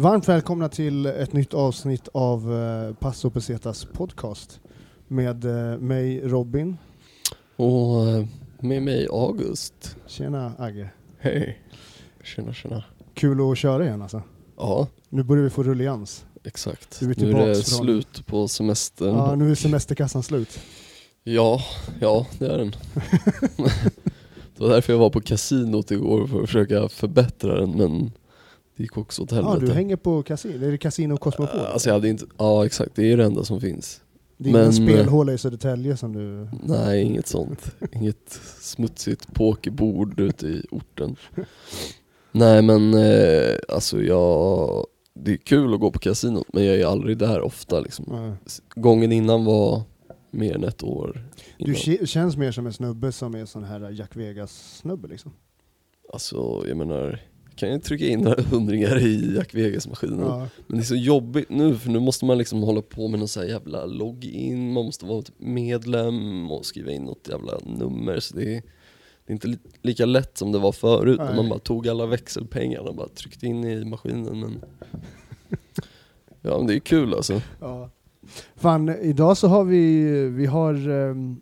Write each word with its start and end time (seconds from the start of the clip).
varmt 0.00 0.28
välkomna 0.28 0.68
till 0.68 1.06
ett 1.06 1.32
nytt 1.32 1.54
avsnitt 1.54 2.08
av 2.12 2.54
eh, 2.54 2.94
Passo 2.94 3.30
Pesetas 3.30 3.84
podcast 3.92 4.60
med 5.08 5.44
eh, 5.44 5.78
mig 5.78 6.20
Robin. 6.20 6.76
Och 7.56 8.08
eh, 8.08 8.26
med 8.60 8.82
mig 8.82 9.06
August. 9.10 9.96
Tjena 10.06 10.52
Agge. 10.58 10.90
Hej. 11.18 11.62
Tjena 12.24 12.52
tjena. 12.52 12.84
Kul 13.14 13.50
att 13.52 13.58
köra 13.58 13.84
igen 13.84 14.02
alltså. 14.02 14.22
Ja, 14.56 14.86
Nu 15.08 15.22
börjar 15.22 15.44
vi 15.44 15.50
få 15.50 15.62
rullians. 15.62 16.24
exakt. 16.44 17.00
Du 17.00 17.10
är 17.10 17.14
Nu 17.16 17.30
är 17.30 17.46
det 17.46 17.54
tillbaks 17.54 17.70
från- 17.70 17.84
slut 17.84 18.26
på 18.26 18.48
semestern. 18.48 19.14
Ja, 19.14 19.34
nu 19.34 19.50
är 19.50 19.54
semesterkassan 19.54 20.22
slut. 20.22 20.60
Ja, 21.24 21.60
ja 22.00 22.26
det 22.38 22.46
är 22.46 22.58
den. 22.58 22.70
det 24.56 24.62
var 24.64 24.68
därför 24.68 24.92
jag 24.92 25.00
var 25.00 25.10
på 25.10 25.20
kasinot 25.20 25.90
igår 25.90 26.26
för 26.26 26.40
att 26.42 26.46
försöka 26.46 26.88
förbättra 26.88 27.60
den 27.60 27.70
men 27.70 28.12
det 28.80 28.84
gick 28.84 28.96
också 28.96 29.22
åt 29.22 29.32
Ja, 29.32 29.36
helvete. 29.36 29.66
du 29.66 29.72
hänger 29.72 29.96
på 29.96 30.22
kasino. 30.22 30.66
Är 30.66 30.70
det 30.70 30.78
Casino 30.78 31.16
Cosmopol? 31.16 31.60
Alltså 31.60 31.88
jag 31.88 31.94
hade 31.94 32.08
inte, 32.08 32.24
ja 32.38 32.66
exakt, 32.66 32.90
det 32.94 33.12
är 33.12 33.16
det 33.16 33.24
enda 33.24 33.44
som 33.44 33.60
finns. 33.60 34.00
det 34.36 34.48
är 34.48 34.50
ingen 34.50 34.62
men- 34.62 34.72
spelhåla 34.72 35.32
i 35.32 35.38
Södertälje 35.38 35.96
som 35.96 36.12
du... 36.12 36.48
Nej, 36.62 37.02
inget 37.02 37.26
sånt. 37.26 37.70
Inget 37.92 38.40
smutsigt 38.60 39.34
pokerbord 39.34 40.20
ute 40.20 40.46
i 40.46 40.66
orten. 40.70 41.16
Nej 42.32 42.62
men 42.62 42.94
eh, 42.94 43.56
alltså 43.68 44.02
jag, 44.02 44.86
det 45.14 45.32
är 45.32 45.36
kul 45.36 45.74
att 45.74 45.80
gå 45.80 45.90
på 45.90 45.98
kasinot 45.98 46.46
men 46.52 46.64
jag 46.64 46.76
är 46.76 46.86
aldrig 46.86 47.18
där 47.18 47.40
ofta 47.40 47.80
liksom. 47.80 48.04
Ja. 48.08 48.52
Gången 48.80 49.12
innan 49.12 49.44
var 49.44 49.82
mer 50.30 50.54
än 50.54 50.64
ett 50.64 50.82
år 50.82 51.28
Du 51.58 51.64
innan. 51.64 51.98
k- 51.98 52.06
känns 52.06 52.36
mer 52.36 52.52
som 52.52 52.66
en 52.66 52.72
snubbe 52.72 53.12
som 53.12 53.34
är 53.34 53.44
sån 53.46 53.64
här 53.64 53.90
Jack 53.90 54.16
Vegas-snubbe 54.16 55.08
liksom. 55.08 55.32
Alltså 56.12 56.64
jag 56.68 56.76
menar, 56.76 57.20
kan 57.54 57.68
jag 57.70 57.82
trycka 57.82 58.06
in 58.06 58.20
några 58.20 58.42
hundringar 58.42 58.98
i 58.98 59.34
Jack 59.36 59.54
Vegas-maskinen? 59.54 60.20
Ja. 60.20 60.48
Men 60.66 60.76
det 60.76 60.82
är 60.82 60.84
så 60.84 60.94
jobbigt 60.94 61.48
nu 61.50 61.74
för 61.76 61.90
nu 61.90 62.00
måste 62.00 62.24
man 62.24 62.38
liksom 62.38 62.62
hålla 62.62 62.82
på 62.82 63.08
med 63.08 63.18
någon 63.18 63.28
så 63.28 63.44
jävla 63.44 63.86
login, 63.86 64.72
man 64.72 64.84
måste 64.84 65.06
vara 65.06 65.22
typ 65.22 65.34
medlem 65.38 66.50
och 66.50 66.66
skriva 66.66 66.90
in 66.92 67.02
något 67.04 67.28
jävla 67.30 67.52
nummer 67.66 68.20
så 68.20 68.36
det 68.36 68.42
är, 68.56 68.62
det 69.26 69.32
är 69.32 69.32
inte 69.32 69.48
li 69.48 69.58
lika 69.82 70.06
lätt 70.06 70.38
som 70.38 70.52
det 70.52 70.58
var 70.58 70.72
förut 70.72 71.18
när 71.18 71.36
man 71.36 71.48
bara 71.48 71.58
tog 71.58 71.88
alla 71.88 72.06
växelpengarna 72.06 72.88
och 72.88 72.96
bara 72.96 73.08
tryckte 73.08 73.46
in 73.46 73.64
i 73.64 73.84
maskinen 73.84 74.40
men 74.40 74.60
Ja 76.42 76.58
men 76.58 76.66
det 76.66 76.74
är 76.74 76.78
kul 76.80 77.14
alltså. 77.14 77.42
Ja. 77.60 77.90
Fan, 78.56 78.88
idag 78.88 79.36
så 79.36 79.48
har 79.48 79.64
vi, 79.64 80.04
vi 80.28 80.46
har, 80.46 80.88
ehm, 80.88 81.40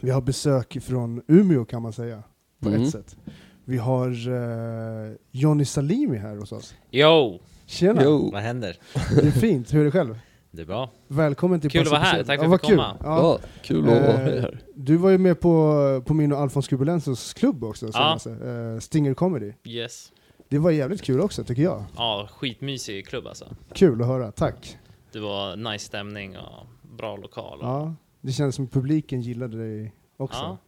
vi 0.00 0.10
har 0.10 0.20
besök 0.22 0.78
från 0.82 1.22
Umeå 1.28 1.64
kan 1.64 1.82
man 1.82 1.92
säga, 1.92 2.22
på 2.60 2.68
Mm. 2.68 2.82
ett 2.82 2.90
sätt. 2.90 3.16
Vi 3.64 3.78
har 3.78 4.28
uh, 4.28 5.12
Johnny 5.30 5.64
Salimi 5.64 6.16
här 6.16 6.36
hos 6.36 6.52
oss. 6.52 6.74
Yo! 6.90 7.38
Tjena! 7.66 8.00
Jo. 8.04 8.30
Vad 8.32 8.42
händer? 8.42 8.76
Det 9.14 9.26
är 9.26 9.30
fint, 9.30 9.74
hur 9.74 9.80
är 9.80 9.84
det 9.84 9.90
själv? 9.90 10.18
Det 10.50 10.62
är 10.62 10.66
bra. 10.66 10.90
Välkommen 11.08 11.60
till 11.60 11.70
Kul 11.70 11.82
att 11.82 11.88
vara 11.90 12.00
här, 12.00 12.24
tack 12.24 12.26
för 12.26 12.32
ja, 12.34 12.44
att 12.44 12.50
jag 12.50 12.60
fick 12.60 12.68
kul. 12.68 12.76
komma. 12.76 12.96
Ja. 13.02 13.16
Ja, 13.18 13.38
kul 13.62 13.78
att 13.78 13.84
vara 13.90 14.00
Eh, 14.32 14.40
här. 14.42 14.58
Du 14.74 14.96
var 14.96 15.10
ju 15.10 15.18
med 15.18 15.40
på, 15.40 16.02
på 16.06 16.14
min 16.14 16.32
och 16.32 16.38
Alfons 16.38 16.68
Kubulensos 16.68 17.34
klubb 17.34 17.64
också, 17.64 17.88
Ja. 17.92 18.18
eh, 18.26 18.78
Stinger 18.80 19.14
Comedy. 19.14 19.52
Yes. 19.64 20.12
Det 20.48 20.58
var 20.58 20.70
jävligt 20.70 21.02
kul 21.02 21.20
också 21.20 21.44
tycker 21.44 21.62
jag. 21.62 21.84
Ja, 21.96 22.28
skitmysig 22.32 23.06
klubb 23.06 23.26
alltså. 23.26 23.44
Kul 23.72 24.00
att 24.02 24.08
höra, 24.08 24.32
tack. 24.32 24.78
Det 25.12 25.20
var 25.20 25.56
nice 25.56 25.84
stämning 25.86 26.36
och 26.38 26.66
bra 26.96 27.16
lokal. 27.16 27.58
Och, 27.60 27.66
Ja, 27.66 27.94
det 28.20 28.32
kändes 28.32 28.54
som 28.54 28.66
publiken 28.66 29.20
gillade 29.20 29.56
dig 29.58 29.92
också. 30.16 30.38
Ja. 30.38 30.58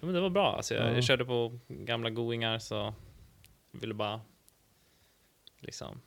Men 0.00 0.14
det 0.14 0.20
var 0.20 0.30
bra. 0.30 0.56
Alltså, 0.56 0.74
jag, 0.74 0.88
Ja. 0.90 0.94
jag 0.94 1.04
körde 1.04 1.24
på 1.24 1.58
gamla 1.68 2.10
goingar 2.10 2.58
så 2.58 2.94
ville 3.72 3.94
bara 3.94 4.20
liksom 5.60 6.00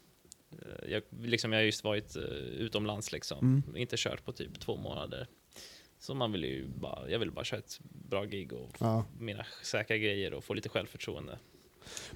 eh, 0.51 0.91
jag, 0.91 1.03
liksom 1.21 1.53
jag 1.53 1.59
har 1.59 1.63
just 1.65 1.83
varit 1.83 2.15
uh, 2.17 2.23
utomlands 2.37 3.11
liksom. 3.11 3.39
Mm. 3.39 3.77
Inte 3.77 3.95
kört 3.97 4.25
på 4.25 4.31
typ 4.31 4.59
två 4.59 4.77
månader. 4.77 5.27
Så 5.99 6.13
man 6.13 6.31
vill 6.31 6.43
ju 6.43 6.67
bara, 6.67 7.09
jag 7.09 7.19
vill 7.19 7.31
bara 7.31 7.45
köra 7.45 7.59
ett 7.59 7.79
bra 7.81 8.25
gig 8.25 8.53
och 8.53 8.69
Ja. 8.79 9.05
mina 9.19 9.45
säkra 9.63 9.97
grejer 9.97 10.33
och 10.33 10.43
få 10.43 10.53
lite 10.53 10.69
självförtroende. 10.69 11.39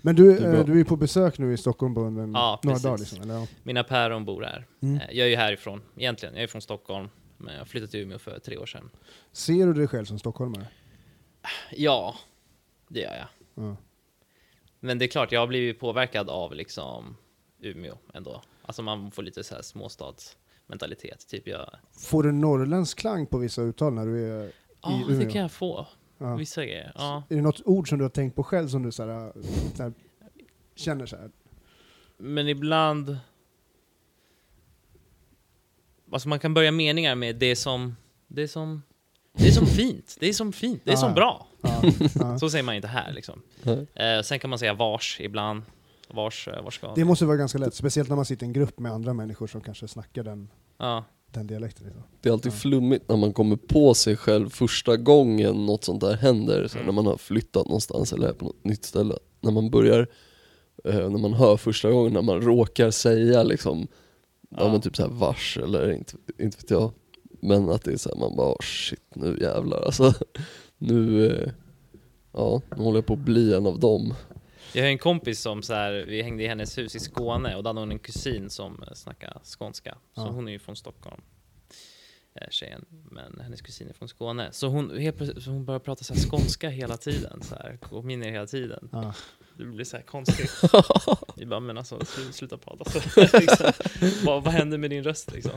Men 0.01 0.16
du, 0.16 0.38
är 0.38 0.56
eh, 0.59 0.66
du 0.66 0.79
är 0.79 0.83
på 0.83 0.95
besök 0.95 1.38
nu 1.38 1.53
i 1.53 1.57
Stockholm 1.57 1.95
på 1.95 2.01
en, 2.01 2.16
Ja, 2.17 2.59
några 2.63 2.73
precis. 2.73 2.83
dagar 2.83 2.97
liksom, 2.97 3.22
eller? 3.22 3.33
ja. 3.33 3.47
Mina 3.63 3.83
päron 3.83 4.25
bor 4.25 4.41
här. 4.44 4.66
Mm. 4.81 4.95
Eh, 4.95 5.07
Jag 5.12 5.25
är 5.28 5.29
ju 5.29 5.35
härifrån, 5.35 5.81
egentligen. 5.97 6.35
Jag 6.35 6.44
är 6.44 6.47
från 6.47 6.62
Stockholm, 6.62 7.09
men 7.38 7.56
jag 7.56 7.67
flyttade 7.67 7.91
till 7.91 8.00
Umeå 8.00 8.19
för 8.19 8.39
tre 8.39 8.57
år 8.57 8.66
sedan. 8.66 8.89
Ser 9.31 9.66
du 9.67 9.73
dig 9.73 9.88
själv 9.88 10.06
som 10.06 10.19
stockholmare? 10.19 10.67
Ja, 11.72 12.16
det 12.88 13.00
gör 13.00 13.16
jag. 13.16 13.28
Ja. 13.66 13.76
Men 14.80 15.00
det 15.00 15.06
är 15.06 15.08
klart, 15.08 15.31
jag 15.31 15.40
har 15.40 15.48
blivit 15.48 15.80
påverkad 15.80 16.30
av 16.30 16.56
liksom 16.56 17.18
Umeå 17.59 17.98
ändå. 18.14 18.42
Alltså 18.62 18.81
man 18.81 19.12
får 19.12 19.24
lite 19.24 19.44
så 19.44 19.56
här 19.56 19.62
småstadsmentalitet. 19.62 21.28
Typ 21.28 21.48
jag... 21.48 21.70
Får 21.92 22.24
du 22.24 22.31
norrländsk 22.31 23.00
klang 23.00 23.26
på 23.26 23.38
vissa 23.38 23.62
uttal 23.62 23.94
när 23.94 24.06
du 24.06 24.31
är 24.31 24.52
Ja, 24.81 25.02
i 25.02 25.04
det 25.08 25.14
Umeå? 25.14 25.30
kan 25.31 25.42
jag 25.42 25.52
få. 25.52 25.88
Ja. 26.18 26.36
Vissa 26.36 26.66
grejer. 26.66 26.92
Ja. 26.96 27.24
Är 27.30 27.36
det 27.36 27.42
något 27.42 27.62
ord 27.66 27.90
som 27.90 27.98
du 27.98 28.04
har 28.04 28.10
tänkt 28.10 28.36
på 28.36 28.44
själv 28.44 28.68
som 28.68 28.84
du 28.84 28.92
så 28.92 29.04
här, 29.04 29.34
så 29.75 29.84
här, 29.84 29.94
känner 30.75 31.06
så 31.06 31.16
här? 31.16 31.31
Men 32.18 32.48
ibland... 32.48 33.18
Alltså 36.12 36.30
man 36.30 36.40
kan 36.40 36.54
börja 36.54 36.72
meningar 36.72 37.16
med 37.16 37.36
det 37.36 37.56
som... 37.56 37.96
Det 38.28 38.48
som... 38.48 38.81
Det 39.38 39.47
är 39.47 39.51
som 39.51 39.66
fint, 39.67 40.16
det 40.19 40.29
är 40.29 40.33
som 40.33 40.53
fint, 40.53 40.81
det 40.85 40.91
är 40.91 40.95
som 40.95 41.13
bra. 41.13 41.47
Så 42.39 42.49
säger 42.49 42.63
man 42.63 42.75
inte 42.75 42.88
här 42.88 43.13
liksom. 43.13 43.41
Eh, 43.95 44.21
sen 44.23 44.39
kan 44.39 44.49
man 44.49 44.59
säga 44.59 44.73
vars 44.73 45.17
ibland. 45.21 45.61
Vars, 46.09 46.47
eh, 46.47 46.63
vars 46.63 46.75
ska 46.75 46.94
Det 46.95 47.05
måste 47.05 47.25
vara 47.25 47.38
ganska 47.38 47.57
lätt, 47.57 47.73
speciellt 47.73 48.09
när 48.09 48.16
man 48.16 48.25
sitter 48.25 48.45
i 48.45 48.47
en 48.47 48.53
grupp 48.53 48.79
med 48.79 48.91
andra 48.91 49.13
människor 49.13 49.47
som 49.47 49.61
kanske 49.61 49.88
snackar 49.88 50.23
den, 50.23 50.49
Ja. 50.79 51.03
den 51.31 51.47
dialekten. 51.47 51.85
Liksom. 51.85 52.03
Det 52.21 52.29
är 52.29 52.33
alltid 52.33 52.51
Ja. 52.51 52.55
flummigt 52.55 53.09
när 53.09 53.17
man 53.17 53.33
kommer 53.33 53.55
på 53.55 53.94
sig 53.94 54.17
själv 54.17 54.49
första 54.49 54.97
gången 54.97 55.65
något 55.65 55.83
sånt 55.83 56.01
där 56.01 56.13
händer, 56.15 56.67
så 56.67 56.73
här, 56.73 56.83
Mm. 56.83 56.95
när 56.95 57.01
man 57.03 57.11
har 57.11 57.17
flyttat 57.17 57.65
någonstans 57.67 58.13
eller 58.13 58.27
är 58.27 58.33
på 58.33 58.45
något 58.45 58.63
nytt 58.63 58.85
ställe. 58.85 59.15
När 59.41 59.51
man 59.51 59.69
börjar, 59.69 60.07
eh, 60.85 61.09
när 61.09 61.19
man 61.19 61.33
hör 61.33 61.57
första 61.57 61.91
gången 61.91 62.13
när 62.13 62.21
man 62.21 62.41
råkar 62.41 62.91
säga 62.91 63.44
liksom, 63.44 63.88
ja, 64.50 64.57
Ja. 64.59 64.71
men 64.71 64.81
typ 64.81 64.95
så 64.95 65.01
här 65.01 65.09
vars 65.09 65.57
eller 65.63 65.91
inte, 65.91 66.13
inte 66.39 66.57
vet 66.57 66.69
jag. 66.71 66.91
Men 67.44 67.70
att 67.70 67.84
det 67.84 67.92
är 67.94 67.98
så 67.98 68.09
här, 68.09 68.16
man 68.18 68.36
bara 68.36 68.50
"Åh, 68.50 68.62
shit 68.62 69.16
nu 69.16 69.38
jävlar 69.42 69.81
alltså. 69.86 70.14
Nu, 70.78 71.28
eh, 71.28 71.50
ja, 72.34 72.62
nu 72.78 72.84
håller 72.84 72.98
jag 72.98 73.06
på 73.06 73.14
att 73.14 73.20
bli 73.20 73.54
en 73.54 73.66
av 73.68 73.80
dem. 73.80 74.14
Jag 74.74 74.84
har 74.84 74.90
en 74.90 74.98
kompis 74.98 75.42
som 75.42 75.62
så 75.64 75.74
här, 75.74 76.06
vi 76.08 76.22
hängde 76.22 76.44
i 76.44 76.48
hennes 76.48 76.78
hus 76.78 76.96
i 76.96 77.00
Skåne 77.00 77.56
och 77.56 77.64
då 77.64 77.70
hade 77.70 77.80
hon 77.80 77.92
en 77.92 78.00
kusin 78.00 78.50
som 78.50 78.84
eh, 78.88 78.94
snackade 78.94 79.40
skånska. 79.59 79.98
Så 80.16 80.22
Ja. 80.22 80.30
hon 80.30 80.48
är 80.48 80.52
ju 80.52 80.59
från 80.59 80.76
Stockholm. 80.76 81.22
eh, 82.36 82.48
Tjejen, 82.50 82.86
men 83.12 83.40
hennes 83.42 83.62
kusin 83.62 83.90
är 83.90 83.94
från 83.94 84.08
Skåne. 84.10 84.48
Så 84.52 84.68
hon, 84.68 84.98
helt 84.98 85.18
plötsligt, 85.18 85.44
så 85.44 85.50
hon 85.52 85.66
börjar 85.66 85.80
prata 85.80 86.04
så 86.04 86.14
här 86.14 86.22
skånska 86.22 86.70
hela 86.70 86.98
tiden. 86.98 87.42
Så 87.42 87.56
här, 87.56 87.78
kom 87.81 88.10
in 88.10 88.22
hela 88.22 88.48
tiden. 88.48 88.90
Ja. 88.92 89.14
Det 89.58 89.64
blir 89.66 89.86
så 89.86 89.97
här 89.97 90.03
konstigt. 90.03 90.52
Vi 91.38 91.46
bara, 91.46 91.59
men 91.59 91.78
alltså 91.78 91.97
slu- 91.97 92.31
sluta 92.31 92.58
prata 92.58 92.90
så. 92.91 93.00
liksom, 93.40 93.72
vad, 94.25 94.44
vad 94.44 94.53
händer 94.53 94.78
med 94.78 94.90
din 94.90 95.03
röst 95.03 95.31
liksom? 95.31 95.52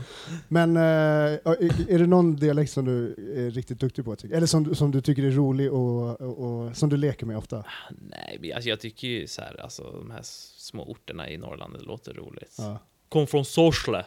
Men 0.47 0.77
eh, 0.77 0.83
är 0.83 1.99
det 1.99 2.07
någon 2.07 2.35
dialekt 2.35 2.71
som 2.71 2.85
du 2.85 3.07
är 3.47 3.51
riktigt 3.51 3.79
duktig 3.79 4.05
på? 4.05 4.15
tycker- 4.15 4.35
Eller 4.35 4.47
som, 4.47 4.63
du- 4.63 4.75
som 4.75 4.91
du 4.91 5.01
tycker 5.01 5.23
är 5.23 5.31
rolig 5.31 5.73
och, 5.73 6.21
och, 6.21 6.37
och 6.67 6.77
som 6.77 6.89
du 6.89 6.97
leker 6.97 7.25
med 7.25 7.37
ofta? 7.37 7.63
Nej, 8.09 8.37
vi- 8.41 8.53
alltså 8.53 8.69
jag 8.69 8.79
tycker 8.79 9.07
ju 9.07 9.27
så 9.27 9.41
här, 9.41 9.61
alltså 9.61 9.83
de 9.83 10.11
här 10.11 10.21
små 10.57 10.83
orterna 10.83 11.29
i 11.29 11.37
Norrland, 11.37 11.73
det 11.79 11.85
låter 11.85 12.13
roligt. 12.13 12.55
Ja. 12.57 12.79
Kom 13.09 13.27
från 13.27 13.45
Sorsele. 13.45 14.05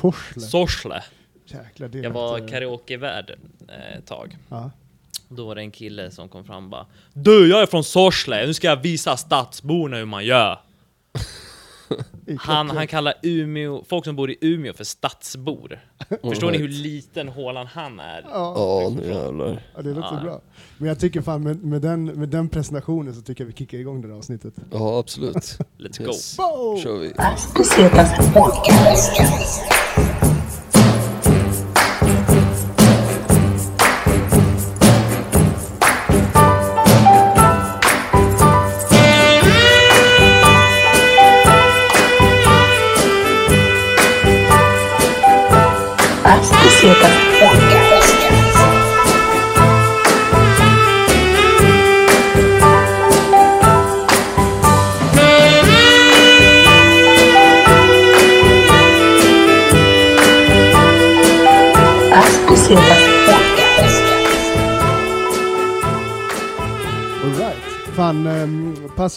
Sorsele. 0.00 0.46
Sorsele. 0.46 1.02
Jäklar, 1.46 1.88
det 1.88 1.98
Jag 1.98 2.10
var 2.10 2.38
eh, 2.38 2.46
karaokevärd 2.46 3.30
eh, 3.68 3.96
ett 3.96 4.06
tag. 4.06 4.36
Ja. 4.48 4.70
Då 5.28 5.46
var 5.46 5.54
det 5.54 5.60
en 5.60 5.70
kille 5.70 6.10
som 6.10 6.28
kom 6.28 6.44
fram 6.44 6.64
och 6.64 6.70
bara 6.70 6.86
Du, 7.12 7.48
jag 7.48 7.62
är 7.62 7.66
från 7.66 7.84
Sorsele, 7.84 8.46
nu 8.46 8.54
ska 8.54 8.66
jag 8.66 8.82
visa 8.82 9.16
stadsborna 9.16 9.96
hur 9.96 10.04
man 10.04 10.24
gör. 10.24 10.58
Han, 12.38 12.70
han 12.70 12.86
kallar 12.86 13.14
Umeå, 13.22 13.84
folk 13.88 14.04
som 14.04 14.16
bor 14.16 14.30
i 14.30 14.36
Umeå 14.40 14.72
för 14.72 14.84
stadsbor. 14.84 15.80
Förstår 16.22 16.50
ni 16.50 16.58
hur 16.58 16.68
liten 16.68 17.28
hålan 17.28 17.66
han 17.66 18.00
är? 18.00 18.22
Ja, 18.30 18.54
Ja, 18.82 18.88
nu 18.96 19.06
jävlar. 19.08 19.62
ja, 19.76 19.82
det 19.82 19.88
låter 19.94 20.14
Ja. 20.16 20.20
bra. 20.22 20.40
Men 20.78 20.88
jag 20.88 21.00
tycker 21.00 21.20
fan 21.22 21.42
med, 21.42 21.64
med, 21.64 21.82
den, 21.82 22.04
med 22.04 22.28
den 22.28 22.48
presentationen 22.48 23.14
så 23.14 23.20
tycker 23.20 23.44
jag 23.44 23.46
vi 23.48 23.52
kickar 23.54 23.78
igång 23.78 24.02
det 24.02 24.08
här 24.08 24.14
avsnittet. 24.14 24.54
Ja, 24.72 24.98
absolut. 24.98 25.34
Let's 25.78 25.98
go. 26.04 26.06
Yes. 26.08 26.36
Kör 26.82 26.98
vi. 26.98 27.12
Pesetas 27.56 28.32
Podcast. 28.34 29.12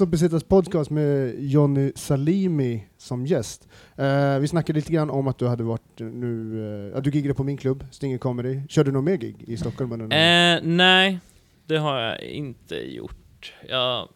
Basso 0.02 0.10
Besiktas 0.12 0.44
podcast 0.44 0.90
med 0.90 1.36
Jonny 1.44 1.92
Salimi 1.96 2.88
som 2.98 3.26
gäst. 3.26 3.68
Eh, 3.96 4.40
vi 4.40 4.48
snackade 4.48 4.80
lite 4.80 4.94
grann 4.94 5.10
om 5.10 5.28
att 5.28 5.38
du 5.38 5.48
hade 5.48 5.64
varit 5.64 6.00
nu, 6.00 6.90
eh, 6.92 6.98
att 6.98 7.04
du 7.04 7.10
giggade 7.12 7.34
på 7.34 7.44
min 7.44 7.58
klubb, 7.58 7.86
Stinger 7.92 8.18
Comedy. 8.18 8.62
Körde 8.70 8.90
du 8.90 8.94
någon 8.94 9.04
mer 9.04 9.18
gig 9.18 9.36
i 9.48 9.58
Stockholm? 9.58 9.92
Under 9.92 10.06
Eh, 10.06 10.60
nej, 10.64 11.20
det 11.66 11.78
har 11.78 12.00
jag 12.00 12.22
inte 12.24 12.76
gjort. 12.76 13.54
Jag 13.70 14.08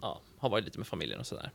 ja, 0.00 0.20
har 0.38 0.48
varit 0.50 0.64
lite 0.64 0.78
med 0.78 0.86
familjen 0.86 1.20
och 1.20 1.26
sådär. 1.26 1.50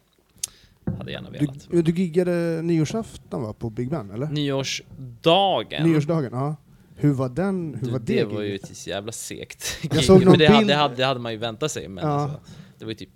Hade 0.97 1.11
gärna 1.11 1.29
velat. 1.29 1.67
du, 1.71 1.81
du 1.81 1.91
giggade 1.91 2.61
nyårsafton 2.61 3.43
va, 3.43 3.53
på 3.53 3.69
Big 3.69 3.89
Ben, 3.89 4.11
eller? 4.11 4.27
Nyårsdagen. 4.27 5.89
Nyårsdagen, 5.91 6.29
ja. 6.33 6.55
Hur 6.95 7.13
var 7.13 7.29
den? 7.29 7.73
Hur 7.79 7.85
Du, 7.85 7.91
var 7.91 7.99
det, 7.99 8.15
det 8.15 8.25
var 8.35 8.41
ju 8.41 8.55
ett 8.55 8.87
jävla 8.87 9.11
segt 9.11 9.81
gig. 9.81 9.91
Men 10.09 10.37
det 10.37 10.47
hade, 10.47 10.59
bild- 10.59 10.67
det, 10.67 10.75
hade, 10.75 10.95
det 10.95 11.05
hade 11.05 11.19
man 11.19 11.31
ju 11.31 11.37
väntat 11.37 11.71
sig, 11.71 11.87
men 11.87 12.03
Ja. 12.03 12.09
alltså, 12.09 12.39
det 12.79 12.85
var 12.85 12.91
ju 12.91 12.95
typ 12.95 13.09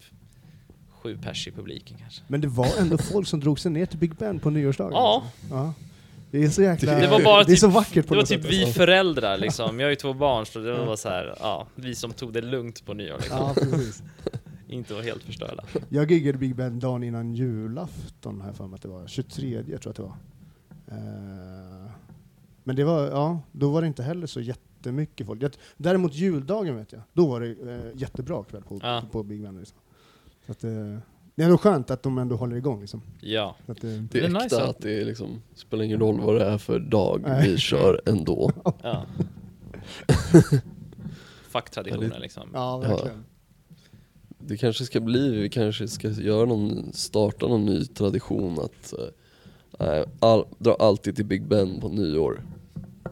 sju 1.06 1.18
pers 1.22 1.48
i 1.48 1.52
publiken 1.52 1.98
kanske. 2.00 2.22
Men 2.28 2.42
det 2.42 2.48
var 2.48 2.68
ändå 2.80 2.98
folk 2.98 3.28
som 3.28 3.40
drog 3.40 3.60
sig 3.60 3.72
ner 3.72 3.86
till 3.86 4.00
Big 4.00 4.16
Ben 4.16 4.40
på 4.40 4.50
nyårsdagen. 4.50 4.94
Ja. 4.94 5.24
alltså. 5.24 5.56
ja. 5.56 5.74
Det 6.32 6.44
är 6.44 6.50
så 6.50 6.62
jäkla... 6.62 6.96
Det 7.00 7.08
var 7.08 7.24
bara 7.24 7.38
det 7.38 7.44
är 7.44 7.46
typ- 7.46 7.60
så 7.60 7.68
vackert 7.68 8.08
på 8.08 8.14
Det 8.14 8.20
var 8.20 8.26
typ 8.26 8.42
sätt. 8.42 8.52
vi 8.52 8.64
alltså. 8.64 8.80
föräldrar 8.80 9.38
liksom, 9.38 9.80
jag 9.80 9.86
har 9.86 9.90
ju 9.90 9.96
två 9.96 10.14
barn 10.14 10.46
så 10.46 10.60
det 10.60 10.86
var 10.86 10.96
så 10.96 11.10
här, 11.10 11.36
ja, 11.40 11.68
vi 11.76 11.96
som 11.96 12.14
tog 12.14 12.34
det 12.34 12.42
lugnt 12.42 12.86
på 12.86 12.94
nyår 12.94 13.18
liksom. 13.18 13.38
Ja, 13.38 13.54
precis. 13.54 14.04
Inte 14.68 14.94
var 14.94 15.02
helt 15.02 15.24
förstörda. 15.24 15.64
Jag 15.90 16.12
giggade 16.12 16.38
Big 16.38 16.56
Ben 16.56 16.80
dagen 16.80 17.04
innan 17.04 17.34
julafton, 17.36 18.42
här 18.42 18.54
för 18.54 18.68
mig 18.68 18.76
att 18.76 18.82
det 18.82 18.88
var. 18.88 19.08
23 19.08 19.64
tror 19.64 19.80
jag 19.84 19.90
att 19.90 19.96
det 19.96 20.02
var. 20.02 20.16
Eh, 20.88 21.92
men 22.64 22.76
det 22.76 22.84
var, 22.84 23.08
ja, 23.08 23.40
då 23.52 23.70
var 23.72 23.82
det 23.82 23.88
inte 23.88 24.04
heller 24.04 24.28
så 24.28 24.42
jättemycket 24.42 25.28
folk. 25.28 25.44
Jag- 25.44 25.52
Däremot 25.78 26.14
juldagen 26.14 26.76
vet 26.78 26.92
jag, 26.92 27.02
då 27.14 27.28
var 27.28 27.42
det 27.42 27.48
eh, 27.74 27.92
jättebra 28.02 28.44
kväll 28.44 28.64
på, 28.64 28.80
Ja. 28.84 29.04
på 29.12 29.24
Big 29.24 29.42
Ben. 29.44 29.58
Liksom. 29.60 29.78
Så 30.46 30.52
att, 30.52 30.64
eh, 30.64 30.70
det 31.36 31.42
är 31.42 31.46
ändå 31.46 31.58
skönt 31.58 31.92
att 31.92 32.04
de 32.04 32.18
ändå 32.18 32.36
håller 32.36 32.56
igång. 32.56 32.82
Liksom. 32.82 33.02
Ja. 33.22 33.56
Så 33.66 33.72
att, 33.72 33.84
eh, 33.84 33.90
Det 33.90 33.96
är 33.96 34.02
Det 34.12 34.20
är 34.20 34.24
äkta 34.26 34.44
nice 34.44 34.64
att- 34.64 34.80
det 34.82 35.02
är 35.02 35.06
liksom, 35.06 35.42
spelar 35.56 35.84
ingen 35.84 36.00
roll 36.00 36.20
vad 36.22 36.36
det 36.36 36.46
är 36.46 36.58
för 36.58 36.80
dag, 36.80 37.22
Nej. 37.28 37.50
vi 37.52 37.58
kör 37.58 38.02
ändå. 38.06 38.52
ja. 38.84 39.06
Fuck 41.50 41.70
traditionen 41.70 42.22
liksom. 42.22 42.50
ja, 42.54 42.78
verkligen. 42.78 43.26
Det 44.40 44.58
kanske 44.58 44.86
ska 44.86 45.00
bli, 45.00 45.30
vi 45.42 45.50
kanske 45.50 45.88
ska 45.88 46.10
göra 46.10 46.46
någon, 46.46 46.94
starta 46.94 47.48
någon 47.48 47.66
ny 47.66 47.86
tradition 47.86 48.60
att 48.60 48.94
eh, 49.80 50.04
all, 50.20 50.46
dra 50.58 50.76
alltid 50.80 51.16
till 51.16 51.26
Big 51.26 51.48
Ben 51.48 51.80
på 51.82 51.90
nyår. 51.90 52.42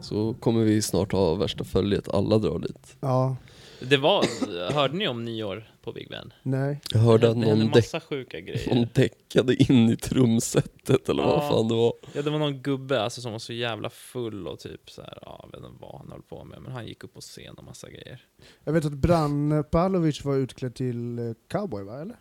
Så 0.00 0.34
kommer 0.40 0.64
vi 0.64 0.82
snart 0.82 1.12
ha 1.12 1.34
värsta 1.34 1.64
följet, 1.64 2.08
alla 2.08 2.38
drar 2.38 2.58
dit. 2.58 2.96
Ja, 3.00 3.36
Det 3.80 3.96
var, 3.96 4.24
hörde 4.72 4.96
ni 4.96 5.08
om 5.08 5.24
nyår 5.24 5.70
på 5.82 5.92
Big 5.92 6.08
Ben? 6.10 6.32
nej. 6.42 6.80
Jag 6.92 7.00
hörde 7.00 7.30
att 7.30 7.36
någon, 7.36 7.58
däck, 7.58 7.74
massa 7.74 8.00
sjuka 8.00 8.40
grejer. 8.40 8.74
någon 8.74 8.86
däckade 8.92 9.54
in 9.54 9.90
i 9.90 9.96
trumsetet 9.96 11.08
eller 11.08 11.22
vad 11.22 11.32
Ja. 11.44 11.50
fan 11.50 11.68
det 11.68 11.74
var. 11.74 11.92
Ja, 12.12 12.22
det 12.22 12.30
var 12.30 12.38
någon 12.38 12.62
gubbe 12.62 13.02
alltså, 13.02 13.20
som 13.20 13.32
var 13.32 13.38
så 13.38 13.52
jävla 13.52 13.90
full 13.90 14.48
och 14.48 14.58
typ 14.58 14.90
så 14.90 15.02
här, 15.02 15.18
ja, 15.22 15.48
jag 15.52 15.60
vet 15.60 15.70
inte 15.70 15.82
vad 15.82 15.98
han 15.98 16.10
höll 16.12 16.22
på 16.22 16.44
med, 16.44 16.62
men 16.62 16.72
han 16.72 16.86
gick 16.86 17.04
upp 17.04 17.14
på 17.14 17.20
scen 17.20 17.54
och 17.54 17.64
massa 17.64 17.90
grejer. 17.90 18.20
Jag 18.64 18.72
vet 18.72 18.84
att 18.84 18.92
Branne 18.92 19.62
Pavlovic 19.62 20.24
var 20.24 20.36
utklädd 20.36 20.74
till 20.74 21.18
eh, 21.18 21.24
cowboy, 21.50 21.84
va? 21.84 22.00
Eller? 22.00 22.16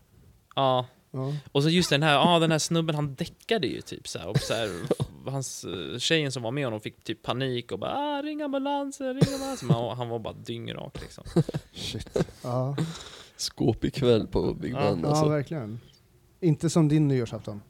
Ja, 0.55 0.85
Ja. 1.15 1.33
och 1.51 1.63
så 1.63 1.69
just 1.69 1.89
den 1.89 2.03
här, 2.03 2.13
ja 2.13 2.39
den 2.39 2.51
här 2.51 2.59
snubben 2.59 2.95
han 2.95 3.15
däckade 3.15 3.67
ju 3.67 3.81
typ 3.81 4.07
så 4.07 4.19
här, 4.19 4.27
och 4.27 4.37
så 4.39 4.53
här, 4.53 4.69
hans 5.31 5.63
eh, 5.63 5.97
tjejen 5.99 6.31
som 6.31 6.43
var 6.43 6.51
med 6.51 6.65
honom 6.65 6.79
fick 6.81 7.03
typ 7.03 7.21
panik 7.23 7.71
och 7.71 7.79
bara 7.79 7.91
ah, 7.91 8.21
ring 8.21 8.41
ambulansen, 8.41 9.07
ring 9.07 9.33
ambulansen. 9.33 9.69
Han, 9.69 9.97
han 9.97 10.09
var 10.09 10.19
bara 10.19 10.33
dyngrak 10.33 11.01
liksom. 11.01 11.23
Shit. 11.71 12.17
Ja. 12.43 12.75
Skåp 13.37 13.83
ikväll 13.83 14.27
på 14.27 14.53
Big 14.53 14.73
Ja, 14.73 14.79
Ben 14.79 14.99
ja, 15.03 15.09
alltså. 15.09 15.29
verkligen. 15.29 15.79
Inte 16.41 16.69
som 16.69 16.87
din 16.87 17.07
nyårsafton. 17.07 17.61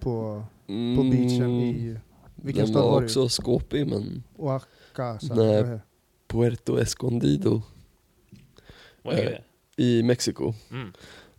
På, 0.00 0.44
på 0.66 0.72
Mm, 0.72 1.10
beachen 1.10 1.50
i... 1.60 1.98
Vilken 2.34 2.66
stad 2.66 2.82
var 2.82 2.90
var 2.90 3.02
också 3.04 3.28
skåpig 3.28 3.86
men 3.86 4.22
Oaxaca? 4.36 5.34
Nej. 5.34 5.78
Puerto 6.28 6.78
Escondido 6.78 7.62
Vad 9.02 9.14
är 9.14 9.18
Eh. 9.18 9.24
det? 9.30 9.42
i 9.82 10.02
Mexiko. 10.02 10.54
Mm. 10.70 10.92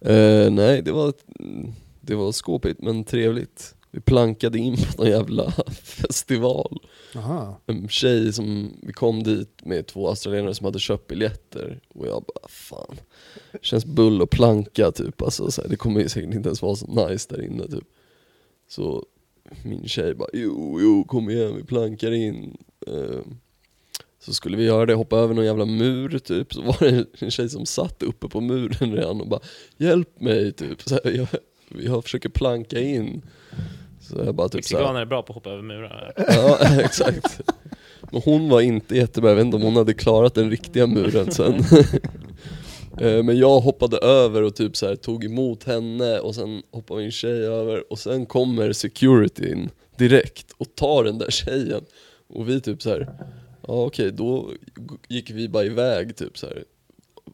Eh, 0.05 0.51
nej, 0.51 0.81
det 0.81 0.91
var, 0.91 1.13
det 2.01 2.15
var 2.15 2.31
skåpigt 2.31 2.81
men 2.81 3.03
trevligt. 3.03 3.75
Vi 3.91 3.99
plankade 4.01 4.57
in 4.59 4.77
på 4.77 4.83
någon 4.97 5.11
jävla 5.11 5.51
festival. 5.83 6.79
Aha. 7.15 7.61
En 7.65 7.89
tjej 7.89 8.33
som, 8.33 8.77
vi 8.81 8.93
kom 8.93 9.23
dit 9.23 9.65
med 9.65 9.87
två 9.87 10.07
australienare 10.07 10.55
som 10.55 10.65
hade 10.65 10.79
köpt 10.79 11.07
biljetter 11.07 11.79
och 11.93 12.07
jag 12.07 12.23
bara 12.23 12.47
fan, 12.47 12.95
känns 13.61 13.85
bull 13.85 14.21
och 14.21 14.29
planka 14.29 14.91
typ. 14.91 15.21
Alltså, 15.21 15.51
så 15.51 15.61
här, 15.61 15.69
det 15.69 15.75
kommer 15.75 16.01
ju 16.01 16.09
säkert 16.09 16.33
inte 16.33 16.49
ens 16.49 16.61
vara 16.61 16.75
så 16.75 17.07
nice 17.07 17.35
där 17.35 17.45
inne 17.45 17.67
typ. 17.67 17.83
Så 18.67 19.05
min 19.63 19.87
tjej 19.87 20.15
bara 20.15 20.29
jo, 20.33 20.79
jo 20.81 21.03
kom 21.03 21.29
igen 21.29 21.55
vi 21.55 21.63
plankar 21.63 22.11
in. 22.11 22.57
Eh, 22.87 23.19
så 24.25 24.33
skulle 24.33 24.57
vi 24.57 24.63
göra 24.63 24.85
det, 24.85 24.93
hoppa 24.93 25.17
över 25.17 25.33
någon 25.33 25.45
jävla 25.45 25.65
mur 25.65 26.19
typ, 26.19 26.53
så 26.53 26.61
var 26.61 26.77
det 26.79 27.05
en 27.19 27.31
tjej 27.31 27.49
som 27.49 27.65
satt 27.65 28.03
uppe 28.03 28.27
på 28.27 28.41
muren 28.41 28.95
redan 28.95 29.21
och 29.21 29.27
bara 29.27 29.39
Hjälp 29.77 30.21
mig 30.21 30.51
typ, 30.51 30.81
så 30.81 30.99
här, 31.03 31.11
jag, 31.11 31.27
jag 31.85 32.03
försöker 32.03 32.29
planka 32.29 32.79
in. 32.79 33.21
Så 34.01 34.17
jag 34.25 34.35
bara 34.35 34.49
typ 34.49 34.55
Mexikaner 34.55 35.01
är 35.01 35.05
bra 35.05 35.21
på 35.23 35.31
att 35.31 35.35
hoppa 35.35 35.49
över 35.49 35.63
murar. 35.63 36.13
Ja, 36.17 36.57
exakt. 36.79 37.41
Men 38.11 38.21
hon 38.25 38.49
var 38.49 38.61
inte 38.61 38.95
jättebra, 38.95 39.29
jag 39.29 39.35
vet 39.35 39.45
inte 39.45 39.57
om 39.57 39.63
hon 39.63 39.75
hade 39.75 39.93
klarat 39.93 40.33
den 40.33 40.49
riktiga 40.49 40.87
muren 40.87 41.31
sen. 41.31 41.63
Eh, 42.97 43.23
Men 43.23 43.37
jag 43.37 43.59
hoppade 43.59 43.97
över 43.97 44.41
och 44.41 44.55
typ 44.55 44.77
så 44.77 44.87
här 44.87 44.95
tog 44.95 45.25
emot 45.25 45.63
henne 45.63 46.19
och 46.19 46.35
sen 46.35 46.61
hoppade 46.71 47.01
min 47.01 47.11
tjej 47.11 47.45
över 47.45 47.91
och 47.91 47.99
sen 47.99 48.25
kommer 48.25 48.73
securityn 48.73 49.69
direkt 49.97 50.51
och 50.57 50.75
tar 50.75 51.03
den 51.03 51.17
där 51.17 51.31
tjejen. 51.31 51.85
Och 52.29 52.49
vi 52.49 52.61
typ 52.61 52.81
så 52.81 52.89
här, 52.89 53.09
ja 53.67 53.85
okej 53.85 54.11
då 54.11 54.51
gick 55.07 55.29
vi 55.29 55.49
bara 55.49 55.63
iväg 55.63 56.15
typ 56.15 56.37
så 56.37 56.47
här. 56.47 56.63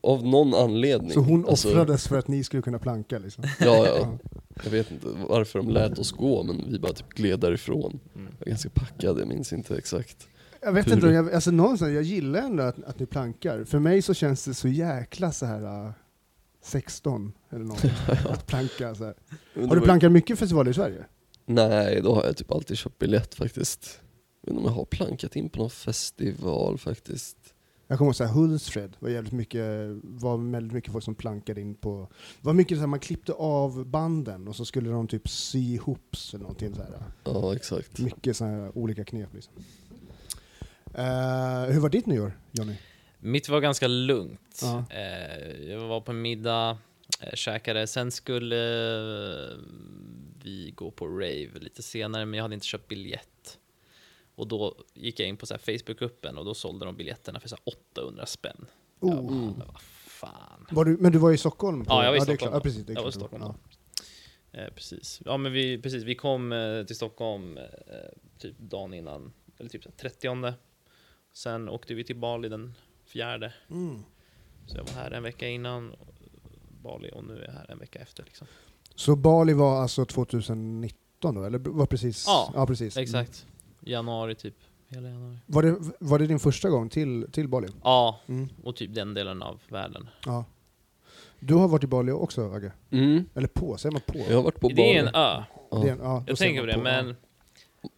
Av 0.01 0.25
någon 0.27 0.53
anledning. 0.53 1.11
Så 1.11 1.19
hon 1.19 1.45
Alltså, 1.49 1.69
offrades 1.69 2.07
för 2.07 2.17
att 2.17 2.27
ni 2.27 2.43
skulle 2.43 2.61
kunna 2.61 2.79
planka 2.79 3.19
liksom? 3.19 3.43
Ja, 3.59 3.87
ja. 3.87 4.17
Jag 4.63 4.71
vet 4.71 4.91
inte 4.91 5.07
varför 5.27 5.59
de 5.59 5.69
lät 5.69 5.99
oss 5.99 6.11
gå 6.11 6.43
men 6.43 6.71
vi 6.71 6.79
bara 6.79 6.93
typ 6.93 7.09
gled 7.09 7.39
därifrån. 7.39 7.99
Mm. 8.15 8.27
Jag 8.39 8.45
var 8.45 8.49
ganska 8.49 8.69
packad, 8.69 9.19
jag 9.19 9.27
minns 9.27 9.53
inte 9.53 9.77
exakt. 9.77 10.27
Jag 10.61 10.71
vet 10.71 10.87
inte, 10.87 11.07
jag, 11.07 11.33
alltså 11.33 11.51
någonstans, 11.51 11.91
jag 11.93 12.03
gillar 12.03 12.39
ändå 12.39 12.63
att, 12.63 12.83
att 12.83 12.99
ni 12.99 13.05
plankar. 13.05 13.63
För 13.63 13.79
mig 13.79 14.01
så 14.01 14.13
känns 14.13 14.45
det 14.45 14.53
så 14.53 14.67
jäkla 14.67 15.31
så 15.31 15.45
här 15.45 15.85
uh, 15.85 15.91
16 16.63 17.33
eller 17.49 17.63
någonting. 17.65 17.91
att 18.29 18.47
planka 18.47 18.95
så 18.95 19.03
här. 19.03 19.13
Men 19.53 19.67
Har 19.69 19.75
du 19.75 19.79
var- 19.79 19.85
plankat 19.85 20.11
mycket 20.11 20.39
festivaler 20.39 20.71
i 20.71 20.73
Sverige? 20.73 21.05
Nej, 21.45 22.01
då 22.03 22.15
har 22.15 22.23
jag 22.25 22.37
typ 22.37 22.51
alltid 22.51 22.77
köpt 22.77 22.99
biljett 22.99 23.35
faktiskt. 23.35 23.99
Jag 24.47 24.53
vet 24.53 24.59
inte 24.59 24.69
om 24.69 24.73
jag 24.75 24.79
har 24.79 24.85
plankat 24.85 25.35
in 25.35 25.49
på 25.49 25.59
någon 25.59 25.69
festival 25.69 26.77
faktiskt. 26.77 27.37
Jag 27.87 27.97
kommer 27.97 28.09
ihåg 28.09 28.15
såhär, 28.15 28.33
Hultsfred 28.33 28.95
var 28.99 29.09
jävligt 29.09 29.33
mycket, 29.33 29.89
var 30.03 30.51
väldigt 30.51 30.73
mycket 30.73 30.91
folk 30.91 31.03
som 31.03 31.15
plankade 31.15 31.61
in 31.61 31.75
på, 31.75 32.07
det 32.41 32.45
var 32.45 32.53
mycket 32.53 32.77
såhär, 32.77 32.87
man 32.87 32.99
klippte 32.99 33.33
av 33.33 33.85
banden 33.85 34.47
och 34.47 34.55
så 34.55 34.65
skulle 34.65 34.89
de 34.89 35.07
typ 35.07 35.29
sy 35.29 35.73
ihop 35.73 36.15
eller 36.33 36.41
någonting 36.41 36.75
såhär. 36.75 37.03
Ja, 37.23 37.55
exakt. 37.55 37.99
Mycket 37.99 38.37
sådana 38.37 38.57
här 38.57 38.77
olika 38.77 39.05
knep 39.05 39.33
liksom. 39.33 39.53
Eh, 40.93 41.73
hur 41.73 41.79
var 41.79 41.89
ditt 41.89 42.05
nyår, 42.05 42.39
Johnny? 42.51 42.75
Mitt 43.19 43.49
var 43.49 43.61
ganska 43.61 43.87
lugnt. 43.87 44.59
Ja. 44.61 44.85
Eh, 44.89 45.69
jag 45.69 45.87
var 45.87 46.01
på 46.01 46.13
middag, 46.13 46.77
eh, 47.21 47.33
käkade, 47.33 47.87
sen 47.87 48.11
skulle 48.11 48.55
eh, 49.51 49.57
vi 50.43 50.71
gå 50.75 50.91
på 50.91 51.07
rave 51.07 51.59
lite 51.59 51.83
senare, 51.83 52.25
men 52.25 52.37
jag 52.37 52.43
hade 52.43 52.53
inte 52.53 52.67
köpt 52.67 52.87
biljett. 52.87 53.57
Och 54.37 54.47
då 54.47 54.75
gick 54.93 55.19
jag 55.19 55.29
in 55.29 55.37
på 55.37 55.45
Facebookgruppen 55.45 56.37
och 56.37 56.45
då 56.45 56.53
sålde 56.53 56.85
de 56.85 56.95
biljetterna 56.95 57.39
för 57.39 57.49
så 57.49 57.55
här 57.55 57.61
800 57.65 58.25
spänn. 58.25 58.65
Jag 58.99 59.09
Oh. 59.09 59.15
bara, 59.21 59.31
men 59.35 59.67
vad 59.67 59.81
fan. 60.07 60.67
Var 60.71 60.85
du, 60.85 60.97
men 60.97 61.11
du 61.11 61.17
var 61.17 61.31
i 61.31 61.37
Stockholm? 61.37 61.85
på- 61.85 61.91
Ja, 61.93 62.03
jag 62.03 62.11
var 62.11 62.17
i 62.17 62.21
Stockholm. 62.21 62.53
Ja, 62.53 62.59
precis, 62.59 62.87
Jag 62.89 63.01
var 63.01 63.09
i 63.09 63.11
Stockholm 63.11 63.43
Ja. 63.43 63.55
Eh, 64.59 64.73
precis. 64.73 65.21
Ja, 65.25 65.37
men 65.37 65.51
vi, 65.51 65.81
precis, 65.81 66.03
vi 66.03 66.15
kom 66.15 66.51
eh, 66.53 66.83
till 66.83 66.95
Stockholm 66.95 67.57
eh, 67.57 67.63
typ 68.39 68.59
dagen 68.59 68.93
innan, 68.93 69.33
eller 69.57 69.69
typ 69.69 69.83
så 69.83 69.89
här 69.89 69.95
30. 70.09 70.53
Sen 71.33 71.69
åkte 71.69 71.93
vi 71.93 72.03
till 72.03 72.15
Bali 72.15 72.49
den 72.49 72.73
fjärde. 73.05 73.53
Mm. 73.69 74.03
Så 74.67 74.77
jag 74.77 74.83
var 74.83 74.91
här 74.93 75.11
en 75.11 75.23
vecka 75.23 75.47
innan 75.47 75.95
Bali 76.83 77.11
och 77.13 77.23
nu 77.23 77.37
är 77.39 77.45
jag 77.45 77.51
här 77.53 77.71
en 77.71 77.79
vecka 77.79 77.99
efter. 77.99 78.23
Liksom. 78.23 78.47
Så 78.95 79.15
Bali 79.15 79.53
var 79.53 79.81
alltså 79.81 80.05
2019 80.05 81.35
då, 81.35 81.43
eller 81.43 81.59
var 81.59 81.85
precis? 81.85 82.23
Ja, 82.27 82.65
precis. 82.67 82.97
Exakt. 82.97 83.45
Januari 83.87 84.35
typ. 84.35 84.55
Hela 84.89 85.09
januari. 85.09 85.37
Var 85.45 85.63
det, 85.63 85.75
var 85.99 86.19
det 86.19 86.27
din 86.27 86.39
första 86.39 86.69
gång 86.69 86.89
till, 86.89 87.25
till 87.31 87.47
Bali? 87.47 87.67
Ja, 87.83 88.19
Mm. 88.27 88.49
och 88.63 88.75
typ 88.75 88.93
den 88.95 89.13
delen 89.13 89.41
av 89.41 89.59
världen. 89.69 90.09
Ja. 90.25 90.45
Du 91.39 91.53
har 91.53 91.67
varit 91.67 91.83
i 91.83 91.87
Bali 91.87 92.11
också, 92.11 92.51
Agge? 92.53 92.71
Mm. 92.91 93.23
Eller 93.35 93.47
på, 93.47 93.77
säger 93.77 93.93
man 93.93 94.01
på? 94.05 94.17
Jag 94.29 94.35
har 94.35 94.43
varit 94.43 94.59
på 94.59 94.69
det 94.69 94.95
är 94.95 94.99
en 94.99 95.11
Bali. 95.11 95.17
ö. 95.25 95.43
Ja. 95.71 95.77
Det 95.83 95.87
är 95.89 95.91
en- 95.93 95.99
ja, 96.01 96.23
då 96.25 96.31
Jag 96.31 96.37
tänker 96.37 96.59
på 96.61 96.65
det, 96.65 96.71
ja. 96.71 96.77
men 96.81 97.15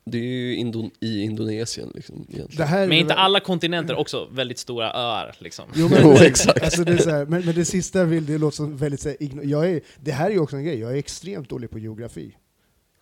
Det 0.05 0.17
är 0.17 0.23
ju 0.23 0.55
Indon 0.55 0.91
i 0.99 1.21
Indonesien 1.21 1.91
liksom 1.95 2.25
Men 2.59 2.93
inte 2.93 3.13
alla 3.13 3.39
kontinenter 3.39 3.95
också 3.95 4.27
väldigt 4.31 4.57
stora 4.57 4.93
öar 4.93 5.35
liksom. 5.39 5.65
Jo, 5.75 5.87
men, 5.91 5.99
Jo, 6.03 6.13
det- 6.13 6.27
exakt. 6.27 6.63
Alltså 6.63 6.83
det 6.83 6.91
är 6.91 6.97
så 6.97 7.09
här, 7.09 7.25
men, 7.25 7.45
men 7.45 7.55
det 7.55 7.65
sista 7.65 8.03
vill, 8.03 8.25
det 8.25 8.37
låter 8.37 8.55
som 8.55 8.77
väldigt 8.77 9.01
så 9.01 9.09
här, 9.09 9.17
jag 9.43 9.69
är, 9.71 9.81
Det 9.99 10.11
här 10.11 10.25
är 10.29 10.31
ju 10.33 10.39
också 10.39 10.55
en 10.57 10.63
grej, 10.63 10.79
jag 10.79 10.91
är 10.91 10.95
extremt 10.95 11.49
dålig 11.49 11.69
på 11.69 11.79
geografi. 11.79 12.35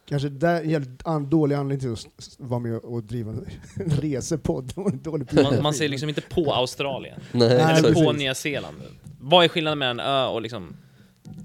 Kanske 0.09 0.29
där 0.29 0.61
en 0.61 0.69
jävligt 0.69 1.07
an, 1.07 1.29
dålig 1.29 1.55
anledning 1.55 1.95
till 1.95 2.05
att 2.07 2.35
vara 2.37 2.59
med 2.59 2.77
och 2.77 3.03
driva 3.03 3.31
en 3.31 3.45
resepodd. 4.01 4.75
På 4.75 4.91
Man, 5.31 5.61
man 5.63 5.73
ser 5.73 5.89
liksom 5.89 6.09
inte 6.09 6.21
på 6.21 6.51
Australien. 6.53 7.19
Nej, 7.31 7.49
Eller 7.51 7.93
på 7.93 8.11
Nya 8.11 8.35
Zeeland. 8.35 8.77
Vad 9.19 9.43
är 9.45 9.47
skillnaden 9.49 9.77
mellan 9.79 9.99
en 9.99 10.05
ö 10.05 10.25
och 10.27 10.41
liksom... 10.41 10.75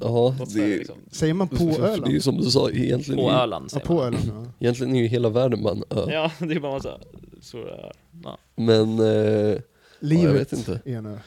Ja, 0.01 0.37
Låt 0.39 0.55
det, 0.55 0.67
liksom 0.67 0.97
Säger 1.11 1.35
man 1.35 1.49
på 1.49 1.57
för 1.57 1.65
Det 1.67 1.73
är 1.87 1.89
ju 1.89 1.93
Öland? 1.95 2.23
som 2.23 2.37
du 2.37 2.51
sa, 2.51 2.71
egentligen, 2.71 3.21
på 3.25 3.31
Öland 3.31 3.65
Ja, 3.65 3.69
säger 3.69 3.87
på 3.87 3.95
man. 3.95 4.05
Öland. 4.07 4.25
Ja. 4.29 4.53
egentligen 4.59 4.95
är 4.97 5.01
ju 5.01 5.07
hela 5.07 5.29
världen 5.29 5.63
bara 5.63 5.73
en 5.75 5.85
ö. 5.91 6.07
Ja, 6.13 6.31
det 6.47 6.55
är 6.55 6.61
bara 6.61 6.73
massa 6.73 6.99
stora 7.41 7.71
öar. 7.71 7.93
Ja. 8.25 8.39
Men, 8.57 8.99
eh, 8.99 9.07
ja, 9.07 9.51
jag 9.51 9.61
Livet 10.01 10.35
vet 10.41 10.53
inte. 10.53 10.81
är 10.85 10.97
en 10.97 11.07
ö. 11.07 11.19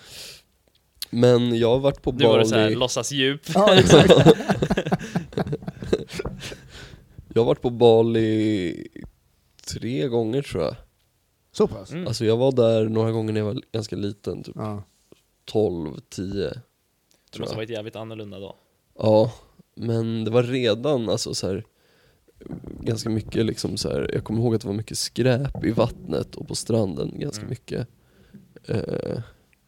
Men 1.10 1.58
jag 1.58 1.70
har 1.70 1.80
varit 1.80 2.01
på 2.01 2.12
Nu 2.12 2.25
var 2.25 2.39
det 2.39 2.46
såhär 2.46 2.63
Bali, 2.63 2.75
låtsas 2.75 3.12
djup. 3.12 3.42
Ja, 3.54 3.75
exakt. 3.75 4.13
Jag 7.36 7.42
har 7.42 7.46
varit 7.46 7.62
på 7.62 7.70
Bali 7.70 8.88
tre 9.68 10.08
gånger 10.08 10.42
tror 10.42 10.63
jag. 10.63 10.75
Så 11.51 11.68
pass? 11.68 11.92
Mm. 11.92 12.08
Alltså 12.08 12.25
jag 12.25 12.38
var 12.38 12.51
där 12.51 12.89
några 12.89 13.12
gånger 13.12 13.34
när 13.34 13.39
jag 13.39 13.46
var 13.46 13.62
ganska 13.72 13.96
liten, 13.96 14.44
typ 14.44 14.56
Ja. 14.56 14.84
12, 15.46 16.00
10 16.10 16.50
Det 17.32 17.39
måste 17.39 17.56
ha 17.56 17.60
varit 17.60 17.70
jävligt 17.70 17.96
annorlunda 17.96 18.39
då. 18.39 18.56
Ja, 18.98 19.34
men 19.75 20.24
det 20.25 20.32
var 20.32 20.44
redan 20.44 21.10
alltså 21.10 21.34
så 21.34 21.48
här, 21.48 21.63
ganska 22.82 23.10
mycket 23.10 23.46
liksom 23.46 23.77
så 23.77 23.89
här, 23.89 24.12
jag 24.13 24.24
kommer 24.24 24.39
ihåg 24.42 24.56
att 24.56 24.62
det 24.62 24.68
var 24.68 24.75
mycket 24.75 24.98
skräp 24.98 25.63
i 25.65 25.72
vattnet 25.72 26.36
och 26.36 26.48
på 26.48 26.56
stranden 26.56 27.20
ganska 27.20 27.42
Mm. 27.42 27.50
mycket. 27.50 27.88
Eh, 28.68 29.20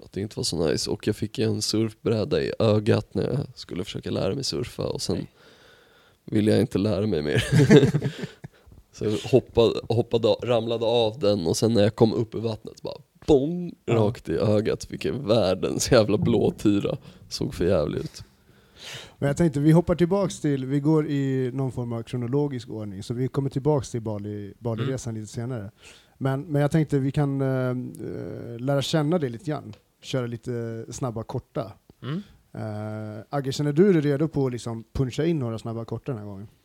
att 0.03 0.11
det 0.11 0.21
inte 0.21 0.39
var 0.39 0.43
så 0.43 0.67
nice 0.67 0.89
och 0.89 1.07
jag 1.07 1.15
fick 1.15 1.39
en 1.39 1.61
surfbräda 1.61 2.41
i 2.41 2.51
ögat 2.59 3.13
när 3.13 3.23
jag 3.23 3.39
skulle 3.55 3.83
försöka 3.83 4.11
lära 4.11 4.35
mig 4.35 4.43
surfa 4.43 4.83
och 4.83 5.01
sen 5.01 5.15
Nej. 5.15 5.27
Ville 6.31 6.51
jag 6.51 6.61
inte 6.61 6.77
lära 6.77 7.07
mig 7.07 7.21
mer. 7.21 7.43
så 8.91 9.05
jag 9.05 9.11
hoppade, 9.11 9.79
hoppade, 9.89 10.27
ramlade 10.27 10.85
av 10.85 11.19
den 11.19 11.47
och 11.47 11.57
sen 11.57 11.73
när 11.73 11.81
jag 11.83 11.95
kom 11.95 12.13
upp 12.13 12.35
i 12.35 12.39
vattnet 12.39 12.81
bara 12.81 12.97
bong, 13.27 13.73
rakt 13.87 14.29
i 14.29 14.33
ögat 14.33 14.85
fick 14.85 15.05
jag 15.05 15.13
världens 15.13 15.91
jävla 15.91 16.17
blåtira. 16.17 16.97
Såg 17.29 17.53
för 17.53 17.65
jävligt 17.65 18.03
ut. 18.03 18.23
Men 19.17 19.27
jag 19.27 19.37
tänkte, 19.37 19.59
vi 19.59 19.71
hoppar 19.71 19.95
tillbaks 19.95 20.39
till, 20.41 20.65
vi 20.65 20.79
går 20.79 21.07
i 21.07 21.51
någon 21.53 21.71
form 21.71 21.93
av 21.93 22.03
kronologisk 22.03 22.69
ordning, 22.69 23.03
så 23.03 23.13
vi 23.13 23.27
kommer 23.27 23.49
tillbaks 23.49 23.91
till 23.91 24.01
Bali, 24.01 24.53
Bali-resan 24.59 25.13
lite 25.13 25.27
senare. 25.27 25.71
Men, 26.17 26.41
men 26.41 26.61
jag 26.61 26.71
tänkte 26.71 26.99
vi 26.99 27.11
kan 27.11 27.41
eh, 27.41 27.75
lära 28.59 28.81
känna 28.81 29.19
det 29.19 29.29
lite 29.29 29.45
grann, 29.45 29.73
köra 30.01 30.27
lite 30.27 30.85
snabba 30.89 31.23
korta. 31.23 31.71
Mm. 32.03 32.23
Uh, 32.57 33.23
Agge, 33.29 33.51
känner 33.51 33.73
du 33.73 33.93
dig 33.93 34.01
redo 34.01 34.27
på 34.27 34.45
att 34.45 34.51
liksom 34.51 34.83
puncha 34.93 35.25
in 35.25 35.39
några 35.39 35.59
snabba 35.59 35.85
korta 35.85 36.11
den 36.11 36.19
här 36.19 36.25
gången? 36.27 36.47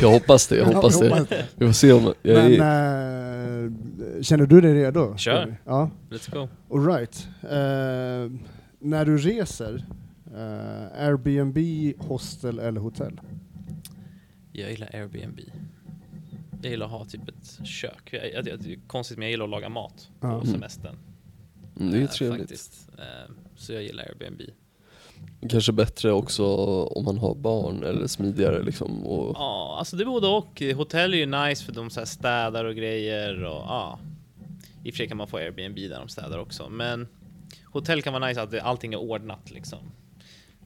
Jag 0.00 0.10
hoppas 0.10 0.46
det, 0.48 0.56
jag 0.56 0.64
hoppas 0.66 1.00
det. 1.00 1.46
Vi 1.56 1.66
får 1.66 1.72
se 1.72 1.92
om 1.92 2.14
jag 2.22 2.50
Men 2.50 2.52
eh, 2.52 4.22
känner 4.22 4.46
du 4.46 4.60
dig 4.60 4.74
redo? 4.74 5.16
Kör. 5.16 5.56
Ja, 5.64 5.90
Let's 6.10 6.30
go. 6.34 6.48
all 6.76 6.86
right. 6.86 7.28
Eh, 7.42 8.40
när 8.78 9.04
du 9.04 9.18
reser, 9.18 9.84
eh, 10.26 11.04
Airbnb, 11.06 11.58
hostel 11.98 12.58
eller 12.58 12.80
hotell? 12.80 13.20
Jag 14.52 14.70
gillar 14.70 14.90
Airbnb. 14.94 15.40
Jag 16.62 16.70
gillar 16.70 16.86
att 16.86 16.92
ha 16.92 17.04
typ 17.04 17.28
ett 17.28 17.66
kök. 17.66 18.08
Jag, 18.12 18.32
jag, 18.32 18.48
jag, 18.48 18.58
det 18.60 18.72
är 18.72 18.78
konstigt 18.86 19.18
men 19.18 19.26
jag 19.26 19.30
gillar 19.30 19.44
att 19.44 19.50
laga 19.50 19.68
mat 19.68 20.08
på 20.20 20.26
Ja. 20.26 20.44
semestern. 20.44 20.96
Mm, 21.80 21.92
det 21.92 21.96
är 21.96 22.00
ju 22.00 22.04
Eh, 22.04 22.10
trevligt. 22.10 22.40
Faktiskt. 22.40 22.88
Eh, 22.98 23.32
Så 23.56 23.72
jag 23.72 23.82
gillar 23.82 24.04
Airbnb. 24.04 24.42
Kanske 25.50 25.72
bättre 25.72 26.12
också 26.12 26.46
om 26.84 27.04
man 27.04 27.18
har 27.18 27.34
barn 27.34 27.82
eller 27.82 28.06
smidigare 28.06 28.62
liksom. 28.62 29.06
Och, 29.06 29.36
Ja, 29.38 29.76
alltså 29.78 29.96
det 29.96 30.02
är 30.02 30.06
både 30.06 30.26
och. 30.26 30.62
Hotell 30.76 31.14
är 31.14 31.18
ju 31.18 31.26
nice 31.26 31.64
för 31.64 31.72
de 31.72 31.90
så 31.90 32.00
här 32.00 32.06
städar 32.06 32.64
och 32.64 32.74
grejer 32.74 33.44
och 33.44 33.62
ja. 33.66 33.98
I 34.84 34.90
och 34.90 34.94
för 34.94 34.96
sig 34.96 35.08
kan 35.08 35.16
man 35.16 35.28
få 35.28 35.36
Airbnb 35.36 35.76
där 35.76 35.98
de 35.98 36.08
städar 36.08 36.38
också, 36.38 36.68
men 36.68 37.08
hotell 37.64 38.02
kan 38.02 38.12
vara 38.12 38.28
nice 38.28 38.42
att 38.42 38.58
allting 38.58 38.92
är 38.92 38.98
ordnat 38.98 39.50
liksom. 39.50 39.78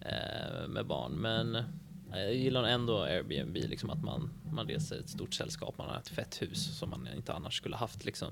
Eh, 0.01 0.69
med 0.69 0.87
barn, 0.87 1.13
men 1.13 1.63
jag 2.11 2.35
gillar 2.35 2.65
ändå 2.65 2.99
Airbnb, 3.03 3.57
liksom 3.57 3.91
att 3.91 4.03
man, 4.05 4.31
man 4.53 4.67
reser 4.69 4.99
ett 5.01 5.09
stort 5.09 5.35
sällskap, 5.35 5.79
man 5.79 5.89
har 5.89 5.99
ett 5.99 6.09
fett 6.09 6.43
hus 6.43 6.79
som 6.79 6.91
man 6.91 7.09
inte 7.17 7.33
annars 7.33 7.57
skulle 7.57 7.77
haft 7.77 8.05
liksom. 8.05 8.29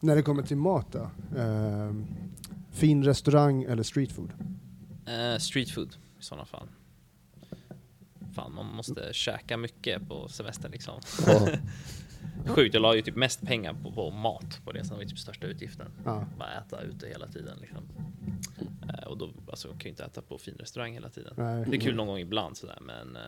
När 0.00 0.16
det 0.16 0.22
kommer 0.22 0.42
till 0.42 0.56
mat 0.56 0.92
då? 0.92 1.10
Eh, 1.38 1.92
fin 2.70 3.04
restaurang 3.04 3.62
eller 3.62 3.82
street 3.82 4.12
food? 4.12 4.32
Eh, 5.06 5.38
street 5.38 5.70
food 5.70 5.96
i 6.20 6.22
sådana 6.22 6.44
fall. 6.44 6.68
Fan, 8.34 8.54
man 8.54 8.66
måste 8.66 9.08
käka 9.12 9.56
mycket 9.56 10.08
på 10.08 10.28
semestern 10.28 10.72
liksom. 10.72 11.00
ja, 11.26 11.48
Sjukt, 12.46 12.74
jag 12.74 12.80
la 12.80 12.94
ju 12.94 13.02
typ 13.02 13.16
mest 13.16 13.46
pengar 13.46 13.74
på, 13.82 13.92
på 13.92 14.10
mat 14.10 14.60
på 14.64 14.72
resan, 14.72 14.98
det 14.98 15.04
var 15.04 15.10
typ 15.10 15.18
största 15.18 15.46
utgiften. 15.46 15.90
Ja. 16.04 16.26
Bara 16.38 16.52
äta 16.52 16.80
ute 16.82 17.08
hela 17.08 17.26
tiden 17.28 17.58
liksom. 17.60 17.88
Eh, 18.88 19.06
och 19.06 19.18
då 19.18 19.30
alltså, 19.50 19.68
kan 19.68 19.76
jag 19.78 19.84
ju 19.84 19.90
inte 19.90 20.04
äta 20.04 20.22
på 20.22 20.38
fin 20.38 20.54
restaurang 20.58 20.92
hela 20.92 21.08
tiden. 21.08 21.34
Nej. 21.36 21.64
Det 21.68 21.76
är 21.76 21.80
kul 21.80 21.94
någon 21.94 22.06
gång 22.06 22.18
ibland 22.18 22.56
sådär, 22.56 22.78
men 22.80 23.16
eh, 23.16 23.22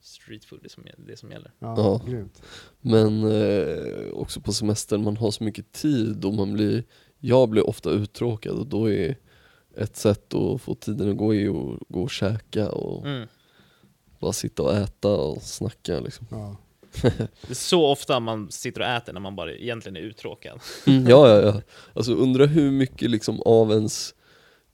street 0.00 0.44
food 0.44 0.64
är 0.64 0.68
som, 0.68 0.84
det 0.98 1.16
som 1.16 1.30
gäller. 1.30 1.52
Ja, 1.58 1.74
Ja. 1.76 2.00
grymt. 2.10 2.42
men 2.80 3.24
eh, 3.24 4.10
också 4.12 4.40
på 4.40 4.52
semestern, 4.52 5.04
man 5.04 5.16
har 5.16 5.30
så 5.30 5.44
mycket 5.44 5.72
tid 5.72 6.24
och 6.24 6.34
man 6.34 6.52
blir, 6.52 6.84
jag 7.18 7.48
blir 7.48 7.68
ofta 7.68 7.90
uttråkad 7.90 8.52
och 8.58 8.66
då 8.66 8.90
är 8.90 9.16
ett 9.76 9.96
sätt 9.96 10.34
att 10.34 10.60
få 10.62 10.74
tiden 10.74 11.10
att 11.10 11.16
gå 11.16 11.34
i 11.34 11.48
att 11.48 11.78
gå 11.88 12.02
och 12.02 12.10
käka 12.10 12.70
och 12.72 13.06
Mm. 13.06 13.28
bara 14.18 14.32
sitta 14.32 14.62
och 14.62 14.74
äta 14.74 15.08
och 15.16 15.42
snacka 15.42 16.00
liksom. 16.00 16.26
Ja. 16.30 16.56
Det 17.02 17.50
är 17.50 17.54
så 17.54 17.86
ofta 17.86 18.20
man 18.20 18.50
sitter 18.50 18.80
och 18.80 18.86
äter 18.86 19.12
när 19.12 19.20
man 19.20 19.36
bara 19.36 19.52
egentligen 19.54 19.96
är 19.96 20.00
uttråkad. 20.00 20.60
Mm, 20.86 21.08
ja, 21.08 21.28
ja, 21.28 21.42
ja. 21.42 21.60
Alltså 21.94 22.12
undra 22.14 22.46
hur 22.46 22.70
mycket 22.70 23.10
liksom 23.10 23.42
av 23.42 23.72
ens 23.72 24.14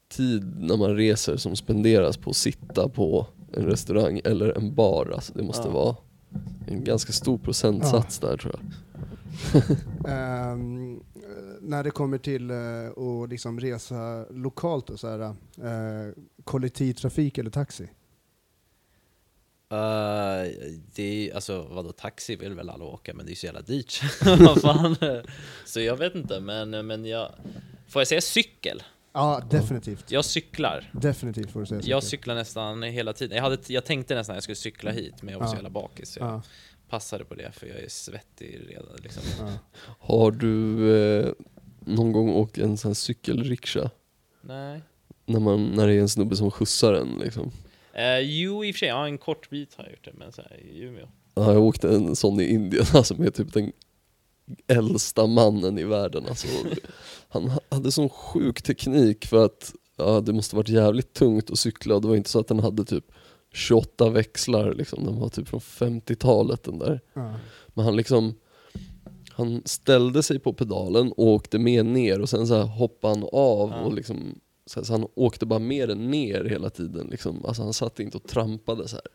tid 0.08 0.56
när 0.60 0.76
man 0.76 0.96
reser 0.96 1.36
som 1.36 1.56
spenderas 1.56 2.16
på 2.16 2.30
att 2.30 2.36
sitta 2.36 2.88
på 2.88 3.26
en 3.56 3.66
restaurang 3.66 4.20
eller 4.24 4.56
en 4.58 4.74
bar. 4.74 5.12
Alltså 5.14 5.32
det 5.32 5.42
måste 5.42 5.68
Ja. 5.68 5.72
vara 5.72 5.96
en 6.66 6.84
ganska 6.84 7.12
stor 7.12 7.38
procentsats 7.38 8.18
där 8.18 8.36
tror 8.36 8.54
jag. 8.54 8.62
Eh, 10.08 10.56
när 11.60 11.84
det 11.84 11.90
kommer 11.90 12.18
till 12.18 12.50
uh, 12.50 12.90
att 12.98 13.30
liksom 13.30 13.60
resa 13.60 14.26
lokalt 14.30 14.90
och 14.90 15.00
så 15.00 15.08
här, 15.08 15.20
eh, 15.20 16.12
kollektivtrafik 16.44 17.38
eller 17.38 17.50
taxi? 17.50 17.84
Uh, 19.72 20.52
det 20.94 21.02
är, 21.02 21.34
alltså 21.34 21.66
vadå, 21.70 21.92
taxi 21.92 22.36
vill 22.36 22.54
väl 22.54 22.70
alla 22.70 22.84
åka 22.84 23.14
men 23.14 23.26
det 23.26 23.32
är 23.32 23.34
så 23.34 23.46
jävla 23.46 23.60
dyrt. 23.60 24.00
Så 25.64 25.80
jag 25.80 25.96
vet 25.96 26.14
inte, 26.14 26.40
men, 26.40 26.86
men 26.86 27.04
jag... 27.04 27.30
Får 27.88 28.00
jag 28.00 28.08
säga 28.08 28.20
cykel? 28.20 28.82
Ja, 29.16 29.42
definitivt. 29.50 30.10
Jag 30.10 30.24
cyklar. 30.24 30.90
Definitivt 30.92 31.50
får 31.50 31.60
du 31.60 31.66
säga 31.66 31.80
Jag 31.84 32.02
cyklar 32.02 32.34
nästan 32.34 32.82
hela 32.82 33.12
tiden. 33.12 33.36
Jag, 33.36 33.42
hade, 33.44 33.58
jag 33.66 33.84
tänkte 33.84 34.14
nästan 34.14 34.32
att 34.32 34.36
jag 34.36 34.42
skulle 34.42 34.56
cykla 34.56 34.90
hit, 34.90 35.22
men 35.22 35.32
jag 35.32 35.38
var 35.40 35.46
så 35.46 35.52
Ja. 35.52 35.56
jävla 35.56 35.70
bakis. 35.70 36.08
Så 36.10 36.20
jag 36.20 36.28
Ja, 36.28 36.42
passade 36.88 37.24
på 37.24 37.34
det, 37.34 37.52
för 37.52 37.66
jag 37.66 37.76
är 37.78 37.88
svettig 37.88 38.60
redan. 38.68 38.96
Liksom. 39.02 39.22
ja. 39.40 39.52
Har 39.98 40.30
du 40.30 40.90
eh, 41.20 41.32
någon 41.80 42.12
gång 42.12 42.30
åkt 42.30 42.58
en 42.58 42.76
sån 42.76 42.88
här 42.88 42.94
cykelrikscha? 42.94 43.90
Nej. 44.40 44.80
När, 45.26 45.40
man, 45.40 45.66
när 45.70 45.86
det 45.86 45.94
är 45.94 46.00
en 46.00 46.08
snubbe 46.08 46.36
som 46.36 46.50
skjutsar 46.50 46.94
en 46.94 47.18
liksom? 47.24 47.50
Eh, 47.92 48.18
jo, 48.18 48.64
i 48.64 48.70
och 48.70 48.74
för 48.74 48.78
sig, 48.78 48.88
ja, 48.88 49.06
en 49.06 49.18
kort 49.18 49.50
bit 49.50 49.74
har 49.74 49.84
jag 49.84 49.90
gjort 49.92 50.04
det, 50.04 50.12
men 50.14 50.32
så 50.32 50.42
här, 50.42 50.60
i 50.60 50.80
Umeå. 50.82 51.08
Ja, 51.34 51.52
jag 51.52 51.62
åkte 51.62 51.88
en 51.88 52.16
sån 52.16 52.40
i 52.40 52.44
Indien, 52.44 52.84
alltså 52.94 53.14
med 53.14 53.34
typ 53.34 53.52
den 53.52 53.72
äldsta 54.66 55.26
mannen 55.26 55.78
i 55.78 55.84
världen. 55.84 56.24
Alltså, 56.28 56.48
han 57.28 57.50
hade 57.68 57.92
sån 57.92 58.08
sjuk 58.08 58.62
teknik 58.62 59.26
för 59.26 59.44
att 59.44 59.72
ja, 59.96 60.20
det 60.20 60.32
måste 60.32 60.56
varit 60.56 60.68
jävligt 60.68 61.12
tungt 61.12 61.50
att 61.50 61.58
cykla 61.58 61.94
och 61.94 62.02
det 62.02 62.08
var 62.08 62.16
inte 62.16 62.30
så 62.30 62.40
att 62.40 62.48
den 62.48 62.58
hade 62.58 62.84
typ 62.84 63.04
28 63.52 64.10
växlar 64.10 64.74
liksom, 64.74 65.04
den 65.04 65.20
var 65.20 65.28
typ 65.28 65.48
från 65.48 65.60
50-talet 65.60 66.62
den 66.62 66.78
där. 66.78 67.00
Ja. 67.14 67.34
Men 67.74 67.84
han 67.84 67.96
liksom 67.96 68.34
han 69.30 69.62
ställde 69.64 70.22
sig 70.22 70.38
på 70.38 70.52
pedalen 70.52 71.12
och 71.12 71.26
åkte 71.26 71.58
med 71.58 71.86
ner 71.86 72.20
och 72.20 72.28
sen 72.28 72.46
så 72.46 72.62
hoppade 72.62 73.14
han 73.14 73.28
av 73.32 73.70
Ja. 73.70 73.80
och 73.80 73.94
liksom 73.94 74.40
så, 74.66 74.80
här, 74.80 74.84
så 74.84 74.92
han 74.92 75.06
åkte 75.14 75.46
bara 75.46 75.58
mer 75.58 75.90
än 75.90 76.10
ner 76.10 76.44
hela 76.44 76.70
tiden 76.70 77.06
liksom. 77.10 77.44
Alltså 77.44 77.62
han 77.62 77.72
satt 77.72 78.00
inte 78.00 78.16
och 78.16 78.28
trampade 78.28 78.88
så 78.88 78.96
här. 78.96 79.06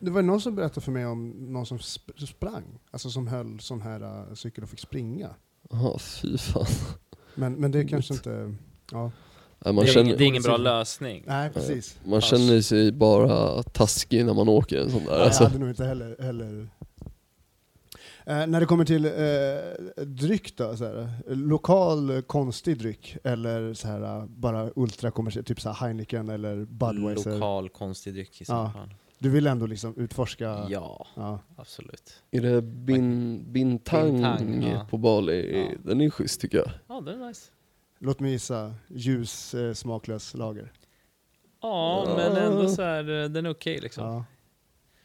Det 0.00 0.10
var 0.10 0.22
någon 0.22 0.40
som 0.40 0.54
berättade 0.54 0.80
för 0.80 0.92
mig 0.92 1.06
om 1.06 1.30
någon 1.52 1.66
som 1.66 1.78
sp- 1.78 2.26
sprang, 2.26 2.78
alltså 2.90 3.10
som 3.10 3.26
höll 3.26 3.60
sån 3.60 3.80
här 3.80 4.02
uh, 4.02 4.34
cykel 4.34 4.64
och 4.64 4.70
fick 4.70 4.80
springa. 4.80 5.30
Jaha, 5.70 5.98
fy 5.98 6.38
fan. 6.38 6.66
Men, 7.34 7.54
men 7.54 7.70
det 7.72 7.84
kanske 7.84 8.14
inte... 8.14 8.54
Ja. 8.92 9.10
Ja, 9.64 9.72
Man 9.72 9.84
det, 9.84 9.90
är 9.90 9.94
känner, 9.94 10.16
det 10.16 10.24
är 10.24 10.28
ingen 10.28 10.42
bra 10.42 10.56
lösning. 10.56 11.24
Nej, 11.26 11.50
precis. 11.50 11.98
man 12.06 12.20
känner 12.20 12.60
sig 12.60 12.92
bara 12.92 13.62
taskig 13.62 14.24
när 14.26 14.34
man 14.34 14.48
åker 14.48 14.80
en 14.80 14.90
sån 14.90 15.04
där. 15.04 15.12
Jag 15.12 15.22
Alltså. 15.22 15.44
hade 15.44 15.58
nog 15.58 15.68
inte 15.68 15.84
heller... 15.84 16.16
heller. 16.22 16.68
Eh, 18.26 18.46
när 18.46 18.60
det 18.60 18.66
kommer 18.66 18.84
till 18.84 19.04
eh, 19.04 20.04
dryck 20.04 20.56
då, 20.56 20.76
så 20.76 20.84
här, 20.84 21.08
lokal 21.26 22.22
konstig 22.22 22.78
dryck 22.78 23.16
eller 23.24 23.74
så 23.74 23.88
här, 23.88 24.26
bara 24.26 24.70
ultrakommersiell, 24.76 25.44
typ 25.44 25.60
så 25.60 25.70
här 25.70 25.86
Heineken 25.86 26.28
eller 26.28 26.64
Budweiser. 26.64 27.34
Lokal 27.34 27.68
konstig 27.68 28.14
dryck 28.14 28.40
i 28.40 28.44
så 28.44 28.52
Ja. 28.52 28.72
Du 29.24 29.30
vill 29.30 29.46
ändå 29.46 29.66
liksom 29.66 29.94
utforska... 29.96 30.66
Ja, 30.70 31.06
Ja. 31.16 31.38
absolut. 31.56 32.22
Är 32.30 32.40
det 32.40 32.62
bin, 32.62 33.44
bintang, 33.52 34.12
Bintang, 34.12 34.62
ja. 34.62 34.86
på 34.90 34.98
Bali? 34.98 35.60
Ja. 35.60 35.78
Den 35.84 36.00
är 36.00 36.10
schysst 36.10 36.40
tycker 36.40 36.58
jag. 36.58 36.70
Ja, 36.88 37.00
det 37.00 37.12
är 37.12 37.16
nice. 37.28 37.50
Låt 37.98 38.20
mig 38.20 38.30
gissa, 38.30 38.74
ljus 38.88 39.54
eh, 39.54 39.72
smaklös 39.72 40.34
lager. 40.34 40.72
Ja, 41.62 42.14
men 42.16 42.36
ändå 42.36 42.68
så 42.68 42.82
här, 42.82 43.22
eh, 43.22 43.28
den 43.28 43.46
är 43.46 43.50
okej 43.50 43.78
liksom. 43.80 44.24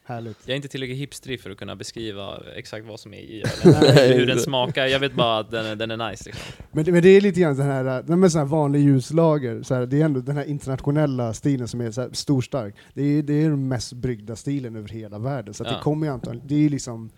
Härligt. 0.09 0.37
Jag 0.45 0.51
är 0.51 0.55
inte 0.55 0.67
tillräckligt 0.67 0.97
hipstrig 0.97 1.41
för 1.41 1.49
att 1.49 1.57
kunna 1.57 1.75
beskriva 1.75 2.43
exakt 2.55 2.85
vad 2.85 2.99
som 2.99 3.13
är 3.13 3.17
i 3.17 3.43
ölen, 3.63 3.83
eller 3.97 4.17
hur 4.19 4.25
den 4.27 4.39
smakar. 4.39 4.85
Jag 4.85 4.99
vet 4.99 5.13
bara 5.13 5.37
att 5.39 5.51
den 5.51 5.65
är, 5.65 5.75
den 5.75 5.91
är 5.91 6.09
nice 6.11 6.23
liksom. 6.25 6.43
Men, 6.71 6.85
det- 6.85 6.91
men 6.91 7.01
det 7.01 7.09
är 7.09 7.21
lite 7.21 7.39
grann 7.39 7.55
den 7.57 7.65
här, 7.65 8.03
men 8.15 8.31
så 8.31 8.37
här 8.37 8.45
vanlig 8.45 8.79
ljuslager, 8.81 9.63
så 9.63 9.75
här, 9.75 9.85
det 9.85 10.01
är 10.01 10.05
ändå 10.05 10.19
den 10.19 10.37
här 10.37 10.45
internationella 10.45 11.33
stilen 11.33 11.67
som 11.67 11.81
är 11.81 11.91
så 11.91 12.01
här 12.01 12.09
storstark. 12.13 12.75
Det 12.93 13.01
är, 13.03 13.23
det 13.23 13.33
är 13.33 13.49
den 13.49 13.67
mest 13.67 13.93
bryggda 13.93 14.35
stilen 14.35 14.75
över 14.75 14.89
hela 14.89 15.19
världen, 15.19 15.53
så 15.53 15.63
Ja. 15.63 15.69
det 15.69 15.77
kommer 15.83 16.07
ju 16.07 16.13
antagligen, 16.13 16.47
det 16.47 16.65
är 16.65 16.69
liksom 16.69 17.09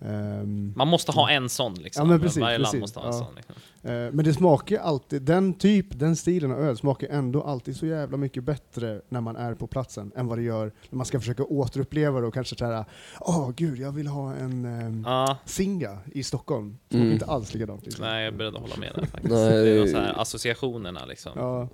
ehm, 0.00 0.72
Man 0.76 0.88
måste 0.88 1.12
ha 1.12 1.30
en 1.30 1.48
sån 1.48 1.74
liksom. 1.74 2.10
Ja, 2.10 2.18
precis, 2.18 2.38
Varje 2.42 2.58
land 2.58 2.64
precis. 2.64 2.80
måste 2.80 2.98
ha 2.98 3.06
en 3.06 3.12
Ja. 3.12 3.18
sån. 3.24 3.34
Liksom. 3.34 3.54
Eh, 3.82 3.90
Men 3.90 4.16
det 4.24 4.32
smakar 4.34 4.76
ju 4.76 4.82
alltid, 4.82 5.22
den 5.22 5.54
typ, 5.54 5.86
den 5.90 6.16
stilen 6.16 6.52
av 6.52 6.58
öl 6.58 6.76
smakar 6.76 7.08
ändå 7.08 7.42
alltid 7.42 7.76
så 7.76 7.86
jävla 7.86 8.16
mycket 8.16 8.44
bättre 8.44 9.00
när 9.08 9.20
man 9.20 9.36
är 9.36 9.54
på 9.54 9.66
platsen 9.66 10.12
än 10.16 10.26
vad 10.26 10.38
det 10.38 10.42
gör 10.42 10.72
när 10.90 10.96
man 10.96 11.06
ska 11.06 11.20
försöka 11.20 11.44
återuppleva 11.44 12.20
det 12.20 12.26
och 12.26 12.34
kanske 12.34 12.56
såhär, 12.56 12.84
åh 13.20 13.50
gud 13.56 13.78
jag 13.78 13.92
vill 13.92 14.06
ha 14.06 14.34
en 14.34 14.64
um, 14.64 15.02
Ja, 15.06 15.36
Singa 15.44 15.98
i 16.12 16.22
Stockholm. 16.22 16.76
Det 16.88 16.96
Mm. 16.96 17.12
inte 17.12 17.26
alls 17.26 17.54
likadant. 17.54 17.84
Liksom. 17.84 18.04
nej 18.04 18.24
jag 18.24 18.32
är 18.34 18.38
beredd 18.38 18.54
att 18.54 18.60
hålla 18.60 18.76
med 18.76 18.92
där 18.94 19.02
faktiskt. 19.06 19.32
Nej, 19.34 19.64
det 19.64 19.70
är 19.82 19.86
så 19.86 19.96
här, 19.96 20.20
associationerna 20.20 21.04
liksom. 21.06 21.32
Ja, 21.36 21.68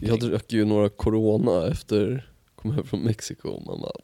Jag 0.00 0.20
drack 0.20 0.52
ju 0.52 0.64
några 0.64 0.88
corona 0.88 1.66
efter 1.66 2.30
kom 2.54 2.70
hem 2.70 2.84
från 2.84 3.00
Mexiko 3.00 3.48
och 3.48 3.66
man 3.66 3.80
bara 3.80 3.90
"Ah, 3.90 4.00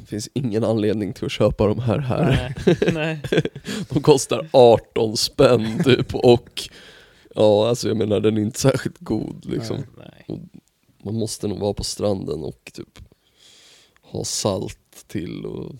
det 0.00 0.06
finns 0.06 0.28
ingen 0.32 0.64
anledning 0.64 1.12
till 1.12 1.24
att 1.24 1.32
köpa 1.32 1.66
de 1.66 1.78
här 1.78 1.98
här. 1.98 2.54
Nej, 2.66 2.76
nej. 2.92 3.42
De 3.88 4.02
kostar 4.02 4.48
18 4.52 5.16
spänn 5.16 5.84
typ 5.84 6.14
och 6.14 6.68
ja 7.34 7.68
alltså 7.68 7.88
jag 7.88 7.96
menar 7.96 8.20
den 8.20 8.36
är 8.36 8.40
inte 8.40 8.60
särskilt 8.60 8.98
god 8.98 9.46
liksom. 9.46 9.76
nej. 9.98 10.40
Man 11.04 11.14
måste 11.14 11.48
nog 11.48 11.58
vara 11.58 11.74
på 11.74 11.84
stranden 11.84 12.44
och 12.44 12.70
typ 12.74 12.98
ha 14.02 14.24
salt 14.24 15.04
till 15.06 15.46
och 15.46 15.74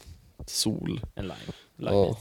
sol. 0.46 1.00
En 1.14 1.24
lime. 1.24 1.34
Lime 1.76 1.90
ja. 1.90 2.18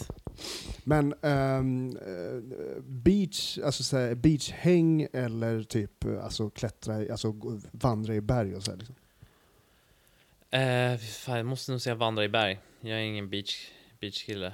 Men 0.83 1.13
eh, 1.13 2.41
beach, 2.83 3.59
alltså 3.63 3.83
såhär, 3.83 4.15
beachhäng 4.15 5.07
eller 5.13 5.63
typ 5.63 6.05
alltså 6.23 6.49
klättra, 6.49 7.11
alltså 7.11 7.35
vandra 7.71 8.15
i 8.15 8.21
berg 8.21 8.55
och 8.55 8.63
så 8.63 8.71
här, 8.71 8.77
liksom. 8.77 8.95
Eh, 10.51 10.97
fan, 10.97 11.37
jag 11.37 11.45
måste 11.45 11.71
nog 11.71 11.81
säga 11.81 11.95
vandra 11.95 12.23
i 12.23 12.29
berg. 12.29 12.59
Jag 12.81 12.97
är 12.97 13.03
ingen 13.03 13.29
beach, 13.29 13.67
beachkille. 13.99 14.53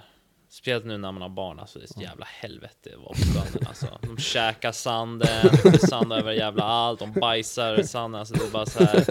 Speciellt 0.50 0.86
nu 0.86 0.98
när 0.98 1.12
man 1.12 1.22
har 1.22 1.30
barn, 1.30 1.60
alltså 1.60 1.80
det 1.80 1.86
är 1.86 1.90
ett 1.90 2.02
jävla 2.02 2.26
helvete 2.26 2.90
att 2.94 3.00
vara 3.00 3.14
på 3.14 3.16
stranden 3.16 3.68
alltså. 3.68 4.00
De 4.02 4.18
käkar 4.18 4.72
sanden, 4.72 5.50
det 5.64 5.70
är 5.70 5.88
sand 5.88 6.14
över 6.14 6.32
jävla 6.32 6.64
allt, 6.64 7.00
de 7.00 7.12
bajsar 7.12 7.80
i 7.80 7.88
sanden, 7.88 8.20
alltså 8.20 8.34
det 8.34 8.46
är 8.46 8.52
bara 8.52 8.66
så 8.66 8.84
här. 8.84 9.06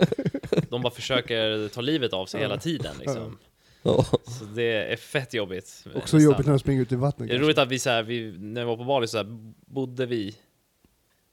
De 0.70 0.82
bara 0.82 0.92
försöker 0.92 1.68
ta 1.68 1.80
livet 1.80 2.12
av 2.12 2.26
sig 2.26 2.40
hela 2.40 2.58
tiden 2.58 2.96
liksom. 2.98 3.38
Ja. 3.82 4.04
Så 4.26 4.44
det 4.44 4.92
är 4.92 4.96
fett 4.96 5.34
jobbigt. 5.34 5.84
Också 5.94 6.06
stranden. 6.06 6.24
jobbigt 6.24 6.46
när 6.46 6.52
de 6.52 6.58
springer 6.58 6.82
ut 6.82 6.92
i 6.92 6.96
vattnet. 6.96 7.28
Det 7.28 7.34
är 7.34 7.36
kanske. 7.36 7.46
roligt 7.46 7.58
att 7.58 7.68
vi, 7.68 7.78
så 7.78 7.90
här, 7.90 8.02
vi 8.02 8.38
när 8.38 8.60
vi 8.60 8.66
var 8.66 8.76
på 8.76 8.84
Bali 8.84 9.08
så 9.08 9.16
här, 9.16 9.26
bodde 9.66 10.06
vi 10.06 10.36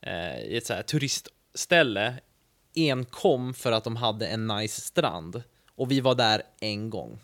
eh, 0.01 0.39
i 0.39 0.57
ett 0.57 0.65
så 0.65 0.73
här, 0.73 0.81
turistställe 0.81 2.13
enkom 2.75 3.53
för 3.53 3.71
att 3.71 3.83
de 3.83 3.95
hade 3.95 4.27
en 4.27 4.47
nice 4.47 4.81
strand. 4.81 5.43
Och 5.75 5.91
vi 5.91 5.99
var 6.01 6.15
där 6.15 6.41
en 6.59 6.89
gång 6.89 7.19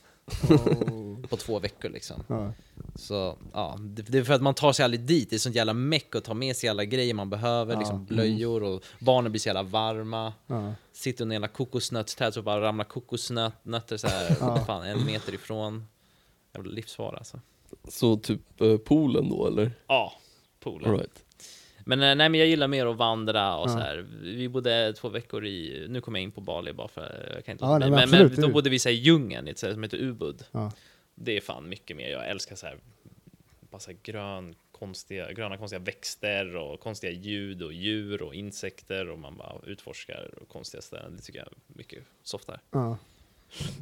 Oh. 0.50 1.22
på 1.30 1.38
två 1.38 1.60
veckor 1.60 1.90
liksom. 1.90 2.24
Ja. 2.28 2.54
Så 2.96 3.38
ja, 3.54 3.76
det, 3.80 4.02
det 4.02 4.18
är 4.18 4.24
för 4.24 4.34
att 4.34 4.42
man 4.42 4.54
tar 4.54 4.74
sig 4.74 4.84
aldrig 4.86 5.02
dit. 5.02 5.30
Det 5.30 5.36
är 5.36 5.40
sånt 5.40 5.56
jävla 5.56 5.74
meck 5.74 6.16
att 6.16 6.24
ta 6.24 6.34
med 6.34 6.56
sig 6.56 6.70
alla 6.70 6.86
grejer 6.86 7.14
man 7.14 7.30
behöver, 7.30 7.74
Ja. 7.74 7.80
liksom 7.80 8.06
blöjor 8.06 8.64
och 8.64 8.84
barnen 9.00 9.32
blir 9.32 9.40
så 9.40 9.50
jävla 9.50 9.64
varma. 9.64 10.34
Ja. 10.48 10.74
Sitter 10.94 11.24
under 11.24 11.34
jävla 11.34 11.48
kokosnötsträd 11.48 12.34
så 12.34 12.42
bara 12.42 12.62
ramlar 12.62 12.86
kokosnötter 12.86 13.98
så 13.98 14.08
här, 14.08 14.38
Ja. 14.40 14.66
fan, 14.66 14.84
en 14.86 15.06
meter 15.06 15.34
ifrån. 15.34 15.86
Jävla 16.54 16.72
livsfara 16.72 17.18
alltså. 17.18 17.40
Så 17.90 18.18
typ 18.18 18.62
eh, 18.62 18.78
poolen 18.78 19.30
då 19.30 19.48
eller? 19.48 19.72
Ja, 19.88 20.14
poolen. 20.60 20.90
All 20.92 20.98
right. 20.98 21.25
Men 21.88 22.02
eh, 22.02 22.16
nej, 22.16 22.30
men 22.30 22.40
jag 22.40 22.48
gillar 22.48 22.68
mer 22.68 22.86
att 22.86 22.98
vandra 22.98 23.58
och 23.58 23.70
Ja. 23.70 23.74
så 23.74 23.80
här. 23.80 24.06
Vi 24.22 24.50
bodde 24.50 24.94
två 24.94 25.10
veckor 25.10 25.46
i, 25.46 25.86
nu 25.90 26.02
kommer 26.02 26.20
jag 26.20 26.24
in 26.24 26.32
på 26.32 26.42
Bali 26.42 26.74
bara 26.74 26.88
för 26.88 27.32
jag 27.36 27.46
kan 27.46 27.52
inte 27.52 27.66
Ja, 27.66 27.78
nej, 27.78 27.90
men 27.92 28.10
men, 28.10 28.28
men 28.28 28.42
då 28.42 28.50
bodde 28.50 28.70
vi 28.70 28.80
så 28.80 28.90
här, 28.90 28.96
i 28.96 29.00
djungeln 29.00 29.48
i 29.48 29.52
ett 29.52 29.58
ställe 29.58 29.74
som 29.74 29.84
heter 29.84 29.98
Ubud. 29.98 30.44
Ja. 30.52 30.72
Det 31.16 31.38
är 31.38 31.42
fan 31.42 31.70
mycket 31.70 31.98
mer, 31.98 32.10
jag 32.10 32.30
älskar 32.30 32.56
så 32.56 32.66
här, 32.66 32.78
bara 33.72 33.80
så 33.80 33.92
här 33.92 33.98
grön, 34.04 34.56
konstiga, 34.72 35.32
gröna 35.32 35.58
konstiga 35.58 35.80
växter 35.80 36.56
och 36.56 36.80
konstiga 36.80 37.12
ljud 37.12 37.62
och 37.62 37.74
djur 37.74 38.22
och 38.22 38.36
insekter 38.36 39.10
och 39.10 39.20
man 39.20 39.38
bara 39.38 39.56
utforskar 39.66 40.30
och 40.42 40.48
konstiga 40.50 40.82
ställen. 40.82 41.14
Det 41.16 41.22
tycker 41.22 41.40
jag 41.40 41.48
är 41.48 41.54
mycket 41.68 42.04
softare. 42.24 42.60
Ja. 42.72 42.98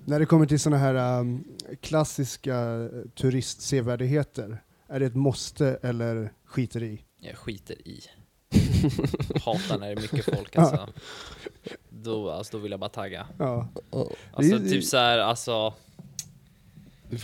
När 0.05 0.19
det 0.19 0.25
kommer 0.25 0.45
till 0.45 0.59
sådana 0.59 0.77
här 0.77 1.19
um, 1.19 1.43
klassiska 1.81 2.55
eh, 2.59 2.89
turistsevärdheter, 3.15 4.57
är 4.87 4.99
det 4.99 5.05
ett 5.05 5.15
måste 5.15 5.79
eller 5.81 6.33
skiter 6.45 6.83
i? 6.83 7.01
Jag 7.23 7.37
skiter 7.37 7.87
i. 7.87 8.01
Hatar 9.45 9.77
när 9.77 9.87
det 9.87 9.91
är 9.91 10.01
mycket 10.01 10.25
folk 10.25 10.55
alltså. 10.55 10.89
Då, 11.89 12.31
alltså, 12.31 12.57
då 12.57 12.63
vill 12.63 12.71
jag 12.71 12.79
bara 12.79 12.89
tagga. 12.89 13.27
Ja. 13.39 13.67
Alltså 14.33 14.57
Det 14.57 14.69
typ 14.69 14.83
så 14.83 14.97
här, 14.97 15.19
alltså 15.19 15.73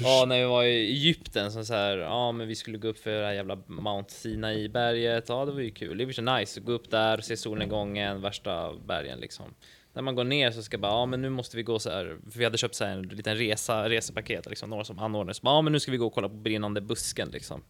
Ja, 0.01 0.25
när 0.27 0.39
vi 0.39 0.45
var 0.45 0.63
i 0.63 0.91
Egypten 0.91 1.51
så, 1.51 1.65
så 1.65 1.73
här, 1.73 1.97
ja 1.97 2.31
men 2.31 2.47
vi 2.47 2.55
skulle 2.55 2.77
gå 2.77 2.87
upp 2.87 2.97
för 2.97 3.11
det 3.11 3.25
här 3.25 3.33
jävla 3.33 3.57
Mount 3.67 4.13
Sinai-berget, 4.13 5.29
ja 5.29 5.45
det 5.45 5.51
var 5.51 5.59
ju 5.59 5.71
kul, 5.71 5.97
det 5.97 6.05
var 6.05 6.11
så 6.11 6.21
nice 6.21 6.59
att 6.59 6.65
gå 6.65 6.71
upp 6.71 6.91
där, 6.91 7.21
se 7.21 7.37
solnedgången, 7.37 8.21
värsta 8.21 8.73
bergen 8.87 9.19
liksom. 9.19 9.45
När 9.93 10.01
man 10.01 10.15
går 10.15 10.23
ner 10.23 10.51
så 10.51 10.63
ska 10.63 10.77
bara, 10.77 10.91
ja 10.91 11.05
men 11.05 11.21
nu 11.21 11.29
måste 11.29 11.57
vi 11.57 11.63
gå 11.63 11.79
så 11.79 11.89
här, 11.89 12.17
för 12.31 12.39
vi 12.39 12.43
hade 12.43 12.57
köpt 12.57 12.75
så 12.75 12.85
här 12.85 12.91
en 12.91 13.01
liten 13.01 13.37
resa, 13.37 13.89
resepaket, 13.89 14.49
liksom, 14.49 14.69
några 14.69 14.83
som 14.83 14.99
anordnade, 14.99 15.33
så 15.33 15.41
bara, 15.43 15.55
ja 15.55 15.61
men 15.61 15.73
nu 15.73 15.79
ska 15.79 15.91
vi 15.91 15.97
gå 15.97 16.07
och 16.07 16.13
kolla 16.13 16.29
på 16.29 16.35
brinnande 16.35 16.81
busken 16.81 17.29
liksom. 17.29 17.63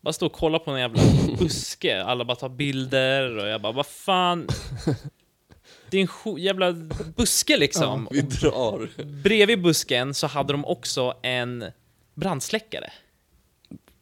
Bara 0.00 0.12
stå 0.12 0.26
och 0.26 0.32
kolla 0.32 0.58
på 0.58 0.70
en 0.70 0.80
jävla 0.80 1.02
buske, 1.38 2.02
alla 2.02 2.24
bara 2.24 2.36
tar 2.36 2.48
bilder 2.48 3.36
och 3.36 3.48
jag 3.48 3.60
bara, 3.60 3.72
vad 3.72 3.86
fan. 3.86 4.48
Det 5.90 5.96
är 5.98 6.08
en 6.26 6.36
jävla 6.38 6.72
buske 7.16 7.56
liksom. 7.56 8.08
Vi 8.10 8.20
drar. 8.20 8.88
Bredvid 9.22 9.62
busken 9.62 10.14
så 10.14 10.26
hade 10.26 10.52
de 10.52 10.64
också 10.64 11.14
en 11.22 11.64
brandsläckare. 12.14 12.92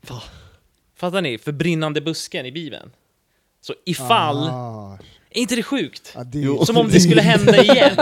Va? 0.01 0.23
Fattar 0.95 1.21
ni? 1.23 1.39
För 1.39 1.53
brinnande 1.53 2.01
busken 2.01 2.47
i 2.47 2.53
Bibeln. 2.53 2.91
Så 3.61 3.75
ifall, 3.85 4.49
Ah. 4.49 4.99
Är 5.31 5.41
inte 5.41 5.57
det 5.57 5.63
sjukt? 5.63 6.13
Ja, 6.15 6.25
det, 6.25 6.39
Jo. 6.39 6.65
Som 6.67 6.77
om 6.77 6.89
det 6.91 7.01
skulle 7.01 7.21
hända 7.23 7.63
igen. 7.63 7.97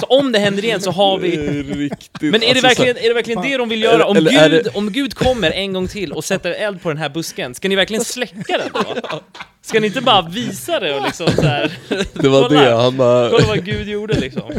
Så 0.00 0.06
om 0.06 0.32
det 0.32 0.38
händer 0.38 0.64
igen 0.64 0.80
så 0.80 0.90
har 0.90 1.18
vi... 1.18 1.36
riktigt. 1.62 2.22
Men 2.22 2.34
är 2.34 2.38
det 2.40 2.46
alltså, 2.48 2.62
verkligen, 2.66 2.96
är 2.96 3.08
det, 3.08 3.14
verkligen 3.14 3.42
det 3.42 3.56
de 3.56 3.68
vill 3.68 3.82
göra? 3.82 4.06
Om 4.06 4.16
Eller- 4.16 4.30
eller 4.30 4.40
är 4.44 4.50
Gud, 4.50 4.64
det- 4.64 4.70
om 4.78 4.92
Gud 4.92 5.14
kommer 5.14 5.50
en 5.50 5.72
gång 5.72 5.88
till 5.88 6.12
och 6.12 6.24
sätter 6.24 6.50
eld 6.50 6.82
på 6.82 6.88
den 6.88 6.98
här 6.98 7.08
busken, 7.08 7.54
ska 7.54 7.68
ni 7.68 7.76
verkligen 7.76 8.04
släcka 8.04 8.58
den 8.58 8.68
då? 8.74 9.20
Ska 9.64 9.80
ni 9.80 9.86
inte 9.86 10.00
bara 10.00 10.22
visa 10.28 10.80
det 10.80 10.94
och 10.94 11.02
liksom 11.02 11.28
så 11.36 11.42
här, 11.42 11.78
Det 12.14 12.28
var 12.28 12.48
Kolla. 12.48 12.60
det, 12.60 12.74
han 12.82 12.96
bara, 12.96 13.30
kolla 13.30 13.46
vad 13.46 13.64
Gud 13.64 13.88
gjorde 13.88 14.20
liksom? 14.20 14.52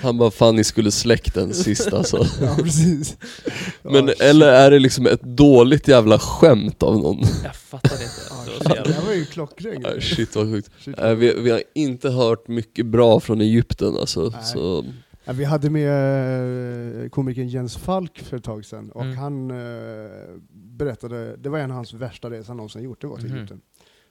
han 0.00 0.18
bara 0.18 0.30
fan 0.30 0.56
ni 0.56 0.64
skulle 0.64 0.90
släckt 0.90 1.34
den 1.34 1.54
sist 1.54 1.92
alltså. 1.92 2.26
ja, 2.42 2.56
precis. 2.62 3.16
Men 3.82 4.06
Ja, 4.18 4.24
eller 4.24 4.46
är 4.48 4.70
det 4.70 4.78
liksom 4.78 5.06
ett 5.06 5.22
dåligt 5.22 5.88
jävla 5.88 6.18
skämt 6.18 6.82
av 6.82 6.98
någon? 6.98 7.18
Jag 7.44 7.56
fattar 7.56 7.94
inte. 8.02 8.29
Det 8.64 8.70
så 8.70 8.76
jävla... 8.76 8.92
här 8.92 9.06
var 9.06 9.12
ju 9.14 9.24
klockren 9.24 9.80
Nej, 9.82 9.92
grej. 9.92 10.00
shit 10.02 10.36
vad 10.36 10.50
sjukt. 10.52 10.70
Shit. 10.78 10.96
Nej, 10.98 11.14
vi, 11.14 11.34
vi 11.40 11.50
har 11.50 11.62
inte 11.74 12.10
hört 12.10 12.48
mycket 12.48 12.86
bra 12.86 13.20
från 13.20 13.40
Egypten 13.40 13.96
alltså. 13.96 14.20
Nej. 14.20 14.44
Så, 14.44 14.84
Ja, 15.24 15.32
vi 15.32 15.44
hade 15.44 15.70
med 15.70 17.02
eh, 17.04 17.08
komikern 17.08 17.48
Jens 17.48 17.76
Falk 17.76 18.18
för 18.18 18.36
ett 18.36 18.44
tag 18.44 18.64
sedan 18.64 18.90
och 18.90 19.02
Mm. 19.04 19.16
han 19.16 19.50
eh, 19.50 20.10
berättade, 20.52 21.36
det 21.36 21.48
var 21.48 21.58
en 21.58 21.70
av 21.70 21.76
hans 21.76 21.92
värsta 21.94 22.30
resor 22.30 22.46
han 22.48 22.56
någonsin 22.56 22.82
gjort, 22.82 23.00
det 23.00 23.06
var 23.06 23.16
till 23.16 23.26
Mhm. 23.28 23.36
Egypten. 23.36 23.60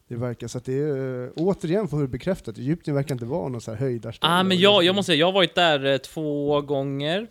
Det 0.08 0.16
verkar, 0.16 0.48
så 0.48 0.58
att 0.58 0.66
det 0.66 0.74
är, 0.80 1.24
eh, 1.26 1.30
återigen 1.36 1.88
får 1.88 1.98
vi 1.98 2.08
bekräftat, 2.08 2.58
Egypten 2.58 2.96
verkar 2.96 3.16
inte 3.16 3.26
vara 3.26 3.50
någon 3.50 3.62
så 3.62 3.72
här 3.72 3.78
höjdarställe. 3.78 4.34
Ah, 4.34 4.44
men 4.44 4.60
jag, 4.60 4.84
jag 4.84 4.96
måste 4.96 5.10
säga, 5.12 5.20
jag 5.20 5.28
har 5.28 5.34
varit 5.34 5.56
där 5.56 5.86
eh, 5.86 5.98
två 5.98 6.62
gånger. 6.62 7.28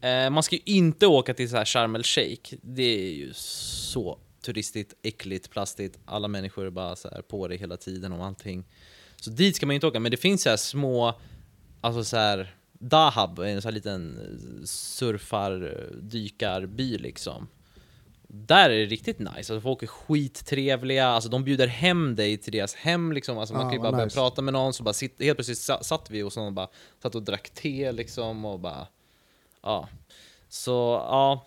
Eh, 0.00 0.30
man 0.30 0.42
ska 0.42 0.56
ju 0.56 0.62
inte 0.64 1.06
åka 1.06 1.34
till 1.34 1.48
så 1.50 1.56
här 1.56 1.64
Sharm 1.64 1.96
el 1.96 2.02
Sheikh. 2.02 2.54
Det 2.62 2.82
är 3.08 3.12
ju 3.12 3.30
så 3.34 4.18
turistigt, 4.42 4.94
äckligt, 5.02 5.50
plastigt. 5.50 5.98
Alla 6.04 6.28
människor 6.28 6.66
är 6.66 6.70
bara 6.70 6.96
så 6.96 7.08
här 7.08 7.22
på 7.22 7.48
det 7.48 7.56
hela 7.56 7.76
tiden 7.76 8.12
om 8.12 8.20
allting. 8.20 8.64
Så 9.16 9.30
dit 9.30 9.56
ska 9.56 9.66
man 9.66 9.74
ju 9.74 9.76
inte 9.76 9.86
åka, 9.86 10.00
men 10.00 10.10
det 10.10 10.16
finns 10.16 10.42
så 10.42 10.50
här 10.50 10.56
små, 10.56 11.14
alltså 11.80 12.04
så 12.04 12.16
här 12.16 12.56
Dahab, 12.72 13.38
en 13.38 13.62
sån 13.62 13.68
här 13.68 13.74
liten 13.74 14.18
surfar, 14.64 15.78
dykarby 16.02 16.98
liksom. 16.98 17.48
Där 18.34 18.70
är 18.70 18.78
det 18.78 18.84
riktigt 18.86 19.18
nice, 19.18 19.32
alltså 19.36 19.60
folk 19.60 19.82
är 19.82 19.86
skittrevliga, 19.86 21.06
alltså 21.06 21.30
de 21.30 21.44
bjuder 21.44 21.66
hem 21.66 22.16
dig 22.16 22.36
till 22.38 22.52
deras 22.52 22.74
hem 22.74 23.12
liksom, 23.12 23.38
alltså 23.38 23.54
man 23.54 23.62
Ah, 23.66 23.68
kan 23.70 23.72
ju 23.72 23.78
bara 23.82 23.92
börja 23.92 24.04
nice. 24.04 24.16
prata 24.16 24.42
med 24.42 24.52
någon, 24.52 24.72
så 24.72 24.82
bara 24.82 24.92
sitt, 24.94 25.20
helt 25.22 25.36
plötsligt 25.36 25.58
sa- 25.58 25.82
satt 25.82 26.10
vi 26.10 26.22
och, 26.22 26.32
så 26.32 26.50
bara 26.50 26.68
satt 27.02 27.14
och 27.14 27.22
drack 27.22 27.50
te 27.50 27.92
liksom 27.92 28.44
och 28.44 28.60
bara, 28.60 28.86
ja. 29.62 29.88
Så 30.48 30.70
ja, 31.08 31.46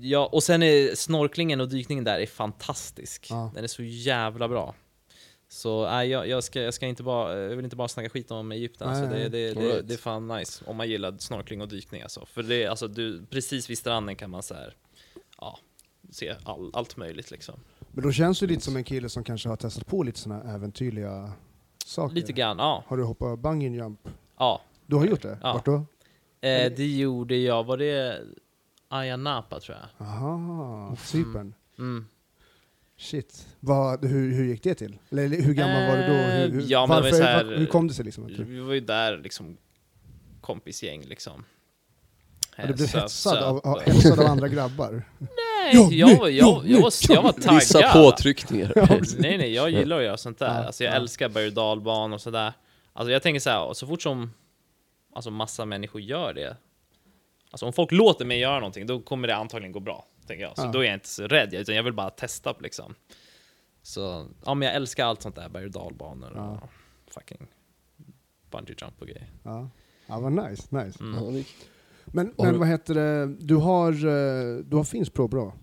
ja 0.00 0.26
och 0.26 0.42
sen 0.42 0.62
är 0.62 0.94
snorklingen 0.94 1.60
och 1.60 1.68
dykningen 1.68 2.04
där 2.04 2.20
är 2.20 2.26
fantastisk. 2.26 3.26
Ja. 3.30 3.50
Den 3.54 3.64
är 3.64 3.68
så 3.68 3.82
jävla 3.82 4.48
bra. 4.48 4.74
Så 5.48 5.86
nej, 5.86 6.08
jag, 6.08 6.28
jag, 6.28 6.44
ska, 6.44 6.62
jag 6.62 6.74
ska 6.74 6.86
inte 6.86 7.02
bara, 7.02 7.38
jag 7.38 7.56
vill 7.56 7.64
inte 7.64 7.76
bara 7.76 7.88
snacka 7.88 8.08
skit 8.08 8.30
om 8.30 8.52
Egypten, 8.52 8.88
Nej, 8.88 9.00
alltså, 9.00 9.14
det, 9.16 9.28
det, 9.28 9.54
det, 9.54 9.60
Alright. 9.60 9.88
det 9.88 9.94
är 9.94 9.98
fan 9.98 10.28
nice 10.28 10.64
om 10.66 10.76
man 10.76 10.88
gillar 10.88 11.16
snorkling 11.18 11.60
och 11.60 11.68
dykning 11.68 12.02
alltså. 12.02 12.26
För 12.26 12.42
det, 12.42 12.66
alltså 12.66 12.88
du, 12.88 13.26
precis 13.26 13.70
vid 13.70 13.78
stranden 13.78 14.16
kan 14.16 14.30
man 14.30 14.42
så 14.42 14.54
här, 14.54 14.74
ja, 15.40 15.58
se 16.10 16.34
all, 16.44 16.70
allt 16.74 16.96
möjligt 16.96 17.30
liksom. 17.30 17.60
Men 17.92 18.04
då 18.04 18.12
känns 18.12 18.38
du 18.38 18.46
lite 18.46 18.64
som 18.64 18.76
en 18.76 18.84
kille 18.84 19.08
som 19.08 19.24
kanske 19.24 19.48
har 19.48 19.56
testat 19.56 19.86
på 19.86 20.02
lite 20.02 20.30
här 20.30 20.54
äventyrliga 20.54 21.32
saker. 21.86 22.14
Lite 22.14 22.32
grann, 22.32 22.58
ja. 22.58 22.84
Har 22.86 22.96
du 22.96 23.04
hoppat 23.04 23.38
bungee 23.38 23.70
jump? 23.70 24.08
ja. 24.38 24.60
Du 24.86 24.96
har 24.96 25.06
gjort 25.06 25.22
det? 25.22 25.38
Ja. 25.42 25.52
Vart 25.52 25.64
då? 25.64 25.74
Eh, 26.40 26.72
det 26.76 26.86
gjorde 26.96 27.36
jag, 27.36 27.64
var 27.64 27.76
det 27.76 28.20
Ayia 28.88 29.16
Napa 29.16 29.60
tror 29.60 29.76
jag? 29.76 30.06
Aha, 30.06 30.96
Cypern. 31.04 31.54
Mm. 31.78 32.06
Shit. 32.96 33.46
Vad, 33.60 34.04
hur, 34.04 34.34
hur 34.34 34.44
gick 34.44 34.62
det 34.62 34.74
till? 34.74 34.98
Eller 35.10 35.42
hur 35.42 35.54
gammal 35.54 35.88
var 35.88 35.96
du 35.96 36.02
då? 36.02 36.14
Hur, 36.14 36.48
hur, 36.48 36.60
Eh, 36.60 36.66
ja, 36.66 36.86
var 36.86 37.02
varför, 37.02 37.16
så 37.16 37.22
här- 37.22 37.44
var, 37.44 37.52
hur 37.56 37.66
kom 37.66 37.88
det 37.88 37.94
sig 37.94 38.04
liksom? 38.04 38.26
Vi 38.26 38.58
var 38.60 38.74
ju 38.74 38.80
där 38.80 39.18
liksom, 39.18 39.56
kompisgäng 40.40 41.02
liksom. 41.02 41.44
Ja, 42.56 42.66
du 42.66 42.72
blev 42.74 42.84
Eh, 42.86 42.90
så- 42.90 42.98
hetsad, 42.98 43.38
av, 43.38 43.56
av, 43.66 43.80
hetsad 43.80 44.20
av 44.20 44.26
andra 44.26 44.48
grabbar? 44.48 45.02
Nej, 45.18 45.30
Ja, 45.72 45.88
jag, 45.90 46.06
nej, 46.08 46.18
var- 46.18 46.28
ja, 46.28 46.62
jag, 46.64 46.66
jag, 46.70 46.80
var, 46.82 46.92
jag 47.08 47.22
var 47.22 47.32
taggad. 47.32 47.54
Vissa 47.54 47.92
påtryckningar. 47.92 48.72
Nej, 49.20 49.38
nej, 49.38 49.54
jag 49.54 49.70
gillar 49.70 49.98
att 49.98 50.04
göra 50.04 50.16
sånt 50.16 50.38
där. 50.38 50.64
Alltså, 50.64 50.84
jag 50.84 50.92
ja. 50.92 50.96
älskar 50.96 51.28
berg 51.28 51.46
och 51.46 51.52
dalban 51.52 52.12
och 52.12 52.20
sådär. 52.20 52.52
Alltså, 52.92 53.10
jag 53.12 53.22
tänker 53.22 53.40
så 53.40 53.50
här, 53.50 53.74
så 53.74 53.86
fort 53.86 54.02
som 54.02 54.30
alltså, 55.14 55.30
massa 55.30 55.64
människor 55.64 56.00
gör 56.00 56.34
det, 56.34 56.56
alltså 57.50 57.66
om 57.66 57.72
folk 57.72 57.92
låter 57.92 58.24
mig 58.24 58.38
göra 58.38 58.58
någonting, 58.58 58.86
då 58.86 59.00
kommer 59.00 59.28
det 59.28 59.36
antagligen 59.36 59.72
gå 59.72 59.80
bra, 59.80 60.06
tänker 60.26 60.44
jag. 60.44 60.56
Så 60.56 60.62
Ja. 60.64 60.70
då 60.72 60.78
är 60.80 60.84
jag 60.84 60.94
inte 60.94 61.08
så 61.08 61.26
rädd, 61.26 61.54
utan 61.54 61.74
jag 61.74 61.82
vill 61.82 61.92
bara 61.92 62.10
testa 62.10 62.54
liksom. 62.60 62.94
Så, 63.82 64.26
ja 64.44 64.54
men 64.54 64.66
jag 64.66 64.74
älskar 64.76 65.04
allt 65.06 65.22
sånt 65.22 65.34
där, 65.36 65.48
berg 65.48 65.64
och 65.64 65.70
dalbanor 65.70 66.32
Ja. 66.34 66.60
och 66.62 67.12
fucking 67.12 67.46
bungee 68.50 68.74
jump 68.80 69.00
och 69.00 69.06
grejer. 69.06 69.30
Ja. 69.42 69.70
ja, 70.06 70.20
vad 70.20 70.32
nice. 70.32 70.84
nice. 70.84 71.02
Mm. 71.02 71.44
Men, 72.04 72.32
men 72.36 72.52
du- 72.52 72.58
vad 72.58 72.68
heter 72.68 72.94
det, 72.94 73.26
du 73.26 73.54
har, 73.56 73.92
eh, 73.92 74.56
du 74.64 74.76
har 74.76 74.84
finsk 74.84 75.12
påbrå? 75.14 75.54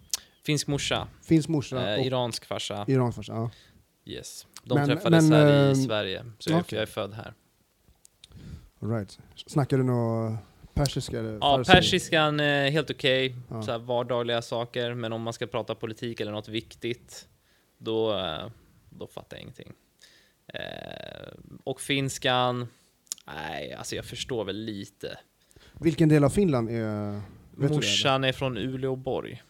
Finsk 0.46 0.68
morsa, 0.68 1.08
Finsk 1.22 1.50
morsa 1.50 1.96
eh, 1.96 2.08
iransk 2.08 2.46
farsa, 2.46 2.86
iransk 2.88 3.16
farsa? 3.16 3.34
Ja. 3.34 3.52
yes. 4.06 4.48
De 4.64 4.74
Men- 4.76 4.88
träffades 4.88 5.30
men, 5.30 5.40
här 5.40 5.66
ehm, 5.66 5.72
i 5.72 5.76
Sverige, 5.76 6.26
så 6.40 6.52
jag, 6.52 6.60
okej. 6.60 6.76
jag 6.78 6.82
är 6.82 6.92
född 6.92 7.14
här. 7.14 7.34
All 8.82 8.90
right. 8.90 9.20
Snackar 9.48 9.78
du 9.78 9.84
något 9.84 10.40
persiska? 10.76 11.20
Eller 11.20 11.38
Ja, 11.42 11.64
persiskan 11.68 12.40
är 12.40 12.70
helt 12.72 12.90
okej, 12.92 13.36
Ja. 13.50 13.62
så 13.62 13.72
här 13.72 13.80
vardagliga 13.80 14.42
saker, 14.42 14.94
men 14.94 15.14
om 15.14 15.22
man 15.22 15.34
ska 15.34 15.48
prata 15.48 15.76
politik 15.76 16.20
eller 16.20 16.32
något 16.32 16.48
viktigt, 16.48 17.28
då, 17.78 18.14
eh, 18.18 18.48
då 18.90 19.08
fattar 19.08 19.38
jag 19.38 19.42
ingenting. 19.42 19.74
Eh, 20.48 21.28
och 21.64 21.82
finskan, 21.82 22.68
nej, 23.28 23.74
alltså 23.74 23.96
jag 23.96 24.06
förstår 24.06 24.46
väl 24.46 24.56
lite. 24.58 25.18
Vilken 25.80 26.10
del 26.10 26.24
av 26.24 26.30
Finland 26.30 26.70
är... 26.70 27.22
Morsan 27.58 28.24
är 28.24 28.32
från 28.32 28.58
Uleåborg. 28.58 29.44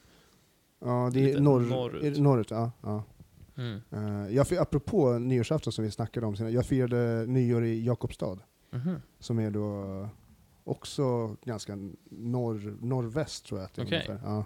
Ja, 0.81 1.09
det 1.13 1.19
är 1.19 1.25
lite 1.27 1.39
norr, 1.39 1.61
norrut. 1.61 2.03
är 2.17 2.21
norrut. 2.21 2.51
Ja, 2.51 2.71
ja. 2.81 3.03
Mm. 3.57 3.81
Eh, 3.91 4.35
jag, 4.35 4.53
apropå 4.57 5.13
nyårsafton 5.19 5.73
som 5.73 5.83
vi 5.85 5.91
snackade 5.91 6.25
om, 6.25 6.35
senare, 6.35 6.53
jag 6.53 6.65
firade 6.65 7.25
nyår 7.27 7.63
i 7.65 7.85
Jakobstad, 7.85 8.38
Mhm. 8.71 9.01
som 9.19 9.39
är 9.39 9.51
då 9.51 10.09
också 10.65 11.36
ganska 11.45 11.78
norr, 12.10 12.78
norrväst 12.82 13.45
tror 13.45 13.60
jag 13.60 13.65
att 13.65 13.73
det 13.73 13.82
är 13.82 13.86
Okej. 13.86 14.06
ungefär. 14.10 14.28
Ja. 14.30 14.45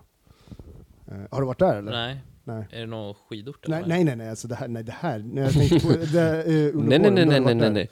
Eh, 1.07 1.21
har 1.31 1.41
du 1.41 1.47
varit 1.47 1.59
där 1.59 1.75
eller? 1.75 1.91
Nej, 1.91 2.21
Nej. 2.43 2.67
är 2.71 2.79
det 2.79 2.85
någon 2.85 3.13
skidort? 3.13 3.67
Nej, 3.67 3.83
nej, 3.87 4.03
nej, 4.03 4.15
nej, 4.15 4.29
alltså 4.29 4.47
det 4.47 4.55
här, 4.55 4.67
nej, 4.67 4.83
det 4.83 4.91
här, 4.91 5.19
nej, 5.19 5.43
jag 5.43 5.53
tänkte 5.53 5.79
på 5.79 5.93
det, 5.93 6.43
Uleåborg, 6.45 6.87
Nej, 6.99 6.99
nej, 6.99 7.11
nej, 7.11 7.25
nej, 7.25 7.55
nej, 7.55 7.55
nej, 7.71 7.89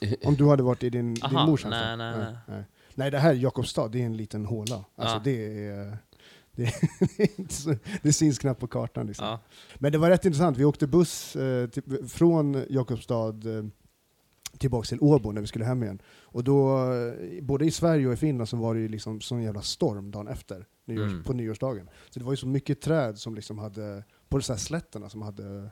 nej. 0.00 0.16
Om 0.24 0.34
du 0.34 0.48
hade 0.48 0.62
varit 0.62 0.82
i 0.82 0.90
din, 0.90 1.14
din 1.14 1.24
Aha, 1.24 1.46
mors 1.46 1.64
nej, 1.64 1.96
nej, 1.96 2.18
nej. 2.18 2.36
nej. 2.46 2.64
Nej, 2.94 3.10
det 3.10 3.18
här 3.18 3.32
Jakobstad, 3.34 3.88
det 3.88 4.02
är 4.02 4.06
en 4.06 4.16
liten 4.16 4.44
håla. 4.46 4.84
Alltså 4.96 5.16
Ja. 5.16 5.20
det 5.24 5.66
är... 5.68 5.98
Det, 6.52 6.64
det, 7.36 7.52
så, 7.52 7.74
det 8.02 8.12
syns 8.12 8.38
knappt 8.38 8.60
på 8.60 8.66
kartan. 8.66 9.06
Liksom. 9.06 9.26
Ja. 9.26 9.40
Men 9.74 9.92
det 9.92 9.98
var 9.98 10.10
rätt 10.10 10.24
intressant. 10.24 10.56
Vi 10.56 10.64
åkte 10.64 10.86
buss 10.86 11.36
eh, 11.36 11.68
till, 11.68 11.82
från 12.08 12.64
Jakobstad 12.70 13.28
eh, 13.28 13.64
tillbaks 14.58 14.88
till 14.88 14.98
Åbo 15.00 15.32
när 15.32 15.40
vi 15.40 15.46
skulle 15.46 15.64
hem 15.64 15.82
igen. 15.82 16.02
Och 16.22 16.44
då, 16.44 16.78
eh, 16.92 17.42
både 17.42 17.64
i 17.64 17.70
Sverige 17.70 18.06
och 18.06 18.12
i 18.12 18.16
Finland 18.16 18.48
så 18.48 18.56
var 18.56 18.74
det 18.74 18.80
ju 18.80 18.88
liksom 18.88 19.20
sån 19.20 19.42
jävla 19.42 19.62
storm 19.62 20.10
dagen 20.10 20.28
efter, 20.28 20.66
nyårs, 20.84 21.10
Mm. 21.12 21.24
på 21.24 21.32
nyårsdagen. 21.32 21.88
Så 22.10 22.18
det 22.18 22.24
var 22.24 22.32
ju 22.32 22.36
så 22.36 22.46
mycket 22.46 22.80
träd 22.80 23.18
som 23.18 23.34
liksom 23.34 23.58
hade, 23.58 24.04
på 24.28 24.38
de 24.38 24.44
här 24.52 24.56
slätterna 24.58 25.08
som 25.08 25.22
hade 25.22 25.70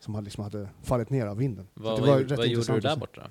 som 0.00 0.14
hade, 0.14 0.24
liksom 0.24 0.44
hade 0.44 0.68
fallit 0.82 1.10
ner 1.10 1.26
av 1.26 1.36
vinden. 1.36 1.68
Vad, 1.74 1.96
det 1.96 2.00
vad, 2.00 2.10
var 2.10 2.18
gjorde- 2.18 2.32
rätt 2.32 2.38
vad 2.38 2.46
gjorde 2.48 2.72
du 2.74 2.80
där 2.80 2.96
borta? 2.96 3.30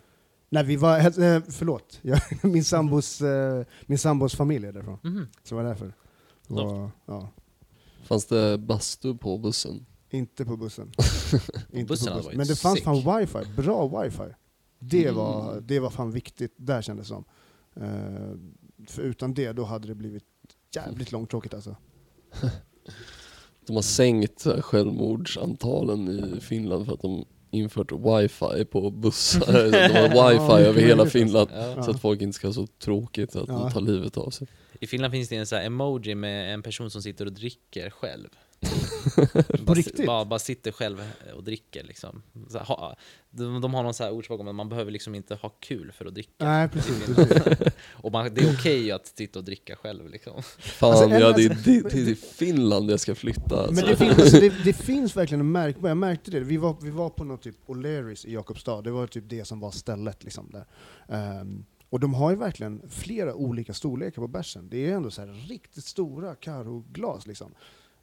Nej, 0.49 0.63
vi 0.65 0.75
var, 0.75 0.97
eh, 0.99 1.41
förlåt, 1.49 2.01
min, 2.43 2.63
sambos, 2.63 3.21
eh, 3.21 3.65
min 3.85 3.97
sambos 3.97 4.35
familj 4.35 4.65
är 4.67 4.71
därifrån. 4.73 4.99
Mhm. 5.03 5.27
Så 5.43 5.55
det 5.55 5.61
var 5.63 5.69
därför. 5.69 5.93
Det 6.47 6.53
var, 6.53 6.89
ja, 7.05 7.29
Fanns 8.03 8.25
det 8.25 8.57
bastu 8.57 9.17
på 9.17 9.37
bussen? 9.37 9.85
Inte 10.09 10.45
på 10.45 10.57
bussen. 10.57 10.91
inte 11.73 11.87
bussen 11.87 12.13
på 12.13 12.17
bussen. 12.19 12.37
Men 12.37 12.47
det 12.47 12.55
fanns 12.55 12.75
sick. 12.75 12.83
fan 12.85 13.19
wifi, 13.19 13.39
bra 13.57 14.01
wifi. 14.03 14.23
Det, 14.79 15.03
Mm. 15.03 15.15
var, 15.15 15.61
det 15.61 15.79
var 15.79 15.89
fan 15.89 16.11
viktigt, 16.11 16.53
där 16.57 16.81
kändes 16.81 17.07
det 17.07 17.13
som. 17.13 17.25
Eh, 17.75 18.85
för 18.87 19.01
utan 19.01 19.33
det, 19.33 19.51
då 19.51 19.63
hade 19.63 19.87
det 19.87 19.95
blivit 19.95 20.23
jävligt 20.75 21.11
långtråkigt 21.11 21.53
alltså. 21.53 21.75
De 23.67 23.75
har 23.75 23.83
sänkt 23.83 24.47
självmordsantalen 24.61 26.07
i 26.37 26.39
Finland 26.41 26.85
för 26.85 26.93
att 26.93 27.01
de 27.01 27.25
infört 27.51 27.91
wifi 27.91 28.65
på 28.65 28.91
bussar. 28.91 29.71
De 29.71 30.17
har 30.17 30.31
wifi 30.31 30.43
Ja, 30.43 30.59
över 30.59 30.81
hela 30.81 30.95
möjligt, 30.95 31.13
Finland. 31.13 31.49
Ja. 31.53 31.83
Så 31.83 31.91
att 31.91 32.01
folk 32.01 32.21
inte 32.21 32.35
ska 32.35 32.47
ha 32.47 32.53
så 32.53 32.67
tråkigt 32.67 33.35
att 33.35 33.47
Ja. 33.47 33.53
de 33.59 33.71
tar 33.71 33.81
livet 33.81 34.17
av 34.17 34.29
sig. 34.29 34.47
I 34.79 34.87
Finland 34.87 35.11
finns 35.13 35.29
det 35.29 35.35
en 35.35 35.45
sån 35.47 35.57
här 35.57 35.65
emoji 35.65 36.15
med 36.15 36.53
en 36.53 36.61
person 36.63 36.91
som 36.91 37.01
sitter 37.01 37.25
och 37.25 37.33
dricker 37.33 37.89
själv. 37.89 38.27
På 39.47 39.63
bara, 39.63 39.73
riktigt? 39.73 40.05
Bara, 40.05 40.25
bara 40.25 40.39
sitter 40.39 40.71
själv 40.71 41.11
och 41.35 41.43
dricker 41.43 41.83
liksom. 41.83 42.21
Så 42.49 42.57
här, 42.57 42.65
ha, 42.65 42.95
de, 43.29 43.61
de 43.61 43.73
har 43.73 43.83
någon 43.83 43.93
så 43.93 44.03
här 44.03 44.11
ordspråk 44.11 44.39
om 44.39 44.47
att 44.47 44.55
man 44.55 44.69
behöver 44.69 44.91
liksom 44.91 45.15
inte 45.15 45.35
ha 45.35 45.49
kul 45.49 45.91
för 45.91 46.05
att 46.05 46.13
dricka. 46.13 46.45
Nej, 46.45 46.69
precis. 46.69 47.05
precis. 47.15 47.73
Och 47.91 48.11
man, 48.11 48.33
det 48.33 48.41
är 48.41 48.53
okej 48.53 48.91
att 48.91 49.07
sitta 49.07 49.39
och 49.39 49.45
dricka 49.45 49.75
själv 49.75 50.09
liksom. 50.09 50.41
Fan, 50.59 50.89
Alltså, 50.91 51.05
ja, 51.09 51.09
det, 51.19 51.43
är- 51.45 51.49
alltså- 51.49 51.71
det, 51.71 51.81
det 51.81 51.85
är 51.87 51.89
till 51.89 52.17
Finland 52.17 52.91
jag 52.91 52.99
ska 52.99 53.15
flytta. 53.15 53.57
Alltså. 53.57 53.73
Men 53.73 53.85
det 53.85 53.95
finns, 53.97 54.19
alltså, 54.19 54.39
det, 54.39 54.63
det 54.63 54.73
finns 54.73 55.17
verkligen 55.17 55.41
en 55.41 55.51
märkbar, 55.51 55.89
jag 55.89 55.97
märkte 55.97 56.31
det. 56.31 56.39
Vi 56.39 56.57
var, 56.57 56.77
vi 56.81 56.89
var 56.89 57.09
på 57.09 57.23
något 57.23 57.41
typ 57.41 57.55
O'Learys 57.67 58.27
i 58.27 58.33
Jakobstad, 58.33 58.81
det 58.81 58.91
var 58.91 59.07
typ 59.07 59.23
det 59.29 59.45
som 59.45 59.59
var 59.59 59.71
stället. 59.71 60.23
Liksom, 60.23 60.49
där. 60.51 60.65
Ehm, 61.15 61.65
och 61.89 61.99
de 61.99 62.13
har 62.13 62.31
ju 62.31 62.37
verkligen 62.37 62.81
flera 62.89 63.33
olika 63.35 63.73
storlekar 63.73 64.21
på 64.21 64.27
bärsen. 64.27 64.69
Det 64.69 64.85
är 64.89 64.93
ändå 64.95 65.11
så 65.11 65.21
här 65.21 65.47
riktigt 65.49 65.83
stora 65.85 66.35
Karo-glas. 66.35 67.27
Liksom. 67.27 67.51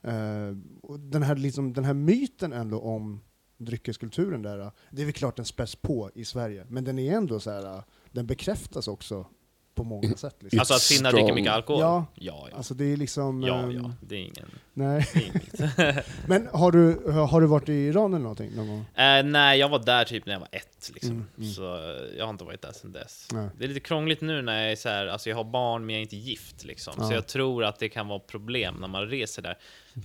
Eh, 0.04 0.56
den, 0.98 1.22
här, 1.22 1.36
liksom, 1.36 1.72
den 1.72 1.84
här 1.84 1.94
myten 1.94 2.52
ändå 2.52 2.80
om 2.80 3.20
dryckeskulturen 3.56 4.42
där, 4.42 4.58
eh, 4.60 4.70
det 4.90 5.02
är 5.02 5.06
väl 5.06 5.14
klart 5.14 5.36
den 5.36 5.44
späs 5.44 5.76
på 5.76 6.10
i 6.14 6.24
Sverige, 6.24 6.66
men 6.68 6.84
den 6.84 6.98
är 6.98 7.16
ändå 7.16 7.40
så 7.40 7.50
här, 7.50 7.76
eh, 7.76 7.82
den 8.12 8.26
bekräftas 8.26 8.88
också 8.88 9.26
på 9.74 9.84
många 9.84 10.16
sätt. 10.16 10.36
Liksom. 10.40 10.58
Alltså 10.58 10.74
att 10.74 10.82
finnar 10.82 11.10
strong. 11.10 11.22
dricker 11.24 11.34
mycket 11.34 11.52
alkohol? 11.52 11.80
Ja. 11.80 12.06
ja, 12.14 12.48
ja. 12.50 12.56
Alltså 12.56 12.74
det 12.74 12.92
är 12.92 12.96
liksom... 12.96 13.42
ja, 13.42 13.58
ehm, 13.58 13.70
ja. 13.70 13.92
Det 14.00 14.14
är 14.14 14.20
ingen... 14.20 14.50
Nej. 14.74 15.08
Är 15.14 15.22
inget. 15.26 16.06
Men 16.26 16.48
har 16.52 16.72
du, 16.72 17.10
har 17.12 17.40
du 17.40 17.46
varit 17.46 17.68
i 17.68 17.72
Iran 17.72 18.14
eller 18.14 18.22
någonting 18.22 18.50
någon 18.56 18.68
gång? 18.68 18.84
Eh, 18.94 19.24
nej, 19.24 19.58
jag 19.58 19.68
var 19.68 19.78
där 19.78 20.04
typ 20.04 20.26
när 20.26 20.32
jag 20.32 20.40
var 20.40 20.48
ett 20.52 20.90
liksom. 20.94 21.10
Mm, 21.10 21.26
mm. 21.38 21.50
Så 21.50 21.74
eh, 21.74 22.16
jag 22.18 22.24
har 22.24 22.30
inte 22.30 22.44
varit 22.44 22.62
där 22.62 22.72
sedan 22.72 22.92
dess. 22.92 23.28
Nej. 23.32 23.48
Det 23.58 23.64
är 23.64 23.68
lite 23.68 23.80
krångligt 23.80 24.20
nu 24.20 24.42
när 24.42 24.62
jag 24.62 24.72
är 24.72 24.76
så 24.76 24.88
här, 24.88 25.06
alltså 25.06 25.28
jag 25.28 25.36
har 25.36 25.44
barn 25.44 25.86
men 25.86 25.94
jag 25.94 25.98
är 25.98 26.02
inte 26.02 26.16
gift 26.16 26.64
liksom. 26.64 26.94
Ja. 26.98 27.08
Så 27.08 27.14
jag 27.14 27.26
tror 27.26 27.64
att 27.64 27.78
det 27.78 27.88
kan 27.88 28.08
vara 28.08 28.18
problem 28.18 28.74
när 28.80 28.88
man 28.88 29.06
reser 29.08 29.42
där. 29.42 29.58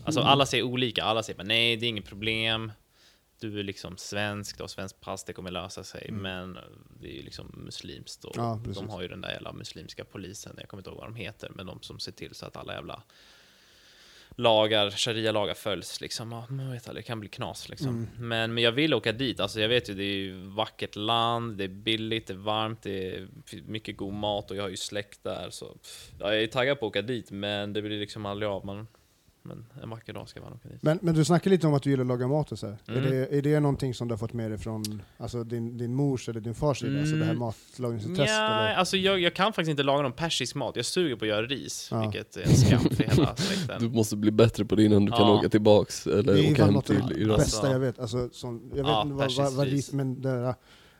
Alltså 0.03 0.19
Mm. 0.21 0.31
alla 0.31 0.45
säger 0.45 0.63
olika, 0.63 1.03
alla 1.03 1.23
säger 1.23 1.37
bara, 1.37 1.43
nej 1.47 1.77
det 1.77 1.85
är 1.85 1.89
inget 1.89 2.05
problem. 2.05 2.71
Du 3.39 3.59
är 3.59 3.63
liksom 3.63 3.97
svensk, 3.97 4.57
du 4.57 4.63
har 4.63 4.67
svensk 4.67 5.01
pass, 5.01 5.23
det 5.23 5.33
kommer 5.33 5.51
lösa 5.51 5.83
sig. 5.83 6.11
Men 6.11 6.57
det 7.01 7.07
är 7.07 7.13
ju 7.13 7.21
liksom 7.21 7.51
muslimskt 7.65 8.25
och 8.25 8.37
Mm. 8.37 8.63
Ja, 8.65 8.73
de 8.73 8.89
har 8.89 9.01
ju 9.01 9.07
den 9.07 9.21
där 9.21 9.31
jävla 9.31 9.53
muslimska 9.53 10.05
polisen, 10.05 10.55
jag 10.57 10.69
kommer 10.69 10.81
inte 10.81 10.89
ihåg 10.89 10.99
vad 10.99 11.07
de 11.07 11.15
heter, 11.15 11.51
men 11.55 11.65
de 11.65 11.81
som 11.81 11.99
ser 11.99 12.11
till 12.11 12.35
så 12.35 12.45
att 12.45 12.57
alla 12.57 12.73
jävla 12.73 13.03
lagar, 14.35 14.91
sharia-lagar 14.91 15.53
följs 15.53 16.01
liksom. 16.01 16.31
Ja, 16.31 16.45
man 16.49 16.71
vet 16.71 16.87
aldrig, 16.87 17.03
det 17.03 17.07
kan 17.07 17.19
bli 17.19 17.29
knas 17.29 17.69
liksom. 17.69 17.89
Mm. 17.89 18.27
Men, 18.27 18.53
men 18.53 18.63
jag 18.63 18.71
vill 18.71 18.93
åka 18.93 19.11
dit, 19.11 19.39
alltså 19.39 19.61
jag 19.61 19.69
vet 19.69 19.89
ju 19.89 19.93
det 19.93 20.03
är 20.03 20.15
ju 20.15 20.47
vackert 20.47 20.95
land, 20.95 21.57
det 21.57 21.63
är 21.63 21.67
billigt, 21.67 22.27
det 22.27 22.33
är 22.33 22.37
varmt, 22.37 22.81
det 22.81 23.15
är 23.15 23.27
mycket 23.65 23.97
god 23.97 24.13
mat 24.13 24.51
och 24.51 24.57
jag 24.57 24.63
har 24.63 24.69
ju 24.69 24.77
släkt 24.77 25.23
där 25.23 25.49
så 25.49 25.77
ja, 26.19 26.33
jag 26.33 26.43
är 26.43 26.47
taggad 26.47 26.79
på 26.79 26.85
att 26.85 26.89
åka 26.89 27.01
dit 27.01 27.31
men 27.31 27.73
det 27.73 27.81
blir 27.81 27.99
liksom 27.99 28.25
aldrig 28.25 28.49
av. 28.49 28.65
Man, 28.65 28.87
men 29.41 29.65
en 29.83 29.89
vacker 29.89 30.13
dag 30.13 30.29
ska 30.29 30.41
man 30.41 30.53
åka 30.53 30.69
dit. 30.69 30.83
Men, 30.83 30.99
men 31.01 31.15
du 31.15 31.25
snackade 31.25 31.55
lite 31.55 31.67
om 31.67 31.73
att 31.73 31.83
du 31.83 31.89
gillar 31.89 32.01
att 32.03 32.07
laga 32.07 32.27
mat 32.27 32.51
och 32.51 32.59
så 32.59 32.67
här. 32.67 32.77
Mm. 32.87 33.03
Är, 33.05 33.09
det, 33.11 33.37
är 33.37 33.41
det 33.41 33.59
någonting 33.59 33.93
som 33.93 34.07
du 34.07 34.11
har 34.13 34.17
fått 34.17 34.33
med 34.33 34.51
dig 34.51 34.57
från 34.57 35.01
alltså 35.17 35.43
din, 35.43 35.77
din 35.77 35.95
mors 35.95 36.29
eller 36.29 36.39
din 36.41 36.55
fars 36.55 36.79
sida? 36.79 36.99
Alltså 36.99 37.15
det 37.15 37.23
här 37.25 37.31
Mm. 37.31 37.39
matlagningstest? 37.39 38.19
Ja, 38.31 38.73
alltså 38.75 38.97
jag, 38.97 39.19
jag 39.19 39.33
kan 39.33 39.53
faktiskt 39.53 39.69
inte 39.69 39.83
laga 39.83 40.01
någon 40.03 40.11
persisk 40.13 40.55
mat. 40.55 40.75
Jag 40.75 40.85
suger 40.85 41.15
på 41.15 41.25
att 41.25 41.29
göra 41.29 41.45
ris, 41.45 41.87
Ja. 41.91 42.01
vilket 42.01 42.37
är 42.37 42.41
en 42.41 42.55
skam 42.55 42.79
för 42.79 43.03
hela 43.03 43.33
Du 43.37 43.41
släkten. 43.43 43.91
måste 43.91 44.15
bli 44.15 44.31
bättre 44.31 44.65
på 44.65 44.75
det 44.75 44.83
innan 44.83 45.05
du 45.05 45.11
kan 45.11 45.21
Ja. 45.21 45.37
åka 45.39 45.49
tillbaks 45.49 46.07
eller 46.07 46.33
Det 46.33 46.45
är 46.47 46.51
åka 46.51 46.65
hem 46.65 46.81
till 46.81 46.95
det 47.09 47.15
Iran. 47.15 47.37
bästa 47.37 47.57
Alltså. 47.57 47.71
jag 47.71 47.79
vet. 47.79 47.99
Alltså, 47.99 48.29
som, 48.31 48.61
jag 48.69 48.75
vet 48.83 48.87
Ja, 48.87 49.01
inte 49.01 49.13
vad, 49.13 49.31
vad, 49.37 49.53
vad 49.53 49.67
ris. 49.67 49.93
men 49.93 50.21
det 50.21 50.29
där, 50.29 50.55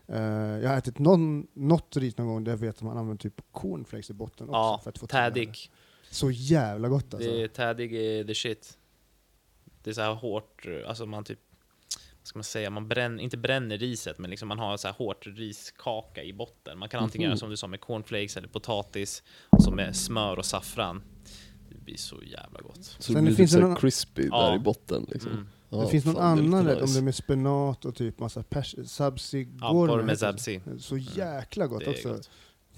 eh, 0.07 0.63
jag 0.63 0.69
har 0.69 0.77
ätit 0.77 0.99
någon, 0.99 1.47
något 1.53 1.97
ris 1.97 2.17
någon 2.17 2.27
gång 2.27 2.43
där 2.43 2.51
jag 2.51 2.57
vet 2.57 2.75
att 2.75 2.81
man 2.81 2.97
använder 2.97 3.21
typ 3.21 3.41
cornflakes 3.51 4.09
i 4.09 4.13
botten 4.13 4.49
också 4.49 4.57
Ja, 4.57 4.79
för 4.83 4.89
att 4.89 4.97
få 4.97 5.07
tädig. 5.07 5.71
Så 6.11 6.31
jävla 6.31 6.87
gott 6.87 7.13
alltså. 7.13 7.29
Det 7.31 7.41
är, 7.43 7.47
tädig 7.47 7.93
är 7.95 8.23
the 8.23 8.35
shit. 8.35 8.77
Det 9.83 9.89
är 9.89 9.93
så 9.93 10.01
här 10.01 10.13
hårt, 10.13 10.65
alltså 10.87 11.05
man 11.05 11.23
typ, 11.23 11.39
vad 12.19 12.27
ska 12.27 12.39
man 12.39 12.43
säga, 12.43 12.69
man 12.69 12.87
bränner, 12.87 13.23
inte 13.23 13.37
bränner 13.37 13.77
riset, 13.77 14.17
men 14.17 14.29
liksom 14.29 14.47
man 14.47 14.59
har 14.59 14.77
så 14.77 14.87
här 14.87 14.95
hårt 14.95 15.27
riskaka 15.27 16.23
i 16.23 16.33
botten. 16.33 16.77
Man 16.79 16.89
kan 16.89 17.03
antingen 17.03 17.25
Mhm. 17.27 17.29
göra 17.31 17.37
som 17.37 17.49
du 17.49 17.57
sa 17.57 17.67
med 17.67 17.81
cornflakes 17.81 18.37
eller 18.37 18.47
potatis, 18.47 19.23
så 19.59 19.71
med 19.71 19.95
smör 19.95 20.37
och 20.39 20.45
saffran. 20.45 21.01
Det 21.69 21.77
blir 21.77 21.97
så 21.97 22.23
jävla 22.23 22.61
gott. 22.61 22.83
Så 22.83 23.01
Sen 23.01 23.15
det 23.15 23.21
det 23.21 23.25
blir 23.25 23.35
finns 23.35 23.51
lite 23.51 23.57
en 23.57 23.61
så 23.61 23.65
annan- 23.65 23.71
här 23.71 23.81
crispy 23.81 24.27
Ja. 24.31 24.47
där 24.49 24.55
i 24.55 24.59
botten 24.59 25.05
liksom. 25.11 25.31
Mm. 25.31 25.47
Ja, 25.69 25.77
det 25.81 25.87
finns 25.87 26.05
någon 26.05 26.15
det 26.15 26.21
annan 26.21 26.65
rätt, 26.65 26.75
om 26.77 26.81
nice. 26.81 26.93
det 26.93 26.99
är 26.99 27.03
med 27.03 27.15
spenat 27.15 27.85
och 27.85 27.95
typ 27.95 28.19
massa 28.19 28.43
pers, 28.43 28.75
sabzi 28.85 29.47
Ja, 29.61 29.71
gorma 29.71 29.93
porr 29.93 30.01
med 30.03 30.13
det. 30.15 30.17
zabzi. 30.17 30.61
Så 30.79 30.97
jäkla 30.97 31.67
gott 31.67 31.79
Det 31.79 31.85
är 31.85 31.89
också. 31.89 32.09
gott. 32.13 32.29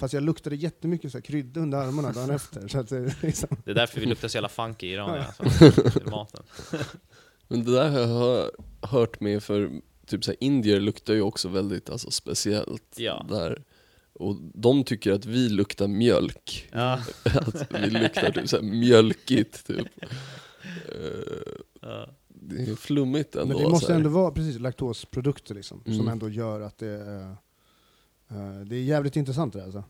Fast 0.02 0.14
jag 0.14 0.24
luktade 0.24 0.56
jättemycket 0.56 1.12
så 1.12 1.18
här 1.18 1.24
krydda 1.24 1.62
under 1.62 1.78
armarna 1.78 2.12
dagen 2.12 2.30
efter. 2.36 2.68
Så 2.68 2.80
att 2.80 2.90
det, 2.90 2.98
är 2.98 3.16
liksom, 3.22 3.50
Det 3.66 3.72
är 3.72 3.76
därför 3.76 4.00
vi 4.00 4.06
luktar 4.06 4.28
så 4.28 4.38
jävla 4.38 4.50
funky 4.50 4.88
i 4.88 4.92
Iran, 4.94 5.24
alltså, 5.40 5.72
till 5.92 6.06
maten. 6.12 6.44
Men 7.48 7.64
det 7.64 7.72
där 7.72 7.90
har 7.90 8.00
jag 8.00 8.08
hör- 8.08 8.52
hört 8.82 9.20
med 9.20 9.44
för 9.44 9.72
typ 10.06 10.24
så 10.24 10.32
här, 10.32 10.38
indier 10.44 10.80
luktar 10.80 11.14
ju 11.14 11.22
också 11.22 11.50
väldigt 11.50 11.90
alltså, 11.90 12.12
speciellt 12.12 12.96
Ja. 12.98 13.26
där. 13.30 13.64
Och 14.14 14.36
de 14.54 14.84
tycker 14.84 15.12
att 15.12 15.26
vi 15.26 15.50
luktar 15.50 15.88
mjölk. 15.88 16.70
Ja. 16.72 17.00
att 17.24 17.68
vi 17.84 17.90
luktar 17.90 18.32
typ 18.32 18.50
så 18.50 18.56
här 18.56 18.64
mjölkigt 18.64 19.68
typ. 19.68 19.88
Eh, 20.88 21.62
Ja. 21.82 22.10
det 22.28 22.56
är 22.72 22.76
flummigt 22.76 23.36
ändå. 23.36 23.48
men 23.56 23.64
det 23.64 23.70
måste 23.70 23.94
ändå 23.94 24.10
vara 24.10 24.32
precis 24.32 24.60
laktosprodukter 24.60 25.56
liksom, 25.56 25.82
som 25.86 25.94
Mm. 25.94 26.08
ändå 26.08 26.30
gör 26.30 26.62
att 26.62 26.78
det 26.78 26.88
är, 26.88 27.20
eh, 27.30 27.34
det 28.66 28.76
är 28.76 28.84
jävligt 28.84 29.16
intressant 29.16 29.54
det 29.54 29.60
där, 29.60 29.66
alltså. 29.66 29.84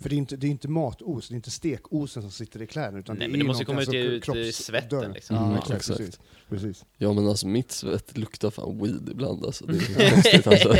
För 0.00 0.08
det 0.08 0.14
är 0.14 0.18
inte, 0.18 0.36
det 0.36 0.46
är 0.46 0.50
inte 0.50 0.68
matos, 0.68 1.28
det 1.28 1.32
är 1.34 1.36
inte 1.36 1.50
stekosen 1.50 2.22
som 2.22 2.30
sitter 2.30 2.62
i 2.62 2.66
kläderna. 2.66 2.98
Utan 2.98 3.16
Nej, 3.16 3.26
det 3.26 3.30
men 3.32 3.40
är 3.40 3.44
det 3.44 3.48
måste 3.48 3.64
komma 3.64 3.82
ut 3.82 3.88
alltså, 3.88 3.96
i- 4.36 4.40
ut 4.40 4.48
i 4.48 4.52
svetten, 4.52 5.12
liksom. 5.12 5.36
Ja, 5.36 5.44
Mm, 5.44 5.56
exakt. 5.58 5.74
exakt. 5.76 5.98
Precis. 5.98 6.18
precis. 6.48 6.84
Ja 6.96 7.12
men 7.12 7.28
alltså 7.28 7.46
mitt 7.46 7.72
svett 7.72 8.16
luktar 8.18 8.50
fan 8.50 8.78
weed 8.82 9.08
ibland 9.10 9.44
alltså. 9.44 9.66
Det 9.66 9.76
är 9.76 10.10
konstigt 10.14 10.46
alltså. 10.46 10.76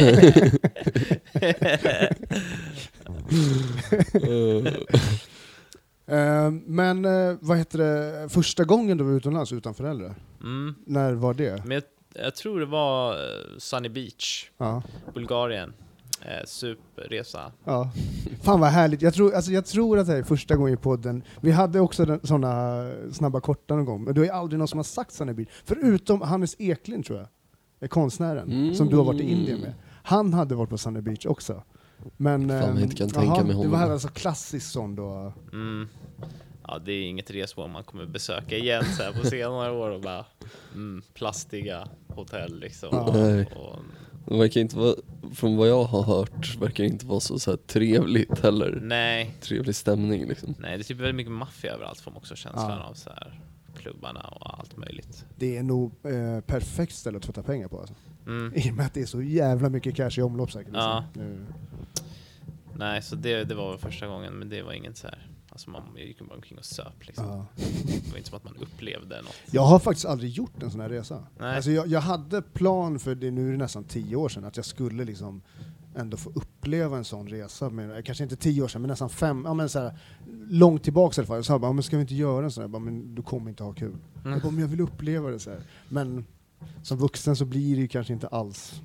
Eh, 4.15 4.75
Eh, 6.07 6.51
men 6.51 7.05
eh, 7.05 7.37
vad 7.41 7.59
heter 7.59 7.79
det, 7.79 8.29
första 8.29 8.65
gången 8.65 8.99
du 8.99 9.05
var 9.05 9.13
utomlands 9.13 9.53
utan 9.53 9.75
föräldrar, 9.75 10.15
Mm. 10.41 10.75
när 10.87 11.13
var 11.13 11.35
det? 11.35 11.63
Men 11.67 11.71
jag, 11.75 11.83
jag 12.25 12.35
tror 12.37 12.61
det 12.61 12.67
var 12.67 13.13
eh, 13.13 13.59
Sunny 13.59 13.89
Beach, 13.89 14.51
Ja. 14.59 14.83
Bulgarien. 15.15 15.73
Eh, 16.25 16.45
superresa. 16.47 17.53
Ja. 17.65 17.91
Fan 18.43 18.61
vad 18.61 18.71
härligt. 18.71 19.03
Jag 19.03 19.15
tror, 19.15 19.35
alltså, 19.35 19.51
jag 19.53 19.65
tror 19.67 19.99
att 19.99 20.07
det 20.07 20.13
här 20.13 20.19
är 20.19 20.23
första 20.25 20.57
gången 20.57 20.75
i 20.75 20.77
podden. 20.77 21.23
Vi 21.41 21.51
hade 21.51 21.81
också 21.81 22.19
sådana 22.23 22.91
snabba 23.13 23.41
korta 23.41 23.77
någon 23.77 23.85
gång, 23.85 24.05
men 24.05 24.15
det 24.15 24.27
är 24.27 24.33
aldrig 24.33 24.59
någon 24.59 24.69
som 24.69 24.79
har 24.79 24.85
sagt 24.85 25.13
Sunny 25.13 25.33
Beach. 25.33 25.49
Förutom 25.65 26.21
Hannes 26.21 26.57
Eklind 26.59 27.05
tror 27.07 27.19
jag, 27.19 27.29
är 27.81 27.89
konstnären, 27.89 28.51
Mm. 28.53 28.75
som 28.75 28.89
du 28.89 28.97
har 28.97 29.05
varit 29.05 29.21
i 29.21 29.31
Indien 29.33 29.61
med. 29.61 29.75
Han 30.03 30.33
hade 30.35 30.55
varit 30.55 30.71
på 30.71 30.79
Sunny 30.79 31.01
Beach 31.01 31.27
också. 31.27 31.63
Men, 32.17 32.49
Fan, 32.49 32.63
ehm, 32.63 32.79
inte 32.79 32.97
kan 32.97 33.09
tänka 33.11 33.31
mig 33.45 33.47
Det 33.63 33.69
var 33.69 33.79
honom. 33.79 33.93
alltså 33.93 34.09
klassiskt 34.09 34.73
sån 34.73 34.97
då. 34.97 35.33
Mm. 35.53 35.89
Ja, 36.69 36.79
det 36.85 36.93
är 36.93 37.03
inget 37.03 37.31
resmål 37.31 37.71
man 37.71 37.85
kommer 37.85 38.07
besöka 38.07 38.57
igen 38.57 38.85
så 38.97 39.03
här 39.03 39.13
på 39.13 39.27
senare 39.27 39.73
år 39.73 39.91
och 39.91 40.01
bara 40.01 40.25
mm, 40.75 41.03
plastiga 41.15 41.89
hotell 42.09 42.59
liksom. 42.61 42.89
Ja. 42.93 43.11
Nej. 43.15 43.47
Och, 43.57 43.77
Det 44.27 44.39
verkar 44.39 44.61
inte 44.61 44.77
vara, 44.77 44.95
från 45.35 45.57
vad 45.57 45.69
jag 45.69 45.85
har 45.85 46.03
hört, 46.03 46.57
verkar 46.61 46.85
det 46.85 46.91
inte 46.91 47.07
vara 47.07 47.21
så, 47.21 47.39
så 47.39 47.51
här 47.51 47.57
trevligt 47.59 48.39
heller. 48.39 48.79
nej, 48.83 49.35
Trevlig 49.41 49.75
stämning 49.75 50.29
liksom. 50.29 50.55
nej, 50.59 50.77
det 50.77 50.83
är 50.83 50.85
typ 50.85 50.99
väldigt 50.99 51.15
mycket 51.15 51.33
maffia 51.33 51.73
överallt 51.73 52.01
får 52.01 52.11
man 52.11 52.19
också 52.19 52.37
känslan 52.37 52.71
Ja. 52.71 52.85
av 52.85 52.95
så 52.95 53.11
här 53.11 53.41
klubbarna 53.77 54.21
och 54.21 54.59
allt 54.59 54.77
möjligt. 54.77 55.25
Det 55.37 55.57
är 55.57 55.63
nog 55.63 55.93
eh, 56.03 56.41
perfekt 56.41 56.95
ställe 56.95 57.17
att 57.17 57.23
tvätta 57.23 57.43
pengar 57.43 57.69
på 57.69 57.79
alltså. 57.81 57.95
Mm. 58.27 58.53
I 58.57 58.71
och 58.71 58.75
med 58.75 58.87
att 58.87 58.95
det 58.95 59.01
är 59.01 59.07
så 59.07 59.23
jävla 59.23 59.69
mycket 59.69 59.97
cash 59.97 60.19
i 60.19 60.23
omlopp 60.23 60.53
säkert. 60.53 60.73
liksom. 60.73 60.83
Ja. 60.83 61.05
Nu. 61.15 61.47
Nej, 62.77 63.03
så 63.03 63.17
det, 63.17 63.45
det 63.45 63.55
var 63.55 63.71
väl 63.71 63.79
första 63.79 64.07
gången, 64.07 64.33
men 64.35 64.49
det 64.49 64.63
var 64.63 64.73
inget 64.73 64.97
så 64.97 65.07
här. 65.07 65.27
Alltså 65.55 65.71
man 65.71 65.83
gick 65.97 66.21
bara 66.21 66.35
omkring 66.35 66.59
och 66.59 66.65
söp 66.65 67.07
liksom. 67.07 67.27
Ja. 67.27 67.47
Det 67.57 68.11
var 68.11 68.19
inte 68.19 68.29
som 68.29 68.37
att 68.37 68.45
man 68.45 68.57
upplevde 68.57 69.23
något. 69.23 69.35
Jag 69.51 69.63
har 69.63 69.79
faktiskt 69.79 70.07
aldrig 70.07 70.31
gjort 70.31 70.63
en 70.63 70.71
sån 70.71 70.81
här 70.81 70.89
resa. 70.89 71.27
Nej. 71.39 71.57
Alltså 71.57 71.71
jag, 71.71 71.87
jag 71.87 72.01
hade 72.01 72.43
plan 72.43 72.99
för 72.99 73.15
det, 73.15 73.31
nu 73.31 73.49
är 73.49 73.53
det 73.53 73.59
nästan 73.59 73.85
tio 73.85 74.17
år 74.17 74.29
sedan, 74.29 74.45
att 74.45 74.57
jag 74.57 74.67
skulle 74.67 75.05
liksom 75.05 75.43
ändå 75.95 76.17
få 76.17 76.31
uppleva 76.31 76.97
en 76.97 77.05
sån 77.05 77.29
resa. 77.29 77.71
Med, 77.71 78.05
kanske 78.05 78.25
inte 78.25 78.37
tio 78.37 78.63
år 78.63 78.69
sedan, 78.69 78.83
men 78.83 78.89
nästan 78.89 79.11
fem, 79.11 79.43
ja, 79.47 79.55
men 79.55 79.69
så 79.69 79.79
här, 79.79 79.99
långt 80.51 80.83
tillbaka 80.83 81.15
i 81.15 81.21
alla 81.21 81.27
fall. 81.27 81.37
Jag 81.37 81.45
sa 81.45 81.59
bara, 81.59 81.73
men 81.73 81.83
ska 81.83 81.97
vi 81.97 82.03
inte 82.03 82.15
göra 82.15 82.45
en 82.45 82.51
sån 82.51 82.61
här? 82.61 82.65
Jag 82.65 82.71
bara, 82.71 82.83
men 82.83 83.15
du 83.15 83.23
kommer 83.23 83.51
inte 83.51 83.63
ha 83.63 83.73
kul. 83.73 83.97
Mm. 84.21 84.33
Jag 84.33 84.43
bara, 84.43 84.53
men 84.53 84.61
jag 84.61 84.69
vill 84.69 84.81
uppleva 84.81 85.31
det 85.31 85.39
så 85.39 85.51
här. 85.51 85.61
Men 85.89 86.25
som 86.83 86.99
vuxen 86.99 87.37
så 87.37 87.45
blir 87.45 87.77
det 87.77 87.83
ju 87.83 87.89
kanske 87.89 88.13
inte 88.13 88.29
alls, 88.29 88.83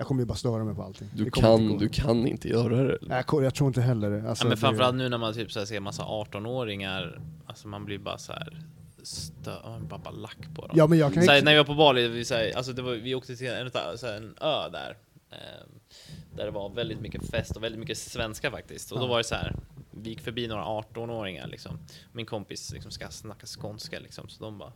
jag 0.00 0.06
kommer 0.06 0.22
ju 0.22 0.26
bara 0.26 0.34
störa 0.34 0.64
mig 0.64 0.74
på 0.74 0.82
allting. 0.82 1.08
Du 1.14 1.30
kan, 1.30 1.78
du 1.78 1.88
kan 1.88 2.26
inte 2.26 2.48
göra 2.48 2.82
det. 2.84 2.98
Nej, 3.02 3.24
jag, 3.32 3.44
jag 3.44 3.54
tror 3.54 3.68
inte 3.68 3.80
heller 3.80 4.10
det. 4.10 4.28
Alltså, 4.28 4.44
ja, 4.44 4.48
men 4.48 4.50
det- 4.50 4.60
framförallt 4.60 4.96
nu 4.96 5.08
när 5.08 5.18
man 5.18 5.34
typ 5.34 5.52
så 5.52 5.58
här 5.58 5.66
ser 5.66 5.80
massa 5.80 6.02
18-åringar, 6.02 7.20
alltså 7.46 7.68
man 7.68 7.84
blir 7.84 7.98
bara 7.98 8.18
så 8.18 8.32
här 8.32 8.62
stö 9.02 9.50
man 9.64 9.78
blir 9.80 9.88
bara, 9.88 9.98
bara 10.00 10.10
lack 10.14 10.38
på 10.54 10.66
dem. 10.66 10.70
Ja, 10.78 10.86
men 10.86 10.98
jag 10.98 11.14
kan 11.14 11.22
så 11.22 11.30
här, 11.30 11.38
inte... 11.38 11.44
när 11.44 11.52
vi 11.52 11.58
var 11.58 11.64
på 11.64 11.74
Bali, 11.74 12.08
vi, 12.08 12.24
så 12.24 12.34
här, 12.34 12.56
alltså 12.56 12.72
det 12.72 12.82
var, 12.82 12.92
vi 12.92 13.14
åkte 13.14 13.36
till 13.36 13.46
en, 13.46 13.66
utav- 13.66 13.96
så 13.96 14.06
här, 14.06 14.14
en 14.14 14.34
ö 14.40 14.68
där. 14.72 14.96
ehm, 15.30 15.68
där 16.36 16.44
det 16.44 16.50
var 16.50 16.70
väldigt 16.70 17.00
mycket 17.00 17.30
fest 17.30 17.56
och 17.56 17.62
väldigt 17.62 17.78
mycket 17.80 17.98
svenska 17.98 18.50
faktiskt. 18.50 18.92
Och 18.92 18.98
då 18.98 19.04
Ja. 19.04 19.08
var 19.08 19.18
det 19.18 19.24
så 19.24 19.34
här, 19.34 19.54
vi 19.90 20.10
gick 20.10 20.20
förbi 20.20 20.46
några 20.48 20.62
18-åringar 20.64 21.46
liksom. 21.46 21.78
Min 22.12 22.26
kompis 22.26 22.72
liksom 22.72 22.90
ska 22.90 23.08
snacka 23.08 23.46
skånska 23.46 23.98
liksom, 24.00 24.28
så 24.28 24.44
de 24.44 24.58
bara... 24.58 24.72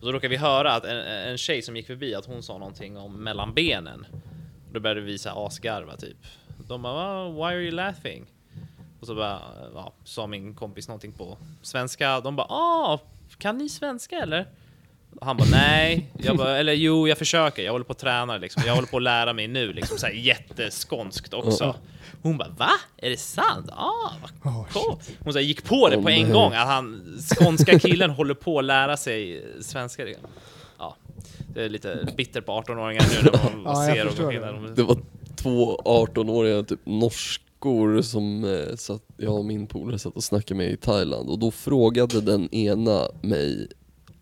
Och 0.00 0.04
så 0.04 0.12
råkade 0.12 0.28
vi 0.28 0.36
höra 0.36 0.72
att 0.74 0.84
en, 0.84 0.96
en 0.98 1.38
tjej 1.38 1.62
som 1.62 1.76
gick 1.76 1.86
förbi, 1.86 2.14
att 2.14 2.26
hon 2.26 2.42
sa 2.42 2.58
någonting 2.58 2.96
om 2.96 3.14
mellan 3.24 3.54
benen. 3.54 4.06
Och 4.68 4.74
då 4.74 4.80
började 4.80 5.00
vi 5.00 5.18
så 5.18 5.46
asgarva 5.46 5.96
typ. 5.96 6.16
De 6.68 6.82
bara, 6.82 6.92
"Ah, 6.94 7.28
why 7.30 7.42
are 7.42 7.62
you 7.62 7.70
laughing? 7.70 8.26
Och 9.00 9.06
så 9.06 9.14
bara, 9.14 9.40
ja, 9.74 9.92
sa 10.04 10.26
min 10.26 10.54
kompis 10.54 10.88
någonting 10.88 11.12
på 11.12 11.38
svenska. 11.62 12.20
De 12.20 12.36
bara, 12.36 12.46
ah, 12.50 12.98
kan 13.38 13.58
ni 13.58 13.68
svenska 13.68 14.16
eller? 14.18 14.46
Han 15.20 15.36
bara 15.36 15.48
nej, 15.50 16.10
jag 16.18 16.36
bara, 16.36 16.56
eller 16.58 16.72
jo 16.72 17.08
jag 17.08 17.18
försöker, 17.18 17.62
jag 17.62 17.72
håller 17.72 17.84
på 17.84 17.92
att 17.92 17.98
träna 17.98 18.36
liksom. 18.36 18.62
Jag 18.66 18.74
håller 18.74 18.88
på 18.88 18.96
att 18.96 19.02
lära 19.02 19.32
mig 19.32 19.48
nu 19.48 19.72
liksom, 19.72 19.98
så 19.98 20.06
här 20.06 20.12
jätteskånskt 20.12 21.34
också. 21.34 21.76
Hon 22.22 22.38
bara 22.38 22.48
va? 22.48 22.70
Är 22.96 23.10
det 23.10 23.16
sant? 23.16 23.70
Ah, 23.72 24.12
vad 24.42 24.54
Oh, 24.54 24.66
coolt. 24.68 25.10
Hon 25.24 25.32
så 25.32 25.38
här, 25.38 25.46
gick 25.46 25.64
på 25.64 25.88
det 25.88 26.02
på 26.02 26.08
en 26.08 26.32
gång, 26.32 26.52
att 26.54 26.66
han, 26.66 27.02
skånska 27.38 27.78
killen 27.78 28.10
håller 28.10 28.34
på 28.34 28.58
att 28.58 28.64
lära 28.64 28.96
sig 28.96 29.44
svenska. 29.60 30.04
liksom. 30.04 30.26
Det 31.54 31.64
är 31.64 31.68
lite 31.68 32.08
bitter 32.16 32.40
på 32.40 32.52
18-åringar 32.52 33.04
nu 33.24 33.30
när 33.32 33.56
man 33.56 33.62
Ja, 33.86 33.94
ser 33.94 34.04
och 34.04 34.10
förstår 34.10 34.24
går 34.24 34.34
in 34.34 34.40
det. 34.40 34.46
där. 34.46 34.52
De- 34.52 34.74
Det 34.74 34.82
var 34.82 34.98
två 35.36 35.76
18-åriga 35.84 36.62
typ 36.62 36.80
norskor 36.86 38.02
som 38.02 38.44
eh, 38.44 38.76
satt, 38.76 39.02
jag 39.16 39.34
och 39.34 39.44
min 39.44 39.66
polare 39.66 39.98
satt 39.98 40.16
och 40.16 40.24
snackade 40.24 40.58
med 40.58 40.70
i 40.72 40.76
Thailand 40.76 41.28
och 41.28 41.38
då 41.38 41.50
frågade 41.50 42.20
den 42.20 42.54
ena 42.54 43.08
mig 43.22 43.68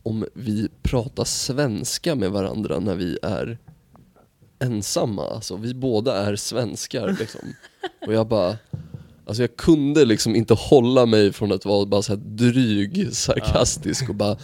om 0.02 0.24
vi 0.34 0.68
pratar 0.82 1.24
svenska 1.24 2.14
med 2.14 2.30
varandra 2.30 2.78
när 2.78 2.94
vi 2.94 3.18
är 3.22 3.58
ensamma, 4.58 5.30
alltså 5.30 5.56
vi 5.56 5.74
båda 5.74 6.16
är 6.26 6.36
svenskar 6.36 7.16
liksom. 7.20 7.40
Och 8.06 8.14
jag 8.14 8.26
bara, 8.26 8.56
alltså 9.26 9.42
jag 9.42 9.56
kunde 9.56 10.04
liksom 10.04 10.36
inte 10.36 10.54
hålla 10.54 11.06
mig 11.06 11.32
från 11.32 11.52
att 11.52 11.64
vara 11.64 11.86
bara 11.86 12.02
så 12.02 12.12
här 12.12 12.20
dryg, 12.24 13.08
sarkastisk 13.14 14.08
och 14.08 14.14
bara 14.14 14.36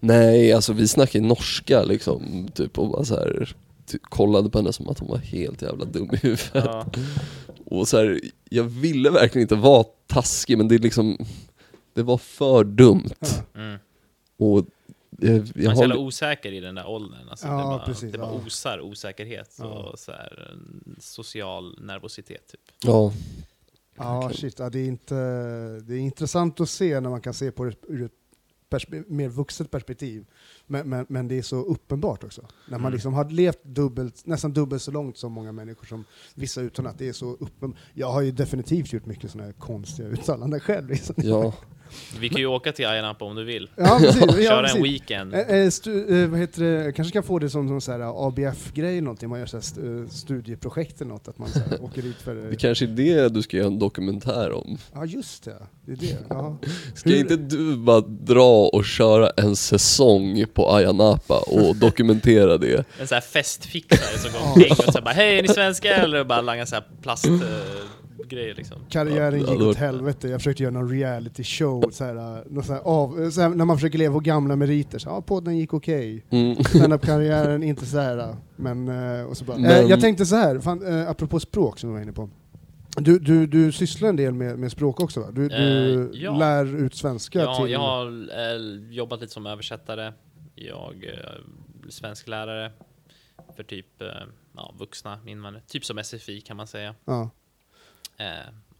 Nej, 0.00 0.52
alltså 0.52 0.72
vi 0.72 0.88
snackar 0.88 1.20
norska 1.20 1.82
liksom, 1.84 2.48
typ 2.54 2.78
och 2.78 2.88
bara 2.90 3.04
så 3.04 3.14
här, 3.14 3.56
ty- 3.86 3.98
kollade 4.02 4.50
på 4.50 4.58
henne 4.58 4.72
som 4.72 4.88
att 4.88 4.98
hon 4.98 5.08
var 5.08 5.16
helt 5.18 5.62
jävla 5.62 5.84
dum 5.84 6.10
i 6.12 6.16
huvudet. 6.16 6.50
Ja. 6.54 6.86
Och 7.64 7.88
så 7.88 7.96
här, 7.96 8.20
jag 8.50 8.64
ville 8.64 9.10
verkligen 9.10 9.42
inte 9.42 9.54
vara 9.54 9.84
taskig 10.06 10.58
men 10.58 10.68
det 10.68 10.74
är 10.74 10.78
liksom, 10.78 11.18
det 11.94 12.02
var 12.02 12.18
för 12.18 12.64
dumt. 12.64 13.10
Mm. 13.54 13.78
Och 14.38 14.64
jag, 15.20 15.34
jag 15.36 15.38
Man 15.38 15.44
är 15.56 15.62
så 15.62 15.68
har, 15.70 15.76
jävla 15.76 15.96
osäker 15.96 16.52
i 16.52 16.60
den 16.60 16.74
där 16.74 16.86
åldern. 16.88 17.28
Alltså, 17.30 17.46
Ja, 17.46 17.52
det 17.56 17.62
bara, 17.64 17.86
precis, 17.86 18.12
det 18.12 18.18
bara 18.18 18.30
ja. 18.32 18.40
osar 18.46 18.80
osäkerhet 18.80 19.56
Ja. 19.58 19.64
och 19.64 19.98
så 19.98 20.12
här, 20.12 20.50
en 20.52 20.96
social 21.00 21.78
nervositet. 21.80 22.48
Typ. 22.52 22.60
ja, 22.84 23.12
Ja, 24.00 24.30
shit. 24.34 24.58
Ja, 24.58 24.70
det, 24.70 24.78
är 24.78 24.86
inte, 24.86 25.14
det 25.82 25.94
är 25.94 25.98
intressant 25.98 26.60
att 26.60 26.68
se 26.70 27.00
när 27.00 27.10
man 27.10 27.20
kan 27.20 27.34
se 27.34 27.50
på 27.50 27.64
det 27.64 27.74
ur 27.88 28.04
ett 28.04 28.12
mer 29.06 29.28
vuxet 29.28 29.70
perspektiv. 29.70 30.26
Men, 30.66 30.88
men, 30.88 31.06
men 31.08 31.28
det 31.28 31.38
är 31.38 31.42
så 31.42 31.56
uppenbart 31.56 32.24
också. 32.24 32.42
När 32.42 32.78
man 32.78 32.80
Mm. 32.80 32.92
liksom 32.92 33.14
har 33.14 33.30
levt 33.30 33.64
dubbelt, 33.64 34.26
nästan 34.26 34.52
dubbelt 34.52 34.82
så 34.82 34.90
långt 34.90 35.16
som 35.18 35.32
många 35.32 35.52
människor 35.52 35.86
som 35.86 36.04
vissa 36.34 36.60
utan 36.60 36.86
att 36.86 36.98
det 36.98 37.08
är 37.08 37.12
så 37.12 37.26
uppenbart. 37.40 37.78
Jag 37.94 38.12
har 38.12 38.20
ju 38.20 38.30
definitivt 38.32 38.92
gjort 38.92 39.06
mycket 39.06 39.30
sådana 39.30 39.46
här 39.46 39.52
konstiga 39.52 40.08
uttalanden 40.08 40.60
själv. 40.60 40.88
Liksom. 40.88 41.14
ja, 41.18 41.52
Vi 42.20 42.28
kan 42.28 42.38
ju 42.38 42.46
åka 42.46 42.72
till 42.72 42.86
Ayia 42.86 43.02
Napa 43.02 43.24
om 43.24 43.36
du 43.36 43.44
vill. 43.44 43.70
Ja, 43.76 43.98
precis. 44.00 44.22
Ja, 44.26 44.32
Köra 44.48 44.62
precis. 44.62 44.76
en 44.76 44.82
weekend. 44.82 45.34
Eh, 45.34 45.40
eh, 45.40 45.70
stu, 45.70 46.22
eh, 46.22 46.28
vad 46.28 46.40
heter 46.40 46.62
det? 46.62 46.84
Jag 46.84 46.96
kanske 46.96 47.12
kan 47.12 47.22
få 47.22 47.38
det 47.38 47.50
som, 47.50 47.68
som 47.68 47.80
så 47.80 47.92
här 47.92 48.26
ABF-grej 48.28 48.90
eller 48.90 49.02
någonting, 49.02 49.28
man 49.28 49.38
gör 49.38 49.46
så 49.46 49.56
här 49.56 49.62
st 49.62 49.80
eh, 49.80 50.08
studieprojekt 50.10 51.00
eller 51.00 51.10
något, 51.10 51.28
att 51.28 51.38
man 51.38 51.48
så 51.48 51.58
här, 51.58 51.82
åker 51.84 52.02
dit 52.02 52.16
för... 52.16 52.34
det 52.34 52.56
kanske 52.56 52.84
är 52.84 52.88
det 52.88 53.28
du 53.28 53.42
ska 53.42 53.56
göra 53.56 53.66
en 53.66 53.78
dokumentär 53.78 54.52
om. 54.52 54.78
Ja 54.94 55.04
just 55.04 55.44
det, 55.44 55.56
det 55.86 55.92
är 55.92 55.96
det. 55.96 56.18
Ja. 56.28 56.58
Ska 56.94 57.16
inte 57.16 57.36
du 57.36 57.76
bara 57.76 58.00
dra 58.00 58.68
och 58.68 58.84
köra 58.84 59.30
en 59.36 59.56
säsong 59.56 60.44
på 60.54 60.72
Ayia 60.72 60.92
Napa 60.92 61.38
och 61.38 61.76
dokumentera 61.76 62.58
det? 62.58 62.84
En 63.00 63.08
sån 63.08 63.14
här 63.14 63.20
festfixare 63.20 64.18
som 64.18 64.32
går 64.32 64.48
omkring 64.48 64.72
och 64.86 64.92
så 64.92 65.02
bara 65.02 65.14
Hej, 65.14 65.38
är 65.38 65.42
ni 65.42 65.48
svenska? 65.48 65.96
Eller 65.96 66.24
bara 66.24 66.40
langa 66.40 66.66
så 66.66 66.74
här 66.74 66.84
plastgrejer 68.18 68.54
liksom. 68.54 68.78
Karriären 68.88 69.38
gick 69.40 69.60
åt 69.60 69.76
helvete, 69.76 70.28
jag 70.28 70.40
försökte 70.40 70.62
göra 70.62 70.72
någon 70.72 70.90
reality 70.90 71.44
show, 71.44 71.90
så 71.90 72.04
här, 72.04 72.16
eh, 72.38 72.42
någon 72.50 72.64
så 72.64 72.72
här 72.72 72.80
av, 72.80 73.22
eh, 73.22 73.28
så 73.30 73.40
här, 73.40 73.48
när 73.48 73.64
man 73.64 73.76
försöker 73.76 73.98
leva 73.98 74.14
på 74.14 74.20
gamla 74.20 74.56
meriter, 74.56 74.98
så, 74.98 75.08
ja 75.08 75.20
podden 75.22 75.56
gick 75.58 75.74
okej, 75.74 76.24
Mm. 76.30 76.64
standup-karriären 76.64 77.62
inte 77.62 77.86
så 77.86 77.98
här, 77.98 78.18
eh, 78.18 78.34
men, 78.56 78.88
eh, 78.88 79.24
och 79.24 79.36
så 79.36 79.44
bara. 79.44 79.58
Men- 79.58 79.70
Eh, 79.70 79.80
jag 79.90 80.00
tänkte 80.00 80.26
så 80.26 80.36
här, 80.36 80.58
fan, 80.60 80.86
eh, 80.86 81.10
apropå 81.10 81.40
språk 81.40 81.78
som 81.78 81.90
vi 81.90 81.94
var 81.94 82.02
inne 82.02 82.12
på, 82.12 82.30
du, 82.96 83.18
du, 83.18 83.46
du 83.46 83.72
sysslar 83.72 84.08
en 84.08 84.16
del 84.16 84.34
med, 84.34 84.58
med 84.58 84.72
språk 84.72 85.00
också 85.00 85.20
va? 85.20 85.30
Du, 85.30 85.48
du 85.48 85.54
Eh, 85.54 86.08
ja. 86.22 86.38
lär 86.38 86.76
ut 86.84 86.94
svenska 86.94 87.38
Ja, 87.38 87.54
till... 87.62 87.72
jag 87.72 87.80
har 87.80 88.06
eh, 88.06 88.90
jobbat 88.94 89.20
lite 89.20 89.32
som 89.32 89.46
översättare. 89.46 90.12
Jag 90.54 91.04
är 91.04 91.40
svensk 91.88 92.28
lärare 92.28 92.72
för 93.56 93.62
typ 93.62 94.02
eh, 94.02 94.08
ja, 94.56 94.74
vuxna 94.78 95.18
invandrare. 95.26 95.62
Typ 95.66 95.84
som 95.84 95.98
SFI 96.04 96.40
kan 96.40 96.56
man 96.56 96.66
säga. 96.66 96.94
Ja. 97.04 97.30
Eh, 98.18 98.26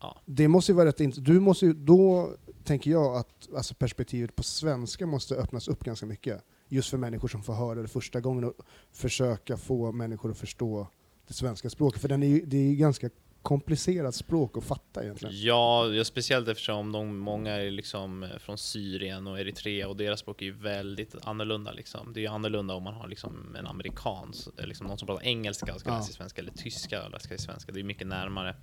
ja. 0.00 0.20
Det 0.24 0.48
måste 0.48 0.72
ju 0.72 0.76
vara 0.76 0.88
rätt 0.88 1.00
intressant. 1.00 1.26
du 1.26 1.40
måste 1.40 1.66
ju, 1.66 1.72
Då 1.72 2.30
tänker 2.64 2.90
jag 2.90 3.16
att 3.16 3.48
alltså 3.56 3.74
perspektivet 3.74 4.36
på 4.36 4.42
svenska 4.42 5.06
måste 5.06 5.34
öppnas 5.34 5.68
upp 5.68 5.84
ganska 5.84 6.06
mycket. 6.06 6.42
Just 6.68 6.90
för 6.90 6.98
människor 6.98 7.28
som 7.28 7.42
får 7.42 7.54
höra 7.54 7.82
det 7.82 7.88
första 7.88 8.20
gången 8.20 8.44
och 8.44 8.54
försöka 8.92 9.56
få 9.56 9.92
människor 9.92 10.30
att 10.30 10.38
förstå 10.38 10.86
det 11.28 11.34
svenska 11.34 11.70
språket. 11.70 12.00
För 12.00 12.08
den 12.08 12.22
är 12.22 12.26
ju, 12.26 12.44
det 12.46 12.56
är 12.56 12.68
ju 12.68 12.76
ganska 12.76 13.10
komplicerat 13.42 14.14
språk 14.14 14.56
att 14.58 14.64
fatta 14.64 15.02
egentligen. 15.02 15.34
Ja, 15.40 15.86
ja, 15.88 16.04
speciellt 16.04 16.48
eftersom 16.48 16.92
de, 16.92 17.18
många 17.18 17.52
är 17.52 17.70
liksom 17.70 18.22
eh, 18.22 18.38
från 18.38 18.58
Syrien 18.58 19.26
och 19.26 19.40
Eritrea 19.40 19.88
och 19.88 19.96
deras 19.96 20.20
språk 20.20 20.42
är 20.42 20.46
ju 20.46 20.52
väldigt 20.52 21.14
annorlunda. 21.26 21.72
Liksom. 21.72 22.12
Det 22.12 22.20
är 22.20 22.22
ju 22.22 22.28
annorlunda 22.28 22.74
om 22.74 22.82
man 22.82 22.94
har 22.94 23.08
liksom 23.08 23.56
en 23.58 23.66
amerikan, 23.66 24.32
liksom 24.58 24.86
någon 24.86 24.98
som 24.98 25.06
pratar 25.06 25.24
engelska 25.26 25.74
och 25.74 25.80
ska 25.80 25.90
Ja. 25.90 25.96
läsa 25.96 26.10
i 26.10 26.14
svenska, 26.14 26.40
eller 26.40 26.52
tyska 26.52 27.04
och 27.04 27.10
läsa 27.10 27.34
i 27.34 27.38
svenska. 27.38 27.72
Det 27.72 27.80
är 27.80 27.84
mycket 27.84 28.06
närmare. 28.06 28.56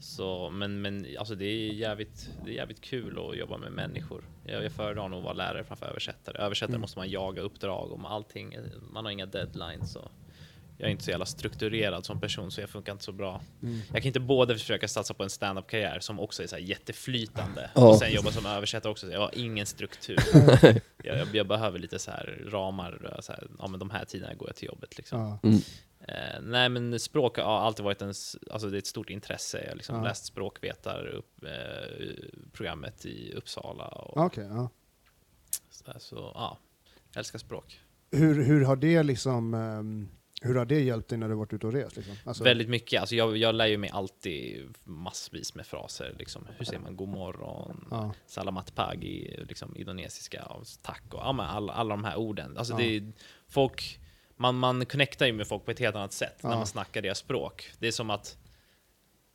Så, 0.00 0.50
men 0.50 0.82
men 0.82 1.06
alltså 1.18 1.34
det, 1.34 1.44
är 1.44 1.72
jävligt, 1.72 2.30
det 2.44 2.50
är 2.50 2.54
jävligt 2.54 2.80
kul 2.80 3.18
att 3.30 3.36
jobba 3.38 3.56
med 3.58 3.72
människor. 3.72 4.24
Jag, 4.46 4.64
jag 4.64 4.72
föredrar 4.72 5.08
nog 5.08 5.18
att 5.18 5.24
vara 5.24 5.34
lärare 5.34 5.64
framför 5.64 5.86
översättare. 5.86 6.38
Översättare 6.38 6.72
Mm. 6.74 6.80
måste 6.80 6.98
man 6.98 7.10
jaga 7.10 7.42
uppdrag 7.42 7.92
om 7.92 8.04
allting. 8.06 8.56
Man 8.92 9.04
har 9.04 9.12
inga 9.12 9.26
deadlines. 9.26 9.96
Och 9.96 10.10
jag 10.78 10.86
är 10.86 10.90
inte 10.92 11.04
så 11.04 11.10
jävla 11.10 11.26
strukturerad 11.26 12.04
som 12.06 12.20
person 12.20 12.50
så 12.50 12.60
jag 12.60 12.70
funkar 12.70 12.92
inte 12.92 13.04
så 13.04 13.12
bra. 13.12 13.40
Mm. 13.62 13.80
Jag 13.92 14.02
kan 14.02 14.06
inte 14.06 14.20
både 14.20 14.54
försöka 14.58 14.88
satsa 14.88 15.14
på 15.14 15.22
en 15.22 15.30
stand-up-karriär 15.30 16.00
som 16.00 16.20
också 16.20 16.42
är 16.42 16.46
så 16.46 16.56
här 16.56 16.62
jätteflytande 16.62 17.70
Ja. 17.74 17.88
och 17.88 17.96
sen 17.98 18.12
jobba 18.12 18.30
som 18.30 18.46
översättare 18.46 18.90
också. 18.92 19.12
Jag 19.12 19.20
har 19.20 19.30
ingen 19.34 19.66
struktur. 19.66 20.16
jag, 20.34 20.80
jag, 21.18 21.34
jag 21.34 21.46
behöver 21.48 21.78
lite 21.78 21.98
så 21.98 22.10
här 22.10 22.42
ramar. 22.48 23.16
Så 23.20 23.32
här, 23.32 23.48
ja, 23.58 23.66
men 23.68 23.80
de 23.80 23.90
här 23.90 24.04
tiderna 24.04 24.34
går 24.34 24.48
jag 24.48 24.56
till 24.56 24.66
jobbet. 24.68 24.96
Liksom. 24.96 25.38
Ja. 25.42 25.50
Eh, 26.08 26.40
nej, 26.42 26.68
men 26.68 27.00
språk 27.00 27.38
har 27.38 27.58
alltid 27.58 27.84
varit 27.84 28.02
en, 28.02 28.08
alltså 28.50 28.70
det 28.70 28.76
är 28.76 28.78
ett 28.78 28.86
stort 28.86 29.10
intresse. 29.10 29.60
Jag 29.62 29.68
har 29.70 29.76
liksom 29.76 29.96
Ja. 29.96 30.02
läst 30.04 30.24
språkvetar 30.26 31.06
upp, 31.06 31.44
eh, 31.44 32.14
programmet 32.52 33.06
i 33.06 33.32
Uppsala. 33.32 33.84
Och, 33.86 34.16
Okej, 34.26 34.44
ja. 34.44 34.70
så, 35.70 35.84
där, 35.84 35.98
så 35.98 36.16
ja, 36.34 36.58
jag 37.12 37.18
älskar 37.18 37.38
språk. 37.38 37.80
hur, 38.10 38.44
hur 38.44 38.64
har 38.64 38.76
det 38.76 39.02
liksom 39.02 39.54
ehm, 39.54 40.08
hur 40.44 40.54
har 40.54 40.64
det 40.64 40.80
hjälpt 40.80 41.08
dig 41.08 41.18
när 41.18 41.28
du 41.28 41.34
varit 41.34 41.52
ute 41.52 41.66
och 41.66 41.72
rest? 41.72 41.96
Liksom? 41.96 42.14
Alltså, 42.24 42.44
Väldigt 42.44 42.68
mycket. 42.68 43.00
Alltså 43.00 43.14
jag, 43.16 43.36
jag 43.36 43.54
lär 43.54 43.66
ju 43.66 43.76
mig 43.78 43.90
alltid 43.90 44.74
massvis 44.84 45.54
med 45.54 45.66
fraser. 45.66 46.14
Liksom. 46.18 46.46
Hur 46.58 46.64
säger 46.64 46.80
man 46.80 46.96
god 46.96 47.08
morgon? 47.08 47.88
Ja. 47.90 48.14
Salamat 48.26 48.74
pagi, 48.74 49.44
liksom 49.48 49.76
indonesiska, 49.76 50.50
tack 50.82 51.02
och 51.10 51.20
ja, 51.20 51.32
men 51.32 51.46
alla, 51.46 51.72
alla 51.72 51.90
de 51.96 52.04
här 52.04 52.16
orden. 52.16 52.58
Alltså 52.58 52.72
Ja. 52.72 52.78
det 52.78 53.12
folk, 53.48 54.00
man, 54.36 54.54
man 54.58 54.86
connectar 54.86 55.26
ju 55.26 55.32
med 55.32 55.46
folk 55.46 55.64
på 55.64 55.70
ett 55.70 55.78
helt 55.78 55.96
annat 55.96 56.12
sätt 56.12 56.42
när 56.42 56.50
Ja. 56.50 56.56
man 56.56 56.66
snackar 56.66 57.02
deras 57.02 57.18
språk. 57.18 57.70
Det 57.78 57.86
är 57.86 57.92
som 57.92 58.10
att, 58.10 58.36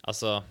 alltså, 0.01 0.43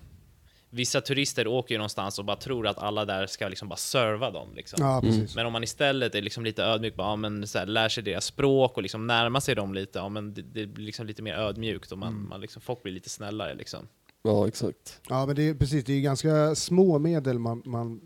vissa 0.70 1.00
turister 1.00 1.46
åker 1.46 1.74
ju 1.74 1.78
någonstans 1.78 2.18
och 2.18 2.24
bara 2.24 2.36
tror 2.36 2.66
att 2.66 2.78
alla 2.78 3.04
där 3.04 3.26
ska 3.26 3.48
liksom 3.48 3.68
bara 3.68 3.76
serva 3.76 4.30
dem. 4.30 4.48
Liksom. 4.54 4.78
ja, 4.82 5.00
precis. 5.00 5.34
Men 5.34 5.46
om 5.46 5.52
man 5.52 5.64
istället 5.64 6.14
är 6.14 6.22
liksom 6.22 6.44
lite 6.44 6.62
ödmjuk, 6.64 6.96
bara, 6.96 7.08
ja, 7.08 7.16
men 7.16 7.46
så 7.46 7.58
här, 7.58 7.66
lär 7.66 7.88
sig 7.88 8.02
deras 8.02 8.24
språk 8.24 8.76
och 8.76 8.82
liksom 8.82 9.06
närma 9.06 9.40
sig 9.40 9.54
dem 9.54 9.74
lite, 9.74 9.98
ja, 9.98 10.08
men 10.08 10.34
det, 10.34 10.42
det 10.42 10.66
blir 10.66 10.84
liksom 10.86 11.06
lite 11.06 11.22
mer 11.22 11.34
ödmjukt 11.34 11.92
och 11.92 11.98
man, 11.98 12.08
Mm. 12.12 12.28
man 12.28 12.40
liksom, 12.40 12.62
folk 12.62 12.82
blir 12.82 12.92
lite 12.92 13.10
snällare. 13.10 13.54
Liksom. 13.54 13.88
Ja, 14.22 14.48
exakt. 14.48 15.00
Ja, 15.08 15.26
men 15.26 15.36
det 15.36 15.42
är 15.48 15.54
precis, 15.54 15.84
det 15.84 15.92
är 15.92 16.00
ganska 16.00 16.54
små 16.54 16.98
medel 16.98 17.38
man, 17.38 17.62
man, 17.64 18.00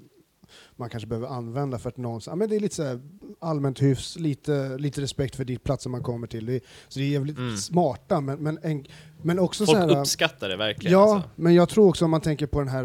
man 0.76 0.90
kanske 0.90 1.06
behöver 1.06 1.28
använda 1.28 1.78
för 1.78 1.88
att 1.88 1.96
någon, 1.96 2.20
ja, 2.26 2.34
men 2.34 2.48
det 2.48 2.56
är 2.56 2.60
lite 2.60 2.74
så 2.74 2.82
här 2.82 3.00
allmänt 3.40 3.82
hyfs, 3.82 4.18
lite, 4.18 4.78
lite 4.78 5.00
respekt 5.00 5.36
för 5.36 5.44
ditt 5.44 5.64
platser 5.64 5.90
man 5.90 6.02
kommer 6.02 6.26
till. 6.26 6.46
Det 6.46 6.54
är, 6.54 6.60
så 6.88 6.98
det 6.98 7.04
är 7.04 7.08
jävligt 7.08 7.38
Mm. 7.38 7.56
smarta, 7.56 8.20
men, 8.20 8.38
men, 8.38 8.58
en, 8.62 8.86
men 9.22 9.38
också 9.38 9.66
Folk 9.66 9.78
så 9.78 9.86
här... 9.88 10.00
uppskattar 10.00 10.48
det 10.48 10.56
verkligen. 10.56 10.92
Ja, 10.92 11.14
Alltså. 11.14 11.30
men 11.36 11.54
jag 11.54 11.68
tror 11.68 11.88
också 11.88 12.04
om 12.04 12.10
man 12.10 12.20
tänker 12.20 12.46
på 12.46 12.58
den 12.58 12.68
här 12.68 12.84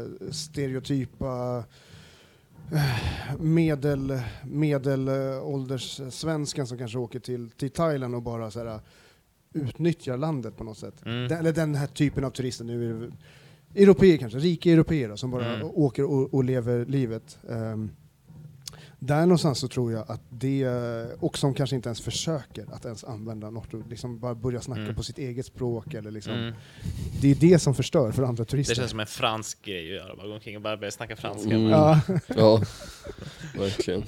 äh, 0.00 0.30
stereotypa 0.30 1.64
äh, 2.72 2.80
medel, 3.40 4.20
medelålders 4.44 6.00
svensken 6.10 6.66
som 6.66 6.78
kanske 6.78 6.98
åker 6.98 7.20
till, 7.20 7.50
till 7.50 7.70
Thailand 7.70 8.14
och 8.14 8.22
bara 8.22 8.50
så 8.50 8.58
här, 8.58 8.66
äh, 8.66 8.80
utnyttjar 9.52 10.16
landet 10.16 10.56
på 10.56 10.64
något 10.64 10.78
sätt. 10.78 11.06
Mm. 11.06 11.28
Den, 11.28 11.38
eller 11.38 11.52
den 11.52 11.74
här 11.74 11.86
typen 11.86 12.24
av 12.24 12.30
turister, 12.30 12.64
nu 12.64 12.90
är 12.90 13.10
det 13.74 13.82
europeer 13.82 14.16
kanske, 14.16 14.38
rika 14.38 14.70
europeer 14.72 15.08
då, 15.08 15.16
som 15.16 15.30
bara 15.30 15.54
Mm. 15.54 15.66
åker 15.74 16.04
och, 16.04 16.34
och 16.34 16.44
lever 16.44 16.86
livet. 16.86 17.38
Ehm, 17.50 17.90
där 19.06 19.20
någonstans 19.20 19.58
så 19.58 19.68
tror 19.68 19.92
jag 19.92 20.10
att 20.10 20.20
det, 20.28 20.66
och 21.20 21.38
som 21.38 21.54
kanske 21.54 21.76
inte 21.76 21.88
ens 21.88 22.00
försöker 22.00 22.66
att 22.72 22.84
ens 22.84 23.04
använda 23.04 23.50
något, 23.50 23.74
och 23.74 23.88
liksom 23.88 24.18
bara 24.18 24.34
börja 24.34 24.60
snacka 24.60 24.82
Mm. 24.82 24.94
på 24.94 25.02
sitt 25.02 25.18
eget 25.18 25.46
språk 25.46 25.94
eller 25.94 26.10
liksom 26.10 26.32
Mm. 26.32 26.54
det 27.20 27.30
är 27.30 27.34
det 27.34 27.58
som 27.58 27.74
förstör 27.74 28.12
för 28.12 28.22
andra 28.22 28.44
Det 28.44 28.50
turister. 28.50 28.74
känns 28.74 28.90
som 28.90 29.00
en 29.00 29.06
fransk 29.06 29.64
grej 29.64 29.82
att 29.98 30.04
göra, 30.04 30.16
bara 30.16 30.26
gå 30.26 30.34
omkring 30.34 30.56
och 30.56 30.62
bara 30.62 30.76
börja 30.76 30.90
snacka 30.90 31.16
franska. 31.16 31.50
Mm. 31.50 31.68
ja. 31.70 32.00
Ja, 32.36 32.62
verkligen. 33.58 34.02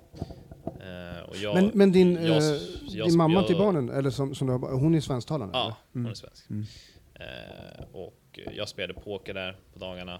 Eh, 0.85 1.21
och 1.29 1.35
jag, 1.37 1.55
men, 1.55 1.71
men 1.73 1.91
din, 1.91 2.13
jag- 2.25 2.37
eh, 2.55 2.61
jag- 2.87 3.07
din 3.07 3.17
mamma 3.17 3.33
jag- 3.33 3.47
till 3.47 3.57
barnen, 3.57 3.89
eller 3.89 4.09
som, 4.09 4.35
som 4.35 4.47
du 4.47 4.53
har, 4.53 4.59
hon 4.79 4.95
är 4.95 5.01
svensktalande? 5.01 5.57
Ja, 5.57 5.63
eller? 5.65 5.75
hon 5.93 6.01
Mm. 6.01 6.11
är 6.11 6.15
svensk. 6.15 6.49
Mm. 6.49 6.65
Eh, 7.13 7.85
och 7.91 8.39
jag 8.55 8.69
spelade 8.69 8.93
poker 9.01 9.33
där 9.33 9.57
på 9.73 9.79
dagarna. 9.79 10.19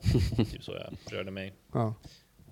typ 0.36 0.64
så 0.64 0.72
jag 0.72 1.14
rörde 1.18 1.30
mig. 1.30 1.54
Ja. 1.72 1.94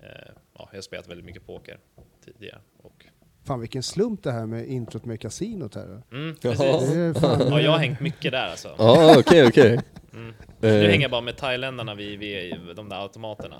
Eh, 0.01 0.09
ja, 0.53 0.69
jag 0.71 0.77
har 0.77 0.81
spelat 0.81 1.07
väldigt 1.09 1.25
mycket 1.25 1.45
poker 1.45 1.79
tidigare. 2.25 2.59
Och, 2.77 3.05
Fan 3.43 3.59
vilken 3.59 3.83
slump 3.83 4.23
det 4.23 4.31
här 4.31 4.45
med 4.45 4.67
introt 4.67 5.05
med 5.05 5.21
kasinot 5.21 5.75
här. 5.75 6.01
mm, 6.11 6.35
precis. 6.35 6.59
Det 6.93 6.99
är 6.99 7.13
fan, 7.13 7.41
Ja, 7.47 7.61
jag 7.61 7.71
har 7.71 7.77
hängt 7.77 7.99
mycket 7.99 8.31
där 8.31 8.47
alltså. 8.47 8.75
Ja, 8.77 9.15
okej, 9.19 9.47
okej. 9.47 9.79
Mm. 10.15 10.29
Eh, 10.29 10.33
Nu 10.61 10.87
hänger 10.87 11.01
jag 11.01 11.11
bara 11.11 11.21
med 11.21 11.37
thailändarna 11.37 11.95
vid, 11.95 12.19
vid 12.19 12.53
de 12.75 12.89
där 12.89 13.01
automaterna. 13.01 13.55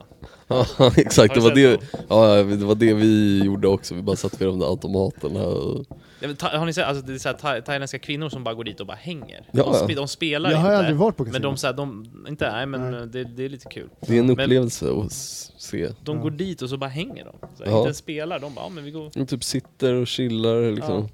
Ja, 0.48 0.66
exakt. 0.98 1.34
Det 1.34 1.40
Har 1.42 1.50
var 1.50 1.56
du 1.56 1.78
det, 1.78 1.84
ja, 2.10 2.36
det 2.44 2.66
var 2.66 2.76
det 2.76 2.94
vi 2.94 3.44
gjorde 3.44 3.68
också. 3.68 3.96
Vi 3.96 4.02
bara 4.02 4.16
satt 4.16 4.42
vid 4.42 4.48
de 4.48 4.60
där 4.60 4.68
automaterna. 4.68 5.44
Och, 5.46 5.86
Ja, 6.20 6.28
men 6.28 6.60
Har 6.60 6.66
ni 6.66 6.74
sett, 6.74 6.86
alltså 6.86 7.06
det 7.06 7.14
är 7.14 7.18
så 7.18 7.30
här, 7.30 7.36
tha- 7.36 7.62
thailändska 7.62 8.00
kvinnor 8.00 8.30
som 8.30 8.44
bara 8.44 8.56
går 8.56 8.64
dit 8.64 8.80
och 8.80 8.88
bara 8.88 8.98
hänger. 8.98 9.46
Ja, 9.52 9.64
de, 9.64 9.74
ja. 9.74 9.74
spe, 9.74 9.94
de 9.96 10.08
spelar 10.08 10.52
Jag 10.52 10.58
har 10.58 10.66
inte. 10.70 10.78
aldrig 10.78 10.96
varit 10.98 11.18
på 11.18 11.24
men 11.24 11.32
kasino. 11.34 11.48
de, 11.50 11.58
så 11.58 11.68
här, 11.68 11.74
de, 11.74 12.06
inte, 12.28 12.52
nej 12.52 12.66
men 12.66 12.92
Nej. 12.92 13.08
Det, 13.08 13.24
det 13.24 13.46
är 13.46 13.50
lite 13.50 13.70
kul. 13.70 13.90
det 14.08 14.16
är 14.16 14.20
en 14.20 14.26
Men- 14.28 14.40
upplevelse 14.40 14.86
att 14.92 15.12
s- 15.12 15.52
se. 15.58 15.90
De 16.04 16.16
Ja. 16.18 16.24
går 16.24 16.32
dit 16.32 16.62
och 16.62 16.70
så 16.70 16.78
bara 16.78 16.90
hänger 16.90 17.26
de. 17.26 17.36
Så 17.58 17.64
här, 17.64 17.72
Ja. 17.72 17.78
Inte 17.78 17.88
ens 17.88 17.98
spelar, 17.98 18.40
de 18.40 18.54
bara, 18.54 18.66
ja 18.66 18.70
men 18.70 18.84
vi 18.84 18.92
går. 18.92 19.10
De 19.14 19.26
typ 19.28 19.44
sitter 19.44 19.94
och 19.94 20.08
chillar 20.08 20.72
liksom. 20.72 21.10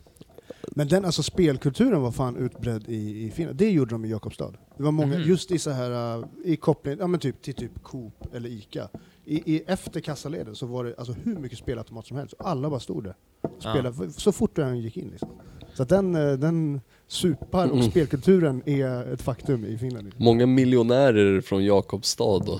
Men 0.75 0.87
den 0.87 1.05
alltså 1.05 1.23
spelkulturen 1.23 2.01
var 2.01 2.11
fan 2.11 2.35
utbredd 2.35 2.83
i, 2.89 3.23
i 3.25 3.31
Finland. 3.31 3.57
Det 3.57 3.71
gjorde 3.71 3.91
de 3.95 4.05
i 4.05 4.09
Jakobstad. 4.09 4.51
Det 4.77 4.83
var 4.83 4.91
många, 4.91 5.17
Mhm. 5.17 5.27
just 5.27 5.51
i 5.51 5.59
så 5.59 5.69
här 5.71 6.17
uh, 6.19 6.25
i 6.43 6.55
koppling, 6.55 6.97
ja 6.99 7.07
men 7.07 7.19
typ 7.19 7.41
till 7.41 7.53
typ 7.53 7.83
Coop 7.83 8.35
eller 8.35 8.49
Ica. 8.49 8.89
I, 9.25 9.55
i, 9.55 9.63
efter 9.67 9.99
kassaleden 9.99 10.55
så 10.55 10.65
var 10.65 10.83
det 10.83 10.95
alltså 10.97 11.13
hur 11.13 11.35
mycket 11.35 11.57
spelautomat 11.57 12.07
som 12.07 12.17
helst. 12.17 12.33
Alla 12.39 12.69
bara 12.69 12.79
stod 12.79 13.03
där. 13.03 13.15
Spelade, 13.59 14.11
Så 14.11 14.31
fort 14.31 14.55
den 14.55 14.79
gick 14.79 14.97
in 14.97 15.07
liksom. 15.09 15.29
Så 15.73 15.83
den, 15.83 16.15
eh, 16.15 16.33
den 16.33 16.81
supar 17.11 17.67
och 17.67 17.77
Mm. 17.77 17.91
spelkulturen 17.91 18.63
är 18.65 19.13
ett 19.13 19.21
faktum 19.21 19.65
i 19.65 19.77
Finland. 19.77 20.11
Många 20.17 20.45
miljonärer 20.45 21.41
från 21.41 21.65
Jakobstad 21.65 22.39
då. 22.45 22.59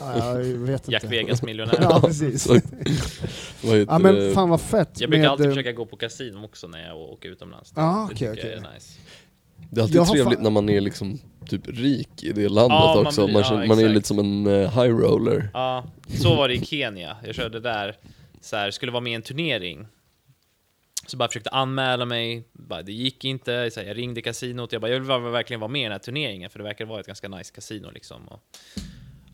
Ja, 0.00 0.18
jag 0.38 0.44
vet 0.44 0.80
inte. 0.80 0.92
Jack 0.92 1.04
Vegas 1.04 1.42
miljonär. 1.42 1.78
Ja, 1.82 2.00
precis. 2.04 2.42
Så- 2.42 2.52
Vad 3.62 3.76
heter 3.78 3.92
Ja 3.92 3.98
men 3.98 4.14
det? 4.14 4.32
fan 4.32 4.48
vad 4.48 4.60
fett. 4.60 5.00
Jag 5.00 5.10
brukar 5.10 5.22
med, 5.22 5.30
alltid 5.30 5.46
försöka 5.46 5.72
gå 5.72 5.86
på 5.86 5.96
kasino 5.96 6.44
också 6.44 6.66
när 6.68 6.86
jag 6.88 6.96
åker 6.96 7.28
utomlands. 7.28 7.72
Ah, 7.76 7.96
det 7.96 8.04
okej, 8.04 8.16
tycker 8.16 8.24
jag 8.26 8.32
okej. 8.58 8.68
är 8.70 8.74
nice. 8.74 8.92
Det 9.70 9.80
är 9.80 9.82
alltid 9.82 9.96
Jag 9.96 10.08
trevligt 10.08 10.34
fan- 10.34 10.42
när 10.42 10.50
man 10.50 10.68
är 10.68 10.80
liksom 10.80 11.18
typ 11.48 11.62
rik 11.68 12.22
i 12.24 12.32
det 12.32 12.48
landet 12.48 12.70
Ja, 12.80 12.92
man 12.96 13.06
också. 13.06 13.24
blir- 13.24 13.32
man, 13.32 13.42
ja, 13.42 13.48
känner, 13.48 13.66
man 13.66 13.78
är 13.78 13.88
lite 13.88 14.08
som 14.08 14.18
en 14.18 14.46
eh, 14.46 14.82
high 14.82 14.96
roller. 14.96 15.50
Ja, 15.54 15.84
så 16.08 16.34
var 16.34 16.48
det 16.48 16.54
i 16.54 16.64
Kenya. 16.64 17.16
Jag 17.26 17.34
körde 17.34 17.60
där, 17.60 17.96
så 18.40 18.56
här, 18.56 18.70
skulle 18.70 18.92
vara 18.92 19.00
med 19.00 19.10
i 19.12 19.14
en 19.14 19.22
turnering. 19.22 19.86
Så 21.12 21.16
bara 21.16 21.28
försökte 21.28 21.50
anmäla 21.50 22.04
mig, 22.04 22.48
bara, 22.52 22.82
det 22.82 22.92
gick 22.92 23.24
inte. 23.24 23.70
Så 23.70 23.80
här, 23.80 23.86
jag 23.86 23.98
ringde 23.98 24.22
kasinot, 24.22 24.72
jag 24.72 24.82
bara, 24.82 24.90
jag 24.90 25.00
vill 25.00 25.32
verkligen 25.32 25.60
vara 25.60 25.68
med 25.68 25.80
i 25.80 25.82
den 25.82 25.92
här 25.92 25.98
turneringen, 25.98 26.50
för 26.50 26.58
det 26.58 26.64
verkar 26.64 26.84
vara 26.84 27.00
ett 27.00 27.06
ganska 27.06 27.28
nice 27.28 27.54
kasino 27.54 27.90
liksom. 27.90 28.28
Och, 28.28 28.40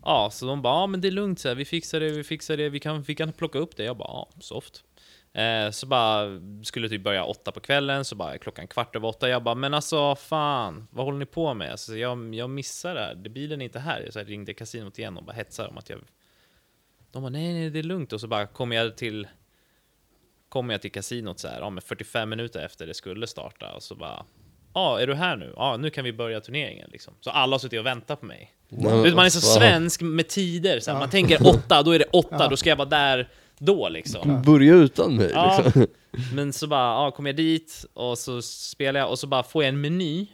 ja, 0.03 0.31
så 0.33 0.47
de 0.47 0.63
bara, 0.63 0.75
ja 0.75 0.87
men 0.87 1.01
det 1.01 1.09
är 1.09 1.13
lugnt, 1.13 1.41
så 1.41 1.49
här, 1.49 1.55
vi 1.55 1.65
fixar 1.65 2.01
det, 2.01 2.11
vi 2.11 2.25
fixar 2.25 2.57
det, 2.57 2.69
vi 2.69 2.81
kan, 2.81 3.03
vi 3.03 3.15
kan 3.15 3.33
plocka 3.33 3.59
upp 3.59 3.77
det. 3.77 3.85
Jag 3.85 3.97
bara, 3.97 4.09
ja, 4.09 4.29
soft. 4.41 4.85
Eh, 5.33 5.71
så 5.71 5.87
bara, 5.87 6.41
skulle 6.63 6.89
typ 6.89 7.03
börja 7.03 7.25
åtta 7.25 7.53
på 7.53 7.61
kvällen, 7.61 8.05
så 8.05 8.17
bara 8.17 8.39
klockan 8.39 8.69
kvart 8.69 8.97
över 8.97 9.09
åtta, 9.09 9.29
jag 9.29 9.43
bara, 9.43 9.55
men 9.55 9.75
alltså 9.75 10.15
fan, 10.15 10.89
vad 10.91 11.05
håller 11.05 11.19
ni 11.19 11.27
på 11.27 11.55
med? 11.55 11.71
Alltså, 11.71 11.97
jag, 11.97 12.35
jag 12.35 12.51
missar 12.51 12.95
det 12.95 13.01
här, 13.01 13.15
bilen 13.15 13.61
är 13.61 13.65
inte 13.65 13.79
här. 13.79 14.01
Jag 14.01 14.13
så 14.13 14.19
här, 14.19 14.27
ringde 14.27 14.55
kasinot 14.55 14.99
igen 14.99 15.17
och 15.17 15.25
bara 15.25 15.37
hetsade 15.37 15.69
om 15.69 15.79
att 15.79 15.91
jag 15.91 15.99
de 17.11 17.23
bara 17.23 17.31
nej, 17.31 17.53
nej, 17.53 17.71
det 17.71 17.79
är 17.79 17.83
lugnt. 17.83 18.13
Och 18.13 18.21
så 18.21 18.27
bara 18.27 18.47
kom 18.47 18.73
jag 18.73 18.97
till 18.97 19.29
kom 20.49 20.71
jag 20.71 20.83
till 20.83 20.93
kasinot 20.93 21.39
så 21.39 21.49
här, 21.49 21.61
ja, 21.61 21.71
men 21.71 21.83
45 21.83 22.29
minuter 22.31 22.65
efter 22.65 22.87
det 22.87 22.95
skulle 22.95 23.27
starta 23.27 23.73
och 23.73 23.83
så 23.83 23.95
bara 23.95 24.25
Ja, 24.75 25.01
är 25.01 25.07
du 25.07 25.15
här 25.15 25.37
nu? 25.37 25.53
Ja, 25.57 25.77
nu 25.77 25.91
kan 25.91 26.05
vi 26.05 26.13
börja 26.13 26.41
turneringen 26.41 26.89
liksom. 26.93 27.15
Så 27.21 27.31
alla 27.31 27.55
har 27.55 27.59
suttit 27.59 27.81
och 27.81 27.87
väntat 27.87 28.21
på 28.21 28.27
mig. 28.27 28.53
Nej, 28.69 29.03
Vet, 29.03 29.15
man 29.15 29.25
är 29.25 29.31
så 29.31 29.41
svensk 29.41 30.01
med 30.01 30.29
tider, 30.29 30.81
så 30.81 30.91
här, 30.91 30.97
Ja. 30.97 31.01
man 31.01 31.11
tänker 31.11 31.47
åtta, 31.49 31.83
då 31.83 31.91
är 31.91 31.99
det 31.99 32.05
åtta, 32.13 32.37
Ja. 32.41 32.49
då 32.49 32.57
ska 32.57 32.69
jag 32.69 32.77
vara 32.77 32.89
där 32.89 33.29
då 33.59 33.89
liksom. 33.89 34.43
Börja 34.43 34.75
utan 34.75 35.17
mig 35.17 35.31
Ja, 35.35 35.63
liksom. 35.65 35.87
men 36.35 36.53
så 36.53 36.67
bara, 36.67 37.05
ja, 37.05 37.11
kom 37.11 37.27
jag 37.27 37.37
dit 37.37 37.85
och 37.95 38.19
så 38.19 38.43
spelar 38.43 39.01
jag 39.01 39.11
och 39.11 39.19
så 39.19 39.27
bara 39.27 39.43
får 39.43 39.63
jag 39.65 39.69
en 39.69 39.81
meny 39.81 40.27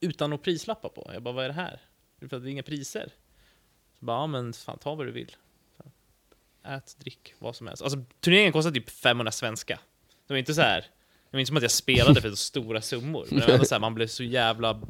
utan 0.00 0.30
några 0.30 0.42
prislappar 0.42 0.88
på. 0.88 1.10
Jag 1.14 1.22
bara, 1.22 1.34
vad 1.34 1.44
är 1.44 1.48
det 1.48 1.54
här? 1.54 1.80
Att 2.22 2.30
det 2.30 2.36
är 2.36 2.46
inga 2.46 2.62
priser. 2.62 3.08
Så 3.98 4.04
bara, 4.04 4.16
ja 4.16 4.26
men 4.26 4.52
fan 4.52 4.78
ta 4.78 4.94
vad 4.94 5.06
du 5.06 5.10
vill. 5.12 5.30
Ät, 6.64 6.96
drick, 6.98 7.34
vad 7.38 7.56
som 7.56 7.66
helst. 7.66 7.82
Alltså 7.82 7.98
turneringen 8.20 8.52
kostar 8.52 8.70
typ 8.70 8.90
500 8.90 9.32
svenska. 9.32 9.78
Det 10.26 10.32
var 10.34 10.38
inte 10.38 10.54
så 10.54 10.62
här. 10.62 10.80
Det 10.80 11.36
var 11.36 11.40
inte 11.40 11.48
som 11.48 11.56
att 11.56 11.62
jag 11.62 11.70
spelade 11.72 12.20
för 12.20 12.30
så 12.30 12.36
stora 12.36 12.80
summor. 12.80 13.26
Men 13.30 13.38
det 13.40 13.46
var 13.46 13.52
ändå 13.54 13.64
så 13.64 13.74
här, 13.74 13.80
man 13.80 13.94
blev 13.94 14.06
så 14.06 14.22
jävla, 14.22 14.80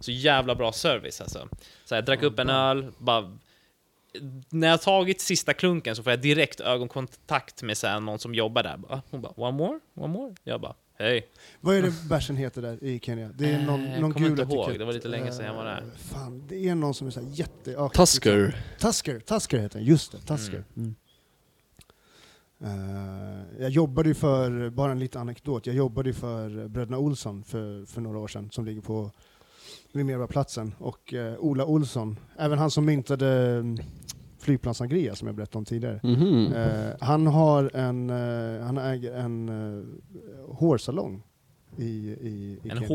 så 0.00 0.10
jävla 0.12 0.54
bra 0.54 0.72
service 0.72 1.20
alltså. 1.20 1.48
Så 1.84 1.94
här, 1.94 1.96
jag 1.96 2.04
drack 2.04 2.22
upp 2.22 2.38
en 2.38 2.50
öl, 2.50 2.92
bara 2.98 3.38
när 4.48 4.68
jag 4.68 4.82
tagit 4.82 5.20
sista 5.20 5.54
klunken 5.54 5.96
så 5.96 6.02
får 6.02 6.12
jag 6.12 6.20
direkt 6.20 6.60
ögonkontakt 6.60 7.62
med 7.62 7.78
så 7.78 7.86
här, 7.86 8.00
någon 8.00 8.18
som 8.18 8.34
jobbar 8.34 8.62
där. 8.62 8.80
Hon 9.10 9.20
bara, 9.22 9.32
one 9.36 9.56
more? 9.58 9.78
One 9.94 10.12
more? 10.12 10.34
Jag 10.44 10.60
bara, 10.60 10.74
hej. 10.98 11.28
Vad 11.60 11.76
är 11.76 11.82
det 11.82 11.92
bärsen 12.08 12.36
heter 12.36 12.62
där 12.62 12.84
i 12.84 13.00
Kenya? 13.00 13.28
Det 13.34 13.50
är 13.50 13.62
någon, 13.62 13.84
Eh, 13.86 13.92
jag 13.92 14.00
någon 14.00 14.12
kommer 14.12 14.28
gul 14.28 14.40
inte 14.40 14.54
ihåg. 14.54 14.62
etikett. 14.64 14.78
Det 14.78 14.84
var 14.84 14.92
lite 14.92 15.08
länge 15.08 15.32
sedan 15.32 15.46
jag 15.46 15.54
var 15.54 15.64
där. 15.64 15.76
Eh, 15.82 15.98
Fan, 16.12 16.44
det 16.48 16.68
är 16.68 16.74
någon 16.74 16.94
som 16.94 17.06
är 17.06 17.10
så 17.10 17.20
här 17.20 17.28
jätte... 17.32 17.88
Tusker. 17.94 18.62
Tusker, 18.78 19.20
Tusker 19.20 19.58
heter 19.58 19.78
den, 19.78 19.88
just 19.88 20.12
det, 20.12 20.18
Tusker. 20.18 20.64
Mm. 20.76 20.88
Eh, 20.88 20.94
jag 23.58 23.70
jobbade 23.70 24.08
ju 24.08 24.14
för, 24.14 24.70
bara 24.70 24.92
en 24.92 24.98
liten 24.98 25.20
anekdot, 25.20 25.66
jag 25.66 25.76
jobbade 25.76 26.08
ju 26.08 26.14
för 26.14 26.68
Bröderna 26.68 26.98
Olsson 26.98 27.44
för, 27.44 27.84
för 27.86 28.00
några 28.00 28.18
år 28.18 28.28
sedan, 28.28 28.48
som 28.52 28.64
ligger 28.64 28.80
på 28.80 29.10
vid 29.92 30.06
Medborgarplatsen. 30.06 30.74
Och 30.78 31.14
eh, 31.14 31.34
Ola 31.38 31.64
Olsson, 31.64 32.18
även 32.38 32.58
han 32.58 32.70
som 32.70 32.84
myntade 32.84 33.28
mm, 33.28 33.78
flygplansangria 34.38 35.14
som 35.14 35.28
jag 35.28 35.34
berättade 35.34 35.58
om 35.58 35.64
tidigare. 35.64 36.00
Mhm. 36.02 36.52
Eh, 36.52 36.92
han 37.00 37.26
har 37.26 37.76
en, 37.76 38.10
eh, 38.10 38.66
han 38.66 38.78
äger 38.78 39.14
en 39.14 39.48
uh, 39.48 39.84
hårsalong 40.48 41.22
i, 41.76 41.84
i, 41.84 42.58
i 42.64 42.70
En 42.70 42.78
tror 42.78 42.88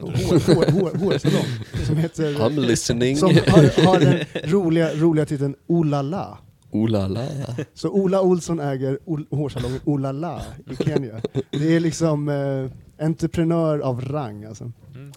Hår, 0.00 0.54
hår, 0.54 0.80
hår, 0.80 0.98
hårsalong 0.98 1.46
som 1.86 1.96
heter 1.96 2.34
I'm 2.34 2.60
listening. 2.60 3.16
som 3.16 3.28
har, 3.28 3.86
har 3.86 4.00
den 4.00 4.50
roliga, 4.50 4.94
roliga 4.94 5.26
titeln 5.26 5.56
Olala. 5.66 6.38
Oh 6.84 6.88
la 6.88 7.08
la. 7.08 7.26
Så 7.74 7.88
Ola 7.90 8.20
Olsson 8.20 8.60
äger 8.60 8.98
ol- 9.04 9.26
hårsalongen 9.30 9.80
Olala 9.84 10.42
i 10.70 10.84
Kenya. 10.84 11.20
Det 11.50 11.76
är 11.76 11.80
liksom 11.80 12.28
eh, 12.28 13.04
entreprenör 13.06 13.78
av 13.78 14.00
rang 14.00 14.44
alltså. 14.44 14.72
Mm. 14.94 15.12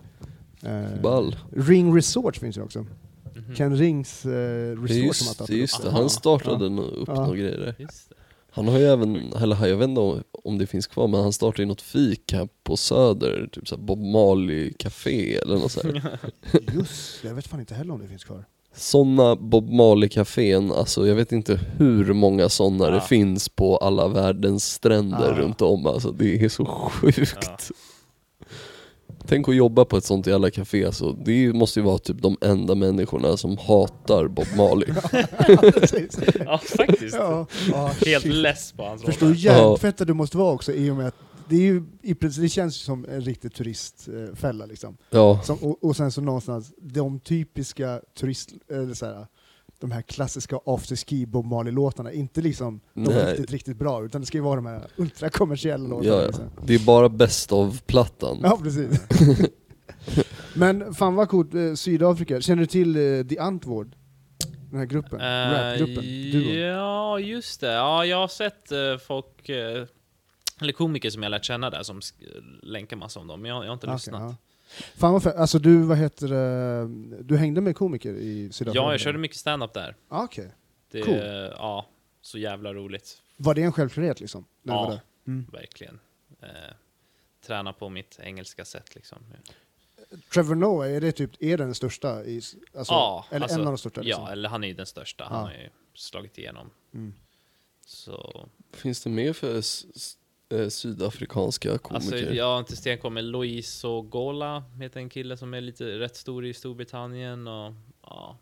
Eh, 0.93 1.01
Ball. 1.01 1.35
Ring 1.55 1.95
Resort 1.97 2.37
finns 2.37 2.57
ju 2.57 2.61
också. 2.61 2.79
Mhm. 3.35 3.55
Ken 3.55 3.75
Rings 3.77 4.25
eh, 4.25 4.31
Resort 4.81 4.89
som 4.89 4.97
han 4.97 5.07
just, 5.07 5.19
det, 5.19 5.33
startat 5.33 5.49
är 5.49 5.53
just 5.53 5.83
det. 5.83 5.91
Han 5.91 6.09
startade 6.09 6.69
nog 6.69 6.85
upp 6.85 7.07
Ja. 7.07 7.13
några 7.15 7.35
grejer 7.37 7.57
där. 7.57 7.87
Han 8.51 8.67
har 8.67 8.79
ju 8.79 8.85
även, 8.85 9.33
eller 9.33 9.67
jag 9.67 9.77
vet 9.77 9.89
inte 9.89 10.01
om, 10.01 10.23
om 10.43 10.57
det 10.57 10.67
finns 10.67 10.87
kvar, 10.87 11.07
men 11.07 11.21
han 11.21 11.33
startade 11.33 11.61
ju 11.61 11.65
något 11.67 11.81
fik 11.81 12.33
här 12.33 12.49
på 12.63 12.77
Söder, 12.77 13.49
typ 13.51 13.67
såhär 13.67 13.83
Bob 13.83 13.99
Marley 13.99 14.73
Café 14.73 15.35
eller 15.37 15.55
något 15.57 15.71
sånt. 15.71 15.95
Just 16.73 17.23
jag 17.23 17.33
vet 17.33 17.47
fan 17.47 17.59
inte 17.59 17.73
heller 17.75 17.93
om 17.93 17.99
det 18.01 18.07
finns 18.07 18.23
kvar. 18.23 18.45
Sådana 18.75 19.35
Bob 19.35 19.69
Marley 19.69 20.09
Cafén, 20.09 20.71
alltså 20.71 21.07
jag 21.07 21.15
vet 21.15 21.31
inte 21.31 21.59
hur 21.77 22.13
många 22.13 22.49
sådana 22.49 22.85
Ja. 22.85 22.91
det 22.91 23.01
finns 23.01 23.49
på 23.49 23.77
alla 23.77 24.07
världens 24.07 24.65
stränder 24.73 25.33
Ja. 25.35 25.41
runt 25.43 25.61
om 25.61 25.85
alltså. 25.87 26.11
Det 26.11 26.43
är 26.45 26.49
så 26.49 26.65
sjukt. 26.65 27.37
Ja. 27.41 27.57
Tänk 29.27 29.49
att 29.49 29.55
jobba 29.55 29.85
på 29.85 29.97
ett 29.97 30.05
sånt 30.05 30.27
jävla 30.27 30.51
café 30.51 30.85
alltså. 30.85 31.11
Det 31.11 31.53
måste 31.53 31.79
ju 31.79 31.85
vara 31.85 31.97
typ 31.97 32.21
de 32.21 32.37
enda 32.41 32.75
människorna 32.75 33.37
som 33.37 33.57
hatar 33.57 34.27
Bob 34.27 34.47
Marley. 34.57 34.89
ja, 36.45 36.57
faktiskt. 36.77 37.15
ja, 37.15 37.45
ja, 37.71 37.91
Helt 38.05 38.25
less 38.25 38.71
på 38.71 38.83
hans 38.83 39.01
Förstår 39.03 39.25
hur 39.27 39.33
roll. 39.33 39.43
hjärntvättad 39.43 40.07
du 40.07 40.13
måste 40.13 40.37
vara 40.37 40.53
också 40.53 40.71
i 40.73 40.89
och 40.89 40.95
med 40.95 41.07
att 41.07 41.15
det, 41.49 41.55
är 41.55 41.61
ju, 41.61 41.83
det 42.41 42.49
känns 42.49 42.75
ju 42.75 42.83
som 42.83 43.05
en 43.09 43.21
riktig 43.21 43.53
turistfälla 43.53 44.65
liksom. 44.65 44.97
Ja, 45.09 45.41
Som, 45.43 45.57
och, 45.57 45.83
och 45.83 45.95
sen 45.95 46.11
så 46.11 46.21
någonstans, 46.21 46.73
de 46.77 47.19
typiska 47.19 48.01
turist, 48.19 48.53
eller 48.69 48.93
så 48.93 49.05
här, 49.05 49.27
de 49.79 49.91
här 49.91 50.01
klassiska 50.01 50.59
after 50.65 50.95
ski 50.95 51.25
Bob 51.25 51.45
Marley-låtarna, 51.45 52.11
inte 52.11 52.41
liksom 52.41 52.81
de 52.93 53.01
Nej. 53.01 53.31
riktigt, 53.31 53.51
riktigt 53.51 53.77
bra, 53.77 54.05
utan 54.05 54.21
det 54.21 54.27
ska 54.27 54.37
ju 54.37 54.43
vara 54.43 54.55
de 54.55 54.65
här 54.65 54.87
ultrakommersiella 54.95 55.87
låtarna. 55.87 56.15
Ja, 56.15 56.25
liksom. 56.25 56.45
det 56.65 56.75
är 56.75 56.85
bara 56.85 57.09
bäst 57.09 57.51
av 57.51 57.81
plattan. 57.85 58.39
Ja, 58.43 58.59
precis. 58.63 59.01
Men 60.55 60.93
fan 60.93 61.15
vad 61.15 61.29
coolt, 61.29 61.53
eh, 61.53 61.73
Sydafrika. 61.73 62.41
Känner 62.41 62.59
du 62.61 62.65
till 62.67 62.95
eh, 62.95 63.25
The 63.27 63.39
Antwoord? 63.39 63.95
Den 64.69 64.79
här 64.79 64.85
gruppen? 64.85 65.19
Eh, 65.21 65.25
Rapgruppen? 65.25 66.03
Duon? 66.31 66.59
ja, 66.59 67.19
just 67.19 67.61
det. 67.61 67.71
Ja, 67.71 68.05
jag 68.05 68.17
har 68.17 68.27
sett 68.27 68.69
folk, 69.07 69.49
eller 70.61 70.73
komiker 70.73 71.09
som 71.09 71.23
jag 71.23 71.29
lärt 71.29 71.45
känna 71.45 71.69
där 71.69 71.83
som 71.83 72.01
länkar 72.63 72.97
massa 72.97 73.19
om 73.19 73.27
dem, 73.27 73.41
men 73.41 73.49
jag, 73.51 73.63
jag 73.63 73.67
har 73.69 73.73
inte 73.73 73.87
Okej, 73.87 73.95
lyssnat. 73.95 74.21
ja. 74.21 74.35
Fan 74.97 75.13
vad. 75.13 75.27
Alltså 75.27 75.59
du, 75.59 75.81
vad 75.83 75.97
heter 75.97 76.27
det, 76.27 77.23
du 77.23 77.37
hängde 77.37 77.61
med 77.61 77.75
komiker 77.75 78.13
i 78.13 78.51
Sydafrika? 78.51 78.83
Ja, 78.83 78.91
jag 78.91 78.99
körde 78.99 79.17
mycket 79.17 79.37
stand-up 79.37 79.73
där. 79.73 79.95
Ah, 80.07 80.23
Okej. 80.23 80.51
Det, 80.91 81.01
Cool. 81.01 81.15
Ja, 81.57 81.85
så 82.21 82.37
jävla 82.37 82.73
roligt. 82.73 83.21
Var 83.37 83.53
det 83.55 83.63
en 83.63 83.71
självklarhet 83.71 84.19
liksom? 84.19 84.45
när 84.63 84.73
var 84.75 84.83
Ja, 84.85 84.89
där? 84.91 85.01
Mm. 85.27 85.45
verkligen. 85.51 85.99
Eh, 86.41 86.47
träna 87.45 87.73
på 87.73 87.89
mitt 87.89 88.19
engelska 88.23 88.65
sätt 88.65 88.95
liksom. 88.95 89.17
Trevor 90.33 90.55
Noah, 90.55 90.91
är 90.91 91.01
det 91.01 91.11
typ, 91.11 91.31
är 91.39 91.57
den 91.57 91.75
största? 91.75 92.23
I, 92.25 92.35
alltså, 92.77 92.93
ja, 92.93 93.25
eller 93.29 93.41
alltså, 93.43 93.59
en 93.59 93.67
av 93.67 93.73
de 93.73 93.77
största? 93.77 94.01
Liksom? 94.01 94.23
Ja, 94.23 94.31
eller 94.31 94.49
han 94.49 94.63
är 94.63 94.67
ju 94.67 94.73
den 94.73 94.85
största. 94.85 95.23
Han 95.23 95.39
Ja. 95.39 95.45
har 95.45 95.51
ju 95.63 95.69
slagit 95.93 96.37
igenom. 96.37 96.69
Mm. 96.93 97.13
Så, 97.85 98.49
Finns 98.73 99.03
det 99.03 99.09
mer 99.09 99.33
för 99.33 99.61
eh, 100.49 100.67
sydafrikanska 100.67 101.77
komiker? 101.77 101.95
alltså, 101.95 102.33
jag 102.33 102.45
har 102.45 102.59
inte 102.59 102.75
stenkoll, 102.75 103.11
men 103.13 103.31
Lois 103.31 103.85
Gola 104.09 104.63
heter 104.79 104.99
en 104.99 105.09
kille 105.09 105.37
som 105.37 105.53
är 105.53 105.61
lite 105.61 105.99
rätt 105.99 106.15
stor 106.15 106.45
i 106.45 106.53
Storbritannien 106.53 107.47
och 107.47 107.73
ja, 108.01 108.37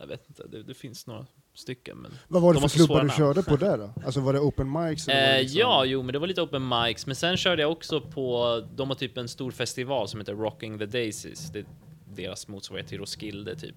jag 0.00 0.06
vet 0.06 0.28
inte, 0.28 0.46
det, 0.46 0.62
det 0.62 0.74
finns 0.74 1.06
några 1.06 1.26
stycken 1.54 1.98
men 1.98 2.12
Vad 2.28 2.42
var 2.42 2.54
det 2.54 2.60
De 2.60 2.68
för 2.68 2.76
klubbar 2.76 3.02
du 3.02 3.10
körde 3.10 3.42
på 3.42 3.56
där 3.56 3.78
då? 3.78 3.90
Alltså 4.04 4.20
var 4.20 4.32
det 4.32 4.40
open 4.40 4.72
mics? 4.72 5.08
Eller 5.08 5.34
Eh, 5.34 5.40
liksom... 5.42 5.60
Ja, 5.60 5.84
jo, 5.84 6.02
men 6.02 6.12
det 6.12 6.18
var 6.18 6.26
lite 6.26 6.42
open 6.42 6.68
mics. 6.68 7.06
Men 7.06 7.16
sen 7.16 7.36
körde 7.36 7.62
jag 7.62 7.72
också 7.72 8.00
på, 8.00 8.62
de 8.74 8.88
har 8.88 8.94
typ 8.94 9.16
en 9.16 9.28
stor 9.28 9.50
festival 9.50 10.08
som 10.08 10.20
heter 10.20 10.34
Rocking 10.34 10.78
the 10.78 10.86
Daisies. 10.86 11.50
Det 11.52 11.58
är 11.58 11.66
deras 12.14 12.48
motsvarighet 12.48 12.88
till 12.88 12.98
Roskilde 12.98 13.56
typ. 13.56 13.76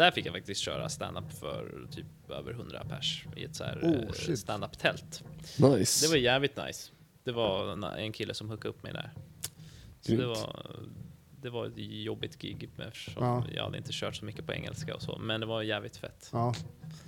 Där 0.00 0.10
fick 0.10 0.26
jag 0.26 0.34
faktiskt 0.34 0.60
köra 0.60 0.88
stand-up 0.88 1.32
för 1.40 1.86
typ 1.90 2.30
över 2.30 2.52
100 2.52 2.82
pers 2.88 3.24
i 3.36 3.44
ett 3.44 3.56
så 3.56 3.64
här 3.64 3.78
Oh, 3.82 4.30
eh, 4.30 4.34
stand-up-tält. 4.34 5.22
Nice. 5.58 6.06
Det 6.06 6.10
var 6.10 6.16
jävligt 6.16 6.56
nice. 6.66 6.90
Det 7.24 7.32
var 7.32 7.72
en- 7.98 8.12
kille 8.12 8.34
som 8.34 8.50
hookade 8.50 8.68
upp 8.68 8.82
mig 8.82 8.92
där. 8.92 9.10
Så 10.00 10.10
det 10.10 10.16
Grymt. 10.16 10.28
var, 10.38 10.66
det 11.42 11.50
var 11.50 11.66
ett 11.66 11.72
jobbigt 11.76 12.38
gig 12.38 12.68
eftersom 12.88 13.24
Ja. 13.24 13.44
jag 13.54 13.64
hade 13.64 13.78
inte 13.78 13.90
kört 13.92 14.16
så 14.16 14.24
mycket 14.24 14.46
på 14.46 14.52
engelska 14.52 14.94
och 14.94 15.02
så. 15.02 15.18
Men 15.18 15.40
det 15.40 15.46
var 15.46 15.62
jävligt 15.62 15.96
fett. 15.96 16.28
Ja. 16.32 16.54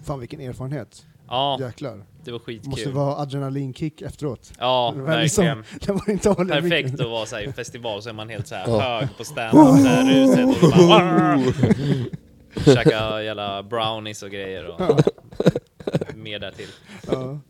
Fan 0.05 0.20
vilken 0.20 0.40
erfarenhet. 0.40 1.07
Ja, 1.28 1.57
Jäklar. 1.61 2.05
det 2.24 2.32
var 2.32 2.38
skitkul. 2.38 2.70
Måste 2.70 2.90
vara 2.90 3.16
adrenalinkick 3.16 4.03
efteråt. 4.03 4.53
Ja, 4.59 4.93
Det 4.97 5.03
var 5.03 5.22
liksom- 5.22 5.45
verkligen. 5.45 5.64
Det 5.80 5.93
var 5.93 6.11
inte 6.11 6.34
Perfekt 6.61 7.01
att 7.01 7.07
vara 7.11 7.26
så 7.26 7.38
i 7.38 7.53
festival 7.53 8.03
så 8.03 8.09
är 8.09 8.12
man 8.12 8.28
helt 8.28 8.47
så 8.47 8.55
här 8.55 8.68
Ja. 8.68 8.80
hög 9.01 9.09
på 9.16 9.24
stand-up, 9.24 9.53
så 9.55 9.86
här 9.88 10.05
ruset 10.14 10.62
och 10.62 10.88
bara 10.88 11.38
Käka 12.64 13.22
jävla 13.22 13.62
brownies 13.62 14.22
och 14.22 14.30
grejer 14.30 14.66
och 14.66 14.80
mer 16.14 16.38
därtill. 16.38 16.68
Ja. 17.07 17.40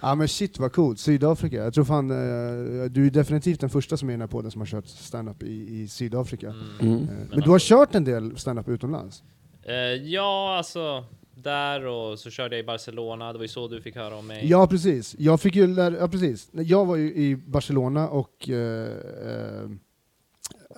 ja 0.00 0.14
men 0.14 0.28
shit 0.28 0.58
vad 0.58 0.72
coolt, 0.72 0.98
Sydafrika. 0.98 1.56
Jag 1.56 1.74
tror 1.74 1.84
fan, 1.84 2.10
eh, 2.10 2.84
du 2.90 3.06
är 3.06 3.10
definitivt 3.10 3.60
den 3.60 3.70
första 3.70 3.96
som 3.96 4.10
är 4.10 4.26
på 4.26 4.42
den 4.42 4.50
som 4.50 4.60
har 4.60 4.66
kört 4.66 4.86
stand-up 4.86 5.42
i, 5.42 5.82
i 5.82 5.88
Sydafrika. 5.88 6.48
Mm. 6.48 6.66
Mm. 6.80 7.02
Eh, 7.02 7.28
Men 7.30 7.40
du 7.40 7.50
har 7.50 7.58
kört 7.58 7.94
en 7.94 8.04
del 8.04 8.36
stand-up 8.36 8.68
utomlands? 8.68 9.22
Eh, 9.62 9.74
ja, 9.74 10.56
alltså 10.56 11.04
där 11.34 11.86
och 11.86 12.18
så 12.18 12.30
körde 12.30 12.56
jag 12.56 12.62
i 12.62 12.66
Barcelona, 12.66 13.32
det 13.32 13.38
var 13.38 13.44
ju 13.44 13.48
så 13.48 13.68
du 13.68 13.80
fick 13.80 13.96
höra 13.96 14.16
om 14.16 14.26
mig. 14.26 14.48
Ja 14.50 14.66
precis, 14.66 15.16
jag 15.18 15.40
fick 15.40 15.56
ju 15.56 15.66
lära, 15.66 15.98
ja 15.98 16.08
precis. 16.08 16.48
Jag 16.52 16.86
var 16.86 16.96
ju 16.96 17.14
i 17.14 17.36
Barcelona 17.36 18.08
och 18.08 18.48
eh, 18.48 18.86
eh, 19.26 19.70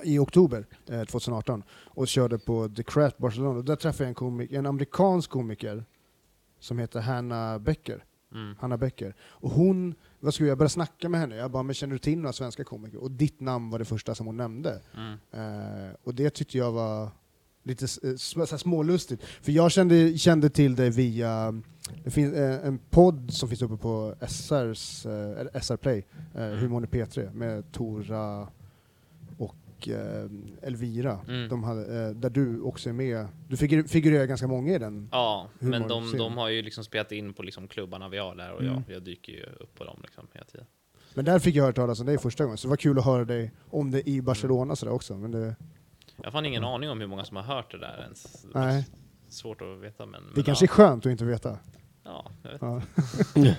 i 0.02 0.18
oktober 0.18 0.66
eh, 0.88 1.04
2018 1.04 1.62
och 1.70 2.08
körde 2.08 2.38
på 2.38 2.68
The 2.68 2.82
Craft 2.82 3.18
Barcelona. 3.18 3.58
Och 3.58 3.64
där 3.64 3.76
träffade 3.76 4.04
jag 4.04 4.08
en, 4.08 4.14
komik, 4.14 4.52
en 4.52 4.66
amerikansk 4.66 5.30
komiker 5.30 5.84
som 6.60 6.78
heter 6.78 7.00
Hanna 7.00 7.58
Becker. 7.58 8.04
Mm. 8.34 8.56
Hanna 8.60 8.76
Becker. 8.76 9.14
Och 9.20 9.50
hon, 9.50 9.94
vad 10.20 10.34
skulle 10.34 10.48
jag 10.48 10.58
börja 10.58 10.68
snacka 10.68 11.08
med 11.08 11.20
henne? 11.20 11.36
Jag 11.36 11.50
bara, 11.50 11.62
men 11.62 11.74
känner 11.74 11.92
du 11.92 11.98
till 11.98 12.18
några 12.18 12.32
svenska 12.32 12.64
komiker? 12.64 12.98
Och 13.02 13.10
ditt 13.10 13.40
namn 13.40 13.70
var 13.70 13.78
det 13.78 13.84
första 13.84 14.14
som 14.14 14.26
hon 14.26 14.36
nämnde. 14.36 14.80
Mm. 14.96 15.18
Eh, 15.32 15.94
och 16.04 16.14
det 16.14 16.30
tyckte 16.30 16.58
jag 16.58 16.72
var 16.72 17.10
lite 17.62 17.84
eh, 18.08 18.14
så 18.16 18.58
smålustigt. 18.58 19.22
För 19.22 19.52
jag 19.52 19.72
kände, 19.72 20.18
kände 20.18 20.50
till 20.50 20.76
dig 20.76 20.90
via, 20.90 21.62
det 22.04 22.10
finns 22.10 22.34
eh, 22.34 22.66
en 22.66 22.78
podd 22.78 23.32
som 23.32 23.48
finns 23.48 23.62
uppe 23.62 23.76
på 23.76 24.14
SRs, 24.28 25.06
eh, 25.06 25.60
SR 25.60 25.76
Play, 25.76 26.06
eh, 26.34 26.44
Hur 26.44 26.68
mår 26.68 26.80
ni 26.80 26.86
P3, 26.86 27.34
med 27.34 27.72
Tora 27.72 28.48
och 29.86 29.94
eh, 29.94 30.28
Elvira. 30.62 31.20
Mm. 31.28 31.48
De 31.48 31.64
hade, 31.64 32.04
eh, 32.06 32.10
där 32.10 32.30
du 32.30 32.60
också 32.60 32.88
är 32.88 32.92
med. 32.92 33.26
Du 33.48 33.56
figur, 33.56 33.82
figurerar 33.84 34.24
ganska 34.26 34.46
många 34.46 34.74
i 34.74 34.78
den. 34.78 35.08
Ja, 35.12 35.48
men 35.58 35.88
de, 35.88 36.16
de 36.18 36.36
har 36.36 36.48
ju 36.48 36.62
liksom 36.62 36.84
spelat 36.84 37.12
in 37.12 37.32
på 37.34 37.42
liksom 37.42 37.68
klubbarna 37.68 38.08
vi 38.08 38.18
har 38.18 38.34
där 38.34 38.52
och 38.52 38.60
Mm. 38.62 38.74
jag, 38.74 38.96
jag 38.96 39.02
dyker 39.02 39.32
ju 39.32 39.42
upp 39.60 39.74
på 39.74 39.84
dem 39.84 39.98
liksom 40.02 40.26
hela 40.32 40.44
tiden. 40.44 40.66
Men 41.14 41.24
där 41.24 41.38
fick 41.38 41.54
jag 41.54 41.62
höra 41.64 41.72
talas 41.72 42.00
om 42.00 42.06
dig 42.06 42.18
första 42.18 42.44
gången, 42.44 42.58
så 42.58 42.66
det 42.66 42.70
var 42.70 42.76
kul 42.76 42.98
att 42.98 43.04
höra 43.04 43.24
dig 43.24 43.52
om 43.70 43.90
det 43.90 44.08
i 44.08 44.22
Barcelona 44.22 44.76
sådär 44.76 44.92
också. 44.92 45.14
Men 45.16 45.30
det, 45.30 45.56
Jag 46.16 46.24
har 46.24 46.30
fan 46.30 46.46
ingen 46.46 46.64
aning 46.64 46.90
om 46.90 47.00
hur 47.00 47.06
många 47.06 47.24
som 47.24 47.36
har 47.36 47.44
hört 47.44 47.70
det 47.70 47.78
där 47.78 48.00
ens. 48.02 48.42
Det 48.42 48.58
nej, 48.58 48.86
Svårt 49.28 49.60
att 49.62 49.78
veta 49.82 50.06
men... 50.06 50.22
det 50.22 50.28
men 50.34 50.44
kanske 50.44 50.64
är 50.64 50.68
ja, 50.68 50.72
skönt 50.72 51.06
att 51.06 51.12
inte 51.12 51.24
veta. 51.24 51.58
ja, 52.04 52.30
jag 52.42 52.50
vet. 52.50 52.62
Ja. 52.62 52.82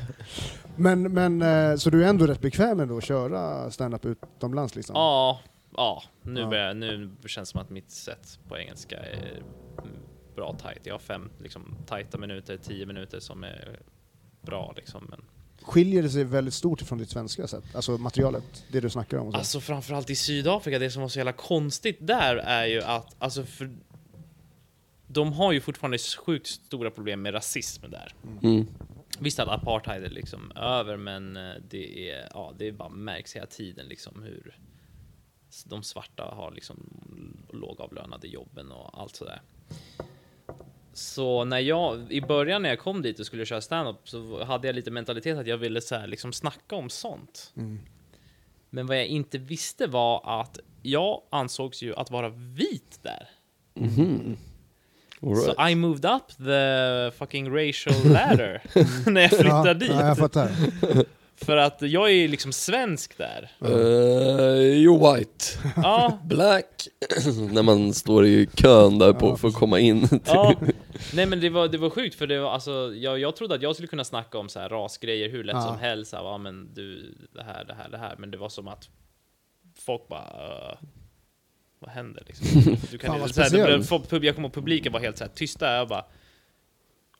men, 0.76 1.14
men, 1.14 1.42
eh, 1.42 1.76
så 1.76 1.90
du 1.90 2.04
är 2.06 2.10
ändå 2.10 2.26
rätt 2.28 2.42
bekväm 2.42 2.80
ändå 2.80 2.98
att 2.98 3.04
köra 3.04 3.72
stand-up 3.72 4.06
utomlands 4.06 4.76
liksom? 4.76 4.94
Ja, 4.96 5.40
ja, 5.78 6.04
nu, 6.24 6.40
Ja. 6.40 6.48
Börjar, 6.50 6.74
nu 6.74 7.12
känns 7.26 7.50
det 7.50 7.52
som 7.52 7.62
att 7.62 7.70
mitt 7.70 7.92
sätt 7.92 8.40
på 8.48 8.58
engelska 8.58 8.98
är 9.00 9.44
bra 10.36 10.54
tight. 10.54 10.86
Jag 10.86 10.94
har 10.94 11.00
fem 11.00 11.30
liksom, 11.42 11.76
tajta 11.86 12.18
minuter, 12.18 12.58
tio 12.58 12.86
minuter 12.86 13.20
som 13.20 13.44
är 13.44 13.80
bra 14.42 14.74
liksom. 14.76 15.08
Men, 15.10 15.22
Skiljer 15.62 16.04
det 16.04 16.10
sig 16.10 16.24
väldigt 16.24 16.54
stort 16.54 16.82
från 16.82 16.98
ditt 16.98 17.10
svenska 17.10 17.48
sätt? 17.48 17.64
Alltså 17.76 17.92
materialet, 17.92 18.66
det 18.72 18.80
du 18.80 18.90
snackar 18.90 19.18
om? 19.18 19.36
Alltså 19.36 19.60
framförallt 19.60 20.10
i 20.10 20.16
Sydafrika, 20.16 20.80
det 20.80 20.90
som 20.90 21.02
var 21.02 21.10
så 21.10 21.20
jävla 21.20 21.34
konstigt 21.34 21.98
där 22.00 22.36
är 22.36 22.66
ju 22.66 22.82
att, 22.82 23.16
alltså 23.20 23.44
för 23.44 23.70
de 25.08 25.34
har 25.34 25.52
ju 25.52 25.62
fortfarande 25.62 25.98
sjukt 25.98 26.48
stora 26.48 26.92
problem 26.92 27.22
med 27.22 27.34
rasism 27.34 27.86
där. 27.90 28.14
Mm. 28.44 28.68
Visst 29.20 29.40
att 29.40 29.48
apartheid 29.48 30.04
är 30.04 30.10
liksom 30.10 30.52
över, 30.52 30.98
men 30.98 31.38
eh, 31.38 31.54
det 31.70 32.12
är, 32.12 32.30
ja, 32.34 32.54
det 32.58 32.72
bara 32.72 32.90
märks 32.90 33.36
hela 33.36 33.46
tiden 33.46 33.88
liksom 33.88 34.24
hur 34.24 34.58
de 35.64 35.84
svarta 35.84 36.24
har 36.24 36.52
liksom 36.52 36.78
lågavlönade 37.54 38.28
jobben 38.28 38.72
och 38.72 39.02
allt 39.02 39.16
sådär. 39.16 39.42
Så 40.94 41.44
när 41.46 41.60
jag, 41.60 42.12
i 42.12 42.22
början 42.22 42.62
när 42.62 42.70
jag 42.70 42.80
kom 42.80 43.02
dit 43.02 43.20
och 43.20 43.26
skulle 43.26 43.46
köra 43.46 43.62
stand-up 43.62 44.10
så 44.10 44.44
hade 44.44 44.68
jag 44.68 44.76
lite 44.76 44.92
mentalitet 44.92 45.38
att 45.38 45.48
jag 45.48 45.58
ville 45.58 45.82
så 45.82 45.96
här, 45.96 46.08
liksom 46.08 46.34
snacka 46.34 46.76
om 46.76 46.90
sånt. 46.90 47.54
Mm. 47.58 47.80
Men 48.70 48.88
vad 48.88 48.98
jag 48.98 49.06
inte 49.06 49.38
visste 49.38 49.88
var 49.88 50.42
att 50.42 50.60
jag 50.82 51.22
ansågs 51.30 51.84
ju 51.84 51.96
att 51.96 52.12
vara 52.12 52.30
vit 52.30 53.00
där. 53.02 53.30
Mhm. 53.74 54.38
All 55.22 55.36
Så 55.36 55.54
right. 55.54 55.72
I 55.72 55.76
moved 55.76 56.06
up 56.06 56.38
the 56.38 57.12
fucking 57.18 57.50
racial 57.50 58.12
ladder 58.12 58.62
när 59.12 59.22
jag 59.22 59.30
flyttade 59.30 59.68
ja, 59.70 59.74
dit. 59.74 59.90
Ja, 59.90 60.08
jag 60.08 60.18
fattar. 60.18 60.52
För 61.38 61.58
att 61.58 61.82
jag 61.82 62.10
är 62.10 62.14
ju 62.14 62.28
liksom 62.28 62.52
svensk 62.54 63.18
där. 63.18 63.52
Uh, 63.66 63.70
you're 63.70 65.16
white. 65.18 65.46
Ja, 65.76 66.20
Black. 66.26 66.88
När 67.52 67.64
man 67.64 67.94
står 67.94 68.26
i 68.26 68.48
kön 68.56 69.00
där 69.00 69.14
på 69.14 69.28
Ja. 69.28 69.38
för 69.38 69.48
att 69.48 69.54
komma 69.54 69.80
in. 69.80 70.08
ja. 70.26 70.54
Nej 71.14 71.26
men 71.26 71.40
det 71.40 71.50
var, 71.50 71.68
det 71.68 71.78
var 71.78 71.90
sjukt 71.90 72.16
för 72.16 72.28
det 72.28 72.40
var 72.40 72.52
alltså, 72.52 72.94
jag, 72.96 73.20
jag 73.20 73.36
trodde 73.36 73.56
att 73.56 73.62
jag 73.62 73.76
skulle 73.76 73.88
kunna 73.88 74.04
snacka 74.04 74.38
om 74.38 74.50
så 74.50 74.60
här 74.60 74.70
rasgrejer 74.70 75.30
hur 75.30 75.44
lätt 75.44 75.56
Ja. 75.56 75.62
som 75.62 75.78
helst. 75.80 76.12
Så 76.12 76.18
här, 76.18 76.24
ja 76.24 76.38
men 76.38 76.74
du, 76.74 77.16
det 77.34 77.44
här, 77.44 77.64
det 77.66 77.74
här, 77.74 77.90
det 77.90 77.98
här. 77.98 78.16
Men 78.18 78.32
det 78.32 78.38
var 78.38 78.50
som 78.50 78.68
att 78.68 78.90
folk 79.80 80.08
bara... 80.08 80.72
"Uh, 80.72 80.78
vad 81.80 81.90
händer 81.92 82.24
liksom? 82.28 82.48
Du 82.92 82.98
Fan, 83.00 83.20
vad 83.20 83.22
inte, 83.22 83.34
så 83.34 83.42
här, 83.42 83.46
det 83.46 83.50
speciell. 83.50 83.66
blev, 83.78 83.84
folk- 83.84 84.10
pub- 84.10 84.24
jag 84.26 84.36
kom 84.36 84.44
ihåg 84.44 84.54
publiken 84.54 84.94
var 84.94 85.00
helt 85.00 85.18
så 85.18 85.24
här 85.24 85.32
tysta. 85.36 85.74
Jag 85.76 85.88
bara... 85.88 86.06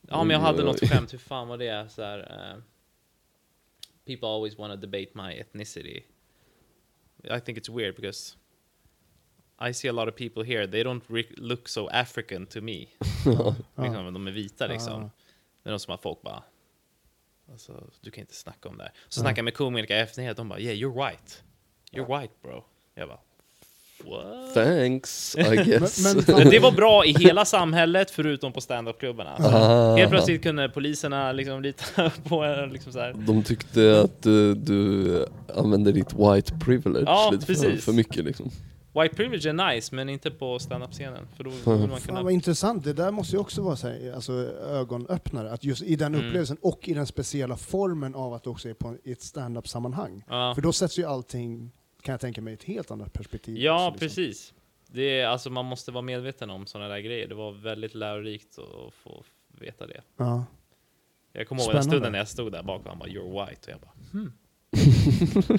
Ja 0.08 0.24
men 0.24 0.34
jag 0.34 0.40
hade 0.40 0.64
något 0.64 0.82
oj. 0.82 0.88
skämt, 0.88 1.12
hur 1.12 1.18
fan 1.18 1.48
var 1.48 1.56
det? 1.58 1.86
Så 1.90 2.02
här, 2.02 2.18
eh, 2.18 2.62
people 4.06 4.28
always 4.28 4.58
want 4.58 4.72
to 4.72 4.76
debate 4.76 5.10
my 5.14 5.34
ethnicity. 5.34 6.04
I 7.30 7.40
think 7.40 7.58
it's 7.58 7.68
weird 7.68 7.96
because 7.96 8.36
I 9.58 9.72
see 9.72 9.88
a 9.88 9.92
lot 9.92 10.08
of 10.08 10.16
people 10.16 10.42
here, 10.42 10.66
they 10.66 10.82
don't 10.82 11.02
re- 11.08 11.34
look 11.36 11.68
so 11.68 11.88
African 11.90 12.46
to 12.46 12.60
me. 12.60 12.88
Liksom, 13.76 14.12
de 14.14 14.26
är 14.26 14.30
vita 14.30 14.66
liksom. 14.66 15.10
Det 15.62 15.70
är 15.70 15.72
något 15.72 15.82
som 15.82 15.94
att 15.94 16.02
folk 16.02 16.22
bara... 16.22 16.42
Alltså, 17.50 17.90
du 18.00 18.10
kan 18.10 18.20
inte 18.20 18.34
snacka 18.34 18.68
om 18.68 18.76
det 18.76 18.82
här. 18.84 18.92
Så 19.08 19.20
snackar 19.20 19.38
jag 19.38 19.44
med 19.44 19.54
komiker 19.54 19.96
i 19.96 19.98
efterhand, 19.98 20.36
de 20.36 20.48
bara 20.48 20.60
yeah 20.60 20.76
you're 20.76 21.10
white. 21.10 21.32
You're 21.92 22.20
white 22.20 22.34
bro. 22.42 22.64
Jag 22.94 23.08
bara 23.08 23.20
What? 24.04 24.54
Thanks, 24.54 25.36
I 25.38 25.56
guess. 25.56 26.14
Men, 26.26 26.36
men 26.36 26.48
Det 26.50 26.58
var 26.58 26.72
bra 26.72 27.04
i 27.04 27.12
hela 27.12 27.44
samhället 27.44 28.10
förutom 28.10 28.52
på 28.52 28.60
standup-klubbarna. 28.60 29.36
Ah. 29.38 29.96
Helt 29.96 30.10
plötsligt 30.10 30.42
kunde 30.42 30.68
poliserna 30.68 31.32
liksom 31.32 31.62
lita 31.62 32.10
på 32.28 32.42
en. 32.44 32.70
Liksom 32.70 32.92
så 32.92 32.98
här. 32.98 33.14
De 33.26 33.42
tyckte 33.42 34.00
att 34.00 34.26
eh, 34.26 34.32
du 34.56 35.26
använde 35.56 35.92
ditt 35.92 36.12
white 36.12 36.52
privilege 36.64 37.04
Ja, 37.06 37.28
lite 37.32 37.46
för, 37.46 37.52
precis. 37.54 37.84
för 37.84 37.92
mycket 37.92 38.24
liksom. 38.24 38.50
White 39.02 39.14
privilege 39.16 39.48
är 39.48 39.74
nice, 39.74 39.94
men 39.94 40.08
inte 40.08 40.30
på 40.30 40.58
standup-scenen. 40.58 41.28
För 41.36 41.44
då 41.44 41.50
vill 41.50 41.58
man 41.66 41.88
Fan 41.88 42.00
kunna... 42.00 42.22
vad 42.22 42.32
intressant, 42.32 42.84
det 42.84 42.92
där 42.92 43.10
måste 43.10 43.36
ju 43.36 43.40
också 43.40 43.62
vara 43.62 43.76
så 43.76 43.88
här, 43.88 44.12
alltså, 44.14 44.32
ögonöppnare, 44.70 45.50
att 45.52 45.64
just 45.64 45.82
i 45.82 45.96
den 45.96 46.14
Mm. 46.14 46.26
upplevelsen 46.26 46.56
och 46.62 46.88
i 46.88 46.94
den 46.94 47.06
speciella 47.06 47.56
formen 47.56 48.14
av 48.14 48.34
att 48.34 48.44
du 48.44 48.50
också 48.50 48.68
är 48.68 48.74
på 48.74 48.94
i 49.04 49.12
ett 49.12 49.22
stand-up-sammanhang. 49.22 50.24
Ja, 50.28 50.52
För 50.54 50.62
då 50.62 50.72
sätts 50.72 50.98
ju 50.98 51.04
allting, 51.04 51.70
kan 52.06 52.12
jag 52.12 52.20
tänka 52.20 52.42
mig, 52.42 52.54
ett 52.54 52.64
helt 52.64 52.90
annat 52.90 53.12
perspektiv. 53.12 53.58
ja 53.58 53.88
också, 53.88 54.04
liksom. 54.04 54.22
precis. 54.22 54.54
Det 54.86 55.20
är, 55.20 55.26
alltså, 55.26 55.50
man 55.50 55.64
måste 55.64 55.92
vara 55.92 56.02
medveten 56.02 56.50
om 56.50 56.66
sådana 56.66 56.88
där 56.88 57.00
grejer. 57.00 57.28
Det 57.28 57.34
var 57.34 57.52
väldigt 57.52 57.94
lärorikt 57.94 58.58
att 58.58 58.94
få 58.94 59.24
veta 59.48 59.86
det. 59.86 60.00
Ja. 60.16 60.46
Jag 61.32 61.48
kommer 61.48 61.62
ihåg 61.62 61.72
den 61.72 61.82
stunden 61.82 62.12
när 62.12 62.18
jag 62.18 62.28
stod 62.28 62.52
där 62.52 62.62
bak 62.62 62.82
och 62.82 62.88
han 62.88 62.98
bara 62.98 63.08
'You're 63.08 63.32
white' 63.32 63.64
och 63.64 63.70
jag 63.70 63.80
bara 63.80 63.92
hmm. 64.12 64.32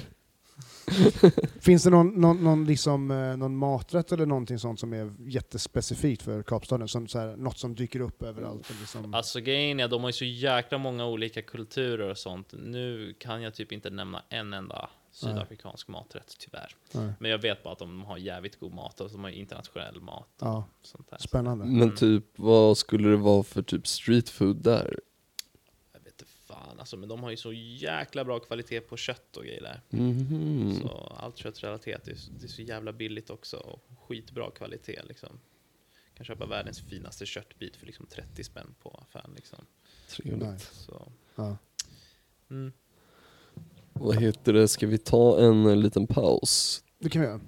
Finns 1.60 1.84
det 1.84 1.90
någon, 1.90 2.20
någon, 2.20 2.44
någon, 2.44 2.64
liksom, 2.64 3.10
eh, 3.10 3.36
någon 3.36 3.56
maträtt 3.56 4.12
eller 4.12 4.26
någonting 4.26 4.58
sånt 4.58 4.80
som 4.80 4.92
är 4.92 5.14
jättespecifikt 5.18 6.22
för 6.22 6.42
Kapstaden? 6.42 6.88
Som, 6.88 7.08
så 7.08 7.18
här, 7.18 7.36
något 7.36 7.58
som 7.58 7.74
dyker 7.74 8.00
upp 8.00 8.22
överallt? 8.22 8.70
Liksom. 8.80 9.14
Alltså 9.14 9.40
grejen 9.40 9.80
är, 9.80 9.88
de 9.88 10.02
har 10.02 10.08
ju 10.08 10.12
så 10.12 10.24
jäkla 10.24 10.78
många 10.78 11.06
olika 11.06 11.42
kulturer 11.42 12.10
och 12.10 12.18
sånt. 12.18 12.52
Nu 12.52 13.14
kan 13.18 13.42
jag 13.42 13.54
typ 13.54 13.72
inte 13.72 13.90
nämna 13.90 14.22
en 14.28 14.52
enda 14.52 14.90
sydafrikansk 15.18 15.88
maträtt, 15.88 16.34
tyvärr. 16.38 16.76
Nej. 16.92 17.12
Men 17.20 17.30
jag 17.30 17.38
vet 17.38 17.62
bara 17.62 17.72
att 17.72 17.78
de 17.78 18.04
har 18.04 18.16
jävligt 18.18 18.58
god 18.60 18.72
mat 18.74 19.00
och 19.00 19.10
de 19.10 19.24
har 19.24 19.30
internationell 19.30 20.00
mat 20.00 20.28
och 20.42 20.48
Ja, 20.48 20.64
sånt 20.82 21.10
där. 21.10 21.18
spännande. 21.18 21.64
Men 21.64 21.96
typ, 21.96 22.24
vad 22.36 22.78
skulle 22.78 23.08
det 23.08 23.16
vara 23.16 23.42
för 23.42 23.62
typ 23.62 23.86
street 23.86 24.28
food 24.28 24.56
där? 24.56 25.00
Jag 25.92 26.00
vet 26.00 26.12
inte 26.20 26.24
fan 26.46 26.78
alltså, 26.80 26.96
men 26.96 27.08
de 27.08 27.22
har 27.22 27.30
ju 27.30 27.36
så 27.36 27.52
jäkla 27.52 28.24
bra 28.24 28.38
kvalitet 28.40 28.80
på 28.80 28.96
kött 28.96 29.36
och 29.36 29.44
grejer 29.44 29.62
där. 29.62 29.80
Mhm. 29.90 30.78
Så 30.82 30.88
allt 31.20 31.36
köttrelaterat, 31.36 32.04
det 32.04 32.10
är, 32.10 32.16
så- 32.16 32.30
det 32.32 32.44
är 32.46 32.48
så 32.48 32.62
jävla 32.62 32.92
billigt 32.92 33.30
också 33.30 33.56
och 33.56 33.84
skitbra 34.08 34.50
kvalitet 34.50 35.00
liksom. 35.08 35.40
Kan 36.14 36.24
köpa 36.26 36.46
världens 36.46 36.80
finaste 36.80 37.26
köttbit 37.26 37.76
för 37.76 37.86
liksom 37.86 38.06
30 38.06 38.44
spänn 38.44 38.74
på 38.82 38.90
affären 39.08 39.30
liksom. 39.36 39.58
Trevligt. 40.08 40.60
Så, 40.60 41.12
Ja. 41.34 41.56
mm. 42.50 42.72
Vad 44.00 44.16
heter 44.22 44.52
det, 44.52 44.68
ska 44.68 44.86
vi 44.86 44.98
ta 44.98 45.38
en 45.40 45.80
liten 45.80 46.06
paus? 46.06 46.82
Det 47.00 47.08
kan 47.08 47.22
vi 47.22 47.28
göra. 47.28 47.40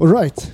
Alright, 0.00 0.52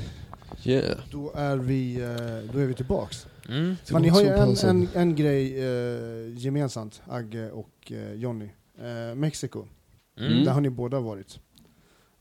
Yeah. 0.65 0.99
då 1.13 1.33
är 1.35 1.57
vi, 1.57 1.95
eh, 2.01 2.53
då 2.53 2.59
är 2.59 2.67
vi 2.67 2.75
tillbaks. 2.75 3.27
Mm. 3.49 3.77
Men 3.93 4.03
ni 4.03 4.09
har 4.09 4.21
ju 4.21 4.29
en, 4.29 4.57
en, 4.65 4.89
en 4.95 5.17
grej 5.17 5.59
eh, 5.65 6.39
gemensamt, 6.39 7.03
Agge 7.09 7.51
och 7.51 7.93
eh, 7.93 8.13
Jonny. 8.15 8.49
Eh, 8.79 9.15
Mexiko, 9.15 9.67
Mm. 10.19 10.45
där 10.45 10.53
har 10.53 10.61
ni 10.61 10.71
båda 10.71 11.01
varit. 11.01 11.39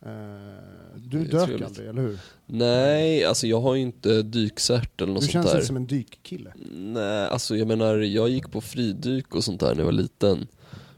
Eh, 0.05 0.11
du 0.95 1.23
dök 1.23 1.45
trevligt. 1.45 1.67
aldrig, 1.67 1.87
eller 1.87 2.01
hur? 2.01 2.19
Nej, 2.45 3.25
alltså 3.25 3.47
jag 3.47 3.61
har 3.61 3.75
ju 3.75 3.81
inte 3.81 4.21
dykcert 4.21 5.01
eller 5.01 5.13
något 5.13 5.21
Du 5.21 5.25
sånt 5.25 5.33
känns 5.33 5.45
där. 5.45 5.55
inte 5.55 5.67
som 5.67 5.75
en 5.75 5.87
dykkille. 5.87 6.53
Nej, 6.71 7.27
alltså 7.27 7.57
jag 7.57 7.67
menar, 7.67 7.95
jag 7.97 8.29
gick 8.29 8.51
på 8.51 8.61
fridyk 8.61 9.35
och 9.35 9.43
sånt 9.43 9.59
där 9.59 9.71
när 9.71 9.77
jag 9.81 9.85
var 9.85 9.91
liten. 9.91 10.47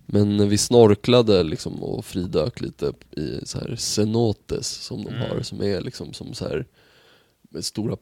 Men 0.06 0.50
vi 0.50 0.58
snorklade 0.58 1.44
liksom 1.44 1.84
och 1.84 2.06
fridök 2.06 2.62
lite 2.62 2.94
i 3.18 3.40
så 3.46 3.60
här 3.60 3.76
cenotes 3.76 4.68
som 4.68 5.04
de 5.04 5.10
Mm. 5.10 5.22
har, 5.30 5.42
som 5.42 5.62
är 5.62 5.82
liksom 5.82 6.14
som 6.14 6.34
så 6.34 6.48
här 6.48 6.66
med 7.50 7.66
stora 7.66 7.96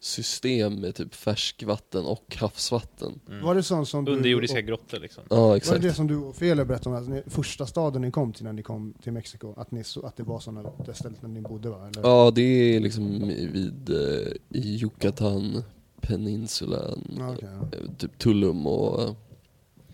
poolsystem 0.00 0.80
med 0.80 0.94
typ 0.94 1.14
färskvatten 1.14 2.04
och 2.06 2.36
havsvatten. 2.40 3.20
Mm. 3.28 3.44
Var 3.44 3.54
det 3.54 3.62
sånt 3.62 3.88
som 3.88 4.04
du... 4.04 4.12
Underjordiska 4.12 4.58
och, 4.58 4.64
grottor 4.64 4.98
liksom. 4.98 5.24
Ja, 5.30 5.36
var 5.40 5.50
det 5.50 5.56
exakt. 5.56 5.82
det 5.82 5.92
som 5.94 6.06
du 6.06 6.16
och 6.16 6.36
Fele 6.36 6.64
berättade 6.64 6.96
om, 6.96 7.02
att 7.02 7.08
ni, 7.08 7.22
första 7.26 7.66
staden 7.66 8.02
ni 8.02 8.10
kom 8.10 8.32
till 8.32 8.44
när 8.44 8.52
ni 8.52 8.62
kom 8.62 8.94
till 9.02 9.12
Mexiko? 9.12 9.54
Att, 9.56 9.70
ni, 9.70 9.82
att 10.02 10.16
det 10.16 10.22
var 10.22 10.40
såna, 10.40 10.62
det 10.86 10.94
stället 10.94 11.20
där 11.20 11.28
ni 11.28 11.40
bodde 11.40 11.68
va? 11.68 11.88
Eller? 11.88 12.08
Ja, 12.08 12.30
det 12.34 12.42
är 12.42 12.80
liksom 12.80 13.28
vid 13.28 13.90
eh, 13.90 14.32
i 14.60 14.78
Yucatan 14.82 15.62
peninsulan, 16.00 17.18
okej, 17.32 17.48
ja. 17.60 17.78
eh, 17.78 17.90
typ 17.98 18.18
Tulum 18.18 18.66
och 18.66 19.02
eh, 19.02 19.14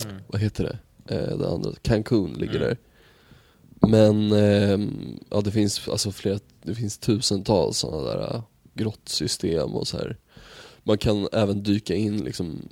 Mm. 0.04 0.22
vad 0.26 0.40
heter 0.40 0.64
det? 0.64 0.78
Eh, 1.14 1.38
det 1.38 1.48
andra, 1.50 1.70
Cancun 1.82 2.32
ligger 2.32 2.56
Mm. 2.56 2.68
där. 2.68 2.76
Men 3.88 4.32
ehm, 4.32 5.18
ja, 5.30 5.40
det 5.40 5.50
finns 5.50 5.88
alltså 5.88 6.12
flera, 6.12 6.38
det 6.62 6.74
finns 6.74 6.98
tusentals 6.98 7.78
sådana 7.78 8.02
där 8.02 8.42
grottsystem 8.74 9.70
och 9.70 9.88
så 9.88 9.96
här. 9.96 10.16
Man 10.82 10.98
kan 10.98 11.28
även 11.32 11.62
dyka 11.62 11.94
in 11.94 12.24
liksom 12.24 12.68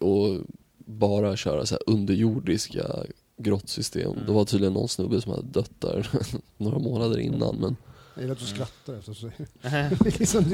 och 0.00 0.40
bara 0.76 1.36
köra 1.36 1.66
så 1.66 1.74
här 1.74 1.82
underjordiska 1.86 3.04
grottsystem. 3.36 4.12
Mm. 4.12 4.26
Det 4.26 4.32
var 4.32 4.44
tydligen 4.44 4.72
någon 4.72 4.88
snubbe 4.88 5.20
som 5.20 5.32
hade 5.32 5.46
dött 5.46 5.72
där 5.78 6.08
några 6.56 6.78
månader 6.78 7.18
innan 7.18 7.56
men 7.56 7.76
Jag 8.14 8.22
gillar 8.22 8.32
att 8.32 8.40
du 8.40 8.46
skrattar 8.46 8.94
efter 8.94 9.12
så. 9.12 9.30
Mm. 9.62 9.96
liksom. 10.18 10.44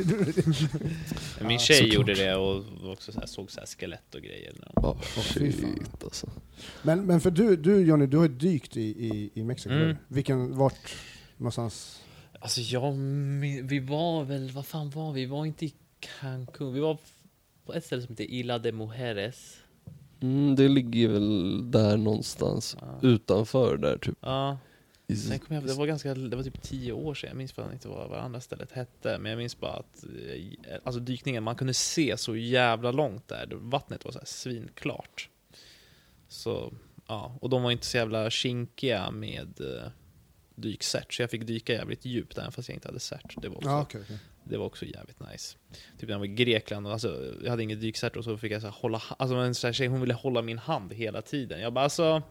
Min 1.41 1.59
tjej 1.59 1.77
såklart. 1.77 1.95
gjorde 1.95 2.15
det 2.15 2.35
och 2.35 2.65
också 2.93 3.13
så 3.13 3.21
här, 3.21 3.27
såg 3.27 3.51
så 3.51 3.61
här 3.61 3.67
skelett 3.67 4.15
och 4.15 4.21
grejer. 4.21 4.55
Fan. 4.75 4.97
shit 5.25 6.05
alltså. 6.05 6.31
Men, 6.83 7.07
men 7.07 7.21
för 7.21 7.31
du, 7.31 7.57
du 7.57 7.81
Jonny, 7.81 8.07
du 8.07 8.17
har 8.17 8.25
ju 8.25 8.35
dykt 8.35 8.77
i, 8.77 8.83
i, 8.83 9.31
i 9.35 9.45
Mexiko. 9.45 9.75
Mm. 9.75 9.97
Vilken, 10.09 10.57
vart 10.57 10.95
någonstans? 11.37 12.03
Alltså 12.47 12.61
jag, 12.61 12.93
vi 13.63 13.79
var 13.81 14.25
väl, 14.25 14.51
vad 14.51 14.67
fan 14.67 14.91
var 14.91 15.13
vi? 15.13 15.21
Vi 15.21 15.27
var 15.27 15.47
inte 15.47 15.65
i 15.65 15.75
Cancun, 16.01 16.73
vi 16.75 16.81
var 16.81 16.99
på 17.65 17.75
ett 17.75 17.85
ställe 17.85 18.03
som 18.03 18.13
heter 18.13 18.25
Isla 18.35 18.59
de 18.59 18.73
Mujeres. 18.73 19.57
Mm, 20.21 20.57
det 20.57 20.69
ligger 20.69 21.09
väl 21.09 21.71
där 21.71 21.97
någonstans 21.97 22.77
Ja. 22.81 22.99
utanför 23.09 23.77
där 23.77 23.99
typ. 23.99 24.19
Ja, 24.21 24.59
sen 25.29 25.39
kom 25.39 25.55
jag, 25.57 25.67
det 25.67 25.75
var 25.75 25.87
ganska, 25.87 26.15
det 26.15 26.37
var 26.37 26.43
typ 26.43 26.63
tio 26.63 26.93
år 26.93 27.15
sedan, 27.15 27.29
jag 27.31 27.37
minns 27.37 27.53
fan 27.53 27.73
inte 27.73 27.89
vad, 27.89 28.11
vad 28.11 28.19
andra 28.19 28.41
stället 28.41 28.73
hette, 28.73 29.19
men 29.19 29.31
jag 29.31 29.39
minns 29.39 29.61
bara 29.61 29.73
att, 29.73 30.05
eh, 30.05 30.77
alltså 30.85 31.01
dykningen, 31.01 31.43
man 31.43 31.57
kunde 31.57 31.75
se 31.75 32.17
så 32.17 32.37
jävla 32.37 32.91
långt 32.93 33.29
där, 33.29 33.49
vattnet 33.53 34.05
var 34.05 34.13
så 34.13 34.19
här 34.19 34.27
svinklart. 34.27 35.29
Så, 36.29 36.73
ja, 37.07 37.39
och 37.41 37.51
de 37.51 37.63
var 37.63 37.71
inte 37.71 37.87
så 37.87 37.97
jävla 37.97 38.31
kinkiga 38.31 39.11
med 39.11 39.61
eh, 39.61 39.91
dykcert, 40.57 41.15
så 41.15 41.23
jag 41.23 41.31
fick 41.31 41.47
dyka 41.47 41.73
jävligt 41.73 42.05
djupt 42.05 42.39
även 42.39 42.53
fast 42.53 42.69
jag 42.69 42.77
inte 42.77 42.89
hade 42.89 43.01
cert. 43.01 43.35
Det 43.43 43.49
var 43.49 43.57
också, 43.57 43.69
Ja, 43.69 43.83
okej, 43.83 44.01
okej. 44.05 44.19
det 44.45 44.57
var 44.57 44.67
också 44.67 44.85
jävligt 44.85 45.21
nice. 45.33 45.57
Typ 45.99 46.09
när 46.09 46.15
jag 46.15 46.19
var 46.19 46.27
i 46.27 46.29
Grekland, 46.29 46.87
och 46.87 46.93
alltså, 46.93 47.33
jag 47.43 47.51
hade 47.51 47.63
inget 47.63 47.81
dykcert 47.81 48.17
och 48.17 48.25
så 48.25 48.39
fick 48.39 48.53
jag 48.53 48.63
så 48.63 48.69
hålla, 48.69 49.03
alltså 49.19 49.37
en 49.37 49.55
sån 49.55 49.69
här 49.69 49.73
tjej, 49.73 49.87
hon 49.87 50.01
ville 50.01 50.15
hålla 50.15 50.43
min 50.43 50.59
hand 50.59 50.93
hela 50.93 51.23
tiden. 51.23 51.61
Jag 51.61 51.73
bara 51.73 51.85
alltså, 51.85 52.23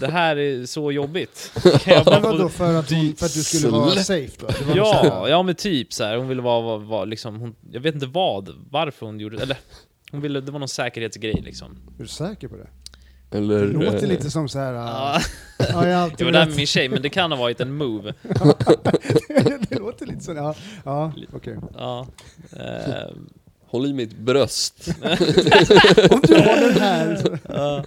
det 0.00 0.06
här 0.06 0.36
är 0.36 0.66
så 0.66 0.92
jobbigt. 0.92 1.52
Kan 1.80 1.94
jag 1.94 2.04
bara 2.04 2.20
vadå, 2.20 2.48
för 2.48 2.74
att, 2.74 2.90
hon, 2.90 3.14
för 3.16 3.26
att 3.26 3.34
du 3.34 3.42
skulle 3.42 3.68
vara 3.68 3.90
safe 3.90 4.32
då? 4.38 4.48
Ja, 4.76 5.28
ja 5.28 5.42
men 5.42 5.54
typ 5.54 5.92
så 5.92 6.04
här. 6.04 6.16
hon 6.16 6.28
ville 6.28 6.42
vara, 6.42 6.60
vara, 6.62 6.78
vara 6.78 7.04
liksom, 7.04 7.40
hon, 7.40 7.54
jag 7.72 7.80
vet 7.80 7.94
inte 7.94 8.06
vad, 8.06 8.50
varför 8.70 9.06
hon 9.06 9.20
gjorde 9.20 9.36
det, 9.36 9.42
eller 9.42 9.56
hon 10.10 10.20
ville, 10.20 10.40
det 10.40 10.52
var 10.52 10.58
någon 10.58 10.68
säkerhetsgrej 10.68 11.42
liksom. 11.44 11.78
Är 11.98 12.02
du 12.02 12.08
säker 12.08 12.48
på 12.48 12.56
det? 12.56 12.68
Eller, 13.36 13.66
Det 13.66 13.72
låter 13.84 14.02
eh, 14.02 14.08
lite 14.08 14.30
som 14.30 14.48
så 14.48 14.58
här. 14.58 14.72
Ja, 14.72 15.20
Ja, 15.58 15.88
jag 15.88 16.00
alltid 16.02 16.26
var 16.26 16.32
där 16.32 16.46
med 16.46 16.56
min 16.56 16.66
tjej, 16.66 16.88
men 16.88 17.02
det 17.02 17.08
kan 17.08 17.32
ha 17.32 17.38
varit 17.38 17.60
en 17.60 17.76
move. 17.76 18.14
det 19.68 19.78
låter 19.78 20.06
lite 20.06 20.20
så. 20.20 20.32
Ja, 20.32 20.54
ja 20.84 21.12
okej. 21.32 21.56
Ja. 21.76 22.06
Eh, 22.52 23.14
Håll 23.68 23.86
i 23.86 23.92
mitt 23.92 24.18
bröst. 24.18 24.88
Om 26.10 26.20
du 26.22 26.34
har 26.34 26.60
den 26.68 26.80
här. 26.80 27.16
Så. 27.16 27.38
ja. 27.48 27.84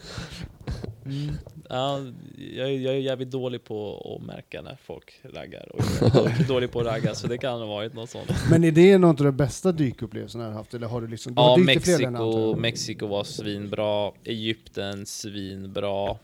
Mm. 1.06 1.38
Ja, 1.72 2.00
jag, 2.38 2.70
är- 2.70 2.80
jag 2.80 2.94
är 2.96 3.00
jävligt 3.00 3.32
dålig 3.32 3.64
på 3.64 4.16
att 4.20 4.26
märka 4.28 4.62
när 4.62 4.76
folk 4.76 5.20
raggar 5.24 5.72
och 5.76 5.82
jag 6.16 6.26
är 6.40 6.48
dålig 6.48 6.72
på 6.72 6.80
att 6.80 6.86
ragga 6.86 7.16
så 7.16 7.28
det 7.28 7.38
kan 7.38 7.60
ha 7.60 7.66
varit 7.66 7.94
något 7.94 8.10
sånt. 8.10 8.32
Men 8.52 8.64
är 8.64 8.72
det 8.72 8.98
något 8.98 9.20
av 9.20 9.26
de 9.26 9.32
bästa 9.38 9.72
dykupplevelserna 9.72 10.44
du 10.44 10.50
har 10.50 10.58
haft? 10.58 10.74
Eller 10.74 10.88
har 10.88 11.02
du 11.02 11.08
liksom... 11.08 11.36
Du 11.36 11.42
Ja, 11.42 11.50
har 11.50 11.58
Mexiko. 11.58 12.56
Mexiko 12.56 13.08
var 13.08 13.24
svinbra, 13.24 14.12
Egypten 14.24 15.06
svinbra, 15.06 16.18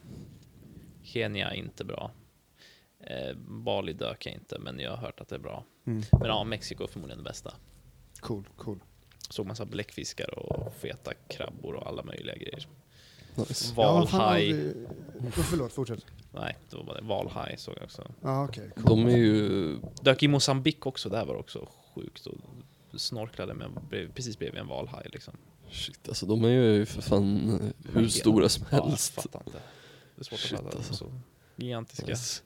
Kenya 1.03 1.53
inte 1.53 1.83
bra. 1.85 2.11
Eh, 2.99 3.35
Bali 3.37 3.93
dök 3.93 4.25
jag 4.25 4.33
inte, 4.33 4.59
men 4.59 4.79
jag 4.79 4.91
har 4.91 4.97
hört 4.97 5.19
att 5.21 5.27
det 5.29 5.35
är 5.35 5.39
bra. 5.39 5.63
Mm. 5.87 6.01
Men 6.11 6.27
ja, 6.27 6.43
Mexiko 6.43 6.83
är 6.83 6.87
förmodligen 6.87 7.23
det 7.23 7.29
bästa. 7.29 7.53
Cool, 8.19 8.47
cool. 8.57 8.79
Såg 9.29 9.45
massa 9.45 9.65
bläckfiskar 9.65 10.39
och 10.39 10.73
feta 10.73 11.11
krabbor 11.27 11.73
och 11.75 11.87
alla 11.87 12.03
möjliga 12.03 12.35
grejer. 12.35 12.67
Nice. 13.35 13.73
Ja, 13.77 13.93
Valhaj. 13.93 14.53
vi- 14.53 14.73
Oh, 15.19 15.29
förlåt, 15.31 15.73
fortsätt. 15.73 16.05
Nej, 16.33 16.57
det 16.69 16.75
var 16.77 16.83
bara 16.83 16.97
det. 17.01 17.07
Valhaj 17.07 17.55
såg 17.57 17.73
jag 17.77 17.83
också. 17.83 18.11
Ja, 18.21 18.43
okej. 18.45 18.69
cool. 18.75 18.85
De 18.85 19.07
är 19.13 19.17
ju, 19.17 19.77
Dök 20.01 20.23
i 20.23 20.27
Mosambik 20.27 20.85
också, 20.85 21.09
där 21.09 21.25
var 21.25 21.33
det 21.33 21.39
också 21.39 21.67
sjukt. 21.95 22.25
Och 22.25 22.37
snorklade 22.99 23.53
med, 23.53 23.69
precis 24.15 24.39
bredvid 24.39 24.61
en 24.61 24.67
valhaj 24.67 25.07
liksom. 25.13 25.33
shit 25.71 26.07
alltså 26.07 26.25
de 26.25 26.43
är 26.43 26.49
ju 26.49 26.85
för 26.85 27.01
fan 27.01 27.59
hur 27.93 28.07
stora 28.07 28.49
som 28.49 28.65
Ja, 28.71 28.77
jag 28.77 28.85
helst. 28.85 29.13
fattar 29.13 29.39
inte. 29.45 29.59
Det 30.15 30.21
är 30.21 30.23
svårt 30.23 30.39
Shit, 30.39 30.53
att 30.59 30.65
fatta. 30.65 30.77
alltså. 30.77 30.93
Så. 30.93 31.11
Gigantiska. 31.55 32.07
Yes. 32.09 32.43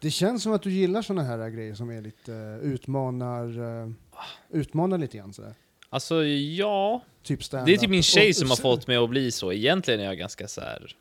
Det 0.00 0.10
känns 0.10 0.42
som 0.42 0.52
att 0.52 0.62
du 0.62 0.70
gillar 0.72 1.02
såna 1.02 1.22
här 1.22 1.48
grejer 1.48 1.74
som 1.74 1.90
är 1.90 2.02
lite 2.02 2.32
uh, 2.32 2.58
utmanar, 2.58 3.58
uh, 3.58 3.90
utmanar 4.50 4.98
lite 4.98 5.16
grann 5.16 5.32
sådär. 5.32 5.54
Alltså 5.90 6.24
ja, 6.24 7.00
Typ 7.22 7.50
det 7.50 7.56
är 7.56 7.76
typ 7.76 7.90
min 7.90 8.02
tjej 8.02 8.34
som 8.34 8.48
har 8.50 8.56
fått 8.56 8.86
mig 8.86 8.96
att 8.96 9.10
bli 9.10 9.30
så. 9.30 9.52
Egentligen 9.52 10.00
är 10.00 10.04
jag 10.04 10.18
ganska 10.18 10.48
så 10.48 10.60
här. 10.60 10.96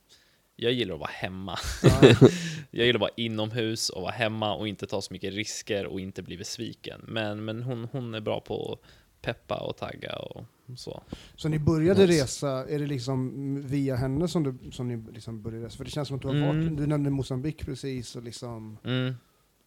Jag 0.55 0.71
gillar 0.73 0.93
att 0.93 0.99
vara 0.99 1.09
hemma. 1.13 1.57
Ja. 1.83 2.01
Jag 2.71 2.85
gillar 2.85 2.97
att 2.97 3.01
vara 3.01 3.11
inomhus 3.15 3.89
och 3.89 4.01
vara 4.01 4.11
hemma 4.11 4.55
och 4.55 4.67
inte 4.67 4.88
ta 4.88 5.01
så 5.01 5.13
mycket 5.13 5.33
risker 5.33 5.85
och 5.85 5.99
inte 5.99 6.21
bli 6.23 6.38
besviken. 6.38 7.01
Men, 7.07 7.45
men 7.45 7.63
hon, 7.63 7.88
hon 7.91 8.13
är 8.13 8.21
bra 8.21 8.39
på 8.39 8.73
att 8.73 8.89
peppa 9.21 9.57
och 9.59 9.77
tagga 9.77 10.15
och 10.15 10.43
så. 10.77 11.03
Så 11.35 11.49
ni 11.49 11.59
började 11.59 12.05
Nice. 12.05 12.23
resa, 12.23 12.49
är 12.69 12.79
det 12.79 12.88
liksom 12.88 13.61
via 13.67 13.95
henne 13.95 14.27
som, 14.27 14.43
du, 14.43 14.71
som 14.71 14.88
ni 14.88 15.11
liksom 15.13 15.41
började 15.41 15.65
resa? 15.65 15.77
För 15.77 15.85
det 15.85 15.91
känns 15.91 16.07
som 16.07 16.15
att 16.17 16.21
du 16.21 16.27
har 16.27 16.35
Mm. 16.35 16.47
varit, 16.65 16.77
du 16.77 16.88
nämnde 16.88 17.09
Mosambik 17.09 17.65
precis 17.65 18.15
och 18.15 18.23
liksom... 18.23 18.77
Mm. 18.83 19.13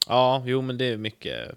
Ja, 0.08 0.42
jo 0.46 0.62
men 0.62 0.78
det 0.78 0.84
är 0.84 0.96
mycket, 0.96 1.48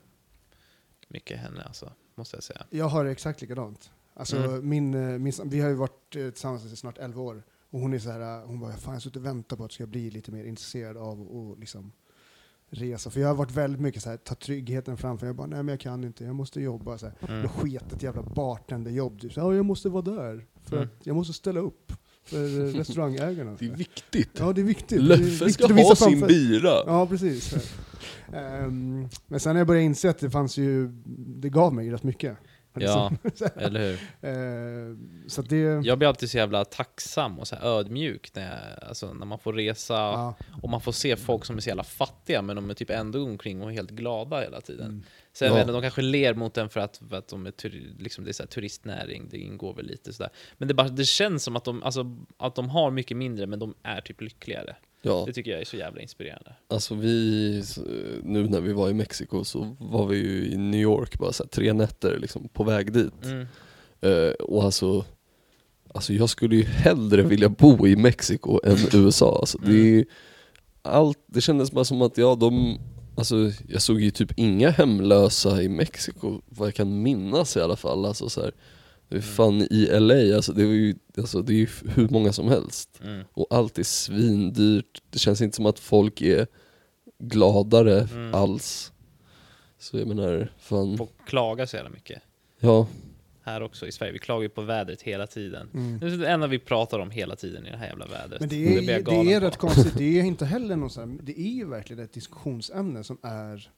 mycket 1.07 1.39
henne 1.39 1.63
alltså, 1.63 1.91
måste 2.17 2.35
jag 2.35 2.43
säga. 2.43 2.65
Jag 2.69 2.85
har 2.85 3.05
exakt 3.05 3.41
likadant. 3.41 3.91
Alltså 4.13 4.37
Mm. 4.37 4.69
min, 4.69 4.93
eh, 4.93 5.19
min, 5.19 5.33
vi 5.45 5.59
har 5.59 5.69
ju 5.69 5.75
varit 5.75 6.15
eh, 6.15 6.29
tillsammans 6.29 6.65
i 6.65 6.75
snart 6.75 6.97
11 6.97 7.21
år. 7.21 7.43
Och 7.69 7.79
hon 7.79 7.93
är 7.93 7.99
så 7.99 8.09
här, 8.11 8.39
eh, 8.41 8.45
hon 8.47 8.59
bara, 8.59 8.71
fan 8.71 8.81
jag 8.85 8.91
har 8.93 8.99
suttit 8.99 9.15
och 9.17 9.25
väntat 9.25 9.57
på 9.57 9.65
att 9.65 9.71
jag 9.71 9.73
ska 9.75 9.85
bli 9.87 10.09
lite 10.11 10.31
mer 10.31 10.43
intresserad 10.45 10.97
av 10.97 11.21
att 11.51 11.59
liksom 11.59 11.91
resa. 12.69 13.09
För 13.09 13.19
jag 13.19 13.27
har 13.27 13.35
varit 13.35 13.51
väldigt 13.51 13.81
mycket 13.81 14.03
så 14.03 14.09
här, 14.09 14.17
ta 14.17 14.35
tryggheten 14.35 14.97
framför. 14.97 15.25
Jag 15.27 15.35
bara, 15.35 15.47
nej 15.47 15.63
men 15.63 15.73
jag 15.73 15.79
kan 15.79 16.03
inte, 16.03 16.23
jag 16.25 16.35
måste 16.35 16.61
jobba. 16.61 16.97
Så 16.97 17.05
här. 17.05 17.15
Mm. 17.27 17.41
Jag 17.41 17.51
sket 17.51 17.93
ett 17.93 18.03
jävla 18.03 18.21
bartenderjobb. 18.23 19.21
Typ. 19.21 19.33
Så, 19.33 19.39
ja, 19.39 19.53
jag 19.55 19.65
måste 19.65 19.89
vara 19.89 20.01
där. 20.01 20.45
För 20.61 20.77
Mm. 20.77 20.89
att 20.99 21.05
jag 21.07 21.15
måste 21.15 21.33
ställa 21.33 21.59
upp 21.59 21.93
för 22.25 22.59
eh, 22.59 22.73
restaurangägarna. 22.73 23.55
Det 23.59 23.65
är 23.65 23.75
viktigt. 23.75 24.29
Ja, 24.39 24.53
det 24.53 24.61
är 24.61 24.65
viktigt. 24.65 25.01
Viktigt 25.01 25.53
ska 25.53 25.67
ha 25.73 25.95
sin 25.95 26.09
framför- 26.09 26.27
bira. 26.27 26.83
Ja, 26.85 27.07
precis. 27.07 27.53
Ehm, 28.33 29.07
men 29.27 29.39
sen 29.39 29.53
när 29.53 29.59
jag 29.59 29.67
började 29.67 29.85
inse 29.85 30.09
att 30.09 30.19
det 30.19 30.29
fanns 30.29 30.57
ju, 30.57 30.87
det 31.41 31.49
gav 31.49 31.73
mig 31.73 31.91
rätt 31.91 32.03
mycket. 32.03 32.37
Ja, 32.73 33.11
eller 33.55 33.79
hur? 33.79 33.99
Ehm, 34.29 35.23
så 35.27 35.41
det, 35.41 35.57
Jag 35.85 35.97
blir 35.97 36.07
alltid 36.07 36.29
så 36.29 36.37
jävla 36.37 36.65
tacksam 36.65 37.39
och 37.39 37.47
så 37.47 37.55
här 37.55 37.63
ödmjuk 37.67 38.31
när, 38.35 38.43
jag, 38.43 38.87
alltså, 38.89 39.13
när 39.13 39.25
man 39.25 39.39
får 39.39 39.53
resa 39.53 39.93
ja, 39.93 40.35
och 40.61 40.69
man 40.69 40.81
får 40.81 40.91
se 40.91 41.15
folk 41.15 41.45
som 41.45 41.57
är 41.57 41.61
så 41.61 41.69
jävla 41.69 41.83
fattiga 41.83 42.41
men 42.41 42.55
de 42.55 42.69
är 42.69 42.73
typ 42.73 42.89
ändå 42.89 43.23
omkring 43.23 43.61
och 43.61 43.71
helt 43.73 43.91
glada 43.91 44.41
hela 44.41 44.61
tiden. 44.61 44.85
Mm. 44.85 45.03
Sen 45.33 45.47
Ja. 45.47 45.53
vet 45.53 45.65
jag, 45.67 45.75
de 45.75 45.81
kanske 45.81 46.01
ler 46.01 46.33
mot 46.33 46.57
en 46.57 46.69
för 46.69 46.79
att, 46.79 47.01
för 47.09 47.15
att 47.17 47.27
de 47.27 47.45
är 47.45 47.51
turi, 47.51 47.95
liksom, 47.99 48.23
det 48.23 48.31
är 48.31 48.33
så 48.33 48.43
här 48.43 48.47
turistnäring, 48.47 49.27
det 49.31 49.37
ingår 49.37 49.73
väl 49.73 49.85
lite 49.85 50.13
sådär. 50.13 50.31
Men 50.57 50.67
det, 50.67 50.73
bara, 50.73 50.87
det 50.89 51.05
känns 51.05 51.43
som 51.43 51.55
att 51.55 51.63
de, 51.63 51.83
alltså, 51.83 52.17
att 52.37 52.55
de 52.55 52.69
har 52.69 52.91
mycket 52.91 53.17
mindre 53.17 53.47
men 53.47 53.59
de 53.59 53.73
är 53.83 54.01
typ 54.01 54.21
lyckligare. 54.21 54.75
Ja, 55.05 55.23
Det 55.27 55.33
tycker 55.33 55.51
jag 55.51 55.61
är 55.61 55.65
så 55.65 55.77
jävla 55.77 56.01
inspirerande. 56.01 56.53
alltså 56.67 56.95
vi, 56.95 57.63
nu 58.23 58.47
när 58.47 58.61
vi 58.61 58.73
var 58.73 58.89
i 58.89 58.93
Mexiko 58.93 59.43
så 59.43 59.75
var 59.79 60.05
vi 60.07 60.17
ju 60.17 60.45
i 60.51 60.57
New 60.57 60.81
York 60.81 61.19
bara 61.19 61.33
så 61.33 61.43
här, 61.43 61.49
tre 61.49 61.73
nätter 61.73 62.17
liksom 62.19 62.47
på 62.53 62.63
väg 62.63 62.91
dit. 62.93 63.23
Mm. 63.25 63.47
Eh, 64.01 64.31
och 64.33 64.63
alltså, 64.63 65.05
alltså 65.93 66.13
jag 66.13 66.29
skulle 66.29 66.55
ju 66.55 66.63
hellre 66.63 67.21
vilja 67.21 67.49
bo 67.49 67.87
i 67.87 67.95
Mexiko 67.95 68.59
än 68.63 68.77
USA. 68.93 69.37
Alltså, 69.39 69.57
det, 69.57 69.71
är, 69.71 69.75
ju- 69.85 70.05
allt, 70.81 71.19
det 71.27 71.41
kändes 71.41 71.71
bara 71.71 71.85
som 71.85 72.01
att 72.01 72.17
ja, 72.17 72.35
de, 72.35 72.79
alltså, 73.15 73.35
jag 73.67 73.81
såg 73.81 74.01
ju 74.01 74.11
typ 74.11 74.31
inga 74.39 74.69
hemlösa 74.69 75.61
i 75.61 75.69
Mexiko, 75.69 76.41
vad 76.45 76.67
jag 76.67 76.75
kan 76.75 77.01
minnas 77.01 77.57
i 77.57 77.61
alla 77.61 77.75
fall. 77.75 78.05
Alltså, 78.05 78.29
så 78.29 78.41
här, 78.41 78.51
det 79.13 79.19
är 79.19 79.21
fan 79.21 79.61
i 79.61 79.99
LA, 79.99 80.35
alltså, 80.35 80.53
det, 80.53 80.65
var 80.65 80.73
ju, 80.73 80.95
alltså, 81.17 81.41
det 81.41 81.53
är 81.53 81.57
ju 81.57 81.67
hur 81.87 82.09
många 82.09 82.33
som 82.33 82.47
helst. 82.47 82.99
Mm. 83.03 83.23
Och 83.33 83.47
allt 83.49 83.77
är 83.79 83.83
svindyrt, 83.83 85.01
det 85.09 85.19
känns 85.19 85.41
inte 85.41 85.55
som 85.55 85.65
att 85.65 85.79
folk 85.79 86.21
är 86.21 86.47
gladare 87.19 88.07
Mm. 88.11 88.33
alls. 88.35 88.91
Så 89.79 89.97
jag 89.97 90.07
menar, 90.07 90.51
fan, 90.57 90.97
Folk 90.97 91.11
klagar 91.27 91.65
så 91.65 91.75
jävla 91.75 91.91
mycket. 91.91 92.21
ja. 92.59 92.87
Här 93.45 93.61
också 93.63 93.87
i 93.87 93.91
Sverige, 93.91 94.11
vi 94.11 94.19
klagar 94.19 94.41
ju 94.43 94.49
på 94.49 94.61
vädret 94.61 95.01
hela 95.01 95.27
tiden. 95.27 95.69
mm. 95.73 95.99
Det 95.99 96.05
är 96.07 96.17
det 96.17 96.27
enda 96.29 96.47
vi 96.47 96.59
pratar 96.59 96.99
om 96.99 97.11
hela 97.11 97.35
tiden 97.35 97.67
i 97.67 97.71
det 97.71 97.77
här 97.77 97.87
jävla 97.87 98.05
vädret. 98.05 98.39
Men 98.39 98.49
det 98.49 98.77
är, 98.77 98.81
det 98.81 99.01
galen 99.01 99.27
är 99.27 99.41
rätt 99.41 99.57
konstigt, 99.57 99.93
det 99.97 100.19
är 100.19 100.23
inte 100.33 100.45
heller 100.45 100.75
någon 100.75 100.89
sån 100.89 101.09
här, 101.09 101.17
det 101.23 101.39
är 101.41 101.51
ju 101.53 101.65
verkligen 101.65 102.03
ett 102.03 102.13
diskussionsämne 102.13 103.03
som 103.03 103.17
är 103.21 103.69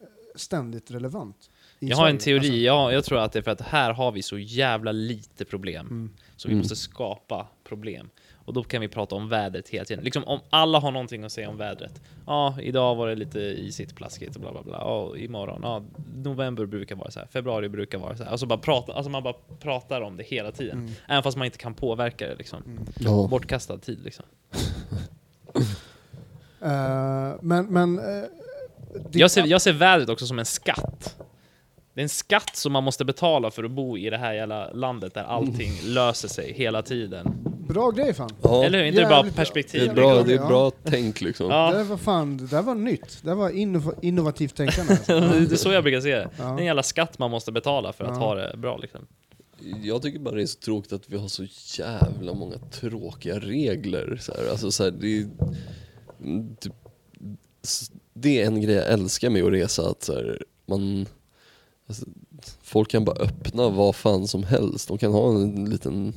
eh, 0.00 0.06
ständigt 0.36 0.90
relevant. 0.90 1.50
Jag 1.90 1.96
har 1.96 2.08
en 2.08 2.18
teori, 2.18 2.64
jag, 2.66 2.92
jag 2.92 3.04
tror 3.04 3.18
att 3.18 3.32
det 3.32 3.38
är 3.38 3.42
för 3.42 3.50
att 3.50 3.60
här 3.60 3.92
har 3.92 4.12
vi 4.12 4.22
så 4.22 4.38
jävla 4.38 4.92
lite 4.92 5.44
problem. 5.44 5.86
Mm. 5.86 6.10
Så 6.36 6.48
vi 6.48 6.52
Mm. 6.52 6.58
måste 6.62 6.76
skapa 6.76 7.46
problem. 7.64 8.10
Och 8.44 8.52
då 8.52 8.62
kan 8.64 8.80
vi 8.80 8.88
prata 8.88 9.14
om 9.14 9.28
vädret 9.28 9.68
hela 9.68 9.84
tiden. 9.84 10.04
Liksom 10.04 10.24
om 10.24 10.40
alla 10.50 10.78
har 10.78 10.90
någonting 10.92 11.24
att 11.24 11.32
säga 11.32 11.48
om 11.48 11.56
vädret. 11.56 12.00
Ja, 12.26 12.56
idag 12.60 12.94
var 12.94 13.08
det 13.08 13.14
lite 13.14 13.38
isigt, 13.40 13.94
plaskigt 13.96 14.34
och 14.36 14.40
bla 14.42 14.52
bla 14.52 14.62
bla. 14.62 14.72
Ja, 14.80 15.16
imorgon, 15.16 15.60
ja, 15.62 15.82
november 16.16 16.66
brukar 16.66 16.96
vara 16.96 17.10
så 17.10 17.20
här. 17.20 17.26
Februari 17.26 17.68
brukar 17.68 17.98
vara 17.98 18.16
så 18.16 18.24
här. 18.24 18.30
Alltså, 18.30 18.46
bara 18.46 18.58
prata, 18.58 18.92
alltså 18.92 19.10
man 19.10 19.22
bara 19.22 19.34
pratar 19.60 20.00
om 20.00 20.16
det 20.16 20.22
hela 20.24 20.52
tiden. 20.52 20.78
Mm. 20.78 20.92
Även 21.08 21.22
fast 21.22 21.36
man 21.38 21.44
inte 21.44 21.58
kan 21.58 21.74
påverka 21.74 22.26
det 22.28 22.34
liksom. 22.34 22.78
ja. 23.00 23.26
Bortkastad 23.30 23.78
tid 23.78 24.00
liksom. 24.04 24.24
Eh, 26.64 27.34
men, 27.40 27.66
men... 27.66 27.96
det- 27.96 29.18
Jag 29.18 29.30
ser, 29.30 29.46
jag 29.46 29.62
ser 29.62 29.72
vädret 29.72 30.08
också 30.08 30.26
som 30.26 30.38
en 30.38 30.44
skatt. 30.44 31.16
Det 31.94 32.00
är 32.00 32.02
en 32.02 32.08
skatt 32.08 32.56
som 32.56 32.72
man 32.72 32.84
måste 32.84 33.04
betala 33.04 33.50
för 33.50 33.64
att 33.64 33.70
bo 33.70 33.98
i 33.98 34.10
det 34.10 34.16
här 34.18 34.32
jävla 34.34 34.70
landet 34.72 35.14
där 35.14 35.22
allting 35.22 35.72
löser 35.84 36.28
sig 36.28 36.52
hela 36.52 36.82
tiden. 36.82 37.34
Bra 37.68 37.90
grej 37.90 38.14
fan. 38.14 38.30
Ja. 38.42 38.64
Eller 38.64 38.78
hur? 38.78 38.86
Inte 38.86 39.00
Jävligt 39.00 39.34
bra. 39.34 39.42
perspektiv? 39.42 39.80
Det 39.80 39.90
är 39.90 39.94
bra, 39.94 40.14
bra 40.14 40.22
det 40.22 40.34
är 40.34 40.46
bra 40.46 40.70
tänk 40.84 41.20
liksom. 41.20 41.50
Ja. 41.50 41.70
Det 41.70 41.76
där 41.76 41.84
var 41.84 41.96
fan, 41.96 42.36
det 42.36 42.46
där 42.46 42.62
var 42.62 42.74
nytt. 42.74 43.18
Det 43.22 43.28
där 43.28 43.34
var 43.34 43.50
innov 43.50 43.94
innovativt 44.02 44.54
tänkande. 44.54 44.92
Alltså. 44.92 45.20
det 45.20 45.52
är 45.52 45.56
så 45.56 45.72
jag 45.72 45.82
brukar 45.82 46.00
se 46.00 46.14
det. 46.16 46.28
Ja. 46.38 46.44
Det 46.44 46.50
är 46.50 46.58
en 46.58 46.64
jävla 46.64 46.82
skatt 46.82 47.18
man 47.18 47.30
måste 47.30 47.52
betala 47.52 47.92
för 47.92 48.04
att 48.04 48.10
Ja. 48.10 48.16
ha 48.16 48.34
det 48.34 48.56
bra 48.56 48.76
liksom. 48.76 49.06
Jag 49.82 50.02
tycker 50.02 50.18
bara 50.18 50.34
det 50.34 50.42
är 50.42 50.46
så 50.46 50.58
tråkigt 50.58 50.92
att 50.92 51.08
vi 51.10 51.16
har 51.18 51.28
så 51.28 51.44
jävla 51.78 52.34
många 52.34 52.56
tråkiga 52.58 53.38
regler. 53.38 54.18
Så 54.20 54.32
här. 54.34 54.50
Alltså, 54.50 54.70
så 54.72 54.84
här, 54.84 54.90
det, 54.90 55.18
är, 55.18 55.28
mm, 56.24 56.56
typ, 56.56 56.72
det 58.14 58.42
är 58.42 58.46
en 58.46 58.60
grej 58.60 58.74
jag 58.74 58.88
älskar 58.92 59.30
med 59.30 59.44
att 59.44 59.52
resa, 59.52 59.90
att 59.90 60.02
så 60.02 60.12
här, 60.14 60.42
man, 60.66 61.06
alltså, 61.92 62.06
folk 62.62 62.90
kan 62.90 63.04
bara 63.04 63.16
öppna 63.16 63.68
vad 63.68 63.94
fan 63.96 64.28
som 64.28 64.42
helst. 64.42 64.88
De 64.88 64.98
kan 64.98 65.12
ha 65.12 65.30
en 65.30 65.64
liten 65.64 66.12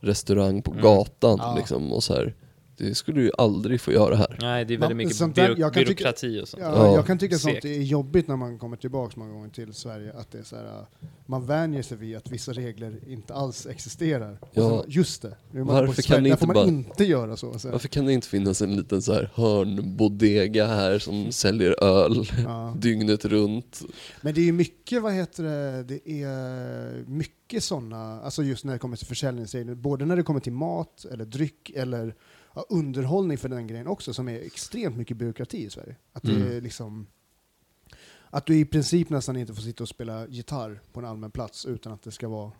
restaurang 0.00 0.62
på 0.62 0.70
Mm. 0.70 0.82
gatan 0.82 1.38
Ja. 1.42 1.54
liksom, 1.56 1.92
och 1.92 2.04
så 2.04 2.14
här. 2.14 2.34
Det 2.76 2.94
skulle 2.94 3.20
du 3.20 3.24
ju 3.24 3.30
aldrig 3.38 3.80
få 3.80 3.92
göra 3.92 4.16
här. 4.16 4.38
Nej, 4.40 4.64
det 4.64 4.74
är 4.74 4.78
Man- 4.78 4.88
väldigt 4.88 4.96
mycket 5.06 5.16
sånt 5.16 5.36
där- 5.36 5.48
byråk- 5.48 5.58
jag 5.58 5.74
kan 5.74 5.84
tycka- 5.84 5.94
byråkrati 5.94 6.40
och 6.42 6.48
sånt. 6.48 6.62
Ja, 6.62 6.86
Ja. 6.86 6.94
Jag 6.94 7.06
kan 7.06 7.18
tycka 7.18 7.38
sånt 7.38 7.54
Segt. 7.54 7.64
är 7.64 7.82
jobbigt 7.82 8.28
när 8.28 8.36
man 8.36 8.58
kommer 8.58 8.76
tillbaka 8.76 9.14
många 9.16 9.32
gånger 9.32 9.48
till 9.50 9.72
Sverige. 9.74 10.12
Att 10.12 10.30
det 10.30 10.38
är 10.38 10.42
så 10.42 10.56
här, 10.56 10.64
äh, 10.64 11.08
man 11.26 11.46
vänjer 11.46 11.82
sig 11.82 11.96
vid 11.96 12.16
att 12.16 12.30
vissa 12.30 12.52
regler 12.52 12.98
inte 13.08 13.34
alls 13.34 13.66
existerar. 13.66 14.38
Ja. 14.52 14.82
sen, 14.82 14.90
just 14.92 15.22
det, 15.22 15.36
nu 15.50 15.60
är 15.60 15.64
man 15.64 15.74
Varför 15.74 16.02
kan 16.02 16.22
det 16.22 16.28
inte 16.28 16.40
får 16.40 16.46
man 16.46 16.54
bara- 16.54 16.66
inte 16.66 17.04
göra 17.04 17.36
så. 17.36 17.58
så. 17.58 17.70
Varför 17.70 17.88
kan 17.88 18.06
det 18.06 18.12
inte 18.12 18.28
finnas 18.28 18.62
en 18.62 18.76
liten 18.76 19.02
så 19.02 19.12
här 19.12 19.30
hörnbodega 19.34 20.66
här 20.66 20.98
som 20.98 21.32
säljer 21.32 21.84
öl 21.84 22.26
Ja. 22.44 22.74
dygnet 22.80 23.24
runt? 23.24 23.82
Men 24.20 24.34
det 24.34 24.40
är 24.40 24.44
ju 24.44 24.52
mycket, 24.52 25.02
vad 25.02 25.12
heter 25.12 25.42
det, 25.42 25.82
det 25.82 26.10
är 26.22 27.04
mycket 27.08 27.64
sådana, 27.64 28.20
alltså 28.20 28.42
just 28.42 28.64
när 28.64 28.72
det 28.72 28.78
kommer 28.78 28.96
till 28.96 29.06
försäljningsregler, 29.06 29.74
både 29.74 30.04
när 30.04 30.16
det 30.16 30.22
kommer 30.22 30.40
till 30.40 30.52
mat 30.52 31.04
eller 31.12 31.24
dryck 31.24 31.70
eller 31.74 32.14
ja, 32.54 32.66
underhållning 32.68 33.38
för 33.38 33.48
den 33.48 33.66
grejen 33.66 33.86
också, 33.86 34.14
som 34.14 34.28
är 34.28 34.40
extremt 34.40 34.96
mycket 34.96 35.16
byråkrati 35.16 35.64
i 35.64 35.70
Sverige. 35.70 35.96
Att 36.12 36.22
det 36.22 36.32
Mm. 36.32 36.56
är 36.56 36.60
liksom 36.60 37.06
att 38.30 38.46
du 38.46 38.58
i 38.58 38.64
princip 38.64 39.10
nästan 39.10 39.36
inte 39.36 39.54
får 39.54 39.62
sitta 39.62 39.84
och 39.84 39.88
spela 39.88 40.26
gitarr 40.26 40.80
på 40.92 41.00
en 41.00 41.06
allmän 41.06 41.30
plats 41.30 41.66
utan 41.66 41.92
att 41.92 42.02
det 42.02 42.10
ska 42.10 42.28
vara 42.28 42.52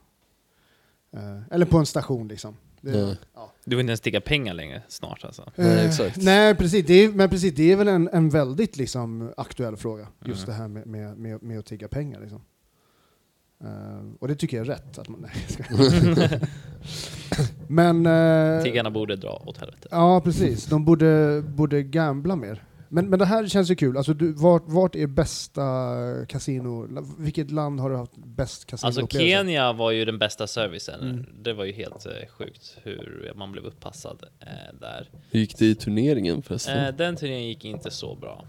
eh, 1.12 1.42
eller 1.51 1.66
på 1.66 1.78
en 1.78 1.86
station 1.86 2.28
liksom. 2.28 2.57
Det, 2.80 2.90
Nej. 3.07 3.16
ja. 3.34 3.53
Du 3.64 3.76
får 3.76 3.80
inte 3.80 3.90
ens 3.90 4.01
sticka 4.01 4.20
pengar 4.20 4.55
längre 4.55 4.82
snart 4.88 5.24
alltså. 5.24 5.53
Nej, 5.57 5.66
Eh, 5.78 5.86
exakt. 5.88 6.16
Nej, 6.16 6.55
precis. 6.55 6.86
Det 6.86 6.95
är, 6.95 7.12
men 7.12 7.30
precis, 7.30 7.55
det 7.55 7.72
är 7.72 7.76
väl 7.76 7.88
en, 7.88 8.09
en 8.12 8.30
väldigt 8.30 8.76
liksom, 8.76 9.32
aktuell 9.36 9.76
fråga. 9.76 10.09
Just 10.24 10.45
Mm. 10.45 10.47
det 10.57 10.62
här 10.62 10.68
med, 10.68 10.86
med, 10.86 11.18
med, 11.18 11.42
med 11.42 11.59
att 11.59 11.66
tigga 11.66 11.88
pengar. 11.88 12.20
Liksom. 12.20 12.42
Eh, 13.61 14.14
och 14.20 14.28
det 14.28 14.34
tycker 14.34 14.57
jag 14.57 14.66
är 14.66 14.70
rätt. 14.70 14.98
Att 14.98 15.09
man, 15.09 15.20
nej, 15.20 16.40
men... 17.68 18.07
eh, 18.07 18.62
Tiggarna 18.62 18.90
borde 18.90 19.16
dra 19.16 19.42
åt 19.46 19.59
helvete. 19.59 19.88
Ja, 19.90 20.20
precis. 20.20 20.66
De 20.66 20.84
borde, 20.84 21.42
borde 21.46 21.82
gambla 21.82 22.36
mer. 22.36 22.64
Men, 22.88 23.11
men 23.11 23.18
det 23.18 23.24
här 23.24 23.46
känns 23.46 23.70
ju 23.70 23.74
kul. 23.74 23.96
Alltså, 23.96 24.14
du, 24.14 24.32
vart, 24.32 24.62
vart 24.66 24.94
är 24.94 25.07
bästa 25.07 25.64
kasino? 26.28 26.88
Vilket 27.18 27.50
land 27.50 27.80
har 27.80 27.90
du 27.90 27.96
haft 27.96 28.16
bäst 28.16 28.72
Alltså 28.72 28.86
kasinoupplevelse? 28.86 29.36
Kenya 29.36 29.72
var 29.72 29.90
ju 29.90 30.05
den 30.05 30.18
bästa 30.18 30.46
servicen. 30.46 31.00
Mm. 31.00 31.26
Det 31.42 31.52
var 31.52 31.64
ju 31.64 31.72
helt 31.72 32.07
eh, 32.07 32.12
sjukt 32.28 32.78
hur 32.82 33.32
man 33.36 33.52
blev 33.52 33.64
uppassad 33.64 34.24
eh, 34.40 34.78
där. 34.80 35.11
Hur 35.30 35.40
gick 35.40 35.59
det 35.59 35.66
i 35.66 35.74
turneringen 35.74 36.42
förresten? 36.42 36.84
Eh, 36.84 36.94
den 36.94 37.16
turneringen 37.16 37.48
gick 37.48 37.64
inte 37.64 37.90
så 37.90 38.14
bra. 38.14 38.44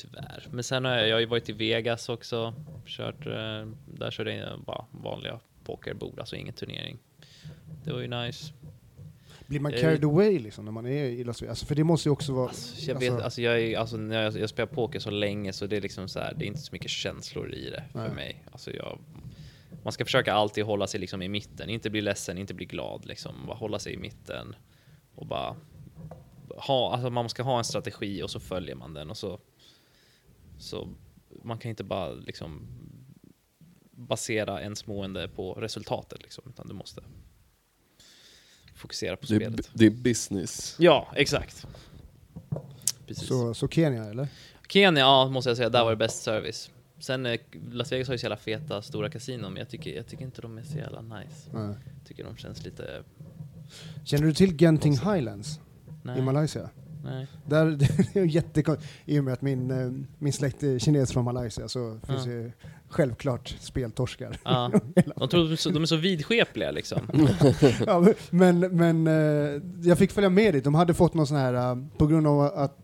Tyvärr. 0.00 0.46
Men 0.50 0.64
sen 0.64 0.84
har 0.84 0.92
jag, 0.92 1.08
jag 1.08 1.14
har 1.14 1.20
ju 1.20 1.26
varit 1.26 1.48
i 1.48 1.52
Vegas 1.52 2.08
också. 2.08 2.54
Kört, 2.86 3.26
eh, 3.26 3.68
där 3.86 4.10
körde 4.10 4.34
jag 4.34 4.60
bara 4.60 4.84
vanliga 4.90 5.40
pokerbord, 5.64 6.20
alltså 6.20 6.36
ingen 6.36 6.54
turnering. 6.54 6.98
Det 7.84 7.92
var 7.92 8.00
ju 8.00 8.08
nice. 8.08 8.52
Blir 9.46 9.60
man 9.60 9.74
Eh, 9.74 9.80
carried 9.80 10.04
away 10.04 10.38
liksom 10.38 10.64
när 10.64 10.72
man 10.72 10.86
är 10.86 11.04
i 11.04 11.24
Las 11.24 11.42
Vegas? 11.42 11.50
Alltså, 11.50 11.66
för 11.66 11.74
det 11.74 11.84
måste 11.84 12.08
ju 12.08 12.12
också 12.12 12.32
vara... 12.32 12.48
Alltså, 12.48 12.90
jag 12.90 13.00
vet, 13.00 13.20
alltså 13.20 13.42
jag, 13.42 13.60
är, 13.60 13.78
alltså 13.78 13.96
när 13.96 14.22
jag, 14.22 14.38
jag 14.38 14.50
spelar 14.50 14.66
poker 14.66 14.98
så 14.98 15.10
länge 15.10 15.52
så 15.52 15.66
det 15.66 15.76
är 15.76 15.80
liksom 15.80 16.08
så 16.08 16.18
här, 16.18 16.34
det 16.34 16.44
är 16.44 16.46
inte 16.46 16.60
så 16.60 16.72
mycket 16.72 16.90
känslor 16.90 17.54
i 17.54 17.70
det 17.70 17.84
för 17.92 17.98
Nej. 17.98 18.14
mig. 18.14 18.44
Alltså 18.52 18.70
jag, 18.70 18.98
man 19.82 19.92
ska 19.92 20.04
försöka 20.04 20.32
alltid 20.32 20.64
hålla 20.64 20.86
sig 20.86 21.00
liksom 21.00 21.22
i 21.22 21.28
mitten, 21.28 21.70
inte 21.70 21.90
bli 21.90 22.00
ledsen, 22.00 22.38
inte 22.38 22.54
bli 22.54 22.66
glad 22.66 23.06
liksom. 23.06 23.34
Bara 23.46 23.56
hålla 23.56 23.78
sig 23.78 23.94
i 23.94 23.96
mitten 23.96 24.56
och 25.14 25.26
bara 25.26 25.56
ha, 26.56 26.92
alltså 26.92 27.10
man 27.10 27.28
ska 27.28 27.42
ha 27.42 27.58
en 27.58 27.64
strategi 27.64 28.22
och 28.22 28.30
så 28.30 28.40
följer 28.40 28.74
man 28.74 28.94
den 28.94 29.10
och 29.10 29.16
så, 29.16 29.40
så 30.60 30.88
man 31.44 31.58
kan 31.58 31.68
inte 31.68 31.84
bara 31.84 32.12
liksom 32.12 32.66
basera 33.92 34.62
ens 34.62 34.86
mående 34.86 35.28
på 35.28 35.52
resultatet 35.54 36.22
liksom, 36.22 36.44
utan 36.48 36.68
du 36.68 36.74
måste 36.74 37.02
fokusera 38.74 39.16
på 39.16 39.26
Det 39.26 39.34
är, 39.34 39.38
spelet. 39.40 39.70
det 39.74 39.86
är 39.86 39.90
business. 39.90 40.76
Ja, 40.78 41.08
exakt. 41.16 41.66
Precis. 43.06 43.28
Så, 43.28 43.54
så 43.54 43.68
Kenya 43.68 44.04
eller? 44.04 44.28
Kenya, 44.68 45.00
ja 45.00 45.28
måste 45.28 45.50
jag 45.50 45.56
säga, 45.56 45.68
där 45.68 45.84
var 45.84 45.90
det 45.90 45.96
bäst 45.96 46.22
service. 46.22 46.70
Sen 46.98 47.26
eh, 47.26 47.40
Las 47.70 47.92
Vegas 47.92 48.08
har 48.08 48.14
ju 48.14 48.18
så 48.18 48.24
jävla 48.24 48.36
feta 48.36 48.82
stora 48.82 49.10
kasinon, 49.10 49.52
men 49.52 49.60
jag 49.60 49.68
tycker, 49.68 49.96
jag 49.96 50.06
tycker 50.06 50.24
inte 50.24 50.42
de 50.42 50.58
är 50.58 50.62
så 50.62 50.78
jävla 50.78 51.02
nice. 51.02 51.50
Nej. 51.52 51.62
Jag 51.98 52.06
tycker 52.06 52.24
de 52.24 52.36
känns 52.36 52.64
lite... 52.64 53.02
Känner 54.04 54.26
du 54.26 54.34
till 54.34 54.56
Genting 54.58 54.92
Highlands 54.92 55.56
i 55.58 55.60
Nej, 56.02 56.22
Malaysia? 56.22 56.70
Nej. 57.04 57.26
Där, 57.46 57.66
det 58.14 58.20
är 58.20 58.24
jättekonstigt. 58.24 58.92
I 59.04 59.18
och 59.20 59.24
med 59.24 59.32
att 59.32 59.42
min, 59.42 59.70
eh, 59.70 59.90
min 60.18 60.32
släkt 60.32 60.62
är 60.62 60.78
kines 60.78 61.12
från 61.12 61.24
Malaysia 61.24 61.68
så 61.68 61.98
finns 62.06 62.26
Ja. 62.26 62.32
det 62.32 62.52
självklart 62.88 63.56
speltorskar. 63.60 64.36
Ja. 64.44 64.70
De 65.16 65.28
tror 65.28 65.44
de 65.44 65.52
är 65.52 65.56
så, 65.56 65.70
de 65.70 65.82
är 65.82 65.86
så 65.86 65.96
vidskepliga 65.96 66.70
liksom. 66.70 66.98
ja, 67.86 68.06
men 68.30 68.58
men 68.60 69.06
eh, 69.06 69.62
jag 69.82 69.98
fick 69.98 70.12
följa 70.12 70.30
med 70.30 70.54
dit. 70.54 70.64
De 70.64 70.74
hade 70.74 70.94
fått 70.94 71.14
någon 71.14 71.26
sån 71.26 71.36
här, 71.36 71.54
eh, 71.54 71.78
på 71.98 72.06
grund 72.06 72.26
av 72.26 72.40
att 72.40 72.76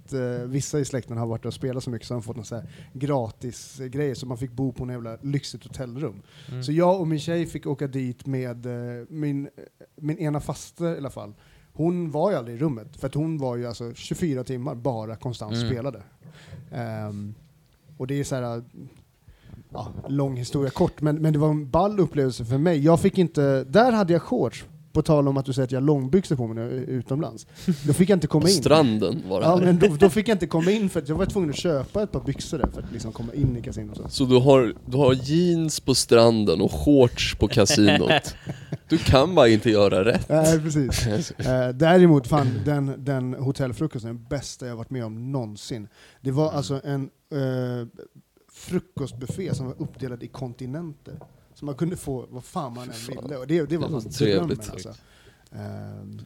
vissa 0.44 0.78
i 0.78 0.84
släkten 0.84 1.16
har 1.16 1.26
varit 1.26 1.44
och 1.44 1.54
spelat 1.54 1.84
så 1.84 1.90
mycket 1.90 2.08
så 2.08 2.14
har 2.14 2.20
de 2.20 2.24
fått 2.24 2.36
någon 2.36 2.44
sån 2.44 2.58
här 2.58 2.68
gratis 2.92 3.78
grejer 3.78 4.14
så 4.14 4.26
man 4.26 4.38
fick 4.38 4.50
bo 4.50 4.72
på 4.72 4.84
en 4.84 4.90
jävla 4.90 5.18
lyxigt 5.22 5.64
hotellrum. 5.64 6.22
Mm. 6.48 6.62
Så 6.62 6.72
jag 6.72 7.00
och 7.00 7.06
min 7.08 7.20
tjej 7.20 7.46
fick 7.46 7.66
åka 7.66 7.86
dit 7.86 8.26
med 8.26 8.66
min, 9.08 9.48
min 9.96 10.18
ena 10.18 10.40
faster 10.40 10.94
i 10.94 10.98
alla 10.98 11.10
fall. 11.10 11.34
Hon 11.76 12.10
var 12.10 12.30
ju 12.30 12.36
aldrig 12.36 12.56
i 12.56 12.60
rummet, 12.60 12.96
för 12.96 13.06
att 13.06 13.14
hon 13.14 13.38
var 13.38 13.56
ju 13.56 13.66
alltså 13.66 13.94
24 13.94 14.44
timmar 14.44 14.74
bara 14.74 15.16
konstant 15.16 15.54
Mm. 15.54 15.68
spelade. 15.68 16.02
Ehm, 16.72 17.34
och 17.96 18.06
det 18.06 18.20
är 18.20 18.24
så 18.24 18.34
här, 18.34 18.62
ja, 19.72 19.88
lång 20.08 20.36
historia 20.36 20.70
kort, 20.70 21.00
men, 21.00 21.16
men 21.16 21.32
det 21.32 21.38
var 21.38 21.48
en 21.48 21.70
ball 21.70 22.00
upplevelse 22.00 22.44
för 22.44 22.58
mig. 22.58 22.84
Jag 22.84 23.00
fick 23.00 23.18
inte, 23.18 23.64
där 23.64 23.92
hade 23.92 24.12
jag 24.12 24.22
shorts, 24.22 24.64
på 24.96 25.02
tal 25.02 25.28
om 25.28 25.36
att 25.36 25.46
du 25.46 25.52
säger 25.52 25.64
att 25.64 25.72
jag 25.72 25.80
har 25.80 25.86
långbyxor 25.86 26.36
på 26.36 26.46
mig 26.46 26.54
när 26.54 26.62
jag 26.62 26.72
är 26.72 26.86
utomlands. 26.86 27.46
Då 27.86 27.92
fick 27.92 28.10
jag 28.10 28.16
inte 28.16 28.26
komma 28.26 28.48
in. 28.48 28.54
stranden 28.54 29.22
var 29.28 29.40
det 29.40 29.46
Ja, 29.46 29.56
men 29.56 29.78
då, 29.78 29.96
då 29.96 30.10
fick 30.10 30.28
jag 30.28 30.34
inte 30.34 30.46
komma 30.46 30.70
in 30.70 30.88
för 30.88 31.00
att 31.00 31.08
jag 31.08 31.16
var 31.16 31.26
tvungen 31.26 31.50
att 31.50 31.56
köpa 31.56 32.02
ett 32.02 32.12
par 32.12 32.20
byxor 32.20 32.58
där 32.58 32.68
för 32.74 32.82
att 32.82 32.92
liksom 32.92 33.12
komma 33.12 33.34
in 33.34 33.56
i 33.56 33.62
kasinot. 33.62 34.12
Så 34.12 34.24
du 34.24 34.38
har, 34.38 34.74
du 34.86 34.96
har 34.96 35.14
jeans 35.14 35.80
på 35.80 35.94
stranden 35.94 36.60
och 36.60 36.72
shorts 36.72 37.34
på 37.34 37.48
kasinot. 37.48 38.10
Du 38.88 38.98
kan 38.98 39.34
bara 39.34 39.48
inte 39.48 39.70
göra 39.70 40.04
rätt. 40.04 40.28
Nej, 40.28 40.60
precis. 40.60 41.32
Eh, 41.46 41.68
däremot, 41.68 42.26
fan, 42.26 42.48
den, 42.64 43.04
den 43.04 43.34
hotellfrukosten 43.34 44.10
är 44.10 44.14
den 44.14 44.26
bästa 44.30 44.66
jag 44.66 44.76
varit 44.76 44.90
med 44.90 45.04
om 45.04 45.32
någonsin. 45.32 45.88
Det 46.20 46.30
var 46.30 46.52
alltså 46.52 46.80
en 46.84 47.10
eh, 47.32 47.88
frukostbuffé 48.52 49.54
som 49.54 49.66
var 49.66 49.74
uppdelad 49.78 50.22
i 50.22 50.28
kontinenter. 50.28 51.18
Så 51.56 51.64
man 51.64 51.74
kunde 51.74 51.96
få 51.96 52.26
vad 52.30 52.44
fan 52.44 52.74
man 52.74 52.90
än 52.90 52.94
ville. 53.22 53.36
Och 53.36 53.46
det, 53.46 53.66
det 53.68 53.76
var 53.76 53.88
fan 53.88 54.10
trevligt. 54.10 54.48
drömmen, 54.48 54.72
Alltså. 54.72 54.94
Ehm, 55.52 56.20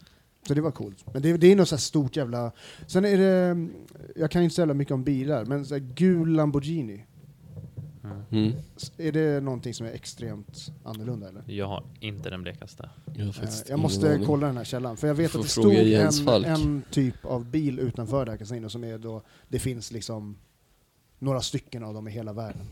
så 0.47 0.55
det 0.55 0.61
var 0.61 0.71
coolt. 0.71 1.05
Men 1.13 1.23
det, 1.23 1.37
det 1.37 1.53
är 1.53 1.57
något 1.57 1.69
så 1.69 1.75
här 1.75 1.81
stort 1.81 2.17
jävla... 2.17 2.53
Sen 2.87 3.05
är 3.05 3.17
det, 3.19 3.69
jag 4.17 4.31
kan 4.31 4.43
ju 4.43 4.45
inte 4.45 4.55
säga 4.57 4.75
mycket 4.75 4.95
om 4.95 5.05
bilar, 5.05 5.45
men 5.45 5.67
så 5.67 5.75
här, 5.75 5.81
gul 5.95 6.29
Lamborghini. 6.33 7.05
Mm. 8.31 8.53
Är 8.99 9.13
det 9.13 9.41
någonting 9.41 9.75
som 9.75 9.87
är 9.87 9.91
extremt 9.91 10.73
annorlunda 10.85 11.29
eller? 11.29 11.43
Jag 11.47 11.67
har 11.67 11.85
inte 12.01 12.31
den 12.31 12.43
blekaste. 12.43 12.91
Jag, 13.07 13.15
har 13.25 13.29
Eh, 13.29 13.33
faktiskt 13.33 13.69
Jag 13.69 13.79
måste 13.79 14.15
aning. 14.15 14.27
kolla 14.27 14.47
den 14.47 14.57
här 14.57 14.65
källan, 14.65 14.97
för 14.97 15.07
jag 15.09 15.15
vet 15.15 15.35
att 15.35 15.43
det 15.43 15.49
stod 15.49 15.73
en, 15.75 16.45
en 16.45 16.83
typ 16.91 17.25
av 17.25 17.45
bil 17.45 17.79
utanför 17.79 18.25
det 18.25 18.31
här 18.31 18.39
kasinot 18.39 18.73
som 18.73 18.85
är 18.85 18.99
då, 18.99 19.23
det 19.49 19.59
finns 19.59 19.93
liksom 19.93 20.37
några 21.19 21.41
stycken 21.41 21.85
av 21.85 21.95
dem 21.95 22.09
i 22.09 22.11
hela 22.11 22.33
världen. 22.33 22.63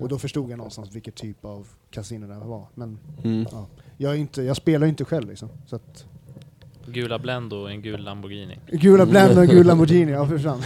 Och 0.00 0.08
då 0.08 0.18
förstod 0.18 0.50
jag 0.50 0.56
någonstans 0.56 0.94
vilket 0.94 1.14
typ 1.14 1.44
av 1.44 1.68
kasino 1.90 2.26
det 2.26 2.34
här 2.34 2.44
var. 2.44 2.66
Men 2.74 2.98
Mm. 3.24 3.46
ja, 3.52 3.66
jag, 3.96 4.12
är 4.12 4.16
inte, 4.16 4.42
jag 4.42 4.56
spelar 4.56 4.86
ju 4.86 4.90
inte 4.90 5.04
själv 5.04 5.28
liksom. 5.28 5.48
Så 5.66 5.76
att, 5.76 6.04
Gula 6.86 7.18
Blend 7.18 7.52
och 7.52 7.70
en 7.70 7.82
gul 7.82 8.00
Lamborghini. 8.04 8.58
gula 8.72 9.06
Blend 9.12 9.38
och 9.38 9.44
en 9.44 9.50
gul 9.50 9.66
Lamborghini, 9.66 10.12
ja 10.12 10.26
för 10.26 10.38
fan. 10.38 10.62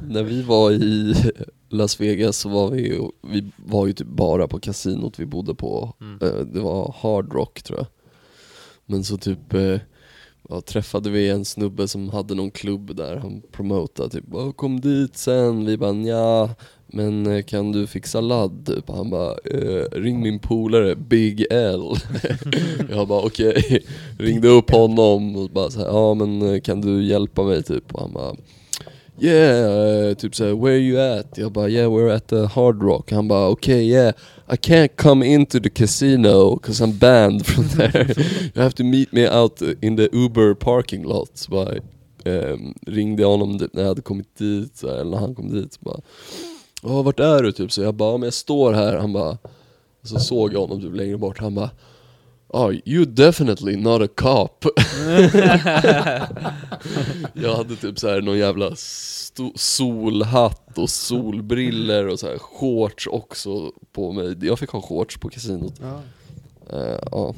När 0.02 0.22
vi 0.22 0.42
var 0.42 0.70
i 0.72 1.14
Las 1.68 2.00
Vegas 2.00 2.36
så 2.38 2.48
var 2.48 2.70
vi 2.70 2.88
ju, 2.94 3.02
vi 3.22 3.52
var 3.56 3.86
ju 3.86 3.92
typ 3.92 4.06
bara 4.06 4.48
på 4.48 4.60
kasinot 4.60 5.18
vi 5.18 5.26
bodde 5.26 5.54
på. 5.54 5.94
Mm. 6.00 6.18
Eh, 6.22 6.44
Det 6.46 6.60
var 6.60 6.94
Hard 6.98 7.32
Rock 7.32 7.62
tror 7.62 7.78
jag. 7.78 7.86
Men 8.86 9.04
så 9.04 9.16
typ 9.18 9.54
eh, 9.54 9.78
ja, 10.48 10.60
träffade 10.60 11.10
vi 11.10 11.28
en 11.30 11.44
snubbe 11.44 11.88
som 11.88 12.08
hade 12.10 12.34
någon 12.34 12.50
klubb 12.50 12.96
där 12.96 13.16
han 13.16 13.42
promotade 13.52 14.10
typ 14.10 14.24
"Ja, 14.32 14.52
kom 14.52 14.80
dit 14.80 15.16
sen, 15.16 15.64
vi 15.66 15.76
bara 15.76 15.92
ja 15.94 16.50
men 16.92 17.26
eh, 17.26 17.42
kan 17.42 17.72
du 17.72 17.86
fixa 17.86 18.20
ladd? 18.20 18.66
Typ. 18.66 18.90
Han 18.90 19.10
bara 19.10 19.30
eh, 19.30 19.84
ring 19.92 20.22
min 20.22 20.38
polare 20.38 20.96
Big 20.96 21.46
L. 21.50 21.96
jag 22.90 23.08
bara 23.08 23.22
okej, 23.22 23.84
ringde 24.18 24.48
upp 24.48 24.70
honom 24.70 25.36
och 25.36 25.50
bara 25.50 25.70
så 25.70 25.78
här, 25.78 25.86
ja 25.86 26.14
men 26.14 26.54
eh, 26.54 26.60
kan 26.60 26.80
du 26.80 27.04
hjälpa 27.04 27.42
mig 27.42 27.62
typ? 27.62 27.94
Och 27.94 28.00
han 28.00 28.12
bara 28.12 28.34
Yeah, 29.20 30.08
eh, 30.08 30.14
typ 30.14 30.34
såhär, 30.34 30.54
where 30.54 30.74
are 30.74 30.80
you 30.80 31.18
at? 31.18 31.38
Jag 31.38 31.52
bara, 31.52 31.68
yeah 31.68 31.92
we're 31.92 32.14
at 32.16 32.28
the 32.28 32.46
Hard 32.46 32.82
Rock. 32.82 33.12
Han 33.12 33.28
bara, 33.28 33.48
okay 33.48 33.82
yeah, 33.82 34.14
I 34.52 34.56
can't 34.56 34.96
come 34.96 35.26
into 35.26 35.60
the 35.60 35.70
casino 35.70 36.56
because 36.56 36.84
I'm 36.84 36.98
banned 36.98 37.46
from 37.46 37.68
there. 37.76 38.14
you 38.54 38.62
have 38.62 38.74
to 38.74 38.84
meet 38.84 39.12
me 39.12 39.28
out 39.28 39.62
in 39.80 39.96
the 39.96 40.08
Uber 40.12 40.54
parking 40.54 41.04
lot. 41.04 41.30
Så 41.34 41.50
bara, 41.50 41.74
ehm, 42.24 42.74
ringde 42.86 43.24
honom 43.24 43.58
typ 43.58 43.74
när 43.74 43.82
jag 43.82 43.88
hade 43.88 44.02
kommit 44.02 44.36
dit, 44.38 44.82
eller 44.82 45.10
när 45.10 45.18
han 45.18 45.34
kom 45.34 45.50
dit. 45.52 45.72
Så 45.72 45.80
bara, 45.80 46.00
Ja 46.82 47.02
vart 47.02 47.20
är 47.20 47.42
du 47.42 47.52
typ? 47.52 47.72
Så 47.72 47.82
jag 47.82 47.94
bara, 47.94 48.18
men 48.18 48.26
jag 48.26 48.34
står 48.34 48.72
här. 48.72 48.96
Han 48.96 49.12
bara, 49.12 49.38
så 50.02 50.18
såg 50.20 50.52
jag 50.52 50.60
honom 50.60 50.80
typ 50.80 50.94
längre 50.94 51.18
bort. 51.18 51.38
Han 51.38 51.54
bara, 51.54 51.70
Oh, 52.50 52.74
you 52.84 53.04
definitely 53.04 53.76
not 53.76 54.02
a 54.02 54.08
cop. 54.14 54.64
jag 57.32 57.56
hade 57.56 57.76
typ 57.76 57.98
så 57.98 58.08
här 58.08 58.20
någon 58.20 58.38
jävla 58.38 58.72
solhatt 59.54 60.78
och 60.78 60.90
solbriller 60.90 62.08
och 62.08 62.20
så 62.20 62.26
här 62.26 62.38
shorts 62.38 63.06
också 63.06 63.72
på 63.92 64.12
mig. 64.12 64.36
Jag 64.40 64.58
fick 64.58 64.70
ha 64.70 64.82
shorts 64.82 65.18
på 65.18 65.28
kasinot. 65.28 65.74
Ja. 65.80 66.00
Eh, 66.78 66.98
ja, 67.12 67.34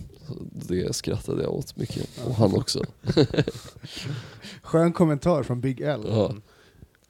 det 0.52 0.96
skrattade 0.96 1.42
jag 1.42 1.54
åt 1.54 1.76
mycket. 1.76 2.06
Och 2.24 2.34
han 2.34 2.54
också. 2.54 2.84
Skön 4.62 4.92
kommentar 4.92 5.42
från 5.42 5.60
Big 5.60 5.80
L. 5.80 6.00
Ja. 6.08 6.32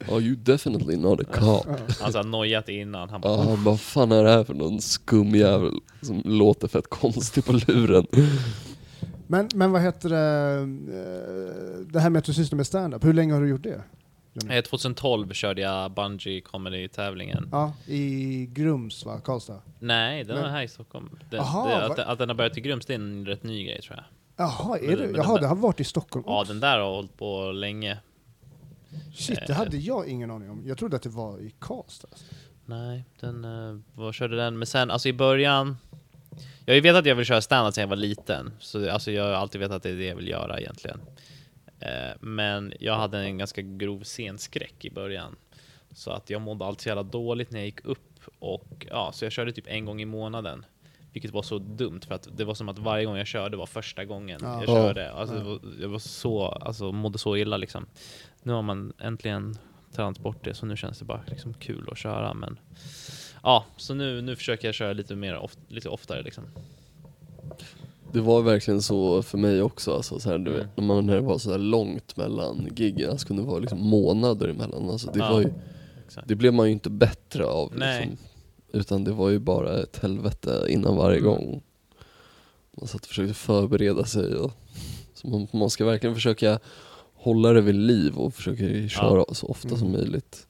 Oh, 0.09 0.23
you 0.23 0.37
definitely 0.37 0.97
not 0.97 1.21
a 1.21 1.25
cop. 1.33 1.67
Ja. 2.01 2.11
Han 2.15 2.31
nojat 2.31 2.69
innan, 2.69 3.09
han 3.11 3.21
bara 3.21 3.33
Ja, 3.33 3.39
han 3.39 3.47
bara, 3.47 3.57
vad 3.71 3.81
fan 3.81 4.13
är 4.13 4.25
det 4.25 4.31
här 4.31 4.45
för 4.45 4.55
någon 4.55 4.81
skum 4.81 5.35
jävel 5.35 5.75
som 6.03 6.23
låter 6.25 6.69
fett 6.69 6.89
konstig 6.91 7.45
på 7.45 7.53
luren? 7.53 8.07
Men, 9.27 9.49
men 9.55 9.73
vad 9.73 9.83
heter 9.83 10.09
det, 10.09 10.57
eh, 10.99 11.87
det 11.93 12.01
här 12.01 12.11
med 12.11 12.19
att 12.19 12.25
du 12.25 12.35
sysslar 12.35 12.57
med 12.57 12.67
stand-up, 12.67 13.05
hur 13.05 13.13
länge 13.13 13.35
har 13.35 13.41
du 13.41 13.49
gjort 13.49 13.63
det? 13.63 13.83
Johnny? 14.33 14.57
Eh, 14.57 14.63
2012 14.65 15.33
körde 15.33 15.61
jag 15.63 15.91
Bungee 15.95 16.41
Comedy-tävlingen. 16.41 17.49
Ja, 17.53 17.73
i 17.87 18.47
Grums 18.53 19.07
va, 19.07 19.21
Karlstad? 19.25 19.61
Nej, 19.79 20.25
den 20.25 20.35
Nej. 20.35 20.45
var 20.45 20.51
här 20.51 20.63
i 20.63 20.69
Stockholm. 20.69 21.19
Den, 21.31 21.41
Aha, 21.41 21.69
det, 21.69 21.87
att, 21.87 21.99
att 21.99 22.19
den 22.19 22.29
har 22.29 22.37
börjat 22.37 22.59
i 22.59 22.61
Grums, 22.61 22.87
det 22.87 22.93
är 22.95 22.99
en 22.99 23.27
rätt 23.27 23.43
ny 23.43 23.65
grej 23.65 23.81
tror 23.83 23.97
jag. 23.97 24.05
Jaha, 24.47 24.79
är 24.79 24.89
Men- 24.89 24.99
det? 24.99 25.07
men 25.07 25.15
Jaha, 25.15 25.39
det 25.41 25.47
har 25.47 25.57
varit 25.57 25.81
i 25.81 25.85
Stockholm 25.85 26.25
Ja, 26.29 26.41
också? 26.41 26.53
den 26.53 26.61
där 26.61 26.79
har 26.79 26.91
hållit 26.95 27.17
på 27.19 27.53
länge. 27.53 27.99
Shit, 29.15 29.47
det 29.47 29.55
hade 29.55 29.77
jag 29.77 30.09
ingen 30.09 30.31
aning 30.31 30.51
om. 30.51 30.63
Jag 30.67 30.79
trodde 30.79 30.97
att 30.97 31.03
det 31.03 31.09
var 31.09 31.39
i 31.41 31.55
Karlstad. 31.59 32.09
alltså. 32.11 32.25
Nej, 32.67 33.05
den 33.21 33.45
uh, 33.45 33.81
var, 33.95 34.13
körde 34.13 34.37
den. 34.37 34.59
Men 34.59 34.67
sen, 34.67 34.91
alltså 34.91 35.09
i 35.09 35.13
början... 35.13 35.77
Jag 36.65 36.73
har 36.73 36.77
ju 36.77 36.81
vetat 36.81 36.99
att 37.01 37.07
jag 37.07 37.15
vill 37.15 37.27
köra 37.27 37.41
standard 37.41 37.75
sedan 37.75 37.83
jag 37.83 37.89
var 37.89 37.97
liten. 37.97 38.53
Så 38.61 38.91
alltså, 38.91 39.11
jag 39.11 39.25
har 39.25 39.33
alltid 39.33 39.61
vetat 39.61 39.77
att 39.77 39.83
det 39.83 39.91
är 39.91 39.97
det 39.97 40.05
jag 40.05 40.17
vill 40.17 40.29
göra 40.29 40.61
egentligen. 40.61 41.01
Eh, 41.81 42.17
men 42.21 42.73
jag 42.81 42.97
hade 42.97 43.19
en 43.19 43.39
ganska 43.39 43.63
grov 43.63 44.03
scenskräck 44.03 44.85
i 44.85 44.91
början. 44.91 45.37
Så 45.93 46.11
att 46.11 46.31
jag 46.31 46.41
mådde 46.43 46.65
alltid 46.65 46.83
så 46.83 46.89
jävla 46.89 47.03
dåligt 47.03 47.51
när 47.51 47.59
jag 47.59 47.67
gick 47.67 47.85
upp. 47.85 48.21
Och 48.39 48.87
ja, 48.91 49.11
så 49.15 49.25
jag 49.25 49.33
körde 49.33 49.53
typ 49.53 49.67
en 49.69 49.85
gång 49.85 50.01
i 50.01 50.05
månaden. 50.05 50.65
Vilket 51.13 51.31
var 51.31 51.43
så 51.43 51.59
dumt 51.59 52.01
för 52.09 52.15
att 52.15 52.29
det 52.37 52.45
var 52.45 52.55
som 52.55 52.69
att 52.69 52.79
varje 52.79 53.05
gång 53.05 53.17
jag 53.17 53.27
körde 53.27 53.57
var 53.57 53.67
första 53.67 54.05
gången 54.05 54.41
Ja. 54.43 54.53
jag 54.55 54.63
Ja. 54.63 54.67
körde. 54.67 55.13
Alltså, 55.13 55.35
det 55.35 55.45
var, 55.45 55.61
jag 55.81 55.89
var 55.89 55.99
så, 55.99 56.47
alltså, 56.47 56.93
mådde 56.93 57.19
så 57.19 57.37
illa 57.37 57.57
liksom. 57.57 57.87
Nu 58.43 58.53
har 58.53 58.63
man 58.63 58.93
äntligen 58.99 59.59
tränat 59.93 60.19
bort 60.19 60.45
det 60.45 60.55
så 60.55 60.67
nu 60.67 60.77
känns 60.77 60.99
det 60.99 61.05
bara 61.05 61.21
liksom 61.27 61.55
kul 61.55 61.89
att 61.93 61.99
köra 61.99 62.35
men 62.35 62.59
ja, 63.43 63.65
så 63.77 63.95
nu, 63.95 64.23
nu 64.23 64.37
försöker 64.37 64.69
jag 64.69 64.75
köra 64.75 64.93
lite 64.93 65.15
mer 65.17 65.37
of, 65.37 65.57
lite 65.69 65.89
oftare 65.89 66.23
liksom. 66.23 66.45
Det 68.13 68.21
var 68.21 68.43
verkligen 68.43 68.83
så 68.83 69.23
för 69.23 69.39
mig 69.39 69.63
också, 69.63 69.95
alltså, 69.95 70.19
så 70.21 70.31
här, 70.31 70.39
du 70.39 70.51
Mm. 70.51 70.61
vet, 70.67 70.77
när, 70.77 70.85
man, 70.85 71.07
när 71.07 71.15
det 71.15 71.21
var 71.21 71.39
så 71.39 71.51
här 71.51 71.59
långt 71.59 72.17
mellan 72.17 72.69
giggen, 72.77 73.11
alltså 73.11 73.27
kunde 73.27 73.43
vara 73.43 73.59
liksom 73.59 73.79
månader 73.87 74.49
emellan. 74.49 74.91
Alltså, 74.91 75.11
det, 75.11 75.19
Ja, 75.19 75.33
var 75.33 75.41
ju, 75.41 75.53
exakt. 76.07 76.29
det 76.29 76.35
blev 76.35 76.55
man 76.55 76.67
ju 76.67 76.73
inte 76.73 76.91
bättre 76.91 77.45
av. 77.45 77.73
Liksom, 77.75 78.17
utan 78.73 79.05
det 79.05 79.13
var 79.13 79.29
ju 79.31 79.39
bara 79.39 79.79
ett 79.79 79.99
helvete 79.99 80.67
innan 80.69 80.97
varje 80.97 81.19
Mm. 81.19 81.31
gång. 81.31 81.63
Man 82.81 82.89
satt 82.89 83.01
och 83.01 83.07
försökte 83.09 83.35
förbereda 83.35 84.05
sig. 84.05 84.35
Och, 84.35 84.53
så 85.15 85.29
man, 85.29 85.47
man 85.53 85.71
ska 85.71 85.85
verkligen 85.85 86.15
försöka 86.15 86.59
hålla 87.21 87.53
det 87.53 87.61
vid 87.61 87.75
liv 87.75 88.15
och 88.17 88.35
försöka 88.35 88.89
köra 88.89 89.35
så 89.35 89.47
ofta 89.47 89.69
som 89.69 89.89
Mm. 89.89 89.93
möjligt. 90.01 90.47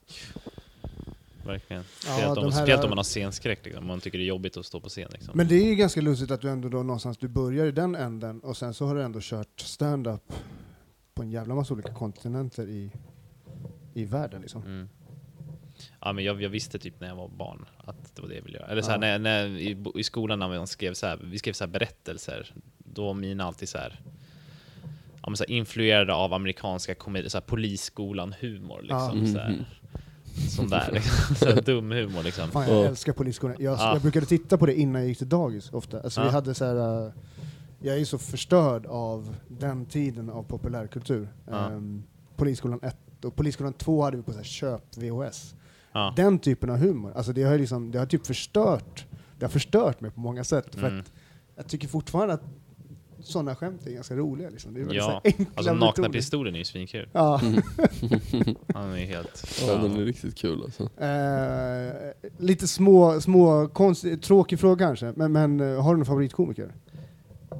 Verkligen. 1.45 1.83
Ja, 1.83 1.97
Speciellt, 1.99 2.35
de 2.35 2.45
om, 2.45 2.51
speciellt 2.51 2.83
om 2.83 2.89
man 2.89 2.97
har 2.97 3.03
scenskräck, 3.03 3.59
liksom. 3.65 3.81
om 3.83 3.87
man 3.87 3.99
tycker 3.99 4.17
det 4.17 4.23
är 4.23 4.27
jobbigt 4.27 4.57
att 4.57 4.65
stå 4.65 4.79
på 4.79 4.89
scen. 4.89 5.09
Liksom. 5.13 5.31
Men 5.37 5.47
det 5.47 5.55
är 5.55 5.65
ju 5.65 5.75
ganska 5.75 6.01
lustigt 6.01 6.31
att 6.31 6.41
du 6.41 6.49
ändå 6.49 6.69
då 6.69 6.77
någonstans, 6.83 7.17
du 7.17 7.27
börjar 7.27 7.65
i 7.65 7.71
den 7.71 7.95
änden 7.95 8.39
och 8.39 8.57
sen 8.57 8.73
så 8.73 8.85
har 8.85 8.95
du 8.95 9.03
ändå 9.03 9.19
kört 9.21 9.59
stand-up 9.59 10.33
på 11.13 11.21
en 11.21 11.31
jävla 11.31 11.55
massa 11.55 11.73
olika 11.73 11.93
kontinenter 11.93 12.67
i, 12.67 12.91
i 13.93 14.05
världen 14.05 14.41
liksom. 14.41 14.61
Mm. 14.63 14.89
Ja, 16.01 16.13
men 16.13 16.23
jag, 16.23 16.41
jag 16.41 16.49
visste 16.49 16.79
typ 16.79 16.99
när 16.99 17.07
jag 17.07 17.15
var 17.15 17.27
barn 17.27 17.65
att 17.77 18.15
det 18.15 18.21
var 18.21 18.29
det 18.29 18.35
jag 18.35 18.41
ville 18.43 18.57
göra. 18.57 18.67
Eller 18.67 18.81
så 18.81 18.91
här, 18.91 18.97
Ja. 18.97 19.17
när, 19.17 19.19
när, 19.19 19.47
i, 19.59 19.83
i 19.95 20.03
skolan 20.03 20.39
när 20.39 20.47
man 20.57 20.67
skrev 20.67 20.93
så 20.93 21.05
här, 21.07 21.19
vi 21.23 21.39
skrev 21.39 21.53
så 21.53 21.63
här 21.63 21.71
berättelser, 21.71 22.53
då 22.77 23.05
var 23.05 23.13
mina 23.13 23.43
alltid 23.43 23.69
så 23.69 23.77
här, 23.77 24.01
ja, 24.03 24.11
men 25.31 25.37
så 25.37 25.43
här 25.43 25.51
influerade 25.51 26.13
av 26.13 26.33
amerikanska 26.33 26.95
komedier, 26.95 27.29
så 27.29 27.37
här 27.37 27.45
polisskolan-humor. 27.45 28.81
Liksom, 28.81 29.19
Ja. 29.25 29.33
så 29.33 29.39
här. 29.39 29.65
Sån 30.49 30.69
där, 30.69 30.89
liksom. 30.93 31.35
så 31.35 31.45
här, 31.45 31.61
dum 31.61 31.91
humor 31.91 32.23
liksom. 32.23 32.49
Fan 32.49 32.67
jag 32.69 32.83
Ja. 32.83 32.87
älskar 32.87 33.13
Polisskolan. 33.13 33.55
Jag, 33.59 33.73
Ja. 33.79 33.93
jag 33.93 34.01
brukade 34.01 34.25
titta 34.25 34.57
på 34.57 34.65
det 34.65 34.75
innan 34.79 35.01
jag 35.01 35.09
gick 35.09 35.17
till 35.17 35.29
dagis 35.29 35.73
ofta. 35.73 36.01
Alltså 36.01 36.21
vi 36.21 36.27
Ja. 36.27 36.31
hade 36.33 36.53
så 36.53 36.65
här, 36.65 37.05
äh, 37.05 37.11
jag 37.79 37.97
är 37.99 38.05
så 38.05 38.17
förstörd 38.17 38.85
av 38.85 39.35
den 39.47 39.85
tiden 39.85 40.29
av 40.29 40.43
populärkultur. 40.43 41.27
Ja. 41.49 41.69
Ehm, 41.71 42.03
Polisskolan 42.35 42.79
1 42.83 43.25
och 43.25 43.35
Polisskolan 43.35 43.73
2 43.73 44.03
hade 44.03 44.17
vi 44.17 44.23
på 44.23 44.31
så 44.31 44.37
här 44.37 44.43
köp-VHS. 44.45 45.55
Ja. 45.93 46.13
Den 46.15 46.39
typen 46.39 46.69
av 46.69 46.77
humor, 46.77 47.13
alltså 47.15 47.33
det 47.33 47.43
har, 47.43 47.57
liksom, 47.57 47.91
det 47.91 47.99
har 47.99 48.05
typ 48.05 48.27
förstört, 48.27 49.05
det 49.39 49.45
har 49.45 49.51
förstört 49.51 50.01
mig 50.01 50.11
på 50.11 50.19
många 50.19 50.43
sätt. 50.43 50.75
För 50.75 50.87
Mm. 50.87 50.99
att 50.99 51.11
jag 51.55 51.67
tycker 51.67 51.87
fortfarande 51.87 52.33
att 52.33 52.43
sådana 53.23 53.55
skämt 53.55 53.87
är 53.87 53.91
ganska 53.91 54.15
roliga. 54.15 54.49
Liksom. 54.49 54.73
Det 54.73 54.81
är 54.81 54.93
Ja, 54.93 55.21
alltså 55.55 55.73
nakna 55.73 56.09
pistolen 56.09 56.55
är 56.55 56.59
ju 56.59 56.65
svinkul. 56.65 57.09
Ja. 57.11 57.41
Han 58.73 58.91
är 58.91 59.05
helt... 59.05 59.61
Ja, 59.67 59.75
den 59.75 59.95
är 59.95 60.05
riktigt 60.05 60.37
kul 60.37 60.63
alltså. 60.63 60.83
Eh, 61.03 62.11
lite 62.37 62.67
små, 62.67 63.21
små 63.21 63.67
konst, 63.67 64.05
tråkig 64.21 64.59
fråga 64.59 64.85
kanske, 64.85 65.13
men, 65.15 65.31
men 65.31 65.59
eh, 65.59 65.83
har 65.83 65.93
du 65.93 65.97
någon 65.97 66.05
favoritkomiker? 66.05 66.73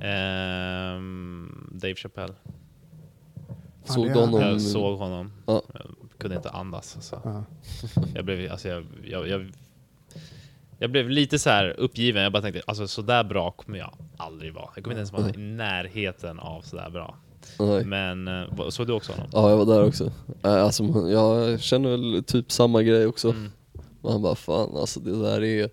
Ehm, 0.02 1.70
Dave 1.72 1.96
Chappelle. 1.96 2.34
Fan, 3.86 3.96
Såg 3.96 4.08
du 4.08 4.20
honom? 4.20 4.42
Jag 4.42 4.62
såg 4.62 5.00
honom. 5.00 5.32
Ja. 5.46 5.62
Jag 5.74 6.18
kunde 6.18 6.36
inte 6.36 6.50
andas. 6.50 6.96
Alltså. 6.96 7.22
Ja. 7.24 7.44
Jag 8.16 8.26
blev, 8.26 8.52
alltså 8.52 8.68
jag, 8.68 8.86
jag, 9.04 9.28
jag, 9.28 9.52
jag 10.82 10.92
blev 10.92 11.10
lite 11.10 11.40
så 11.40 11.50
här 11.50 11.76
uppgiven. 11.78 12.24
Jag 12.24 12.32
bara 12.32 12.42
tänkte, 12.42 12.62
alltså 12.68 12.88
så 12.88 13.02
där 13.02 13.24
bra 13.24 13.52
kommer 13.52 13.78
jag 13.80 13.94
aldrig 14.18 14.54
vara. 14.54 14.70
Jag 14.76 14.84
kommer 14.84 14.94
inte 14.96 15.00
ens 15.00 15.12
vara 15.12 15.30
i 15.30 15.38
närheten 15.38 16.40
av 16.40 16.62
så 16.62 16.76
där 16.76 16.90
bra. 16.90 17.18
Nej. 17.60 17.86
Men 17.86 18.28
eh, 18.28 18.70
såg 18.70 18.88
du 18.88 18.94
också 18.94 19.12
honom? 19.12 19.30
Ja, 19.34 19.50
jag 19.50 19.58
var 19.58 19.66
där 19.66 19.86
också. 19.86 20.12
Äh, 20.44 20.64
Alltså, 20.64 20.84
jag 21.10 21.60
känner 21.62 21.90
väl 21.90 22.24
typ 22.24 22.52
samma 22.52 22.84
grej 22.84 23.06
också. 23.06 23.30
Mm. 23.30 23.52
Man 24.02 24.22
bara 24.22 24.36
fan 24.36 24.78
alltså 24.78 25.00
det 25.00 25.22
där 25.24 25.44
är... 25.44 25.70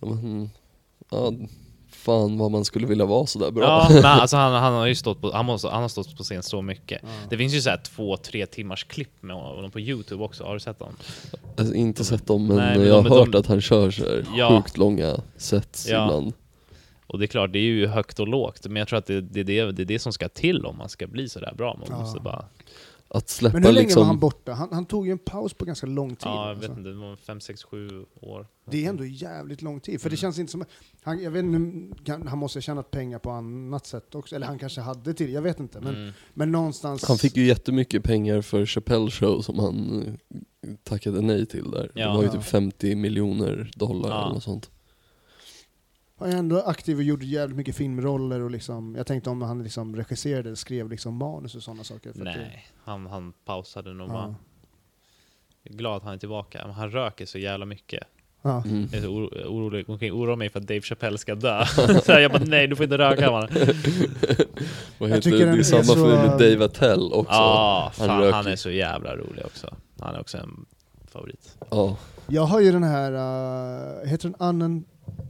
Ja, 0.00 0.06
men, 0.08 0.50
ja, 1.10 1.32
fan 2.02 2.38
vad 2.38 2.50
man 2.50 2.64
skulle 2.64 2.86
vilja 2.86 3.04
vara 3.04 3.26
sådär 3.26 3.50
bra. 3.50 3.64
Ja, 3.64 3.86
men 3.94 4.04
alltså 4.04 4.36
han, 4.36 4.52
han 4.52 4.72
har 4.72 4.86
ju 4.86 4.94
stått 4.94 5.20
på, 5.20 5.32
han, 5.32 5.46
måste, 5.46 5.68
han 5.68 5.82
har 5.82 5.88
stått 5.88 6.16
på 6.16 6.22
scen 6.22 6.42
så 6.42 6.62
mycket. 6.62 6.98
Ja. 7.02 7.08
Det 7.30 7.36
finns 7.38 7.52
ju 7.54 7.60
så 7.60 7.70
här 7.70 7.76
två, 7.76 8.16
tre 8.16 8.46
timmars 8.46 8.84
klipp 8.84 9.22
med 9.22 9.36
honom 9.36 9.70
på 9.70 9.80
Youtube 9.80 10.24
också. 10.24 10.44
Har 10.44 10.54
du 10.54 10.60
sett 10.60 10.78
dem? 10.78 10.96
Alltså, 11.56 11.74
inte 11.74 12.04
sett 12.04 12.26
dem 12.26 12.46
men, 12.46 12.56
Nej, 12.56 12.78
men 12.78 12.86
jag 12.86 12.94
har 12.94 13.02
de- 13.02 13.10
hört 13.12 13.32
de- 13.32 13.38
att 13.38 13.46
han 13.46 13.60
kör 13.60 13.90
så 13.90 14.02
här 14.04 14.24
Ja. 14.36 14.48
sjukt 14.62 14.76
långa 14.78 15.16
sets 15.36 15.88
Ja. 15.88 16.04
ibland. 16.04 16.32
Och 17.06 17.18
det 17.18 17.24
är 17.24 17.26
klart, 17.26 17.52
det 17.52 17.58
är 17.58 17.62
ju 17.62 17.86
högt 17.86 18.20
och 18.20 18.28
lågt. 18.28 18.66
Men 18.66 18.76
jag 18.76 18.88
tror 18.88 18.98
att 18.98 19.06
det, 19.06 19.20
det, 19.20 19.40
är 19.40 19.44
det, 19.44 19.72
det 19.72 19.82
är 19.82 19.86
det 19.86 19.98
som 19.98 20.12
ska 20.12 20.28
till 20.28 20.66
om 20.66 20.76
man 20.78 20.88
ska 20.88 21.06
bli 21.06 21.28
så 21.28 21.40
där 21.40 21.54
bra. 21.56 21.76
Man 21.80 21.86
Ja. 21.90 21.98
måste 22.00 22.20
bara... 22.20 22.44
Att 23.14 23.28
släppa 23.28 23.54
Men 23.56 23.64
hur 23.64 23.72
länge 23.72 23.84
liksom... 23.84 24.00
var 24.00 24.06
han 24.06 24.18
borta? 24.18 24.52
Han, 24.52 24.68
han 24.72 24.86
tog 24.86 25.06
ju 25.06 25.12
en 25.12 25.18
paus 25.18 25.54
på 25.54 25.64
ganska 25.64 25.86
lång 25.86 26.08
tid. 26.10 26.18
Ja, 26.26 26.40
jag 26.48 26.50
alltså. 26.50 26.68
vet 26.68 26.78
inte, 26.78 26.90
det 26.90 26.96
var 26.96 27.16
fem, 27.16 27.40
sex, 27.40 27.62
sju 27.64 27.88
år. 28.20 28.46
Det 28.70 28.84
är 28.84 28.88
ändå 28.88 29.04
jävligt 29.04 29.62
lång 29.62 29.80
tid, 29.80 30.00
för 30.00 30.10
det 30.10 30.14
Mm. 30.14 30.20
känns 30.20 30.38
inte 30.38 30.52
som... 30.52 30.64
Han, 31.02 31.22
jag 31.22 31.30
vet 31.30 31.44
inte, 31.44 32.12
han 32.28 32.38
måste 32.38 32.56
ha 32.56 32.62
tjänat 32.62 32.90
pengar 32.90 33.18
på 33.18 33.30
annat 33.30 33.86
sätt 33.86 34.14
också, 34.14 34.36
eller 34.36 34.46
han 34.46 34.58
kanske 34.58 34.80
hade 34.80 35.14
till, 35.14 35.32
jag 35.32 35.42
vet 35.42 35.60
inte. 35.60 35.80
Men, 35.80 35.94
Mm. 35.94 36.12
men 36.34 36.52
någonstans... 36.52 37.04
Han 37.08 37.18
fick 37.18 37.36
ju 37.36 37.46
jättemycket 37.46 38.04
pengar 38.04 38.40
för 38.42 38.66
Chappelle 38.66 39.10
show 39.10 39.40
som 39.42 39.58
han 39.58 40.04
tackade 40.84 41.20
nej 41.20 41.46
till 41.46 41.70
där. 41.70 41.90
Ja. 41.94 42.08
det 42.08 42.16
var 42.16 42.22
ju 42.22 42.28
typ 42.28 42.42
50 42.44 42.94
miljoner 42.94 43.70
dollar 43.76 44.08
Ja. 44.10 44.22
eller 44.24 44.34
något 44.34 44.42
sånt. 44.42 44.70
Han 46.22 46.32
är 46.32 46.36
ändå 46.38 46.60
aktiv 46.62 46.96
och 46.96 47.02
gjorde 47.02 47.26
jävligt 47.26 47.56
mycket 47.56 47.76
filmroller 47.76 48.40
och 48.40 48.50
liksom, 48.50 48.94
jag 48.96 49.06
tänkte 49.06 49.30
om 49.30 49.42
han 49.42 49.62
liksom 49.62 49.96
regisserade, 49.96 50.56
skrev 50.56 50.90
liksom 50.90 51.14
manus 51.16 51.54
och 51.54 51.62
sådana 51.62 51.84
saker. 51.84 52.12
för 52.12 52.18
att 52.20 52.24
Nej, 52.24 52.66
han, 52.84 53.06
han 53.06 53.32
pausade 53.44 53.94
nog 53.94 54.08
Det, 54.08 54.12
bara. 54.12 54.22
ja. 55.64 55.70
Är 55.70 55.74
glad 55.74 55.96
att 55.96 56.02
han 56.02 56.14
är 56.14 56.18
tillbaka. 56.18 56.60
Men 56.66 56.74
han 56.74 56.90
röker 56.90 57.26
så 57.26 57.38
jävla 57.38 57.66
mycket. 57.66 58.02
Ja. 58.42 58.62
Mm. 58.64 58.88
Jag 58.92 58.98
är 58.98 59.02
så 59.02 59.08
oro, 59.08 59.26
orolig, 59.48 59.88
omkring, 59.90 60.12
oroar 60.12 60.36
mig 60.36 60.48
för 60.48 60.60
att 60.60 60.66
Dave 60.66 60.80
Chappelle 60.80 61.18
ska 61.18 61.34
dö. 61.34 61.64
så 62.04 62.12
jag 62.12 62.30
bara, 62.32 62.42
nej 62.44 62.66
du 62.66 62.76
får 62.76 62.84
inte 62.84 62.98
röka 62.98 63.30
man. 63.30 63.48
Vad 64.98 65.10
heter 65.10 65.30
det? 65.30 65.36
Det 65.38 65.42
är 65.44 65.58
är 65.58 65.62
samma 65.62 65.82
så- 65.82 65.94
för 65.94 66.16
med 66.16 66.30
Dave 66.30 66.64
Attell 66.64 67.12
också. 67.12 67.32
Ja, 67.32 67.92
Han 67.98 68.08
fan, 68.08 68.20
röker. 68.20 68.32
han 68.36 68.46
är 68.46 68.56
så 68.56 68.70
jävla 68.70 69.16
rolig 69.16 69.44
också. 69.46 69.74
Han 70.00 70.14
är 70.14 70.20
också 70.20 70.38
en 70.38 70.64
favorit. 71.12 71.56
Ja. 71.70 71.96
Jag 72.26 72.42
har 72.42 72.60
ju 72.60 72.72
den 72.72 72.82
här, 72.82 73.12
uh, 73.12 74.08
heter 74.08 74.28
den 74.38 74.62
Un 74.62 74.84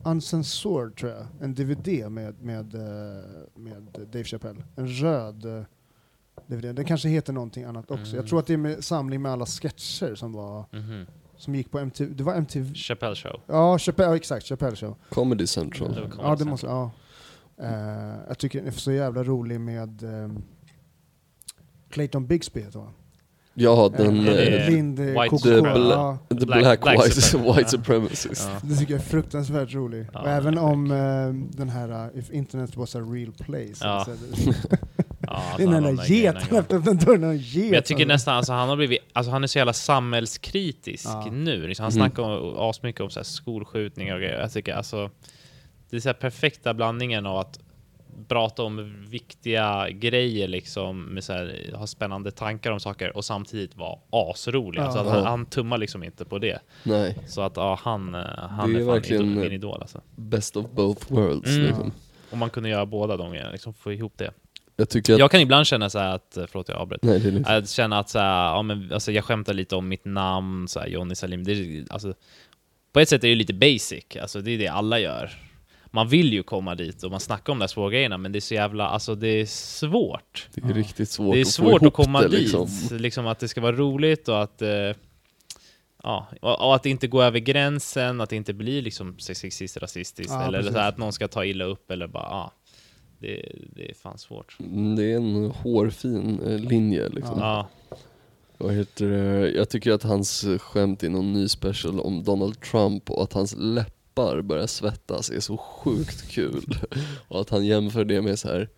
Uncensored 0.05 0.97
tror 0.97 1.13
jag, 1.13 1.27
en 1.41 1.55
DVD 1.55 2.11
med, 2.11 2.43
med, 2.43 2.75
eh, 2.75 3.25
med 3.55 3.83
Dave 4.13 4.25
Chappelle. 4.25 4.65
En 4.77 4.89
röd 4.89 5.45
eh, 5.45 5.63
DVD. 6.47 6.75
Den 6.77 6.85
kanske 6.85 7.09
heter 7.09 7.33
någonting 7.33 7.65
annat 7.65 7.91
också. 7.91 8.05
Mm. 8.07 8.17
Jag 8.17 8.27
tror 8.27 8.39
att 8.39 8.47
det 8.47 8.53
är 8.53 8.57
med 8.57 8.85
samling 8.85 9.23
med 9.23 9.33
alla 9.33 9.47
sketcher 9.47 10.15
som, 10.15 10.33
var, 10.33 10.65
Mhm. 10.73 11.07
som 11.37 11.55
gick 11.55 11.71
på 11.71 11.79
MTV. 11.79 12.15
Det 12.15 12.25
var 12.25 12.35
MTV? 12.35 12.75
Chappelle 12.75 13.15
show. 13.17 13.41
Ja, 13.47 13.79
Chappelle, 13.79 14.17
exakt, 14.17 14.47
Chappelle 14.47 14.77
show. 14.77 14.97
Comedy 15.11 15.47
Central. 15.47 15.95
Det 15.95 16.01
var 16.01 16.09
Comedy 16.09 16.29
Ja, 16.29 16.37
det 16.37 16.45
måste, 16.45 16.67
ja. 16.67 16.91
Eh, 17.59 18.15
jag 18.29 18.39
tycker 18.39 18.59
den 18.59 18.69
är 18.69 18.73
så 18.73 18.93
jävla 18.93 19.25
rolig 19.25 19.61
med 19.61 20.03
um, 20.03 20.43
Clayton 21.91 22.27
Bigsby 22.27 22.61
heter 22.61 22.79
han. 22.81 22.93
Ja, 23.55 23.89
den... 23.97 24.29
Eh, 24.29 24.67
Blind 24.67 24.99
eh, 25.01 25.05
White. 25.05 25.49
Ja, 25.49 26.19
The 26.29 26.35
Black- 26.47 26.87
White, 27.05 27.21
Supremacy. 27.21 27.59
white 27.59 27.71
Supremacist. 27.71 28.49
Ja. 28.53 28.69
Det 28.69 28.77
tycker 28.77 28.93
jag 28.95 29.01
är 29.01 29.07
fruktansvärt 29.07 29.75
rolig. 29.75 30.07
Ja, 30.13 30.21
och 30.21 30.29
även 30.29 30.59
är 30.59 30.63
om 30.63 30.91
eh, 30.91 31.57
den 31.59 31.69
här 31.69 31.89
uh, 32.15 32.19
If 32.19 32.31
Internet 32.31 32.77
was 32.77 32.97
a 32.97 33.01
real 33.01 33.33
place. 33.33 33.75
Ja. 33.81 33.89
Alltså, 33.89 34.13
den 35.59 35.83
där 35.83 36.05
geten 36.09 36.57
öppnar 36.59 36.79
upp 36.79 36.85
den 36.85 36.97
dörren 36.97 37.37
get. 37.39 37.73
Jag 37.73 37.85
tycker 37.85 38.03
alltså. 38.03 38.15
nästan, 38.15 38.37
alltså 38.37 38.53
han 38.53 38.69
har 38.69 38.77
blivit, 38.77 38.99
alltså 39.13 39.33
han 39.33 39.43
är 39.43 39.47
så 39.47 39.59
jävla 39.59 39.73
samhällskritisk 39.73 41.07
Ja. 41.07 41.29
nu. 41.33 41.67
Liksom, 41.67 41.83
han 41.85 41.93
Mm. 41.93 42.01
snackar 42.11 42.23
om, 42.23 42.55
asmycket 42.71 43.01
om 43.01 43.11
så 43.11 43.19
här 43.21 43.25
skolskjutningar 43.25 44.15
och 44.15 44.21
grejer. 44.21 44.41
Jag 44.41 44.53
tycker 44.53 44.75
alltså, 44.75 45.11
det 45.91 45.97
är 45.97 46.01
så 46.01 46.09
här 46.09 46.15
perfekta 46.15 46.75
blandningen 46.75 47.27
av 47.27 47.37
att 47.39 47.59
prata 48.29 48.63
om 48.63 49.05
viktiga 49.09 49.91
grejer 49.91 50.49
liksom, 50.49 51.05
med 51.05 51.25
så 51.25 51.33
här, 51.33 51.71
ha 51.75 51.87
spännande 51.87 52.31
tankar 52.31 52.71
om 52.71 52.81
saker 52.81 53.17
och 53.17 53.25
samtidigt 53.25 53.77
vara 53.77 53.99
asrolig. 54.11 54.81
Ja. 54.81 54.85
Alltså 54.85 54.99
att 55.01 55.07
han, 55.09 55.25
han 55.27 55.47
tummar 55.47 55.79
liksom 55.79 56.03
inte 56.05 56.25
på 56.25 56.39
det. 56.39 56.59
Nej, 56.83 57.19
Så 57.29 57.41
att 57.41 57.57
ja, 57.57 57.79
han, 57.83 58.15
eh, 58.15 58.21
han 58.37 58.73
Det 58.73 58.79
är, 58.79 58.83
är 58.83 58.87
verkligen- 58.87 59.35
min 59.41 59.53
idol 59.53 59.79
alltså. 59.81 60.01
best 60.17 60.57
of 60.57 60.67
both 60.71 61.13
worlds 61.13 61.49
Mm. 61.51 61.67
liksom. 61.67 61.93
Om 62.31 62.39
man 62.39 62.51
kunde 62.51 62.69
göra 62.69 62.87
båda 62.87 63.17
de 63.17 63.31
grejerna, 63.31 63.51
liksom 63.53 63.75
få 63.75 63.93
ihop 63.93 64.13
det. 64.17 64.31
Jag 64.77 64.89
tycker 64.89 65.13
att... 65.13 65.19
Jag 65.19 65.31
kan 65.31 65.41
ibland 65.41 65.67
känna 65.67 65.91
så 65.91 65.99
att, 65.99 66.39
förlåt 66.49 66.69
jag 66.69 66.79
avbröt. 66.79 67.03
Nej. 67.03 67.43
Att 67.47 67.69
känna 67.69 67.99
att 67.99 68.09
så 68.09 68.19
här, 68.19 68.45
ja, 68.55 68.63
men, 68.63 68.93
alltså, 68.93 69.13
jag 69.13 69.25
skämtar 69.25 69.55
lite 69.55 69.77
om 69.77 69.89
mitt 69.89 70.05
namn, 70.05 70.69
så 70.69 70.81
här, 70.81 70.87
Johnny 70.87 71.15
Salim. 71.15 71.45
Det, 71.45 71.85
alltså, 71.91 72.15
på 72.93 73.01
ett 73.01 73.09
sätt 73.09 73.19
är 73.25 73.29
det 73.29 73.29
ju 73.29 73.35
lite 73.35 73.55
basic, 73.55 74.05
alltså, 74.23 74.41
det 74.41 74.51
är 74.51 74.59
det 74.59 74.69
alla 74.69 74.99
gör. 74.99 75.31
Man 75.95 76.09
vill 76.09 76.33
ju 76.33 76.43
komma 76.43 76.75
dit 76.75 77.03
och 77.03 77.11
man 77.11 77.21
snackar 77.21 77.53
om 77.53 77.59
de 77.59 77.63
här 77.63 77.69
svåra 77.69 77.91
grejerna, 77.91 78.19
men 78.19 78.33
det 78.33 78.39
är 78.39 78.41
så 78.41 78.55
jävla, 78.55 78.89
alltså 78.89 79.15
det 79.15 79.29
är 79.29 79.47
svårt. 79.47 80.49
Det 80.55 80.65
är 80.65 80.75
riktigt 80.75 81.09
svårt 81.09 81.35
det 81.35 81.41
är 81.41 81.43
att 81.43 81.49
få 81.49 81.53
svårt 81.53 81.83
ihop 81.83 81.99
att 81.99 82.05
komma 82.05 82.21
det, 82.23 82.29
dit, 82.29 82.41
liksom. 82.41 82.69
liksom. 82.91 83.27
att 83.27 83.39
det 83.39 83.49
ska 83.49 83.61
vara 83.61 83.77
roligt 83.77 84.29
och 84.29 84.43
att 84.43 84.63
eh, 84.63 84.69
Ja, 86.03 86.27
och 86.41 86.67
och 86.67 86.75
att 86.75 86.87
inte 86.87 87.07
går 87.07 87.23
över 87.23 87.39
gränsen, 87.39 88.21
att 88.21 88.31
det 88.31 88.37
inte 88.37 88.53
blir 88.53 88.83
liksom 88.83 89.19
sexistiskt, 89.19 89.77
rasistiskt, 89.77 90.33
Ja, 90.33 90.47
eller 90.47 90.63
så 90.63 90.79
här, 90.79 90.89
att 90.89 90.99
någon 90.99 91.13
ska 91.13 91.29
ta 91.29 91.45
illa 91.45 91.65
upp, 91.65 91.91
eller 91.91 92.07
bara, 92.07 92.23
ja. 92.31 92.53
Det, 93.19 93.53
det 93.77 93.91
är 93.91 93.95
fan 93.95 94.19
svårt. 94.19 94.57
Mm, 94.61 94.97
Det 94.97 95.13
är 95.13 95.17
en 95.17 95.51
hårfin 95.51 96.41
eh, 96.47 96.59
linje 96.59 97.09
liksom. 97.09 97.39
Ja, 97.39 97.69
Vad 98.59 98.75
heter 98.75 99.07
det? 99.07 99.51
Jag 99.51 99.69
tycker 99.69 99.93
att 99.93 100.03
hans 100.03 100.47
skämt 100.59 101.03
i 101.03 101.09
någon 101.09 101.33
ny 101.33 101.49
special 101.49 102.01
om 102.01 102.25
Donald 102.25 102.61
Trump 102.61 103.11
och 103.11 103.23
att 103.23 103.33
hans 103.33 103.55
läpp 103.59 103.95
läppar 104.13 104.43
börjar 104.43 104.67
svettas 104.67 105.31
är 105.31 105.41
så 105.41 105.57
sjukt 105.57 106.29
kul. 106.29 106.79
Och 107.29 107.41
att 107.41 107.51
han 107.51 107.67
jämför 107.67 108.05
det 108.05 108.23
med 108.23 108.39
så 108.39 108.49
här 108.49 108.69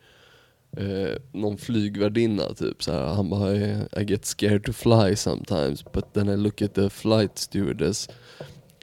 eh, 0.76 1.16
någon 1.32 1.58
flygvärdinna 1.58 2.54
typ 2.54 2.82
så 2.82 2.92
här. 2.92 3.14
Han 3.14 3.30
bara 3.30 3.56
I 3.56 4.04
get 4.06 4.24
scared 4.24 4.64
to 4.64 4.72
fly 4.72 5.16
sometimes 5.16 5.84
but 5.92 6.14
then 6.14 6.28
I 6.28 6.36
look 6.36 6.62
at 6.62 6.74
the 6.74 6.90
flight 6.90 7.38
stewardess 7.38 8.08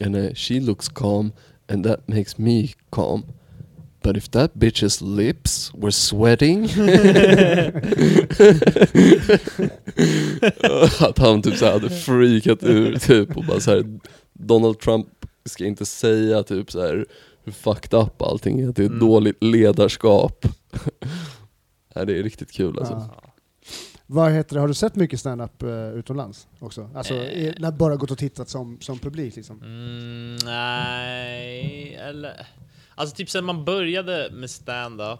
and 0.01 0.15
uh, 0.15 0.33
she 0.33 0.59
looks 0.59 0.89
calm 0.89 1.31
and 1.67 1.85
that 1.85 2.07
makes 2.07 2.37
me 2.37 2.69
calm. 2.89 3.23
But 4.03 4.17
if 4.17 4.31
that 4.31 4.53
bitch's 4.55 5.01
lips 5.01 5.71
were 5.73 5.91
sweating 5.91 6.63
Att 10.99 11.17
han 11.17 11.41
typ 11.41 11.57
så 11.57 11.65
hade 11.71 11.89
freakat 11.89 12.63
ur 12.63 12.95
typ 12.97 13.37
och 13.37 13.45
bara 13.45 13.59
så 13.59 13.71
här 13.71 13.99
Donald 14.33 14.79
Trump 14.79 15.20
ska 15.45 15.65
inte 15.65 15.85
säga 15.85 16.43
typ 16.43 16.71
så 16.71 16.81
här 16.81 17.05
hur 17.43 17.51
fucked 17.51 17.99
up 17.99 18.21
allting 18.21 18.59
är, 18.61 18.69
att 18.69 18.75
det 18.75 18.83
är 18.83 18.87
Mm. 18.87 18.99
dåligt 18.99 19.43
ledarskap. 19.43 20.45
Nej, 21.95 22.05
det 22.05 22.19
är 22.19 22.23
riktigt 22.23 22.51
kul 22.51 22.79
alltså. 22.79 22.93
Ja. 22.93 23.23
Vad 24.07 24.31
heter 24.31 24.55
det, 24.55 24.59
har 24.59 24.67
du 24.67 24.73
sett 24.73 24.95
mycket 24.95 25.19
stand-up 25.19 25.63
eh, 25.63 25.89
utomlands 25.93 26.47
också? 26.59 26.89
Alltså, 26.95 27.13
när 27.13 27.71
bara 27.71 27.95
gått 27.95 28.11
och 28.11 28.17
tittat 28.17 28.49
som, 28.49 28.77
som 28.81 28.99
publik 28.99 29.35
liksom? 29.35 29.61
Mm, 29.61 30.35
nej, 30.45 31.95
eller... 31.95 32.47
Alltså 32.95 33.15
typ 33.15 33.29
sen 33.29 33.45
man 33.45 33.65
började 33.65 34.29
med 34.31 34.49
stand-up 34.49 35.19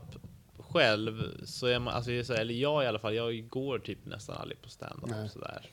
själv, 0.59 1.24
så 1.45 1.67
är 1.67 1.80
man, 1.80 1.93
alltså, 1.93 2.24
så- 2.24 2.34
eller 2.34 2.53
jag 2.53 2.84
i 2.84 2.88
alla 2.88 2.99
fall, 2.99 3.15
jag 3.15 3.49
går 3.49 3.80
typ 3.80 4.05
nästan 4.05 4.38
aldrig 4.38 4.61
på 4.61 4.69
stand-up 4.69 5.32
sådär. 5.32 5.65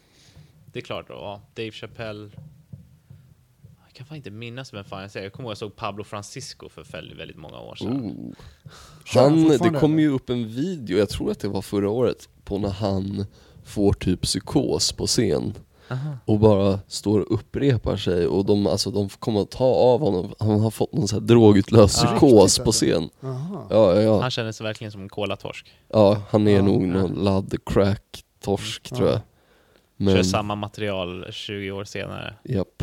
Det 0.72 0.78
är 0.78 0.82
klart 0.82 1.08
då, 1.08 1.14
ja, 1.14 1.40
Dave 1.54 1.70
Chappelle. 1.70 2.30
Kan 3.98 4.06
fan 4.06 4.16
inte 4.16 4.30
minnas 4.30 4.74
vem 4.74 4.84
fan 4.84 5.02
jag 5.02 5.10
säger. 5.10 5.26
Jag 5.26 5.32
kommer 5.32 5.46
ihåg 5.46 5.50
jag 5.50 5.58
såg 5.58 5.76
Pablo 5.76 6.04
Francisco 6.04 6.68
för 6.68 6.84
väldigt, 6.92 7.18
väldigt 7.18 7.36
många 7.36 7.58
år 7.60 7.74
sedan. 7.74 8.34
Kör 9.04 9.22
han 9.22 9.48
det 9.48 9.80
kom 9.80 9.98
ju 9.98 10.08
upp 10.08 10.30
en 10.30 10.48
video, 10.48 10.98
jag 10.98 11.08
tror 11.08 11.30
att 11.30 11.40
det 11.40 11.48
var 11.48 11.62
förra 11.62 11.90
året, 11.90 12.28
på 12.44 12.58
när 12.58 12.68
han 12.70 13.26
får 13.64 13.92
typ 13.92 14.22
psykos 14.22 14.92
på 14.92 15.06
scen. 15.06 15.54
Och 16.24 16.38
bara 16.38 16.80
står 16.88 17.20
och 17.20 17.34
upprepar 17.34 17.96
sig 17.96 18.26
och 18.26 18.44
de, 18.44 18.66
alltså, 18.66 18.90
de 18.90 19.08
kommer 19.08 19.40
att 19.42 19.50
ta 19.50 19.64
av 19.64 20.00
honom, 20.00 20.34
han 20.38 20.60
har 20.60 20.70
fått 20.70 20.92
någon 20.92 21.08
sån 21.08 21.20
här 21.20 21.26
drogutlöst 21.26 21.98
Ja. 22.02 22.06
psykos 22.08 22.22
Riktigt, 22.32 22.64
på 22.64 22.70
alltså? 22.70 22.84
scen. 22.86 23.10
Ja, 23.20 23.66
ja, 23.70 24.02
ja. 24.02 24.20
Han 24.20 24.30
känner 24.30 24.52
sig 24.52 24.64
verkligen 24.64 24.92
som 24.92 25.02
en 25.02 25.08
kolatorsk. 25.08 25.72
ja 25.88 26.22
han 26.30 26.48
är 26.48 26.56
Ja. 26.56 26.62
nog 26.62 26.82
någon 26.82 27.24
ladd 27.24 27.54
crack 27.66 28.24
torsk 28.40 28.88
Ja. 28.90 28.96
tror 28.96 29.08
jag. 29.08 29.20
Kör 29.98 30.14
Men, 30.14 30.24
samma 30.24 30.54
material 30.54 31.26
20 31.32 31.70
år 31.70 31.84
senare. 31.84 32.34
japp. 32.44 32.82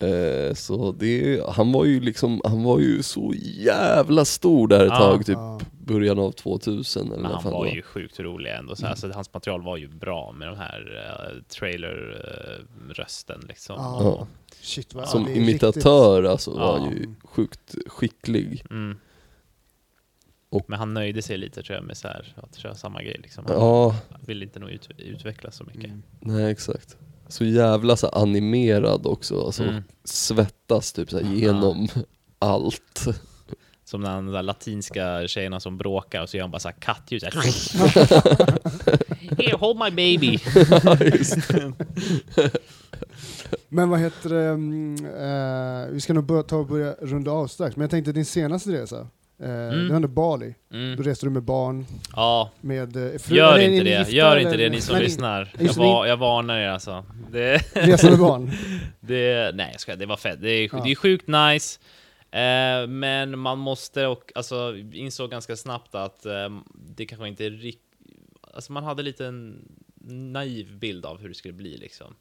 Eh, 0.00 0.54
så 0.54 0.92
det, 0.92 1.42
han 1.48 1.72
var 1.72 1.84
ju 1.84 2.00
liksom, 2.00 2.40
han 2.44 2.62
var 2.62 2.78
ju 2.80 3.02
så 3.02 3.34
jävla 3.42 4.24
stor 4.24 4.68
där 4.68 4.80
ett 4.80 4.90
Ja. 4.92 4.98
tag, 4.98 5.26
typ 5.26 5.36
Ja. 5.36 5.60
början 5.84 6.18
av 6.18 6.30
2000 6.32 7.06
eller 7.12 7.22
Men 7.22 7.32
han 7.32 7.44
var 7.44 7.50
var. 7.52 7.66
ju 7.66 7.82
sjukt 7.82 8.20
rolig 8.20 8.50
ändå. 8.52 8.76
Så, 8.76 8.86
alltså, 8.86 9.10
hans 9.12 9.32
material 9.34 9.62
var 9.62 9.76
ju 9.76 9.88
bra 9.88 10.32
med 10.32 10.48
de 10.48 10.56
här 10.56 10.80
uh, 11.36 11.42
trailer-rösten 11.48 13.40
liksom. 13.48 13.76
Ja. 13.78 14.00
Ja. 14.02 14.26
Shit, 14.60 14.94
vad, 14.94 15.08
Som 15.08 15.28
imitatör 15.28 16.24
alltså 16.24 16.50
var 16.50 16.78
han 16.78 16.90
ju 16.90 17.14
sjukt 17.24 17.74
skicklig. 17.86 18.64
Mm. 18.70 18.98
Och- 20.50 20.64
Men 20.70 20.78
han 20.78 20.94
nöjde 20.94 21.22
sig 21.22 21.38
lite 21.38 21.62
tror 21.62 21.76
jag 21.76 21.84
med 21.84 21.96
så 21.96 22.08
här, 22.08 22.34
att 22.36 22.56
köra 22.56 22.74
samma 22.74 23.02
grej. 23.02 23.16
Liksom. 23.22 23.44
Han 23.48 23.56
Ja, 23.56 23.96
ville 24.26 24.44
inte 24.44 24.58
nog 24.58 24.70
ut, 24.70 24.88
utvecklas 24.98 25.56
så 25.56 25.64
mycket. 25.64 25.84
Mm. 25.84 26.02
nej 26.20 26.50
exakt. 26.52 26.96
Så 27.28 27.44
jävla 27.44 27.96
så 27.96 28.08
animerad 28.08 29.06
också, 29.06 29.44
alltså 29.46 29.62
Mm. 29.62 29.82
svettas 30.04 30.92
typ 30.92 31.10
så 31.10 31.18
här 31.20 31.34
genom 31.34 31.88
allt. 32.38 33.04
Som 33.84 34.00
den 34.02 34.26
där 34.26 34.42
latinska 34.42 35.28
tjejerna 35.28 35.60
som 35.60 35.78
bråkar 35.78 36.22
och 36.22 36.28
så 36.28 36.36
gör 36.36 36.44
han 36.44 36.50
bara 36.50 36.58
så 36.58 36.68
här 36.68 36.76
kattljud. 36.80 37.20
så 37.22 37.26
här. 37.32 37.42
Here, 39.42 39.56
hold 39.56 39.78
my 39.78 39.90
baby. 39.90 40.38
Men 43.68 43.88
vad 43.88 44.00
heter 44.00 44.28
det, 44.30 44.48
eh, 45.84 45.86
vi 45.94 46.00
ska 46.00 46.12
nog 46.12 46.24
börja, 46.24 46.42
ta 46.42 46.56
och 46.56 46.66
börja 46.66 46.92
runda 46.92 47.30
av 47.30 47.46
strax, 47.46 47.76
men 47.76 47.82
jag 47.82 47.90
tänkte 47.90 48.12
din 48.12 48.24
senaste 48.24 48.70
resa, 48.70 49.06
eh, 49.42 49.48
det 49.48 49.88
var 49.88 49.96
ändå 49.96 50.08
Bali. 50.08 50.54
Då 50.68 50.76
Mm. 50.76 51.02
reste 51.02 51.26
du 51.26 51.30
med 51.30 51.42
barn, 51.42 51.86
Ja, 52.16 52.50
med 52.60 52.96
eh, 52.96 53.18
fru, 53.18 53.36
gör 53.36 53.58
inte 53.58 53.84
det. 53.84 53.98
gifta, 53.98 54.12
Gör 54.12 54.36
inte 54.36 54.56
det 54.56 54.68
ni 54.70 54.80
som 54.80 54.94
Nej, 54.94 55.02
lyssnar. 55.04 55.52
Jag, 55.58 55.66
det, 55.68 55.76
var, 55.76 56.06
jag 56.06 56.16
varnar 56.16 56.58
er 56.58 56.68
alltså. 56.68 57.04
Det, 57.30 57.56
Resa 57.74 58.10
med 58.10 58.18
barn. 58.18 58.50
det, 59.00 59.54
nej 59.54 59.68
jag 59.72 59.80
skojar, 59.80 59.96
det 59.98 60.06
var 60.06 60.16
fett. 60.16 60.40
Det 60.42 60.50
är, 60.50 60.68
Ja. 60.72 60.80
det 60.84 60.90
är 60.90 60.94
sjukt 60.94 61.26
nice. 61.28 61.80
Eh, 62.30 62.86
men 62.88 63.38
man 63.38 63.58
måste 63.58 64.06
och 64.06 64.32
alltså 64.34 64.76
insåg 64.92 65.30
ganska 65.30 65.56
snabbt 65.56 65.94
att 65.94 66.26
eh, 66.26 66.48
det 66.74 67.06
kanske 67.06 67.28
inte 67.28 67.46
är 67.46 67.50
riktigt... 67.50 67.84
Alltså 68.54 68.72
man 68.72 68.84
hade 68.84 69.02
lite 69.02 69.26
en 69.26 69.68
naiv 70.32 70.78
bild 70.78 71.06
av 71.06 71.20
hur 71.20 71.28
det 71.28 71.34
skulle 71.34 71.54
bli 71.54 71.76
liksom. 71.76 72.14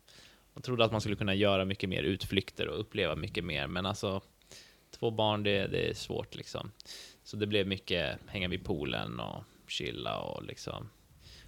Man 0.53 0.61
trodde 0.61 0.85
att 0.85 0.91
man 0.91 1.01
skulle 1.01 1.15
kunna 1.15 1.33
göra 1.35 1.65
mycket 1.65 1.89
mer 1.89 2.03
utflykter 2.03 2.67
och 2.67 2.79
uppleva 2.79 3.15
mycket 3.15 3.43
mer, 3.43 3.67
men 3.67 3.85
alltså 3.85 4.21
två 4.99 5.11
barn, 5.11 5.43
det, 5.43 5.67
det 5.67 5.89
är 5.89 5.93
svårt 5.93 6.35
liksom. 6.35 6.71
Så 7.23 7.37
det 7.37 7.47
blev 7.47 7.67
mycket 7.67 8.19
hänga 8.27 8.47
vid 8.47 8.65
poolen 8.65 9.19
och 9.19 9.43
chilla 9.67 10.19
och 10.19 10.43
liksom. 10.43 10.89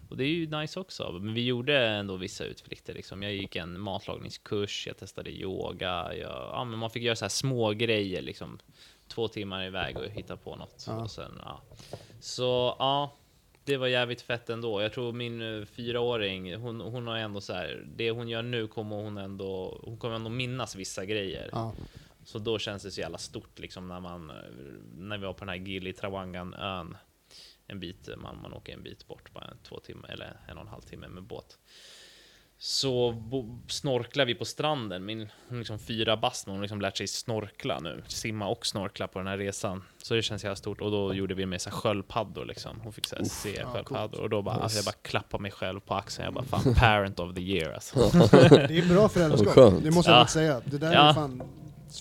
Och 0.10 0.18
det 0.18 0.24
är 0.24 0.28
ju 0.28 0.50
nice 0.50 0.80
också, 0.80 1.12
men 1.22 1.34
vi 1.34 1.46
gjorde 1.46 1.88
ändå 1.88 2.16
vissa 2.16 2.44
utflykter 2.46 2.94
liksom. 2.94 3.24
Jag 3.24 3.34
gick 3.34 3.56
en 3.56 3.80
matlagningskurs, 3.80 4.88
jag 4.88 4.98
testade 4.98 5.30
yoga, 5.30 6.16
jag, 6.16 6.50
ja, 6.54 6.64
men 6.64 6.80
man 6.80 6.90
fick 6.90 7.04
göra 7.04 7.16
så 7.16 7.26
här 7.26 7.30
små 7.30 7.72
grejer 7.72 8.22
liksom. 8.22 8.60
Två 9.08 9.28
timmar 9.28 9.66
iväg 9.66 9.98
och 9.98 10.06
hitta 10.06 10.38
på 10.38 10.56
något. 10.56 10.84
Ja. 10.88 11.04
Och 11.04 11.12
sen, 11.12 11.40
ja. 11.44 11.62
Så 12.20 12.76
ja, 12.80 13.14
det 13.64 13.78
var 13.78 13.88
jävligt 13.88 14.22
fett 14.22 14.50
ändå. 14.50 14.82
Jag 14.82 14.94
tror 14.94 15.14
min 15.14 15.42
eh, 15.42 15.66
fyraåring, 15.66 16.56
hon, 16.56 16.82
hon 16.82 17.08
har 17.08 17.18
ändå 17.18 17.42
så 17.42 17.54
här, 17.54 17.86
det 17.96 18.12
hon 18.12 18.30
gör 18.30 18.42
nu 18.42 18.68
kommer 18.68 18.96
hon 18.96 19.18
ändå, 19.18 19.80
hon 19.84 19.98
kommer 19.98 20.16
ändå 20.16 20.30
minnas 20.30 20.76
vissa 20.76 21.06
grejer. 21.06 21.50
Ja. 21.52 21.74
Så 22.32 22.40
då 22.40 22.60
känns 22.60 22.84
det 22.84 22.92
så 22.92 23.02
jävla 23.02 23.18
stort 23.18 23.60
liksom 23.60 23.88
när 23.88 24.00
man, 24.00 24.32
när 24.98 25.18
vi 25.18 25.26
var 25.26 25.34
på 25.34 25.40
den 25.46 25.50
här 25.50 25.56
Gili 25.56 25.94
Trawangan 25.94 26.54
ön. 26.54 26.98
En 27.68 27.80
bit, 27.80 28.10
man, 28.18 28.42
man 28.42 28.54
åker 28.54 28.74
en 28.74 28.84
bit 28.84 29.08
bort, 29.08 29.34
bara 29.34 29.54
två 29.64 29.80
timmar 29.80 30.10
eller 30.10 30.38
en 30.48 30.58
och 30.58 30.64
en 30.64 30.68
halv 30.70 30.82
timme 30.82 31.08
med 31.08 31.24
båt. 31.24 31.58
Så 32.58 33.12
bo, 33.12 33.60
snorklar 33.68 34.26
vi 34.26 34.36
på 34.36 34.46
stranden. 34.46 35.06
Min 35.06 35.30
liksom 35.50 35.80
fyra 35.80 36.18
bast, 36.18 36.46
hon 36.46 36.56
har 36.56 36.62
liksom 36.62 36.82
lärt 36.82 36.98
sig 36.98 37.08
snorkla 37.08 37.80
nu. 37.80 38.04
Simma 38.08 38.48
och 38.48 38.66
snorkla 38.66 39.08
på 39.08 39.20
den 39.20 39.28
här 39.28 39.38
resan. 39.38 39.84
Så 40.04 40.14
det 40.14 40.22
känns 40.22 40.44
jävla 40.44 40.56
stort. 40.56 40.82
Och 40.82 40.92
då 40.92 41.14
gjorde 41.14 41.34
vi 41.34 41.46
med 41.46 41.62
så 41.62 41.70
här 41.70 41.78
sköldpaddor 41.78 42.46
liksom. 42.46 42.80
Hon 42.84 42.94
fick 42.94 43.08
så 43.08 43.16
här 43.16 43.24
se 43.24 43.56
ja, 43.56 43.74
sköldpaddor. 43.74 44.22
Och 44.22 44.30
då 44.30 44.42
bara, 44.42 44.56
alltså 44.56 44.78
jag 44.78 44.86
bara 44.86 44.96
klappade 45.02 45.42
mig 45.42 45.52
själv 45.52 45.80
på 45.80 45.94
axeln. 45.94 46.26
Jag 46.26 46.34
bara, 46.34 46.46
fan, 46.62 46.76
parent 46.76 47.20
of 47.20 47.36
the 47.36 47.42
year 47.42 47.74
alltså. 47.74 48.00
Det 48.68 48.78
är 48.78 48.94
bra 48.94 49.10
föräldraskap, 49.10 49.74
det 49.84 49.92
måste 49.92 50.12
jag 50.12 50.20
Ja. 50.22 50.28
säga. 50.28 50.62
Det 50.66 50.78
där 50.78 50.94
Ja. 50.94 51.10
är 51.10 51.14
fan, 51.14 51.44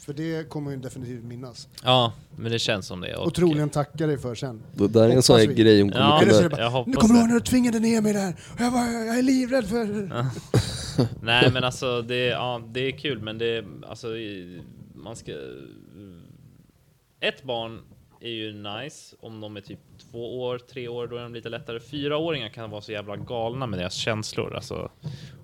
för 0.05 0.13
det 0.13 0.49
kommer 0.49 0.71
hon 0.71 0.81
definitivt 0.81 1.25
minnas. 1.25 1.69
Ja, 1.85 2.13
men 2.37 2.53
det 2.53 2.59
känns 2.59 2.87
som 2.87 3.01
det. 3.01 3.17
Och, 3.17 3.27
Och 3.27 3.35
troligen 3.35 3.71
tacka 3.71 4.07
dig 4.07 4.19
för 4.19 4.35
sen. 4.35 4.63
Det 4.75 4.89
där 4.89 5.09
är 5.09 5.17
en 5.17 5.23
sån 5.23 5.39
här 5.39 5.47
vi. 5.47 5.55
grej 5.55 5.81
hon 5.83 5.91
kommer 5.91 6.05
Ja, 6.05 6.23
Eller 6.23 6.33
så 6.33 6.39
kunna... 6.39 6.49
bara, 6.51 6.61
jag 6.63 6.89
nu 6.89 6.93
kommer 6.97 7.15
du 7.15 7.21
ihåg 7.21 7.29
när 7.29 7.35
du 7.35 7.41
tvingade 7.41 7.79
ner 7.79 8.01
mig 8.01 8.13
där? 8.13 8.37
Och 8.55 8.61
jag, 8.61 8.73
bara, 8.73 8.91
jag 8.91 9.19
är 9.19 9.23
livrädd 9.23 9.67
för... 9.69 9.85
Nej 11.25 11.51
men 11.53 11.65
alltså 11.65 12.03
det, 12.03 12.27
ja, 12.27 12.63
det 12.69 12.81
är 12.81 12.99
kul 12.99 13.21
men 13.23 13.39
det, 13.39 13.65
alltså 13.89 14.07
man 14.95 15.17
ska... 15.17 15.33
Ett 17.21 17.43
barn 17.43 17.81
är 18.21 18.29
ju 18.29 18.53
nice 18.53 19.17
om 19.21 19.41
de 19.41 19.57
är 19.57 19.61
typ 19.61 19.79
två 20.11 20.41
år, 20.43 20.59
tre 20.59 20.89
år, 20.89 21.07
då 21.07 21.17
är 21.17 21.23
de 21.23 21.35
lite 21.35 21.49
lättare. 21.49 21.81
Fyraåringar 21.81 22.49
kan 22.49 22.71
vara 22.71 22.81
så 22.81 22.93
jävla 22.93 23.17
galna 23.17 23.67
med 23.67 23.79
deras 23.79 23.95
känslor. 23.95 24.55
Alltså, 24.55 24.91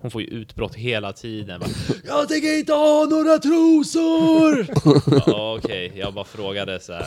hon 0.00 0.10
får 0.10 0.22
ju 0.22 0.28
utbrott 0.28 0.74
hela 0.74 1.12
tiden. 1.12 1.60
Bara, 1.60 1.70
jag 2.04 2.28
tänker 2.28 2.58
inte 2.58 2.72
ha 2.72 3.04
några 3.10 3.38
trosor! 3.38 4.66
ja, 5.26 5.56
Okej, 5.58 5.92
jag 5.94 6.14
bara 6.14 6.24
frågade 6.24 6.80
så 6.80 6.92
här. 6.92 7.06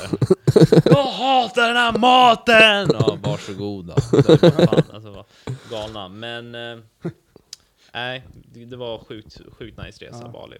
Jag 0.85 1.03
hatar 1.03 1.67
den 1.67 1.77
här 1.77 1.97
maten! 1.97 2.89
Ja, 2.99 3.17
varsågod 3.23 3.85
då. 3.85 3.93
Fan, 4.39 4.83
alltså, 4.93 5.09
vad 5.11 5.25
galna. 5.71 6.07
Men... 6.09 6.55
Eh, 6.55 6.77
Nej, 7.93 8.23
det, 8.53 8.65
det 8.65 8.77
var 8.77 8.97
sjukt, 8.99 9.37
sjukt 9.59 9.77
nice 9.85 10.05
resa, 10.05 10.19
Ja. 10.21 10.27
Bali. 10.29 10.57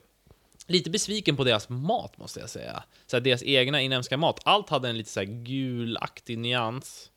Lite 0.67 0.89
besviken 0.89 1.35
på 1.35 1.43
deras 1.43 1.69
mat 1.69 2.17
måste 2.17 2.39
jag 2.39 2.49
säga. 2.49 2.83
Så 3.07 3.15
här, 3.15 3.21
deras 3.21 3.43
egna 3.43 3.81
inhemska 3.81 4.17
mat. 4.17 4.39
Allt 4.45 4.69
hade 4.69 4.89
en 4.89 4.97
lite 4.97 5.09
så 5.09 5.19
här 5.19 5.27
gulaktig 5.27 6.37
nyans. 6.37 7.11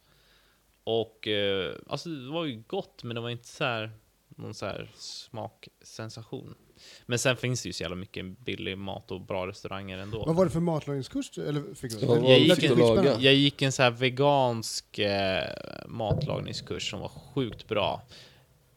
Och 0.85 1.29
eh, 1.29 1.75
alltså 1.87 2.09
det 2.09 2.31
var 2.31 2.45
ju 2.45 2.63
gott, 2.67 3.03
men 3.03 3.15
det 3.15 3.21
var 3.21 3.31
inte 3.31 3.49
så 3.49 3.65
här 3.65 3.91
någon 4.37 4.55
så 4.55 4.67
här 4.67 4.91
smaksensation. 4.97 6.55
Men 7.07 7.19
sen 7.19 7.37
finns 7.37 7.63
det 7.63 7.69
ju 7.69 7.73
så 7.73 7.83
jävla 7.83 7.97
mycket 7.97 8.39
billig 8.39 8.79
mat 8.79 9.11
och 9.11 9.21
bra 9.21 9.47
restauranger 9.47 9.99
ändå. 9.99 10.25
Vad 10.27 10.37
var 10.37 10.45
det 10.45 10.51
för 10.51 10.61
matlagningskurs? 10.61 11.39
Eller 11.39 11.75
fick 11.75 12.01
du? 12.01 12.07
Jag, 12.07 12.39
gick 12.39 12.63
en, 12.65 13.23
jag 13.23 13.35
gick 13.35 13.63
en 13.63 13.73
så 13.73 13.83
här 13.83 13.91
vegansk 13.91 14.99
eh, 14.99 15.45
matlagningskurs 15.87 16.91
som 16.91 17.01
var 17.01 17.09
sjukt 17.09 17.69
bra. 17.69 18.03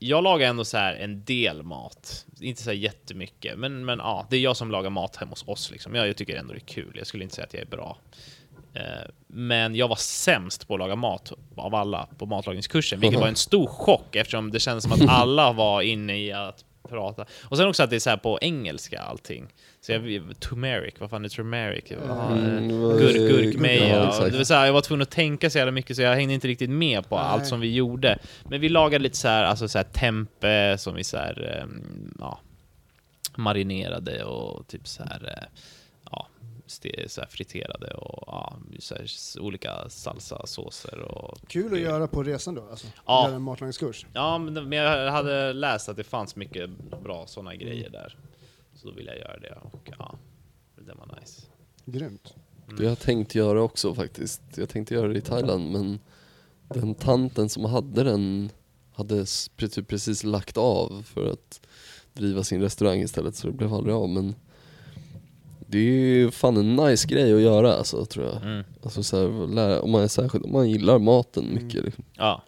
Jag 0.08 0.24
lagar 0.24 0.50
ändå 0.50 0.66
så 0.66 0.78
här 0.78 0.96
en 0.96 1.24
del 1.24 1.64
mat. 1.64 2.26
Inte 2.42 2.64
så 2.64 2.70
här 2.70 2.78
jättemycket, 2.78 3.58
men, 3.58 3.86
men 3.86 4.00
ja, 4.00 4.28
det 4.30 4.36
är 4.36 4.42
jag 4.42 4.58
som 4.58 4.72
lagar 4.72 4.90
mat 4.90 5.16
hemma 5.16 5.30
hos 5.30 5.48
oss. 5.48 5.72
Liksom. 5.72 5.96
Jag, 5.96 6.08
jag 6.08 6.18
tycker 6.18 6.36
ändå 6.36 6.54
det 6.54 6.60
är 6.60 6.68
kul. 6.68 6.92
Jag 6.96 7.08
skulle 7.08 7.24
inte 7.24 7.36
säga 7.36 7.46
att 7.46 7.54
jag 7.54 7.62
är 7.62 7.68
bra. 7.68 7.98
Eh, 8.74 8.82
men 9.28 9.76
jag 9.76 9.88
var 9.88 9.96
sämst 9.96 10.68
på 10.68 10.74
att 10.74 10.80
laga 10.80 10.96
mat 10.96 11.32
av 11.56 11.76
alla 11.76 12.08
på 12.18 12.26
matlagningskursen, 12.26 13.00
vilket 13.00 13.20
var 13.22 13.28
en 13.28 13.36
stor 13.36 13.68
chock 13.68 14.16
eftersom 14.16 14.52
det 14.52 14.60
kändes 14.60 14.84
som 14.84 14.92
att 14.92 15.10
alla 15.10 15.52
var 15.52 15.82
inne 15.82 16.18
i 16.18 16.32
att 16.32 16.66
prata. 16.94 17.26
Och 17.44 17.58
sen 17.58 17.68
också 17.68 17.84
att 17.84 17.90
det 17.90 17.96
är 17.96 18.00
så 18.00 18.10
här 18.10 18.18
på 18.18 18.40
engelska 18.42 19.00
allting. 19.00 19.48
Så 19.82 19.92
jag, 19.92 20.02
turmeric, 20.40 20.94
vad 21.00 21.10
fan 21.10 21.26
är 21.26 21.30
turmeric? 21.30 21.92
Mm, 21.92 22.82
vad- 22.82 22.98
Gur, 22.98 23.14
gurkmeja. 23.28 23.88
Ja, 23.88 23.96
Ja, 23.96 24.08
exakt. 24.10 24.32
det 24.32 24.38
var 24.38 24.44
så 24.44 24.54
här, 24.54 24.66
jag 24.66 24.74
var 24.74 24.82
tvungen 24.82 25.02
att 25.02 25.10
tänka 25.12 25.50
så 25.50 25.58
jävla 25.58 25.72
mycket 25.72 25.96
så 25.96 26.02
jag 26.02 26.16
hängde 26.16 26.34
inte 26.34 26.48
riktigt 26.48 26.70
med 26.70 27.10
på 27.10 27.16
Nej. 27.16 27.26
allt 27.26 27.48
som 27.48 27.60
vi 27.60 27.74
gjorde. 27.74 28.18
Men 28.50 28.62
vi 28.62 28.70
lagade 28.70 29.04
lite 29.04 29.18
så 29.18 29.28
här, 29.28 29.44
alltså 29.44 29.68
så 29.68 29.78
här 29.78 29.86
tempe 29.86 30.76
som 30.78 30.96
vi 30.96 31.04
så 31.04 31.18
här, 31.18 31.60
ehm, 31.64 32.14
ja, 32.20 32.40
marinerade 33.36 34.24
och 34.24 34.68
typ 34.68 34.88
så 34.88 35.04
här, 35.04 35.34
eh, 35.38 35.44
så 37.08 37.22
här 37.22 37.28
friterade 37.28 37.94
och 37.94 38.24
ja, 38.28 38.58
så 38.80 38.96
här, 38.96 39.06
olika 39.40 39.90
salsa-såser 39.90 41.00
och 41.00 41.38
Kul 41.48 41.74
att 41.74 41.80
göra 41.80 42.08
på 42.08 42.24
resan 42.24 42.56
då, 42.56 42.68
alltså. 42.72 42.88
Ja. 43.06 43.26
Göra 43.28 43.36
en 43.36 43.42
matlagningskurs. 43.42 44.06
Ja, 44.14 44.38
men, 44.38 44.54
det- 44.54 44.62
men 44.66 44.78
jag 44.80 45.12
hade 45.12 45.54
läst 45.54 45.90
att 45.90 45.98
det 45.98 46.04
fanns 46.04 46.36
mycket 46.36 46.70
bra 47.04 47.28
sådana 47.28 47.56
grejer 47.56 47.90
där. 47.90 48.18
Så 48.76 48.88
då 48.88 48.94
ville 48.94 49.12
jag 49.12 49.20
göra 49.20 49.40
det 49.40 49.58
och 49.72 49.90
ja, 50.00 50.16
det 50.76 50.94
var 50.94 51.20
nice. 51.20 51.42
Grymt. 51.86 52.36
Det 52.68 52.76
har 52.84 52.84
jag 52.90 53.00
tänkt 53.00 53.36
göra 53.36 53.62
också 53.62 53.96
faktiskt. 53.96 54.42
Jag 54.56 54.70
tänkte 54.70 54.94
göra 54.94 55.08
det 55.08 55.18
i 55.18 55.22
Thailand 55.22 55.72
men 55.72 56.00
den 56.68 56.96
tanten 56.96 57.50
som 57.50 57.66
hade 57.66 58.04
den 58.04 58.50
hade 58.96 59.26
precis 59.88 60.24
lagt 60.24 60.58
av 60.58 61.04
för 61.06 61.32
att 61.32 61.62
driva 62.14 62.44
sin 62.44 62.62
restaurang 62.62 63.00
istället 63.00 63.36
så 63.36 63.48
det 63.48 63.54
blev 63.54 63.74
aldrig 63.74 63.96
av 63.96 64.10
men 64.10 64.36
det 65.74 65.80
är 65.80 66.16
ju 66.16 66.32
fan 66.32 66.58
en 66.58 66.76
nice 66.76 67.08
grej 67.08 67.34
att 67.34 67.42
göra 67.42 67.74
alltså 67.74 68.06
tror 68.06 68.26
jag. 68.26 68.36
Mm. 68.44 68.64
Alltså 68.84 69.04
så 69.04 69.18
här, 69.18 69.48
lära, 69.48 69.82
om 69.82 69.92
man 69.92 70.04
är 70.04 70.08
särskilt, 70.08 70.46
om 70.46 70.52
man 70.52 70.70
gillar 70.70 71.00
maten 71.00 71.54
mycket 71.54 71.84
liksom. 71.84 72.04
Ja. 72.14 72.44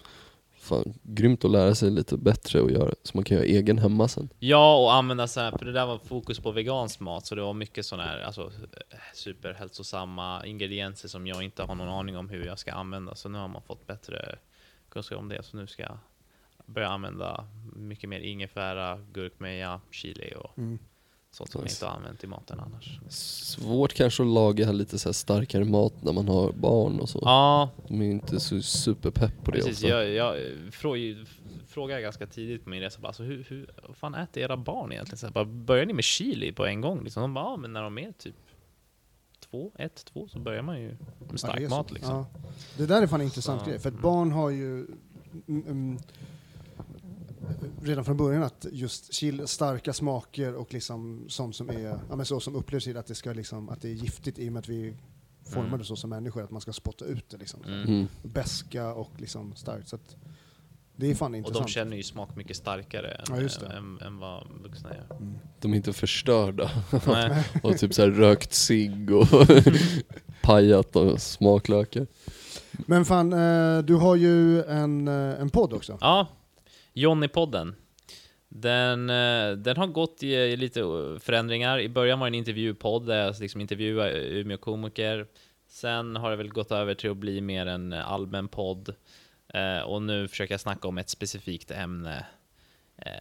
Fan, 0.58 0.94
grymt 1.04 1.46
att 1.46 1.52
lära 1.52 1.76
sig 1.76 1.92
lite 1.92 2.18
bättre 2.18 2.62
och 2.62 2.72
göra 2.72 2.94
så 3.04 3.12
man 3.18 3.24
kan 3.24 3.38
göra 3.38 3.46
egen 3.46 3.78
hemma 3.78 4.08
sen. 4.08 4.30
Ja, 4.40 4.78
och 4.78 4.94
använda 4.94 5.28
så 5.28 5.40
här, 5.40 5.52
för 5.52 5.66
det 5.66 5.72
där 5.72 5.86
var 5.86 5.98
fokus 5.98 6.40
på 6.40 6.52
vegansk 6.52 7.00
mat, 7.00 7.26
så 7.26 7.36
det 7.36 7.42
var 7.42 7.54
mycket 7.54 7.86
sån 7.86 8.00
här, 8.00 8.20
alltså 8.22 8.42
eh, 8.42 8.98
superhälsosamma 9.14 10.46
ingredienser 10.46 11.08
som 11.08 11.28
jag 11.28 11.44
inte 11.44 11.64
har 11.64 11.76
någon 11.76 11.90
aning 11.90 12.18
om 12.18 12.30
hur 12.30 12.46
jag 12.46 12.60
ska 12.60 12.74
använda. 12.74 13.16
Så 13.16 13.30
nu 13.30 13.38
har 13.38 13.48
man 13.48 13.62
fått 13.62 13.88
bättre 13.88 14.36
kunskap 14.90 15.20
om 15.20 15.30
det, 15.30 15.44
så 15.44 15.58
nu 15.58 15.68
ska 15.68 15.84
jag 15.84 15.98
börja 16.66 16.88
använda 16.88 17.48
mycket 17.76 18.10
mer 18.10 18.20
ingefära, 18.20 19.00
gurkmeja, 19.14 19.82
chili 19.92 20.34
och 20.38 20.58
Mm. 20.58 20.80
Sånt 21.36 21.52
som 21.52 21.60
jag 21.60 21.64
Nice. 21.66 21.76
inte 21.76 21.86
har 21.86 21.96
använt 21.98 22.24
i 22.24 22.28
maten 22.28 22.60
annars. 22.60 23.00
Svårt 23.10 23.94
kanske 23.94 24.24
att 24.24 24.30
laga 24.30 24.72
lite 24.72 25.00
så 25.00 25.10
här 25.10 25.14
starkare 25.14 25.66
mat 25.66 25.94
när 26.04 26.14
man 26.14 26.28
har 26.28 26.52
barn 26.52 27.00
och 27.00 27.10
så. 27.10 27.20
Ja, 27.22 27.70
De 27.88 28.02
är 28.02 28.06
ju 28.06 28.12
inte 28.12 28.40
så 28.40 28.62
superpepp 28.62 29.44
på 29.44 29.52
det 29.52 29.58
precis. 29.58 29.74
också. 29.74 29.88
Jag, 29.88 30.10
jag 30.10 30.38
frå, 30.74 30.96
frågade 31.68 32.02
ganska 32.02 32.28
tidigt 32.28 32.64
på 32.64 32.70
min 32.70 32.82
resa, 32.82 33.00
bara, 33.00 33.08
alltså, 33.08 33.24
hur, 33.24 33.46
hur 33.50 33.70
vad 33.88 33.98
fan 33.98 34.16
äter 34.16 34.44
era 34.44 34.58
barn 34.58 34.92
egentligen? 34.92 35.18
Så 35.18 35.26
här, 35.26 35.34
bara, 35.34 35.46
börjar 35.46 35.86
ni 35.86 35.94
med 35.94 36.04
chili 36.04 36.52
på 36.52 36.66
en 36.66 36.82
gång? 36.82 37.04
Liksom? 37.04 37.22
De 37.22 37.34
bara, 37.34 37.46
ja, 37.46 37.58
men 37.58 37.74
när 37.74 37.84
de 37.84 37.98
är 37.98 38.12
typ 38.12 38.36
två, 39.50 39.72
ett, 39.78 40.06
två, 40.14 40.28
så 40.28 40.40
börjar 40.40 40.62
man 40.62 40.82
ju 40.82 40.88
med 40.88 40.98
Ja, 41.20 41.26
det 41.32 41.38
stark 41.38 41.60
är 41.60 41.70
så. 41.70 41.76
mat 41.76 41.92
liksom. 41.92 42.16
Ja. 42.16 42.26
Det 42.78 42.86
där 42.86 43.02
är 43.02 43.08
fan 43.08 43.20
en 43.22 43.26
intressant 43.26 43.62
Så, 43.62 43.68
grej, 43.70 43.80
för 43.80 43.90
att 43.90 43.94
mm. 43.94 44.02
barn 44.04 44.32
har 44.32 44.50
ju 44.50 44.74
mm, 45.48 45.64
mm, 45.68 46.00
redan 47.82 48.06
från 48.06 48.18
början 48.18 48.44
att 48.44 48.66
just 48.72 49.14
chili, 49.14 49.48
starka 49.48 49.94
smaker 49.94 50.54
och 50.56 50.74
liksom 50.74 51.26
sånt 51.28 51.56
som 51.56 51.70
är, 51.70 52.00
ja 52.10 52.16
men 52.16 52.26
så 52.26 52.40
som 52.40 52.56
upplevs 52.56 52.88
i 52.88 52.98
att 52.98 53.08
det 53.08 53.16
ska 53.16 53.34
liksom, 53.34 53.70
att 53.70 53.82
det 53.82 53.90
är 53.90 53.94
giftigt 53.94 54.40
i 54.40 54.50
och 54.50 54.54
med 54.54 54.60
att 54.60 54.70
vi 54.70 54.94
formade 55.54 55.74
Mm. 55.74 55.86
så 55.86 55.96
som 55.96 56.10
människor, 56.10 56.44
att 56.44 56.52
man 56.52 56.62
ska 56.62 56.74
spotta 56.74 57.06
ut 57.06 57.30
det 57.30 57.38
liksom. 57.38 57.64
Mm. 57.64 57.84
Mm. 57.84 58.08
Beska 58.24 58.94
och 58.94 59.12
liksom 59.18 59.56
starkt. 59.56 59.88
Så 59.90 59.96
att 59.96 60.16
det 60.96 61.12
är 61.12 61.16
fan 61.16 61.32
Och 61.32 61.38
intressant. 61.38 61.68
de 61.68 61.72
känner 61.72 61.98
ju 61.98 62.04
smak 62.04 62.36
mycket 62.36 62.58
starkare 62.58 63.12
än, 63.12 63.50
Ja, 63.62 63.68
än, 63.78 64.00
än 64.02 64.20
vad 64.20 64.48
vuxna 64.64 64.90
gör. 64.96 65.18
Mm. 65.18 65.36
De 65.60 65.72
är 65.72 65.76
inte 65.78 65.94
förstörda 65.94 66.72
Nej. 67.08 67.44
och 67.64 67.78
typ 67.78 67.94
så 67.94 68.02
här 68.02 68.10
rökt 68.10 68.54
cigg 68.54 69.12
och 69.12 69.28
pajat 70.42 70.96
och 70.96 71.22
smaklökar. 71.22 72.08
Men 72.72 73.06
fan, 73.06 73.34
eh, 73.34 73.80
du 73.84 73.96
har 73.96 74.16
ju 74.16 74.64
en, 74.64 75.08
eh, 75.08 75.42
en 75.42 75.50
podd 75.50 75.74
också. 75.74 75.98
Ja, 76.02 76.28
Johnny-podden. 76.96 77.76
Den, 78.48 79.10
eh, 79.10 79.52
den 79.52 79.78
har 79.78 79.88
gått 79.88 80.24
i, 80.24 80.58
lite 80.58 80.82
förändringar. 81.20 81.80
I 81.80 81.90
början 81.90 82.20
var 82.20 82.28
det 82.28 82.30
en 82.30 82.36
intervjupodd 82.36 83.08
där 83.08 83.26
jag 83.26 83.40
liksom 83.40 83.62
intervjuade 83.62 84.30
Umeå-komiker. 84.30 85.28
Sen 85.68 86.16
har 86.16 86.32
det 86.32 86.36
väl 86.36 86.50
gått 86.50 86.72
över 86.72 86.96
till 86.96 87.12
att 87.12 87.18
bli 87.18 87.42
mer 87.42 87.66
en 87.66 87.94
allmän 87.94 88.48
podd. 88.48 88.96
Eh, 89.54 89.80
och 89.80 90.02
nu 90.02 90.28
försöker 90.28 90.54
jag 90.54 90.62
snacka 90.62 90.88
om 90.88 90.98
ett 90.98 91.10
specifikt 91.10 91.72
ämne 91.72 92.26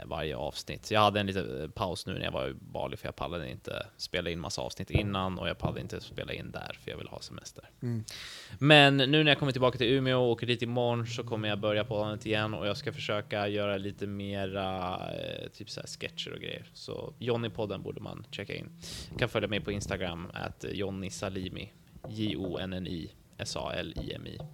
varje 0.04 0.36
avsnitt. 0.36 0.90
Jag 0.90 1.00
hade 1.00 1.20
en 1.20 1.26
liten 1.26 1.62
eh, 1.62 1.68
paus 1.68 2.06
nu 2.06 2.14
när 2.14 2.24
jag 2.24 2.32
var 2.32 2.48
i 2.48 2.54
Bali 2.54 2.96
för 2.96 3.08
jag 3.08 3.16
pallade 3.16 3.50
inte 3.50 3.86
spela 3.96 4.30
in 4.30 4.40
massa 4.40 4.62
avsnitt 4.62 4.90
innan 4.90 5.38
och 5.38 5.48
jag 5.48 5.58
pallade 5.58 5.80
inte 5.80 6.00
spela 6.00 6.32
in 6.32 6.50
där 6.50 6.78
för 6.84 6.90
jag 6.90 6.98
vill 6.98 7.08
ha 7.08 7.20
semester. 7.20 7.70
Mm. 7.82 8.04
Men 8.58 8.96
nu 8.96 9.24
när 9.24 9.30
jag 9.30 9.38
kommer 9.38 9.52
tillbaka 9.52 9.78
till 9.78 9.86
Umeå 9.86 10.20
och 10.20 10.30
åker 10.30 10.46
dit 10.46 10.62
imorgon 10.62 11.06
så 11.06 11.24
kommer 11.24 11.48
jag 11.48 11.60
börja 11.60 11.84
på 11.84 12.04
det 12.04 12.26
igen 12.26 12.54
och 12.54 12.66
jag 12.66 12.76
ska 12.76 12.92
försöka 12.92 13.48
göra 13.48 13.76
lite 13.76 14.06
mera 14.06 14.94
eh, 15.14 15.48
typ 15.48 15.70
så 15.70 15.80
sketcher 15.80 16.32
och 16.32 16.40
grejer. 16.40 16.70
Så 16.72 17.14
Johnny-podden 17.18 17.82
borde 17.82 18.00
man 18.00 18.26
checka 18.30 18.54
in. 18.54 18.70
Du 19.12 19.18
kan 19.18 19.28
följa 19.28 19.48
mig 19.48 19.60
på 19.60 19.72
Instagram, 19.72 20.30
att 20.34 20.64
Johnny 20.72 21.10
Salimi. 21.10 21.72
J-O-N-N-I 22.08 23.10
S-A-L-I-M-I. 23.38 24.38
Jag 24.38 24.46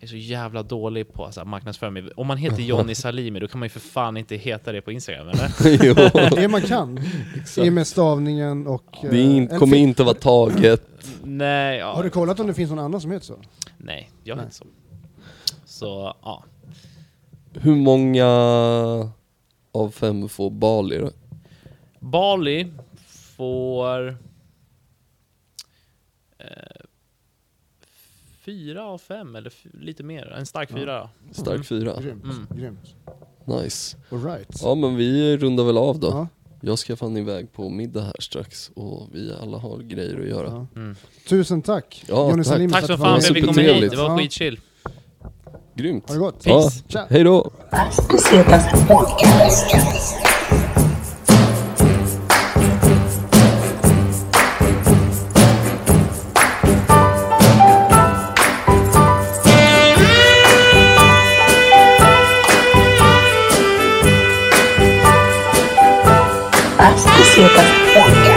är 0.00 0.06
så 0.06 0.16
jävla 0.16 0.62
dålig 0.62 1.12
på 1.12 1.24
att 1.24 1.46
marknadsföra 1.46 1.90
mig. 1.90 2.10
Om 2.16 2.26
man 2.26 2.36
heter 2.36 2.62
Johnny 2.62 2.94
Salimi, 2.94 3.40
då 3.40 3.48
kan 3.48 3.58
man 3.58 3.66
ju 3.66 3.70
för 3.70 3.80
fan 3.80 4.16
inte 4.16 4.36
heta 4.36 4.72
det 4.72 4.80
på 4.80 4.92
Instagram, 4.92 5.28
eller? 5.28 5.50
jo, 5.84 5.94
Det 6.40 6.48
man 6.48 6.62
kan, 6.62 6.98
i 7.56 7.68
och 7.68 7.72
med 7.72 7.86
stavningen 7.86 8.66
och... 8.66 8.96
det 9.02 9.08
är 9.08 9.12
eh, 9.12 9.36
in, 9.36 9.48
eller 9.48 9.58
kommer 9.58 9.76
inte 9.76 10.04
vara 10.04 10.14
taget. 10.14 10.82
Nej, 11.22 11.78
ja. 11.78 11.94
Har 11.94 12.02
du 12.02 12.10
kollat 12.10 12.40
om 12.40 12.46
det 12.46 12.54
finns 12.54 12.70
någon 12.70 12.78
annan 12.78 13.00
som 13.00 13.10
heter 13.10 13.26
så? 13.26 13.36
Nej, 13.78 14.10
jag 14.24 14.32
är 14.32 14.36
Nej. 14.36 14.44
inte 14.44 14.56
så. 14.56 14.66
Så, 15.64 16.16
ja. 16.22 16.44
Hur 17.52 17.76
många 17.76 18.26
av 19.72 19.90
fem 19.90 20.28
får 20.28 20.50
Bali 20.50 20.98
då? 20.98 21.10
Bali 21.98 22.72
får 23.36 24.08
eh, 26.38 26.79
fyra 28.50 28.84
av 28.84 28.98
fem, 28.98 29.36
eller 29.36 29.52
lite 29.80 30.02
mer. 30.02 30.32
En 30.38 30.46
stark 30.46 30.68
Ja. 30.72 30.76
fyra. 30.76 31.10
Stark 31.32 31.64
fyra. 31.66 32.00
Grymt. 32.02 32.24
Mm. 32.24 32.46
Grymt. 32.56 32.94
Nice. 33.44 33.96
All 34.10 34.24
right. 34.24 34.48
Ja 34.62 34.74
men 34.74 34.96
vi 34.96 35.36
rundar 35.36 35.64
väl 35.64 35.78
av 35.78 36.00
då. 36.00 36.08
Ja, 36.08 36.28
Jag 36.60 36.78
ska 36.78 36.96
fan 36.96 37.16
iväg 37.16 37.52
på 37.52 37.68
middag 37.68 38.00
här 38.02 38.14
strax 38.18 38.70
och 38.74 39.08
vi 39.12 39.32
alla 39.42 39.58
har 39.58 39.78
grejer 39.78 40.20
att 40.20 40.28
göra. 40.28 40.46
ja. 40.46 40.66
Mm. 40.80 40.96
Tusen 41.28 41.62
tack, 41.62 42.04
Ja, 42.08 42.14
Johnny 42.30 42.44
tack. 42.44 42.52
Salim, 42.52 42.70
Tack 42.70 42.86
så 42.86 42.96
fan 42.98 43.20
för 43.20 43.30
att 43.30 43.36
vi 43.36 43.42
med. 43.42 43.54
kom 43.54 43.58
hit, 43.64 43.90
det 43.90 43.96
var 43.96 44.04
Ja. 44.10 44.18
skitchill. 44.18 44.60
Grymt. 45.74 46.06
Ha 46.08 46.14
det 46.14 46.20
gott. 46.20 46.42
Ja, 46.46 46.70
Peace. 46.88 47.06
Hej 47.10 47.24
då. 47.24 47.50
Pesetas 67.40 67.64
Podcast. 67.94 67.94
Pesetas 67.94 67.96
Podcast. 67.96 68.29